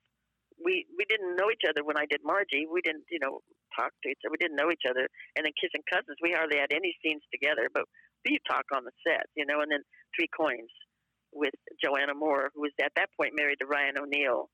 We 0.58 0.86
we 0.98 1.04
didn't 1.08 1.36
know 1.36 1.50
each 1.50 1.66
other 1.68 1.84
when 1.84 1.98
I 1.98 2.06
did 2.06 2.20
Margie. 2.24 2.66
We 2.66 2.80
didn't 2.82 3.06
you 3.10 3.20
know 3.20 3.40
talk 3.76 3.92
to 4.02 4.08
each 4.10 4.22
other. 4.24 4.32
We 4.32 4.40
didn't 4.40 4.56
know 4.56 4.70
each 4.70 4.86
other. 4.88 5.06
And 5.36 5.44
then 5.44 5.52
Kissing 5.58 5.82
Cousins, 5.90 6.18
we 6.22 6.30
hardly 6.30 6.58
had 6.58 6.70
any 6.70 6.94
scenes 7.02 7.22
together, 7.30 7.66
but 7.74 7.84
we 8.24 8.38
talk 8.46 8.64
on 8.72 8.86
the 8.86 8.94
set, 9.02 9.26
you 9.34 9.44
know. 9.46 9.60
And 9.60 9.70
then 9.70 9.82
Three 10.14 10.30
Coins 10.30 10.70
with 11.34 11.54
Joanna 11.82 12.14
Moore, 12.14 12.50
who 12.54 12.62
was 12.62 12.72
at 12.80 12.94
that 12.96 13.10
point 13.18 13.34
married 13.34 13.58
to 13.60 13.66
Ryan 13.66 13.98
O'Neal, 13.98 14.48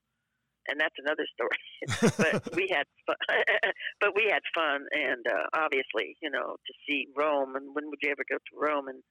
and 0.67 0.79
that's 0.79 0.95
another 0.97 1.25
story. 1.33 1.61
but 2.41 2.55
we 2.55 2.69
had 2.69 2.85
fun. 3.05 3.17
but 4.01 4.15
we 4.15 4.29
had 4.29 4.43
fun, 4.53 4.85
and 4.91 5.25
uh, 5.25 5.47
obviously, 5.53 6.17
you 6.21 6.29
know, 6.29 6.57
to 6.57 6.73
see 6.87 7.07
Rome, 7.15 7.55
and 7.55 7.73
when 7.73 7.89
would 7.89 7.99
you 8.01 8.11
ever 8.11 8.25
go 8.29 8.37
to 8.37 8.53
Rome? 8.53 8.87
And 8.87 9.01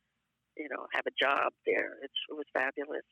you 0.57 0.69
know, 0.69 0.87
have 0.93 1.07
a 1.07 1.15
job 1.17 1.53
there. 1.65 1.97
It's, 2.03 2.21
it 2.29 2.37
was 2.37 2.47
fabulous, 2.53 3.07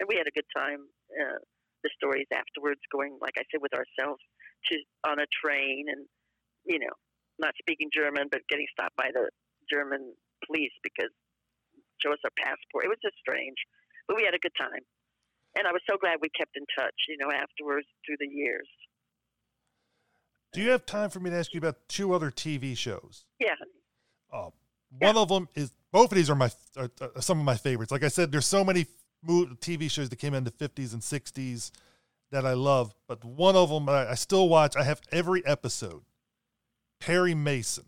and 0.00 0.08
we 0.08 0.16
had 0.16 0.28
a 0.28 0.34
good 0.34 0.48
time. 0.54 0.86
Uh, 1.12 1.40
the 1.82 1.90
stories 1.98 2.30
afterwards, 2.30 2.78
going 2.94 3.18
like 3.20 3.34
I 3.34 3.42
said, 3.50 3.58
with 3.58 3.74
ourselves 3.74 4.22
to 4.70 4.74
on 5.08 5.18
a 5.18 5.26
train, 5.42 5.86
and 5.90 6.06
you 6.64 6.78
know, 6.78 6.94
not 7.38 7.54
speaking 7.58 7.90
German, 7.92 8.28
but 8.30 8.46
getting 8.48 8.66
stopped 8.72 8.96
by 8.96 9.10
the 9.12 9.28
German 9.70 10.14
police 10.46 10.74
because 10.82 11.10
show 12.02 12.12
us 12.12 12.22
our 12.24 12.34
passport. 12.38 12.86
It 12.86 12.92
was 12.92 13.02
just 13.02 13.18
strange, 13.18 13.58
but 14.06 14.16
we 14.16 14.26
had 14.26 14.34
a 14.34 14.42
good 14.42 14.54
time. 14.58 14.82
And 15.56 15.66
I 15.66 15.72
was 15.72 15.82
so 15.88 15.96
glad 16.00 16.18
we 16.20 16.28
kept 16.30 16.56
in 16.56 16.64
touch. 16.78 16.94
You 17.08 17.16
know, 17.18 17.30
afterwards 17.32 17.86
through 18.06 18.16
the 18.20 18.28
years. 18.32 18.68
Do 20.52 20.60
you 20.60 20.70
have 20.70 20.84
time 20.84 21.08
for 21.10 21.18
me 21.20 21.30
to 21.30 21.36
ask 21.36 21.54
you 21.54 21.58
about 21.58 21.76
two 21.88 22.12
other 22.12 22.30
TV 22.30 22.76
shows? 22.76 23.24
Yeah. 23.40 23.54
Uh, 24.32 24.50
one 24.98 25.16
of 25.16 25.28
them 25.28 25.48
is 25.54 25.72
both 25.92 26.12
of 26.12 26.16
these 26.16 26.28
are 26.28 26.34
my 26.34 26.50
are, 26.76 26.90
are 27.00 27.22
some 27.22 27.38
of 27.38 27.44
my 27.44 27.56
favorites. 27.56 27.90
Like 27.90 28.02
I 28.04 28.08
said, 28.08 28.32
there's 28.32 28.46
so 28.46 28.62
many 28.64 28.86
TV 29.26 29.90
shows 29.90 30.08
that 30.10 30.16
came 30.16 30.34
in 30.34 30.44
the 30.44 30.50
50s 30.50 30.92
and 30.92 31.00
60s 31.00 31.70
that 32.32 32.44
I 32.44 32.54
love, 32.54 32.94
but 33.06 33.24
one 33.24 33.56
of 33.56 33.68
them 33.70 33.88
I, 33.88 34.10
I 34.10 34.14
still 34.14 34.48
watch. 34.48 34.74
I 34.76 34.84
have 34.84 35.00
every 35.12 35.44
episode. 35.46 36.02
Perry 37.00 37.34
Mason, 37.34 37.84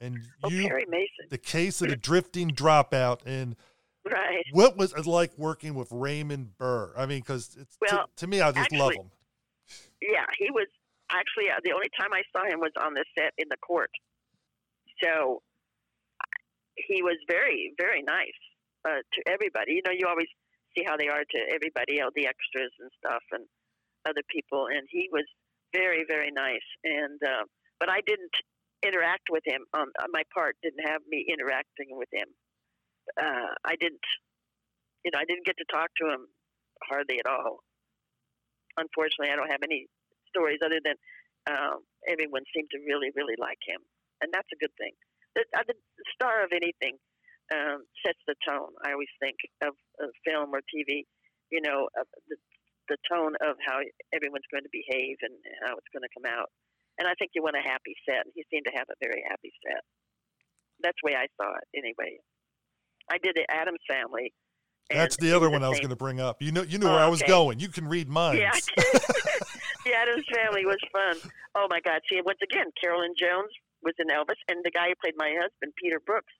and 0.00 0.18
Oh, 0.42 0.48
you, 0.50 0.66
Perry 0.68 0.86
Mason. 0.88 1.26
the 1.30 1.38
case 1.38 1.82
of 1.82 1.88
the 1.88 1.96
drifting 1.96 2.50
dropout, 2.50 3.20
and 3.26 3.56
Right. 4.10 4.42
what 4.50 4.76
was 4.76 4.92
it 4.94 5.06
like 5.06 5.30
working 5.38 5.74
with 5.74 5.86
Raymond 5.92 6.58
Burr? 6.58 6.92
I 6.96 7.06
mean, 7.06 7.20
because 7.20 7.56
it's 7.58 7.78
Well, 7.80 8.08
to, 8.08 8.10
to 8.16 8.26
me, 8.26 8.40
I 8.40 8.50
just 8.50 8.72
love 8.72 8.92
him. 8.94 9.10
Yeah, 10.02 10.26
he 10.36 10.50
was 10.50 10.66
actually 11.10 11.50
uh, 11.54 11.62
the 11.62 11.70
only 11.70 11.86
time 11.94 12.10
I 12.12 12.26
saw 12.34 12.42
him 12.44 12.58
was 12.58 12.72
on 12.82 12.94
the 12.94 13.04
set 13.16 13.30
in 13.38 13.46
the 13.48 13.56
court. 13.62 13.90
So 15.02 15.42
he 16.74 17.02
was 17.02 17.16
very, 17.28 17.74
very 17.78 18.02
nice 18.02 18.40
uh, 18.84 19.06
to 19.06 19.20
everybody. 19.30 19.78
You 19.78 19.82
know, 19.86 19.94
you 19.94 20.08
always 20.08 20.28
see 20.76 20.84
how 20.86 20.96
they 20.96 21.08
are 21.08 21.22
to 21.22 21.40
everybody 21.54 22.00
all 22.00 22.10
the 22.14 22.26
extras 22.26 22.72
and 22.80 22.90
stuff, 22.98 23.22
and 23.32 23.44
other 24.08 24.24
people. 24.32 24.66
And 24.66 24.88
he 24.90 25.08
was 25.12 25.24
very, 25.72 26.04
very 26.08 26.30
nice. 26.32 26.66
And 26.84 27.20
uh, 27.22 27.44
but 27.78 27.88
I 27.90 28.00
didn't 28.06 28.34
interact 28.82 29.30
with 29.30 29.42
him. 29.46 29.62
On, 29.74 29.86
on 30.02 30.10
my 30.12 30.22
part, 30.34 30.56
didn't 30.62 30.86
have 30.86 31.02
me 31.08 31.24
interacting 31.28 31.94
with 31.94 32.08
him. 32.12 32.28
Uh, 33.20 33.52
I 33.64 33.74
didn't, 33.80 34.04
you 35.04 35.10
know, 35.12 35.18
I 35.20 35.26
didn't 35.26 35.46
get 35.46 35.56
to 35.58 35.66
talk 35.70 35.90
to 36.00 36.10
him 36.10 36.26
hardly 36.88 37.18
at 37.18 37.26
all. 37.26 37.60
Unfortunately, 38.76 39.32
I 39.32 39.36
don't 39.36 39.50
have 39.50 39.62
any 39.62 39.86
stories 40.28 40.60
other 40.64 40.80
than 40.82 40.96
um, 41.50 41.84
everyone 42.08 42.42
seemed 42.54 42.70
to 42.72 42.80
really, 42.86 43.10
really 43.14 43.36
like 43.38 43.60
him, 43.66 43.80
and 44.22 44.32
that's 44.32 44.48
a 44.54 44.58
good 44.60 44.72
thing. 44.78 44.94
The, 45.36 45.44
uh, 45.56 45.64
the 45.66 45.76
star 46.14 46.44
of 46.44 46.52
anything 46.52 46.96
um, 47.52 47.84
sets 48.04 48.20
the 48.26 48.36
tone. 48.46 48.72
I 48.84 48.92
always 48.92 49.12
think 49.20 49.36
of, 49.60 49.74
of 50.00 50.08
film 50.24 50.54
or 50.54 50.60
TV. 50.72 51.04
You 51.52 51.60
know, 51.60 51.84
of 52.00 52.08
the 52.32 52.36
the 52.88 52.98
tone 53.06 53.34
of 53.40 53.56
how 53.62 53.78
everyone's 54.12 54.48
going 54.50 54.66
to 54.66 54.74
behave 54.74 55.16
and 55.22 55.34
how 55.62 55.78
it's 55.78 55.90
going 55.94 56.02
to 56.02 56.12
come 56.14 56.26
out. 56.26 56.50
And 56.98 57.06
I 57.06 57.14
think 57.16 57.32
you 57.34 57.42
want 57.42 57.56
a 57.56 57.64
happy 57.64 57.94
set. 58.04 58.26
and 58.26 58.34
He 58.34 58.44
seemed 58.50 58.66
to 58.66 58.74
have 58.76 58.88
a 58.90 58.98
very 59.00 59.22
happy 59.24 59.52
set. 59.62 59.82
That's 60.82 60.98
the 61.00 61.06
way 61.08 61.16
I 61.16 61.30
saw 61.38 61.54
it, 61.56 61.66
anyway. 61.72 62.18
I 63.12 63.18
did 63.20 63.36
the 63.36 63.44
Addams 63.52 63.84
Family. 63.88 64.32
That's 64.88 65.16
the 65.16 65.32
other 65.36 65.48
one 65.48 65.62
I 65.64 65.68
was 65.68 65.80
going 65.80 65.92
to 65.94 66.00
bring 66.00 66.20
up. 66.20 66.40
You 66.40 66.52
know, 66.52 66.62
you 66.64 66.76
knew 66.76 66.88
Oh, 66.88 66.92
where 66.96 67.04
I 67.04 67.08
was 67.08 67.22
okay. 67.22 67.28
going. 67.28 67.60
You 67.60 67.68
can 67.68 67.88
read 67.88 68.08
minds. 68.08 68.40
Yeah, 68.40 68.52
the 69.84 69.92
Addams 69.94 70.24
Family 70.32 70.64
was 70.64 70.80
fun. 70.92 71.16
Oh 71.54 71.66
my 71.70 71.80
God! 71.80 72.00
See, 72.08 72.20
once 72.24 72.40
again, 72.42 72.68
Carolyn 72.80 73.12
Jones 73.18 73.52
was 73.82 73.94
in 73.98 74.08
Elvis, 74.08 74.40
and 74.48 74.60
the 74.64 74.70
guy 74.70 74.88
who 74.88 74.96
played 75.00 75.14
my 75.16 75.32
husband, 75.36 75.72
Peter 75.80 76.00
Brooks, 76.00 76.32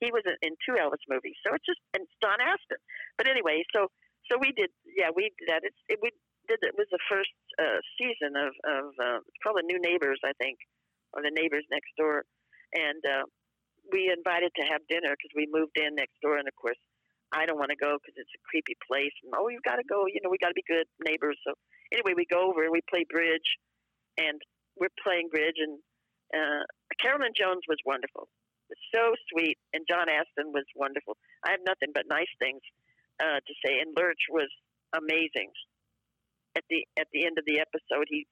he 0.00 0.10
was 0.12 0.22
in, 0.24 0.36
in 0.42 0.52
two 0.64 0.76
Elvis 0.80 1.04
movies. 1.08 1.36
So 1.44 1.52
it's 1.54 1.64
just 1.66 1.80
and 1.92 2.04
it's 2.04 2.16
John 2.22 2.40
Astin. 2.40 2.80
But 3.16 3.28
anyway, 3.28 3.64
so 3.74 3.88
so 4.30 4.36
we 4.40 4.52
did. 4.56 4.70
Yeah, 4.88 5.10
we 5.14 5.32
did 5.36 5.48
that. 5.52 5.62
It's 5.64 5.80
it, 5.88 5.98
we 6.00 6.10
did. 6.48 6.60
It 6.64 6.76
was 6.80 6.88
the 6.92 7.02
first 7.12 7.32
uh, 7.60 7.80
season 8.00 8.36
of 8.40 8.52
of 8.64 8.84
uh, 8.96 9.18
it's 9.24 9.40
called 9.44 9.60
the 9.60 9.68
New 9.68 9.80
Neighbors, 9.84 10.20
I 10.24 10.32
think, 10.40 10.56
or 11.12 11.20
the 11.20 11.32
Neighbors 11.34 11.64
Next 11.68 11.92
Door, 12.00 12.24
and 12.72 13.00
uh, 13.04 13.24
we 13.92 14.12
invited 14.12 14.52
to 14.56 14.64
have 14.68 14.80
dinner 14.88 15.14
because 15.16 15.32
we 15.34 15.48
moved 15.50 15.76
in 15.76 15.94
next 15.94 16.16
door, 16.22 16.36
and 16.36 16.48
of 16.48 16.56
course. 16.56 16.78
I 17.28 17.44
don't 17.44 17.60
want 17.60 17.68
to 17.68 17.76
go 17.76 18.00
because 18.00 18.16
it's 18.16 18.32
a 18.32 18.40
creepy 18.48 18.72
place. 18.88 19.12
And 19.20 19.36
oh, 19.36 19.52
you 19.52 19.60
got 19.60 19.76
to 19.76 19.84
go. 19.84 20.08
You 20.08 20.16
know, 20.24 20.32
we 20.32 20.40
got 20.40 20.48
to 20.48 20.56
be 20.56 20.64
good 20.64 20.88
neighbors. 21.04 21.36
So 21.44 21.52
anyway, 21.92 22.16
we 22.16 22.24
go 22.24 22.48
over 22.48 22.64
and 22.64 22.72
we 22.72 22.80
play 22.88 23.04
bridge, 23.04 23.44
and 24.16 24.40
we're 24.80 24.92
playing 25.04 25.28
bridge. 25.28 25.60
And 25.60 25.76
uh, 26.32 26.64
Carolyn 26.96 27.36
Jones 27.36 27.68
was 27.68 27.76
wonderful, 27.84 28.32
so 28.94 29.12
sweet, 29.32 29.58
and 29.72 29.84
John 29.88 30.08
Astin 30.08 30.52
was 30.52 30.64
wonderful. 30.74 31.16
I 31.44 31.52
have 31.52 31.60
nothing 31.66 31.92
but 31.92 32.08
nice 32.08 32.32
things 32.40 32.64
uh, 33.20 33.44
to 33.44 33.52
say. 33.64 33.80
And 33.80 33.92
Lurch 33.96 34.24
was 34.30 34.48
amazing. 34.96 35.52
At 36.56 36.64
the 36.70 36.84
at 36.98 37.06
the 37.12 37.24
end 37.24 37.38
of 37.38 37.44
the 37.44 37.60
episode, 37.60 38.08
he 38.08 38.26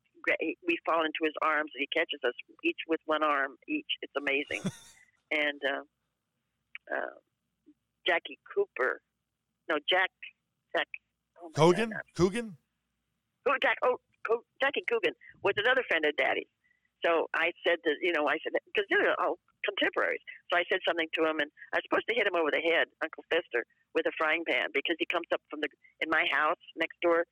we 0.67 0.79
fall 0.85 1.05
into 1.05 1.23
his 1.23 1.37
arms 1.43 1.71
and 1.75 1.85
he 1.85 1.89
catches 1.93 2.19
us 2.25 2.35
each 2.65 2.81
with 2.89 3.01
one 3.07 3.23
arm 3.23 3.57
each. 3.69 4.01
It's 4.03 4.17
amazing. 4.17 4.65
and 5.31 5.61
uh, 5.65 5.83
uh, 6.95 7.15
Jackie 8.07 8.39
Cooper, 8.55 9.01
no 9.69 9.77
Jack 9.89 10.11
Jack 10.77 10.89
oh 11.43 11.51
my 11.51 11.57
God, 11.91 12.03
Coogan. 12.15 12.57
Oh, 13.47 13.55
Jack, 13.63 13.79
oh, 13.85 13.99
Co- 14.27 14.45
Jackie 14.61 14.83
Coogan 14.91 15.15
was 15.43 15.55
another 15.57 15.83
friend 15.87 16.05
of 16.05 16.17
Daddy's. 16.19 16.51
So 17.05 17.31
I 17.35 17.55
said 17.63 17.79
that, 17.87 17.97
you 18.03 18.11
know, 18.11 18.27
I 18.27 18.43
said, 18.43 18.59
because 18.67 18.89
they're 18.91 19.15
all 19.23 19.39
contemporaries. 19.63 20.23
So 20.51 20.59
I 20.59 20.67
said 20.67 20.83
something 20.83 21.07
to 21.15 21.23
him, 21.23 21.39
and 21.39 21.51
I 21.71 21.79
was 21.79 21.87
supposed 21.87 22.11
to 22.11 22.17
hit 22.19 22.27
him 22.27 22.35
over 22.35 22.51
the 22.51 22.63
head, 22.63 22.91
Uncle 23.03 23.23
Fester, 23.31 23.63
with 23.95 24.07
a 24.11 24.15
frying 24.19 24.43
pan 24.43 24.75
because 24.75 24.99
he 24.99 25.07
comes 25.07 25.31
up 25.31 25.43
from 25.47 25.63
the, 25.63 25.71
in 26.03 26.11
my 26.11 26.27
house 26.27 26.61
next 26.75 26.99
door, 27.03 27.23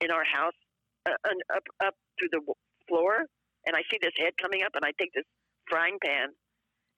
in 0.00 0.08
our 0.08 0.24
house, 0.24 0.56
uh, 1.04 1.16
up, 1.52 1.66
up 1.84 1.94
through 2.16 2.32
the 2.32 2.40
floor, 2.88 3.28
and 3.68 3.76
I 3.76 3.84
see 3.92 4.00
this 4.00 4.16
head 4.16 4.32
coming 4.40 4.64
up, 4.64 4.72
and 4.72 4.84
I 4.84 4.92
take 4.96 5.12
this 5.12 5.28
frying 5.68 6.00
pan, 6.00 6.32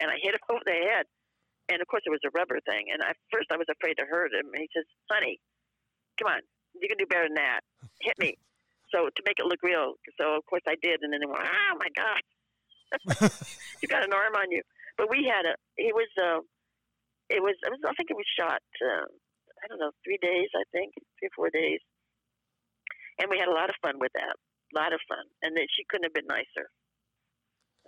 and 0.02 0.10
I 0.10 0.18
hit 0.18 0.34
him 0.34 0.42
over 0.50 0.66
the 0.66 0.74
head. 0.74 1.06
And 1.70 1.78
of 1.78 1.86
course, 1.86 2.02
it 2.04 2.10
was 2.10 2.26
a 2.26 2.34
rubber 2.34 2.58
thing. 2.66 2.90
And 2.90 2.98
at 3.06 3.14
first, 3.30 3.54
I 3.54 3.56
was 3.56 3.70
afraid 3.70 3.94
to 4.02 4.04
hurt 4.04 4.34
him. 4.34 4.50
And 4.50 4.60
he 4.60 4.68
says, 4.74 4.84
honey, 5.06 5.38
come 6.18 6.34
on, 6.34 6.42
you 6.74 6.90
can 6.90 6.98
do 6.98 7.06
better 7.06 7.30
than 7.30 7.38
that. 7.38 7.62
Hit 8.02 8.18
me. 8.18 8.34
So 8.92 9.08
to 9.08 9.22
make 9.24 9.40
it 9.40 9.48
look 9.48 9.64
real, 9.64 9.96
so 10.20 10.36
of 10.36 10.44
course 10.44 10.60
I 10.68 10.76
did, 10.84 11.00
and 11.00 11.08
then 11.08 11.24
they 11.24 11.26
went, 11.26 11.40
"Oh 11.40 11.74
my 11.80 11.88
God, 11.96 12.20
you 13.80 13.88
got 13.88 14.04
an 14.04 14.12
arm 14.12 14.36
on 14.36 14.52
you!" 14.52 14.60
But 15.00 15.08
we 15.08 15.24
had 15.24 15.48
a, 15.48 15.56
it 15.80 15.96
was, 15.96 16.12
uh, 16.20 16.44
it 17.32 17.40
was, 17.40 17.56
it 17.64 17.72
was, 17.72 17.80
I 17.88 17.96
think 17.96 18.12
it 18.12 18.20
was 18.20 18.28
shot, 18.36 18.60
uh, 18.60 19.08
I 19.08 19.64
don't 19.72 19.80
know, 19.80 19.96
three 20.04 20.20
days, 20.20 20.52
I 20.52 20.68
think, 20.76 20.92
three 21.16 21.32
or 21.32 21.36
four 21.40 21.48
days, 21.48 21.80
and 23.16 23.32
we 23.32 23.40
had 23.40 23.48
a 23.48 23.56
lot 23.56 23.72
of 23.72 23.80
fun 23.80 23.96
with 23.96 24.12
that, 24.12 24.36
a 24.36 24.74
lot 24.76 24.92
of 24.92 25.00
fun, 25.08 25.24
and 25.40 25.56
then 25.56 25.64
she 25.72 25.88
couldn't 25.88 26.12
have 26.12 26.18
been 26.20 26.28
nicer. 26.28 26.68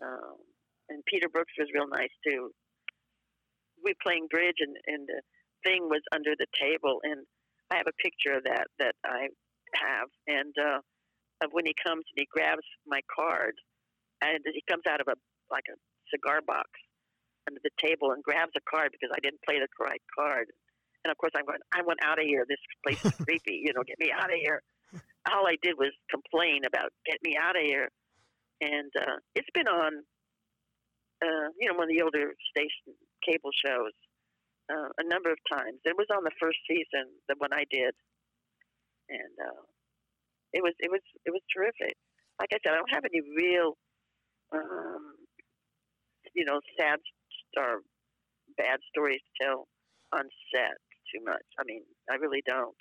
Um, 0.00 0.40
and 0.88 1.02
Peter 1.06 1.28
Brooks 1.28 1.52
was 1.58 1.68
real 1.74 1.88
nice 1.88 2.12
too. 2.26 2.50
We 3.82 3.92
were 3.92 4.02
playing 4.02 4.28
bridge, 4.30 4.60
and 4.60 4.76
and 4.86 5.06
the 5.08 5.20
thing 5.64 5.88
was 5.88 6.02
under 6.12 6.32
the 6.38 6.46
table, 6.58 7.00
and 7.02 7.26
I 7.70 7.76
have 7.76 7.88
a 7.88 8.02
picture 8.02 8.36
of 8.36 8.44
that 8.44 8.66
that 8.78 8.94
I 9.04 9.28
have, 9.76 10.08
and 10.26 10.54
uh, 10.58 10.80
of 11.42 11.50
when 11.52 11.66
he 11.66 11.74
comes 11.84 12.04
and 12.08 12.18
he 12.22 12.28
grabs 12.30 12.66
my 12.86 13.00
card, 13.08 13.54
and 14.22 14.40
he 14.44 14.62
comes 14.68 14.84
out 14.88 15.00
of 15.00 15.08
a 15.08 15.16
like 15.50 15.66
a 15.68 15.76
cigar 16.10 16.40
box 16.46 16.68
under 17.46 17.60
the 17.62 17.74
table 17.80 18.12
and 18.12 18.22
grabs 18.22 18.52
a 18.56 18.64
card 18.68 18.92
because 18.92 19.12
I 19.12 19.20
didn't 19.20 19.42
play 19.44 19.58
the 19.60 19.68
right 19.80 20.02
card. 20.16 20.48
And 21.04 21.10
of 21.12 21.18
course, 21.18 21.32
I'm 21.36 21.44
going. 21.44 21.60
I 21.72 21.82
want 21.82 22.00
out 22.02 22.18
of 22.18 22.24
here. 22.24 22.46
This 22.48 22.60
place 22.84 23.04
is 23.04 23.12
creepy. 23.24 23.60
You 23.60 23.72
know, 23.74 23.84
get 23.84 24.00
me 24.00 24.12
out 24.12 24.32
of 24.32 24.40
here. 24.40 24.62
All 25.28 25.46
I 25.46 25.56
did 25.62 25.76
was 25.76 25.92
complain 26.10 26.64
about 26.66 26.92
get 27.04 27.18
me 27.22 27.36
out 27.36 27.56
of 27.56 27.62
here, 27.62 27.88
and 28.60 28.90
uh, 28.98 29.20
it's 29.34 29.50
been 29.52 29.68
on. 29.68 30.04
Uh, 31.22 31.48
you 31.58 31.68
know, 31.68 31.74
one 31.74 31.90
of 31.90 31.94
the 31.96 32.02
older 32.02 32.34
station 32.50 32.96
cable 33.26 33.50
shows 33.64 33.94
uh, 34.70 34.90
a 34.98 35.04
number 35.08 35.30
of 35.30 35.38
times. 35.50 35.78
It 35.84 35.96
was 35.96 36.06
on 36.14 36.24
the 36.24 36.34
first 36.40 36.58
season, 36.68 37.10
the 37.28 37.36
one 37.38 37.52
I 37.52 37.64
did, 37.70 37.94
and 39.08 39.34
uh, 39.40 39.62
it 40.52 40.62
was 40.62 40.74
it 40.80 40.90
was 40.90 41.00
it 41.24 41.30
was 41.30 41.42
terrific. 41.54 41.94
Like 42.40 42.50
I 42.52 42.58
said, 42.64 42.74
I 42.74 42.76
don't 42.76 42.92
have 42.92 43.04
any 43.04 43.22
real, 43.36 43.76
um, 44.52 45.14
you 46.34 46.44
know, 46.44 46.60
sad 46.78 46.98
or 47.56 47.80
bad 48.56 48.80
stories 48.90 49.20
to 49.20 49.44
tell 49.44 49.68
on 50.12 50.24
set 50.54 50.76
too 51.12 51.24
much. 51.24 51.44
I 51.58 51.62
mean, 51.64 51.82
I 52.10 52.16
really 52.16 52.42
don't. 52.46 52.74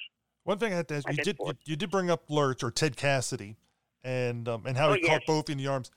One 0.44 0.58
thing 0.58 0.74
I 0.74 0.78
had 0.78 0.88
to 0.90 0.96
ask 0.96 1.10
you 1.10 1.16
did 1.24 1.38
you, 1.40 1.54
you 1.66 1.76
did 1.76 1.92
bring 1.92 2.10
up 2.10 2.24
Lurch 2.30 2.64
or 2.64 2.72
Ted 2.72 2.98
Cassidy, 2.98 3.58
and 4.04 4.48
um, 4.48 4.66
and 4.66 4.78
how 4.78 4.90
Oh, 4.90 4.94
he 4.94 5.02
caught 5.02 5.22
both 5.26 5.50
in 5.50 5.58
the 5.58 5.68
arms. 5.68 5.92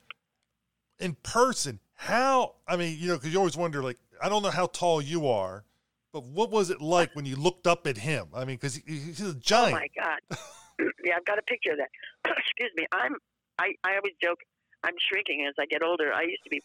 In 0.99 1.15
person, 1.21 1.79
how 1.97 2.55
I 2.67 2.77
mean, 2.77 2.97
you 2.97 3.09
know, 3.09 3.15
because 3.15 3.33
you 3.33 3.39
always 3.39 3.57
wonder, 3.57 3.83
like, 3.83 3.97
I 4.21 4.29
don't 4.29 4.43
know 4.43 4.51
how 4.51 4.67
tall 4.67 5.01
you 5.01 5.27
are, 5.27 5.65
but 6.13 6.23
what 6.23 6.51
was 6.51 6.69
it 6.69 6.79
like 6.79 7.15
when 7.15 7.25
you 7.25 7.35
looked 7.35 7.67
up 7.67 7.85
at 7.87 7.97
him? 7.97 8.27
I 8.33 8.45
mean, 8.45 8.55
because 8.55 8.75
he, 8.75 8.83
he's 8.85 9.21
a 9.21 9.33
giant. 9.33 9.75
Oh 9.75 9.79
my 9.79 9.89
God! 9.97 10.89
yeah, 11.03 11.13
I've 11.17 11.25
got 11.25 11.39
a 11.39 11.41
picture 11.41 11.71
of 11.71 11.79
that. 11.79 11.89
Excuse 12.37 12.71
me. 12.75 12.85
I'm 12.91 13.15
I 13.59 13.73
I 13.83 13.97
always 13.97 14.13
joke 14.21 14.39
I'm 14.83 14.93
shrinking 15.09 15.45
as 15.49 15.55
I 15.59 15.65
get 15.65 15.81
older. 15.81 16.13
I 16.13 16.23
used 16.23 16.43
to 16.43 16.49
be 16.49 16.61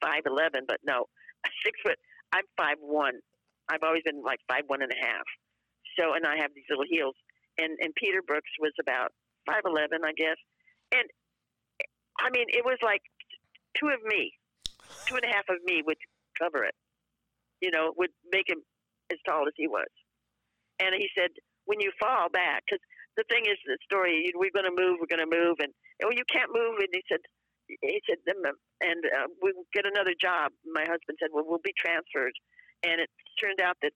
five 0.00 0.22
eleven, 0.26 0.64
but 0.68 0.78
no, 0.84 1.06
six 1.64 1.80
foot. 1.82 1.96
I'm 2.32 2.44
five 2.56 2.76
one. 2.80 3.20
I've 3.70 3.82
always 3.82 4.02
been 4.04 4.22
like 4.22 4.40
five 4.48 4.64
one 4.66 4.82
and 4.82 4.92
a 4.92 5.00
half. 5.06 5.24
So, 5.98 6.14
and 6.14 6.26
I 6.26 6.36
have 6.36 6.52
these 6.54 6.68
little 6.68 6.84
heels. 6.88 7.16
And 7.58 7.76
and 7.80 7.94
Peter 7.96 8.20
Brooks 8.20 8.50
was 8.60 8.72
about 8.78 9.12
five 9.46 9.62
eleven, 9.64 10.04
I 10.04 10.12
guess. 10.12 10.36
And 10.92 11.08
I 12.20 12.30
mean, 12.30 12.46
it 12.48 12.64
was 12.64 12.78
like 12.82 13.02
two 13.76 13.88
of 13.88 14.02
me, 14.04 14.32
two 15.08 15.16
and 15.16 15.24
a 15.24 15.32
half 15.32 15.48
of 15.48 15.56
me 15.64 15.82
would 15.84 15.96
cover 16.36 16.64
it. 16.64 16.76
You 17.60 17.72
know, 17.72 17.92
would 17.96 18.12
make 18.30 18.46
him 18.46 18.62
as 19.10 19.18
tall 19.26 19.48
as 19.48 19.56
he 19.56 19.66
was. 19.66 19.88
And 20.78 20.94
he 20.94 21.08
said, 21.16 21.32
when 21.64 21.80
you 21.80 21.90
fall 21.98 22.28
back, 22.30 22.62
because 22.68 22.80
the 23.18 23.26
thing 23.26 23.50
is, 23.50 23.58
the 23.66 23.76
story, 23.82 24.30
we're 24.36 24.54
going 24.54 24.68
to 24.68 24.76
move, 24.76 25.02
we're 25.02 25.10
going 25.10 25.24
to 25.24 25.28
move, 25.28 25.58
and 25.58 25.74
oh, 26.06 26.14
you 26.14 26.22
can't 26.30 26.54
move, 26.54 26.78
and 26.78 26.88
he 26.92 27.02
said, 27.10 27.18
he 27.66 28.00
said, 28.08 28.22
and 28.24 29.00
uh, 29.04 29.26
we'll 29.42 29.66
get 29.74 29.84
another 29.84 30.14
job. 30.16 30.54
My 30.64 30.86
husband 30.86 31.18
said, 31.18 31.34
well, 31.34 31.44
we'll 31.44 31.64
be 31.64 31.74
transferred, 31.76 32.32
and 32.86 33.02
it 33.02 33.10
turned 33.42 33.60
out 33.60 33.76
that 33.82 33.92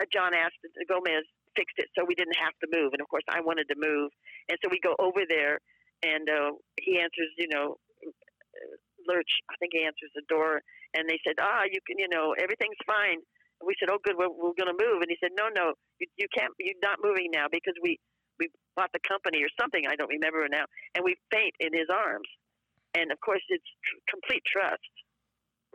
uh, 0.00 0.06
John 0.14 0.32
Astin 0.32 0.70
Gomez 0.88 1.26
fixed 1.58 1.76
it 1.76 1.90
so 1.92 2.06
we 2.06 2.14
didn't 2.14 2.38
have 2.38 2.54
to 2.62 2.70
move, 2.70 2.94
and 2.94 3.02
of 3.02 3.08
course 3.10 3.26
I 3.28 3.42
wanted 3.42 3.66
to 3.68 3.76
move, 3.76 4.14
and 4.48 4.56
so 4.62 4.70
we 4.70 4.78
go 4.78 4.94
over 5.02 5.26
there, 5.28 5.58
and 6.06 6.24
uh, 6.30 6.54
he 6.80 7.02
answers, 7.02 7.34
you 7.36 7.50
know, 7.50 7.76
Lurch, 9.08 9.30
I 9.50 9.56
think 9.56 9.72
he 9.72 9.84
answers 9.84 10.12
the 10.14 10.26
door, 10.28 10.60
and 10.94 11.08
they 11.08 11.18
said, 11.26 11.36
ah, 11.40 11.64
you 11.68 11.80
can, 11.86 11.98
you 11.98 12.08
know, 12.08 12.34
everything's 12.38 12.80
fine. 12.86 13.20
And 13.60 13.66
we 13.66 13.74
said, 13.78 13.88
oh, 13.88 13.98
good, 14.02 14.16
we're, 14.18 14.30
we're 14.30 14.56
going 14.58 14.70
to 14.70 14.78
move. 14.78 15.02
And 15.02 15.10
he 15.10 15.18
said, 15.22 15.32
no, 15.38 15.48
no, 15.48 15.74
you, 16.00 16.06
you 16.18 16.26
can't, 16.34 16.50
you're 16.58 16.78
not 16.82 16.98
moving 17.02 17.30
now 17.30 17.46
because 17.50 17.74
we, 17.82 17.98
we 18.38 18.50
bought 18.74 18.90
the 18.92 19.02
company 19.06 19.42
or 19.42 19.50
something. 19.60 19.86
I 19.86 19.94
don't 19.94 20.10
remember 20.10 20.42
now. 20.50 20.66
And 20.94 21.04
we 21.04 21.14
faint 21.30 21.54
in 21.60 21.70
his 21.70 21.86
arms. 21.86 22.26
And 22.94 23.10
of 23.10 23.18
course, 23.22 23.42
it's 23.50 23.66
tr- 23.86 24.02
complete 24.10 24.42
trust, 24.46 24.92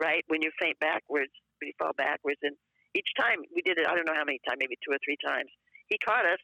right? 0.00 0.24
When 0.28 0.40
you 0.40 0.52
faint 0.60 0.78
backwards, 0.80 1.32
when 1.60 1.68
you 1.68 1.76
fall 1.80 1.92
backwards. 1.96 2.40
And 2.44 2.56
each 2.96 3.08
time 3.16 3.44
we 3.54 3.62
did 3.62 3.78
it, 3.78 3.88
I 3.88 3.96
don't 3.96 4.08
know 4.08 4.16
how 4.16 4.28
many 4.28 4.40
times, 4.44 4.60
maybe 4.60 4.76
two 4.84 4.92
or 4.92 5.00
three 5.04 5.20
times, 5.20 5.48
he 5.88 5.96
caught 6.04 6.24
us, 6.24 6.40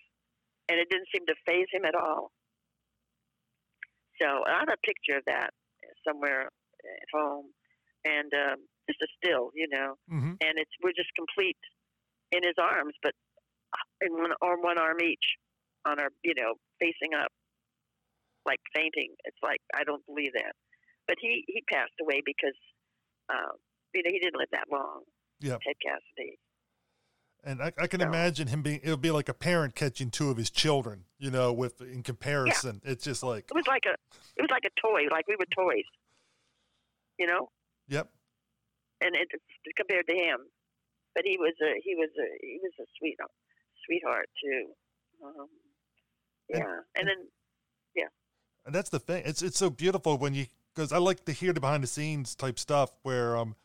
and 0.68 0.80
it 0.80 0.88
didn't 0.90 1.08
seem 1.12 1.24
to 1.26 1.36
phase 1.46 1.68
him 1.72 1.84
at 1.84 1.94
all. 1.94 2.32
So 4.20 4.26
I 4.48 4.64
have 4.64 4.72
a 4.72 4.80
picture 4.84 5.20
of 5.20 5.24
that 5.28 5.50
somewhere 6.06 6.48
at 7.06 7.18
home, 7.18 7.46
and 8.04 8.30
um, 8.34 8.58
just 8.90 9.02
a 9.02 9.08
still, 9.22 9.50
you 9.54 9.68
know, 9.70 9.94
mm-hmm. 10.10 10.34
and 10.42 10.54
it's 10.58 10.70
we're 10.82 10.96
just 10.96 11.14
complete 11.14 11.58
in 12.32 12.42
his 12.42 12.58
arms, 12.58 12.94
but 13.02 13.12
in 14.02 14.12
one 14.12 14.32
or 14.42 14.60
one 14.60 14.78
arm 14.78 14.98
each 15.00 15.38
on 15.86 16.00
our, 16.00 16.10
you 16.22 16.34
know, 16.36 16.54
facing 16.80 17.14
up, 17.14 17.30
like 18.44 18.58
fainting. 18.74 19.14
It's 19.24 19.38
like 19.42 19.60
I 19.74 19.84
don't 19.84 20.04
believe 20.06 20.32
that, 20.34 20.54
but 21.06 21.16
he 21.20 21.44
he 21.46 21.62
passed 21.70 21.94
away 22.00 22.22
because, 22.24 22.58
uh, 23.30 23.54
you 23.94 24.02
know, 24.02 24.10
he 24.10 24.18
didn't 24.18 24.38
live 24.38 24.50
that 24.52 24.66
long. 24.70 25.02
Yeah, 25.40 25.58
Ted 25.62 25.76
Cassidy. 25.82 26.38
And 27.44 27.62
I, 27.62 27.72
I 27.78 27.86
can 27.86 28.00
so, 28.00 28.06
imagine 28.06 28.48
him 28.48 28.62
being, 28.62 28.80
it 28.82 28.90
would 28.90 29.00
be 29.00 29.12
like 29.12 29.28
a 29.28 29.34
parent 29.34 29.76
catching 29.76 30.10
two 30.10 30.30
of 30.30 30.36
his 30.36 30.50
children, 30.50 31.04
you 31.20 31.30
know, 31.30 31.52
with, 31.52 31.80
in 31.80 32.02
comparison, 32.02 32.80
yeah. 32.82 32.90
it's 32.90 33.04
just 33.04 33.22
like, 33.22 33.44
it 33.48 33.54
was 33.54 33.68
like 33.68 33.84
a, 33.86 33.92
it 34.36 34.42
was 34.42 34.50
like 34.50 34.64
a 34.64 34.80
toy, 34.80 35.02
like 35.12 35.28
we 35.28 35.36
were 35.38 35.46
toys, 35.54 35.84
you 37.18 37.26
know? 37.26 37.50
Yep. 37.88 38.08
And 39.00 39.14
it, 39.14 39.28
compared 39.76 40.06
to 40.08 40.14
him, 40.14 40.38
but 41.14 41.24
he 41.24 41.36
was 41.38 41.54
a, 41.62 41.80
he 41.82 41.94
was 41.94 42.10
a, 42.18 42.28
he 42.40 42.58
was 42.62 42.72
a 42.80 42.84
sweet, 42.98 43.16
sweetheart 43.84 44.28
too. 44.42 44.66
Um, 45.24 45.48
yeah. 46.48 46.56
And, 46.56 46.66
and 46.96 47.08
then, 47.08 47.26
yeah. 47.94 48.08
And 48.64 48.74
that's 48.74 48.90
the 48.90 48.98
thing. 48.98 49.22
It's, 49.26 49.42
it's 49.42 49.58
so 49.58 49.70
beautiful 49.70 50.18
when 50.18 50.34
you, 50.34 50.46
cause 50.74 50.92
I 50.92 50.98
like 50.98 51.24
to 51.26 51.32
hear 51.32 51.52
the 51.52 51.60
behind 51.60 51.82
the 51.82 51.88
scenes 51.88 52.34
type 52.34 52.58
stuff 52.58 52.90
where, 53.02 53.36
um, 53.36 53.56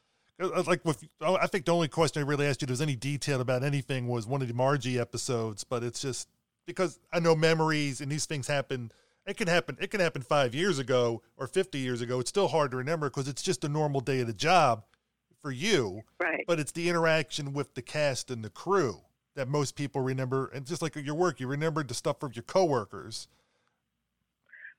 like 0.65 0.83
with 0.83 1.03
I 1.21 1.45
think 1.47 1.65
the 1.65 1.73
only 1.73 1.87
question 1.87 2.23
I 2.23 2.25
really 2.25 2.47
asked 2.47 2.61
you 2.61 2.65
if 2.65 2.69
there's 2.69 2.81
any 2.81 2.95
detail 2.95 3.41
about 3.41 3.63
anything 3.63 4.07
was 4.07 4.25
one 4.25 4.41
of 4.41 4.47
the 4.47 4.53
Margie 4.53 4.99
episodes, 4.99 5.63
but 5.63 5.83
it's 5.83 6.01
just 6.01 6.27
because 6.65 6.99
I 7.13 7.19
know 7.19 7.35
memories 7.35 8.01
and 8.01 8.11
these 8.11 8.25
things 8.25 8.47
happen. 8.47 8.91
It 9.25 9.37
can 9.37 9.47
happen. 9.47 9.77
It 9.79 9.91
can 9.91 9.99
happen 9.99 10.21
five 10.21 10.55
years 10.55 10.79
ago 10.79 11.21
or 11.37 11.47
fifty 11.47 11.79
years 11.79 12.01
ago. 12.01 12.19
It's 12.19 12.29
still 12.29 12.47
hard 12.47 12.71
to 12.71 12.77
remember 12.77 13.09
because 13.09 13.27
it's 13.27 13.43
just 13.43 13.63
a 13.63 13.69
normal 13.69 14.01
day 14.01 14.19
of 14.21 14.27
the 14.27 14.33
job 14.33 14.83
for 15.41 15.51
you. 15.51 16.01
Right. 16.19 16.43
But 16.47 16.59
it's 16.59 16.71
the 16.71 16.89
interaction 16.89 17.53
with 17.53 17.73
the 17.75 17.81
cast 17.81 18.31
and 18.31 18.43
the 18.43 18.49
crew 18.49 19.01
that 19.35 19.47
most 19.47 19.75
people 19.75 20.01
remember, 20.01 20.47
and 20.53 20.65
just 20.65 20.81
like 20.81 20.95
your 20.95 21.15
work, 21.15 21.39
you 21.39 21.47
remembered 21.47 21.87
the 21.87 21.93
stuff 21.93 22.19
from 22.19 22.31
your 22.33 22.43
coworkers. 22.43 23.27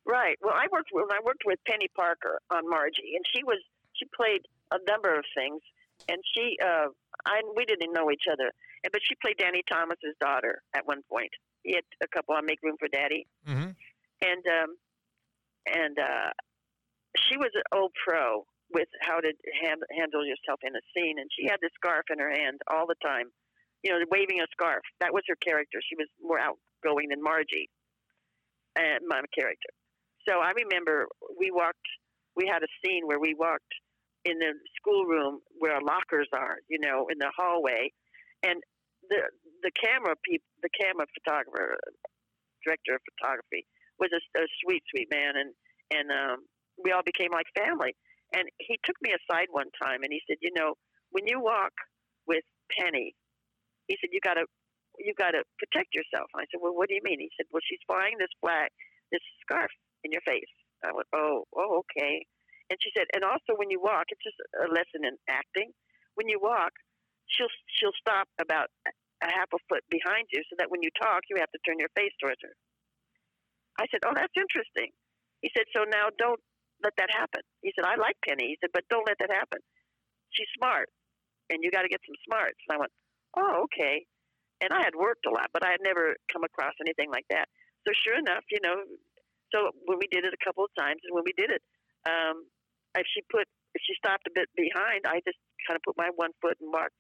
Right. 0.05 0.37
Well, 0.43 0.55
I 0.55 0.67
worked 0.73 0.91
when 0.93 1.05
I 1.11 1.21
worked 1.25 1.43
with 1.47 1.59
Penny 1.67 1.89
Parker 1.95 2.41
on 2.51 2.69
Margie, 2.69 3.15
and 3.15 3.25
she 3.35 3.45
was 3.45 3.59
she 3.95 4.07
played 4.15 4.43
a 4.73 4.79
number 4.91 5.15
of 5.15 5.25
things, 5.37 5.63
and 6.09 6.19
she, 6.35 6.57
uh, 6.63 6.89
I, 7.25 7.43
we 7.57 7.65
didn't 7.65 7.93
know 7.93 8.11
each 8.11 8.25
other, 8.31 8.51
and 8.83 8.91
but 8.91 9.01
she 9.09 9.15
played 9.23 9.37
Danny 9.39 9.63
Thomas's 9.71 10.17
daughter 10.21 10.63
at 10.75 10.87
one 10.87 11.03
point. 11.09 11.31
He 11.63 11.75
had 11.75 11.85
a 12.03 12.09
couple 12.09 12.35
on 12.35 12.45
Make 12.47 12.59
Room 12.63 12.77
for 12.79 12.89
Daddy, 12.89 13.27
mm-hmm. 13.49 13.71
And 14.23 14.43
um, 14.47 14.71
and 15.67 15.99
uh, 15.99 16.31
she 17.29 17.37
was 17.37 17.51
an 17.55 17.67
old 17.75 17.93
pro 18.07 18.47
with 18.73 18.89
how 19.03 19.21
to 19.21 19.31
hand, 19.61 19.83
handle 19.93 20.25
yourself 20.25 20.61
in 20.65 20.73
a 20.75 20.85
scene, 20.97 21.19
and 21.19 21.29
she 21.37 21.45
had 21.45 21.61
the 21.61 21.69
scarf 21.77 22.09
in 22.09 22.19
her 22.19 22.33
hand 22.33 22.59
all 22.73 22.87
the 22.87 22.97
time, 23.05 23.29
you 23.85 23.93
know, 23.93 24.01
waving 24.11 24.41
a 24.41 24.49
scarf. 24.51 24.83
That 25.01 25.13
was 25.13 25.23
her 25.29 25.37
character. 25.45 25.79
She 25.85 25.97
was 25.97 26.09
more 26.23 26.41
outgoing 26.41 27.11
than 27.11 27.23
Margie, 27.23 27.69
and 28.77 29.05
my 29.07 29.21
character. 29.37 29.73
So 30.27 30.39
I 30.39 30.53
remember 30.57 31.07
we 31.39 31.51
walked. 31.51 31.87
We 32.35 32.49
had 32.49 32.63
a 32.63 32.71
scene 32.81 33.05
where 33.05 33.21
we 33.21 33.35
walked 33.35 33.75
in 34.25 34.39
the 34.39 34.55
schoolroom 34.81 35.41
where 35.59 35.75
our 35.75 35.83
lockers 35.83 36.29
are, 36.33 36.57
you 36.69 36.79
know, 36.81 37.09
in 37.11 37.19
the 37.19 37.31
hallway, 37.37 37.93
and 38.43 38.63
the 39.11 39.29
the 39.63 39.71
camera 39.77 40.15
people, 40.25 40.47
the 40.63 40.71
camera 40.73 41.07
photographer, 41.13 41.77
director 42.65 42.95
of 42.95 43.03
photography, 43.13 43.67
was 43.99 44.11
a, 44.13 44.21
a 44.39 44.45
sweet, 44.65 44.83
sweet 44.91 45.09
man, 45.11 45.37
and 45.37 45.51
and 45.93 46.07
um, 46.11 46.39
we 46.83 46.93
all 46.93 47.05
became 47.05 47.31
like 47.33 47.47
family. 47.57 47.95
And 48.33 48.49
he 48.59 48.81
took 48.85 48.97
me 49.05 49.13
aside 49.13 49.53
one 49.53 49.69
time, 49.77 50.01
and 50.03 50.13
he 50.13 50.21
said, 50.25 50.41
you 50.41 50.53
know, 50.57 50.73
when 51.13 51.29
you 51.29 51.37
walk 51.41 51.73
with 52.27 52.45
Penny, 52.73 53.13
he 53.89 53.97
said 54.01 54.09
you 54.13 54.21
got 54.25 54.41
to 54.41 54.47
you 54.99 55.13
got 55.17 55.33
to 55.33 55.45
protect 55.61 55.93
yourself. 55.93 56.29
I 56.37 56.45
said, 56.53 56.61
well, 56.61 56.77
what 56.77 56.89
do 56.89 56.95
you 56.97 57.05
mean? 57.05 57.21
He 57.21 57.33
said, 57.37 57.49
well, 57.53 57.65
she's 57.65 57.81
flying 57.89 58.17
this 58.21 58.33
flag, 58.41 58.69
this 59.11 59.25
scarf 59.45 59.73
in 60.05 60.13
your 60.13 60.25
face. 60.29 60.53
I 60.85 60.93
went, 60.93 61.09
oh, 61.15 61.45
oh, 61.57 61.83
okay. 61.87 62.25
And 62.69 62.77
she 62.81 62.91
said, 62.97 63.07
and 63.15 63.25
also 63.25 63.57
when 63.57 63.71
you 63.71 63.81
walk, 63.81 64.09
it's 64.09 64.25
just 64.25 64.39
a 64.59 64.69
lesson 64.69 65.05
in 65.05 65.17
acting. 65.29 65.71
When 66.17 66.29
you 66.29 66.41
walk, 66.41 66.73
she'll 67.29 67.53
she'll 67.77 67.97
stop 68.01 68.29
about 68.41 68.69
a 68.85 69.29
half 69.29 69.49
a 69.55 69.61
foot 69.69 69.85
behind 69.89 70.29
you, 70.33 70.43
so 70.51 70.57
that 70.59 70.69
when 70.69 70.83
you 70.83 70.91
talk, 71.01 71.25
you 71.31 71.37
have 71.39 71.53
to 71.53 71.61
turn 71.65 71.79
your 71.79 71.93
face 71.97 72.13
towards 72.21 72.41
her. 72.43 72.55
I 73.81 73.87
said, 73.89 74.05
oh, 74.05 74.15
that's 74.15 74.35
interesting. 74.37 74.93
He 75.41 75.51
said, 75.57 75.67
so 75.75 75.85
now 75.89 76.13
don't 76.19 76.41
let 76.85 76.93
that 76.99 77.11
happen. 77.11 77.43
He 77.63 77.73
said, 77.75 77.87
I 77.87 77.97
like 77.97 78.19
Penny. 78.27 78.53
He 78.53 78.59
said, 78.61 78.71
but 78.75 78.85
don't 78.91 79.07
let 79.07 79.19
that 79.23 79.31
happen. 79.31 79.61
She's 80.35 80.49
smart, 80.59 80.89
and 81.51 81.61
you 81.63 81.71
got 81.71 81.83
to 81.83 81.93
get 81.93 82.01
some 82.05 82.17
smarts. 82.27 82.59
And 82.67 82.77
I 82.77 82.79
went, 82.79 82.93
oh, 83.37 83.67
okay. 83.69 84.05
And 84.63 84.71
I 84.71 84.83
had 84.83 84.95
worked 84.95 85.27
a 85.27 85.33
lot, 85.33 85.51
but 85.53 85.67
I 85.67 85.71
had 85.75 85.83
never 85.83 86.15
come 86.33 86.45
across 86.45 86.73
anything 86.81 87.11
like 87.11 87.27
that. 87.31 87.51
So 87.87 87.91
sure 87.93 88.19
enough, 88.19 88.47
you 88.51 88.63
know, 88.63 88.79
so 89.51 89.75
when 89.85 89.99
we 89.99 90.09
did 90.09 90.25
it 90.25 90.33
a 90.33 90.45
couple 90.45 90.65
of 90.65 90.73
times, 90.79 91.03
and 91.05 91.13
when 91.13 91.27
we 91.27 91.35
did 91.37 91.51
it, 91.51 91.63
um, 92.07 92.47
if 92.97 93.07
she 93.11 93.21
put 93.29 93.45
if 93.75 93.81
she 93.85 93.97
stopped 93.97 94.29
a 94.29 94.35
bit 94.35 94.49
behind, 94.57 95.09
I 95.09 95.25
just 95.25 95.41
kind 95.65 95.77
of 95.77 95.83
put 95.85 95.97
my 95.97 96.13
one 96.17 96.33
foot 96.41 96.57
and 96.61 96.69
walked, 96.73 96.97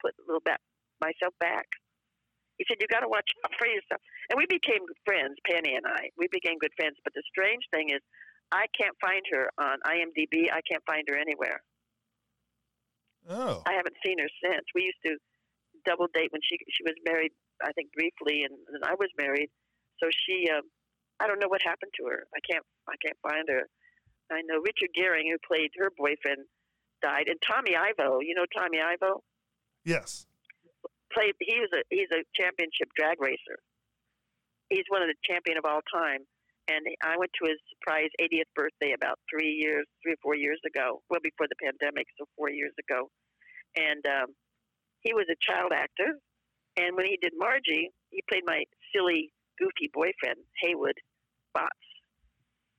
put 0.00 0.16
a 0.16 0.24
little 0.24 0.44
bit 0.44 0.56
myself 1.00 1.36
back. 1.40 1.68
He 2.58 2.64
said, 2.68 2.78
"You 2.80 2.86
got 2.86 3.00
to 3.00 3.08
watch 3.08 3.28
out 3.44 3.52
for 3.58 3.66
yourself." 3.66 4.00
And 4.30 4.38
we 4.38 4.46
became 4.46 4.82
friends, 5.04 5.36
Penny 5.46 5.74
and 5.74 5.86
I. 5.86 6.10
We 6.16 6.28
became 6.30 6.58
good 6.58 6.74
friends. 6.76 6.96
But 7.02 7.14
the 7.14 7.22
strange 7.26 7.64
thing 7.72 7.90
is, 7.90 8.00
I 8.52 8.66
can't 8.78 8.94
find 9.00 9.22
her 9.32 9.50
on 9.58 9.78
IMDb. 9.82 10.52
I 10.52 10.60
can't 10.62 10.84
find 10.86 11.04
her 11.08 11.16
anywhere. 11.16 11.62
Oh. 13.28 13.62
I 13.66 13.72
haven't 13.72 13.96
seen 14.04 14.18
her 14.18 14.28
since. 14.42 14.64
We 14.74 14.82
used 14.82 15.02
to 15.06 15.16
double 15.84 16.08
date 16.12 16.30
when 16.32 16.42
she 16.42 16.58
she 16.70 16.82
was 16.84 16.94
married. 17.04 17.32
I 17.62 17.72
think 17.72 17.92
briefly, 17.92 18.44
and, 18.44 18.54
and 18.72 18.84
I 18.84 18.94
was 18.94 19.08
married. 19.16 19.48
So 20.02 20.10
she, 20.10 20.48
uh, 20.50 20.60
I 21.20 21.26
don't 21.26 21.38
know 21.38 21.48
what 21.48 21.62
happened 21.62 21.92
to 21.98 22.06
her. 22.06 22.26
I 22.34 22.40
can't 22.48 22.64
I 22.88 22.94
can't 23.02 23.16
find 23.22 23.48
her. 23.48 23.68
I 24.30 24.42
know 24.46 24.58
Richard 24.58 24.90
Gering, 24.96 25.30
who 25.30 25.38
played 25.46 25.70
her 25.78 25.90
boyfriend, 25.96 26.46
died, 27.02 27.28
and 27.28 27.40
Tommy 27.46 27.76
Ivo. 27.76 28.20
You 28.20 28.34
know 28.34 28.46
Tommy 28.56 28.80
Ivo? 28.80 29.22
Yes. 29.84 30.26
Played. 31.14 31.34
He 31.40 31.56
was 31.62 31.70
a 31.72 31.82
he's 31.90 32.10
a 32.12 32.26
championship 32.34 32.90
drag 32.98 33.20
racer. 33.20 33.58
He's 34.68 34.84
one 34.88 35.02
of 35.02 35.08
the 35.08 35.18
champion 35.24 35.56
of 35.58 35.64
all 35.64 35.80
time. 35.92 36.26
And 36.66 36.80
I 37.04 37.18
went 37.20 37.30
to 37.36 37.44
his 37.44 37.60
surprise 37.76 38.08
80th 38.16 38.48
birthday 38.56 38.96
about 38.96 39.20
three 39.28 39.52
years, 39.52 39.84
three 40.02 40.16
or 40.16 40.22
four 40.24 40.34
years 40.34 40.58
ago. 40.64 41.04
Well, 41.10 41.20
before 41.22 41.44
the 41.44 41.60
pandemic, 41.60 42.08
so 42.16 42.24
four 42.38 42.48
years 42.48 42.72
ago. 42.80 43.12
And 43.76 44.00
um, 44.08 44.32
he 45.04 45.12
was 45.12 45.28
a 45.28 45.36
child 45.44 45.72
actor. 45.76 46.16
And 46.80 46.96
when 46.96 47.04
he 47.04 47.18
did 47.20 47.36
Margie, 47.36 47.92
he 48.08 48.24
played 48.30 48.44
my 48.46 48.64
silly, 48.96 49.28
goofy 49.60 49.92
boyfriend, 49.92 50.40
Haywood 50.64 50.96
Botts 51.52 51.84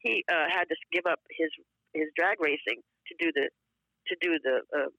he 0.05 0.23
uh, 0.29 0.45
had 0.53 0.69
to 0.69 0.75
give 0.93 1.09
up 1.09 1.19
his 1.33 1.49
his 1.93 2.05
drag 2.15 2.37
racing 2.39 2.79
to 3.09 3.13
do 3.17 3.33
the 3.33 3.49
to 4.07 4.15
do 4.21 4.37
the 4.45 4.61
uh, 4.69 4.93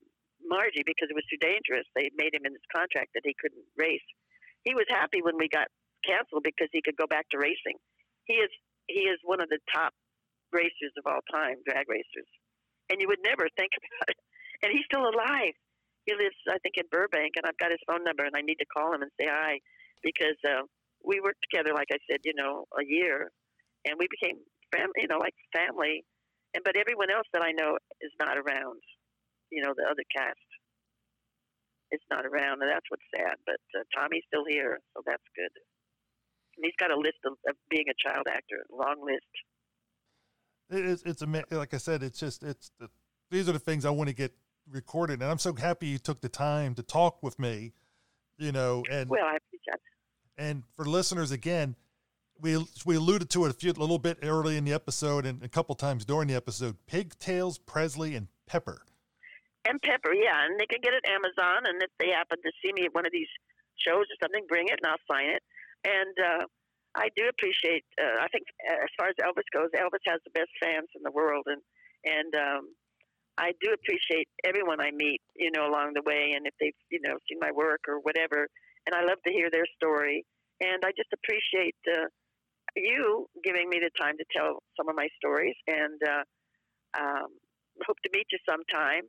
Margie 0.48 0.86
because 0.86 1.10
it 1.10 1.18
was 1.18 1.27
too 1.28 1.40
dangerous. 1.40 1.86
They 1.94 2.10
made 2.16 2.35
him 2.35 2.47
in 2.47 2.55
his 2.55 2.68
contract 2.73 3.14
that 3.14 3.27
he 3.27 3.35
couldn't 3.39 3.66
race. 3.77 4.05
He 4.64 4.74
was 4.74 4.86
happy 4.89 5.23
when 5.23 5.39
we 5.39 5.48
got 5.48 5.68
canceled 6.02 6.43
because 6.43 6.68
he 6.73 6.82
could 6.82 6.97
go 6.97 7.06
back 7.06 7.27
to 7.31 7.39
racing. 7.39 7.78
He 8.24 8.39
is 8.43 8.51
he 8.86 9.10
is 9.10 9.18
one 9.23 9.43
of 9.43 9.51
the 9.51 9.59
top 9.74 9.94
racers 10.52 10.94
of 10.98 11.06
all 11.06 11.23
time, 11.31 11.59
drag 11.66 11.90
racers, 11.90 12.31
and 12.90 13.02
you 13.02 13.09
would 13.10 13.23
never 13.23 13.51
think 13.59 13.70
about 13.78 14.14
it. 14.14 14.20
And 14.62 14.70
he's 14.73 14.86
still 14.86 15.06
alive. 15.06 15.55
He 16.06 16.14
lives, 16.14 16.39
I 16.47 16.59
think, 16.62 16.78
in 16.78 16.86
Burbank, 16.90 17.35
and 17.35 17.44
I've 17.44 17.59
got 17.59 17.74
his 17.74 17.82
phone 17.82 18.06
number, 18.06 18.23
and 18.23 18.39
I 18.39 18.40
need 18.40 18.62
to 18.62 18.70
call 18.70 18.94
him 18.94 19.02
and 19.02 19.10
say 19.18 19.27
hi 19.27 19.59
because 20.06 20.39
uh, 20.47 20.62
we 21.02 21.18
worked 21.20 21.43
together, 21.43 21.74
like 21.74 21.90
I 21.90 21.98
said, 22.06 22.23
you 22.23 22.32
know, 22.35 22.64
a 22.78 22.86
year, 22.86 23.35
and 23.85 23.98
we 23.98 24.06
became 24.06 24.39
family, 24.70 25.02
you 25.02 25.10
know, 25.10 25.18
like 25.18 25.35
family. 25.51 26.06
And 26.55 26.62
but 26.62 26.78
everyone 26.78 27.10
else 27.10 27.27
that 27.35 27.43
I 27.43 27.52
know 27.52 27.77
is 28.01 28.14
not 28.23 28.39
around. 28.39 28.81
You 29.51 29.62
know, 29.62 29.74
the 29.77 29.85
other 29.85 30.05
cast 30.14 30.48
is 31.93 32.01
not 32.10 32.27
around, 32.27 32.62
and 32.62 32.70
that's 32.70 32.86
what's 32.89 33.06
sad. 33.14 33.36
But 33.47 33.62
uh, 33.78 33.85
Tommy's 33.94 34.24
still 34.27 34.44
here, 34.48 34.81
so 34.94 35.02
that's 35.06 35.23
good. 35.35 35.52
And 36.56 36.64
he's 36.64 36.77
got 36.78 36.90
a 36.90 36.98
list 36.98 37.18
of, 37.24 37.35
of 37.48 37.56
being 37.70 37.86
a 37.89 38.09
child 38.09 38.27
actor, 38.28 38.64
long 38.70 39.05
list. 39.05 39.32
It 40.70 40.85
is. 40.85 41.02
It's 41.05 41.23
a 41.23 41.44
like 41.51 41.74
I 41.74 41.78
said. 41.78 42.02
It's 42.02 42.18
just. 42.18 42.43
It's 42.43 42.70
the, 42.81 42.89
these 43.31 43.48
are 43.48 43.52
the 43.52 43.59
things 43.59 43.85
I 43.85 43.90
want 43.90 44.09
to 44.09 44.14
get 44.14 44.32
recorded, 44.70 45.23
and 45.23 45.31
I'm 45.31 45.39
so 45.39 45.55
happy 45.55 45.86
you 45.89 45.98
took 45.98 46.20
the 46.20 46.28
time 46.28 46.74
to 46.74 46.82
talk 46.82 47.23
with 47.23 47.39
me. 47.39 47.73
You 48.39 48.52
know, 48.52 48.82
and 48.90 49.09
well, 49.09 49.24
I 49.24 49.36
appreciate. 49.36 49.81
And 50.36 50.64
for 50.74 50.85
listeners, 50.85 51.31
again, 51.31 51.77
we 52.40 52.64
we 52.85 52.97
alluded 52.97 53.31
to 53.31 53.44
it 53.47 53.51
a 53.51 53.55
few 53.55 53.70
a 53.70 53.73
little 53.73 53.98
bit 53.98 54.18
early 54.23 54.56
in 54.56 54.64
the 54.64 54.73
episode 54.73 55.24
and 55.24 55.43
a 55.43 55.48
couple 55.48 55.74
times 55.74 56.05
during 56.05 56.28
the 56.28 56.35
episode. 56.35 56.77
Pigtails, 56.86 57.59
Presley, 57.59 58.14
and 58.14 58.28
Pepper. 58.47 58.82
And 59.67 59.83
Pepper, 59.83 60.15
yeah, 60.15 60.47
and 60.47 60.55
they 60.61 60.71
can 60.71 60.79
get 60.79 60.95
it 60.95 61.03
Amazon. 61.11 61.67
And 61.67 61.83
if 61.83 61.91
they 61.99 62.15
happen 62.15 62.39
to 62.39 62.53
see 62.63 62.71
me 62.73 62.87
at 62.87 62.95
one 62.95 63.07
of 63.07 63.11
these 63.11 63.31
shows 63.83 64.07
or 64.07 64.17
something, 64.23 64.47
bring 64.47 64.71
it 64.71 64.79
and 64.79 64.87
I'll 64.87 65.07
sign 65.11 65.35
it. 65.35 65.43
And 65.83 66.15
uh, 66.15 66.45
I 66.95 67.11
do 67.19 67.27
appreciate. 67.27 67.85
Uh, 67.99 68.23
I 68.23 68.29
think 68.31 68.47
uh, 68.63 68.87
as 68.87 68.93
far 68.95 69.11
as 69.11 69.19
Elvis 69.19 69.49
goes, 69.51 69.69
Elvis 69.75 70.07
has 70.07 70.23
the 70.25 70.35
best 70.39 70.51
fans 70.63 70.89
in 70.95 71.03
the 71.03 71.11
world, 71.11 71.45
and 71.47 71.61
and 72.07 72.31
um, 72.35 72.63
I 73.37 73.53
do 73.61 73.75
appreciate 73.75 74.29
everyone 74.47 74.81
I 74.81 74.91
meet, 74.95 75.21
you 75.35 75.51
know, 75.51 75.67
along 75.67 75.93
the 75.95 76.07
way, 76.07 76.33
and 76.35 76.47
if 76.47 76.55
they've 76.61 76.79
you 76.91 77.01
know 77.03 77.19
seen 77.29 77.39
my 77.41 77.51
work 77.51 77.85
or 77.87 77.99
whatever. 78.01 78.49
And 78.87 78.95
I 78.95 79.03
love 79.03 79.19
to 79.27 79.33
hear 79.33 79.51
their 79.51 79.67
story, 79.75 80.25
and 80.61 80.85
I 80.87 80.95
just 80.97 81.11
appreciate 81.13 81.77
uh, 81.91 82.07
you 82.77 83.27
giving 83.43 83.69
me 83.69 83.83
the 83.83 83.91
time 83.99 84.17
to 84.17 84.25
tell 84.31 84.63
some 84.79 84.89
of 84.89 84.95
my 84.95 85.09
stories, 85.19 85.57
and 85.67 85.99
uh, 86.07 86.25
um, 87.03 87.29
hope 87.85 87.99
to 88.05 88.11
meet 88.15 88.27
you 88.31 88.39
sometime 88.49 89.03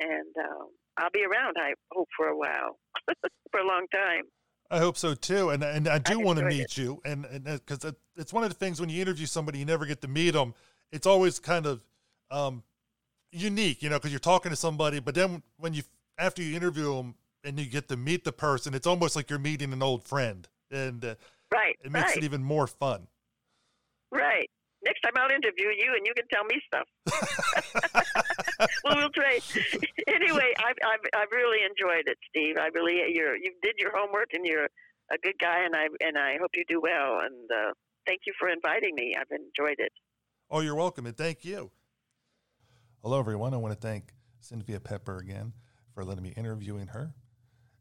and 0.00 0.34
uh, 0.38 0.64
I'll 0.98 1.10
be 1.12 1.24
around. 1.24 1.56
I 1.58 1.74
hope 1.92 2.08
for 2.16 2.28
a 2.28 2.36
while, 2.36 2.78
for 3.50 3.60
a 3.60 3.66
long 3.66 3.86
time. 3.92 4.24
I 4.70 4.78
hope 4.78 4.96
so 4.96 5.14
too, 5.14 5.50
and 5.50 5.62
and 5.62 5.88
I 5.88 5.98
do 5.98 6.20
want 6.20 6.38
to 6.38 6.44
meet 6.44 6.60
it. 6.60 6.78
you, 6.78 7.00
and 7.04 7.24
and 7.26 7.44
because 7.44 7.84
uh, 7.84 7.92
it's 8.16 8.32
one 8.32 8.44
of 8.44 8.50
the 8.50 8.56
things 8.56 8.80
when 8.80 8.90
you 8.90 9.00
interview 9.00 9.26
somebody, 9.26 9.58
you 9.58 9.64
never 9.64 9.86
get 9.86 10.02
to 10.02 10.08
meet 10.08 10.32
them. 10.32 10.54
It's 10.92 11.06
always 11.06 11.38
kind 11.38 11.66
of 11.66 11.80
um, 12.30 12.62
unique, 13.32 13.82
you 13.82 13.88
know, 13.88 13.96
because 13.96 14.10
you're 14.10 14.20
talking 14.20 14.50
to 14.50 14.56
somebody, 14.56 15.00
but 15.00 15.14
then 15.14 15.42
when 15.56 15.72
you 15.72 15.82
after 16.18 16.42
you 16.42 16.54
interview 16.54 16.94
them 16.96 17.14
and 17.44 17.58
you 17.58 17.66
get 17.66 17.88
to 17.88 17.96
meet 17.96 18.24
the 18.24 18.32
person, 18.32 18.74
it's 18.74 18.86
almost 18.86 19.16
like 19.16 19.30
you're 19.30 19.38
meeting 19.38 19.72
an 19.72 19.82
old 19.82 20.04
friend, 20.04 20.48
and 20.70 21.02
uh, 21.02 21.14
right, 21.50 21.76
it 21.82 21.90
makes 21.90 22.08
right. 22.08 22.18
it 22.18 22.24
even 22.24 22.42
more 22.42 22.66
fun. 22.66 23.06
Right 24.12 24.50
next 24.84 25.00
time 25.00 25.12
I'll 25.16 25.30
interview 25.30 25.68
you 25.74 25.94
and 25.96 26.06
you 26.06 26.14
can 26.14 26.28
tell 26.28 26.44
me 26.44 26.56
stuff. 26.66 26.88
well, 28.84 28.96
we'll 28.96 29.10
trade. 29.10 29.42
anyway, 30.06 30.54
I've, 30.58 30.78
I've 30.84 31.04
I've 31.14 31.32
really 31.32 31.58
enjoyed 31.62 32.06
it, 32.06 32.18
Steve. 32.30 32.56
I 32.58 32.68
really 32.74 33.02
you're 33.12 33.36
you 33.36 33.52
did 33.62 33.74
your 33.78 33.92
homework 33.94 34.28
and 34.32 34.44
you're 34.46 34.68
a 35.10 35.18
good 35.22 35.38
guy, 35.40 35.64
and 35.64 35.74
I 35.74 35.86
and 36.00 36.18
I 36.18 36.36
hope 36.40 36.50
you 36.54 36.64
do 36.68 36.80
well. 36.80 37.20
And 37.20 37.50
uh, 37.50 37.72
thank 38.06 38.20
you 38.26 38.32
for 38.38 38.48
inviting 38.48 38.94
me. 38.94 39.14
I've 39.18 39.30
enjoyed 39.30 39.78
it. 39.78 39.92
Oh, 40.50 40.60
you're 40.60 40.74
welcome, 40.74 41.06
and 41.06 41.16
thank 41.16 41.44
you. 41.44 41.70
Hello, 43.02 43.18
everyone. 43.18 43.54
I 43.54 43.58
want 43.58 43.78
to 43.78 43.86
thank 43.86 44.12
Cynthia 44.40 44.80
Pepper 44.80 45.18
again 45.18 45.52
for 45.94 46.04
letting 46.04 46.22
me 46.22 46.32
interviewing 46.36 46.88
her, 46.88 47.12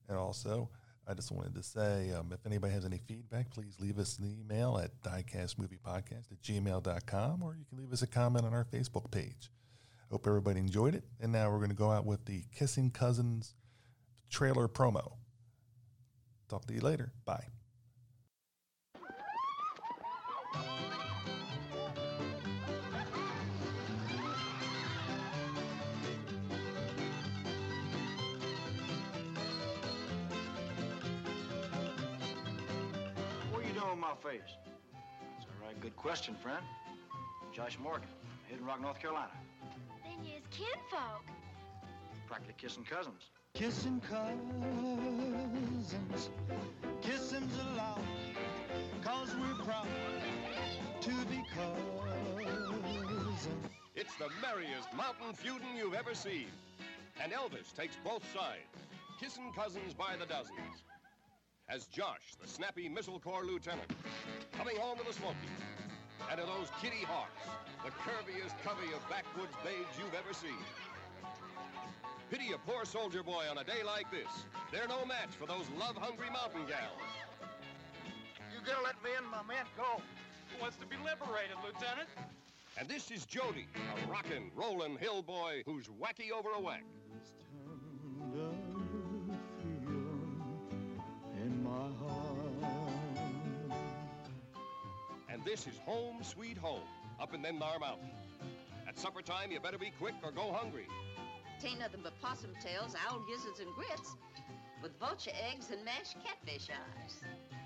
and 0.07 0.17
also 0.17 0.69
I 1.09 1.13
just 1.13 1.31
wanted 1.31 1.55
to 1.55 1.63
say 1.63 2.11
um, 2.11 2.31
if 2.33 2.45
anybody 2.45 2.73
has 2.73 2.83
any 2.83 2.99
feedback, 3.07 3.49
please 3.51 3.77
leave 3.79 3.97
us 3.97 4.19
an 4.19 4.25
email 4.25 4.77
at 4.77 4.91
diecastmoviepodcast 5.03 6.31
at 6.31 6.41
gmail.com 6.43 7.43
or 7.43 7.55
you 7.55 7.63
can 7.69 7.77
leave 7.77 7.93
us 7.93 8.01
a 8.01 8.07
comment 8.07 8.45
on 8.45 8.53
our 8.53 8.65
Facebook 8.65 9.09
page. 9.09 9.49
Hope 10.11 10.27
everybody 10.27 10.59
enjoyed 10.59 10.95
it. 10.95 11.03
And 11.21 11.31
now 11.31 11.49
we're 11.49 11.57
going 11.57 11.69
to 11.69 11.75
go 11.75 11.91
out 11.91 12.05
with 12.05 12.25
the 12.25 12.43
Kissing 12.53 12.91
Cousins 12.91 13.55
trailer 14.29 14.67
promo. 14.67 15.13
Talk 16.49 16.65
to 16.65 16.73
you 16.73 16.81
later. 16.81 17.11
Bye. 17.25 17.45
My 34.07 34.15
face? 34.31 34.41
It's 35.37 35.45
all 35.45 35.67
right. 35.67 35.79
Good 35.81 35.95
question, 35.95 36.35
friend. 36.35 36.63
Josh 37.53 37.77
Morgan, 37.81 38.07
Hidden 38.47 38.65
Rock, 38.65 38.81
North 38.81 38.99
Carolina. 38.99 39.31
Then 40.03 40.23
you's 40.23 40.47
kinfolk. 40.51 41.25
Practically 42.27 42.55
kissing 42.57 42.83
cousins. 42.83 43.31
Kissing 43.53 44.01
cousins, 44.07 44.35
kissing's 47.01 47.57
allowed, 47.59 48.01
cause 49.03 49.33
we're 49.39 49.65
proud 49.65 49.87
to 51.01 51.09
be 51.25 51.43
cousins. 51.55 53.47
It's 53.95 54.15
the 54.15 54.29
merriest 54.41 54.93
mountain 54.95 55.33
feuding 55.33 55.75
you've 55.75 55.95
ever 55.95 56.13
seen. 56.13 56.47
And 57.21 57.31
Elvis 57.31 57.73
takes 57.75 57.95
both 58.03 58.23
sides, 58.31 58.85
kissing 59.19 59.51
cousins 59.55 59.95
by 59.95 60.15
the 60.19 60.27
dozens 60.27 60.83
as 61.69 61.85
Josh, 61.87 62.35
the 62.41 62.47
snappy 62.47 62.87
Missile 62.87 63.19
Corps 63.19 63.43
lieutenant, 63.43 63.91
coming 64.57 64.77
home 64.77 64.97
to 64.97 65.03
the 65.03 65.13
Smokies. 65.13 65.59
And 66.31 66.39
to 66.39 66.45
those 66.45 66.67
kitty 66.81 67.03
hawks, 67.03 67.47
the 67.83 67.91
curviest 67.91 68.55
covey 68.63 68.91
of 68.93 69.03
backwoods 69.09 69.53
babes 69.63 69.95
you've 69.97 70.13
ever 70.13 70.33
seen. 70.33 70.59
Pity 72.31 72.51
a 72.51 72.57
poor 72.57 72.83
soldier 72.83 73.23
boy 73.23 73.45
on 73.49 73.57
a 73.57 73.63
day 73.63 73.83
like 73.85 74.09
this. 74.11 74.27
They're 74.71 74.87
no 74.87 75.05
match 75.05 75.31
for 75.39 75.45
those 75.45 75.69
love-hungry 75.79 76.29
mountain 76.31 76.65
gals. 76.67 76.99
You 78.51 78.59
gonna 78.65 78.83
let 78.83 79.01
me 79.03 79.11
and 79.17 79.27
my 79.27 79.43
men 79.47 79.65
go? 79.77 80.01
Who 80.51 80.61
wants 80.61 80.77
to 80.77 80.85
be 80.85 80.95
liberated, 80.97 81.55
Lieutenant? 81.63 82.09
And 82.77 82.87
this 82.87 83.11
is 83.11 83.25
Jody, 83.25 83.67
a 83.75 84.11
rockin', 84.11 84.51
rollin' 84.55 84.97
hill 84.97 85.21
boy 85.21 85.63
who's 85.65 85.87
wacky 85.87 86.31
over 86.31 86.49
a 86.49 86.61
WAC. 86.61 86.83
And 95.29 95.43
this 95.45 95.67
is 95.67 95.77
home 95.85 96.23
sweet 96.23 96.57
home, 96.57 96.81
up 97.21 97.33
in 97.33 97.41
them 97.41 97.59
thar 97.59 97.79
mountains. 97.79 98.11
At 98.87 98.97
supper 98.97 99.21
time, 99.21 99.51
you 99.51 99.59
better 99.59 99.77
be 99.77 99.91
quick 99.99 100.15
or 100.23 100.31
go 100.31 100.51
hungry. 100.51 100.87
Tain't 101.61 101.79
nothing 101.79 102.01
but 102.03 102.19
possum 102.21 102.53
tails, 102.63 102.95
owl 103.07 103.21
gizzards, 103.27 103.59
and 103.59 103.69
grits, 103.75 104.15
with 104.81 104.97
vulture 104.99 105.31
eggs 105.49 105.71
and 105.71 105.83
mashed 105.83 106.15
catfish 106.23 106.69
eyes. 106.69 107.19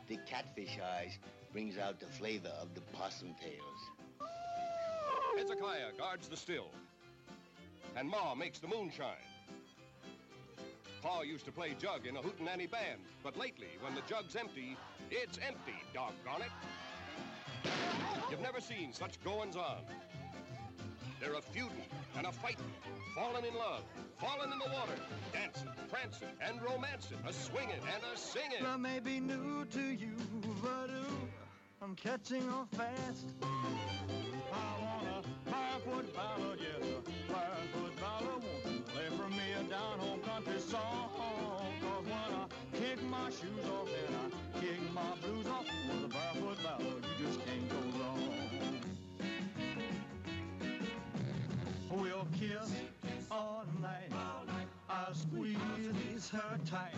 The 0.07 0.17
catfish 0.25 0.77
eyes 0.83 1.17
brings 1.51 1.77
out 1.77 1.99
the 1.99 2.07
flavor 2.07 2.51
of 2.61 2.73
the 2.73 2.81
possum 2.97 3.35
tails. 3.41 4.29
Hezekiah 5.37 5.93
guards 5.97 6.27
the 6.27 6.37
still, 6.37 6.71
and 7.95 8.09
Ma 8.09 8.35
makes 8.35 8.59
the 8.59 8.67
moonshine. 8.67 9.30
Pa 11.01 11.21
used 11.21 11.45
to 11.45 11.51
play 11.51 11.75
jug 11.79 12.05
in 12.05 12.15
a 12.15 12.21
hootenanny 12.21 12.69
band, 12.69 13.01
but 13.23 13.35
lately, 13.35 13.69
when 13.81 13.95
the 13.95 14.01
jug's 14.07 14.35
empty, 14.35 14.77
it's 15.09 15.39
empty, 15.45 15.73
doggone 15.93 16.43
it. 16.43 16.51
You've 18.29 18.41
never 18.41 18.61
seen 18.61 18.93
such 18.93 19.19
goings-on. 19.23 19.81
They're 21.19 21.33
a 21.33 21.41
feuding 21.41 21.85
and 22.17 22.27
a 22.27 22.31
fighting, 22.31 22.71
falling 23.15 23.45
in 23.45 23.53
love, 23.55 23.83
falling 24.19 24.51
in 24.51 24.59
the 24.59 24.65
water, 24.65 24.95
dancing, 25.33 25.69
prancing, 25.89 26.29
and 26.41 26.61
romancing, 26.61 27.17
a 27.27 27.33
swinging 27.33 27.81
and 27.93 28.03
a 28.13 28.17
singing. 28.17 28.63
That 28.63 28.79
may 28.79 28.99
be 28.99 29.19
new 29.19 29.65
to 29.65 29.81
you, 29.81 30.15
but 30.61 30.89
ooh, 30.89 31.29
I'm 31.81 31.95
catching 31.95 32.47
on 32.49 32.67
fast. 32.67 33.25
I 33.41 34.55
want 34.83 35.07
a 35.07 35.49
five-foot 35.49 36.15
ballad, 36.15 36.59
yes, 36.59 36.70
shoes 43.41 43.65
off 43.69 43.89
and 43.89 44.15
I 44.15 44.59
kick 44.59 44.79
my 44.93 45.01
blues 45.21 45.47
off 45.47 45.65
with 45.87 46.05
a 46.05 46.07
barefoot 46.07 46.63
ballad, 46.63 47.05
you 47.17 47.25
just 47.25 47.39
can't 47.45 47.69
go 47.69 47.99
wrong. 47.99 48.29
We'll 51.89 52.27
kiss 52.39 52.71
all 53.31 53.65
night. 53.81 54.11
I'll 54.89 55.13
squeeze 55.13 56.29
her 56.29 56.57
tight. 56.69 56.93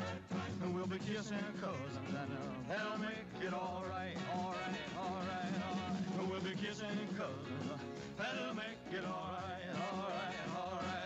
And 0.62 0.76
we'll 0.76 0.88
be 0.88 1.00
kissing 1.00 1.38
cousins 1.62 1.98
and 2.20 2.30
that'll 2.70 2.98
make 3.00 3.28
it 3.42 3.54
all 3.54 3.86
right, 3.90 4.16
all 4.36 4.54
right, 4.54 4.80
all 5.00 5.16
right, 5.16 5.54
all 5.70 5.78
right. 5.78 6.30
We'll 6.30 6.42
be 6.42 6.56
kissing 6.56 7.08
cousins. 7.18 7.80
That'll 8.18 8.54
make 8.56 8.80
it 8.92 9.06
alright, 9.06 9.70
alright, 9.92 10.36
all 10.58 10.80
right. 10.82 11.03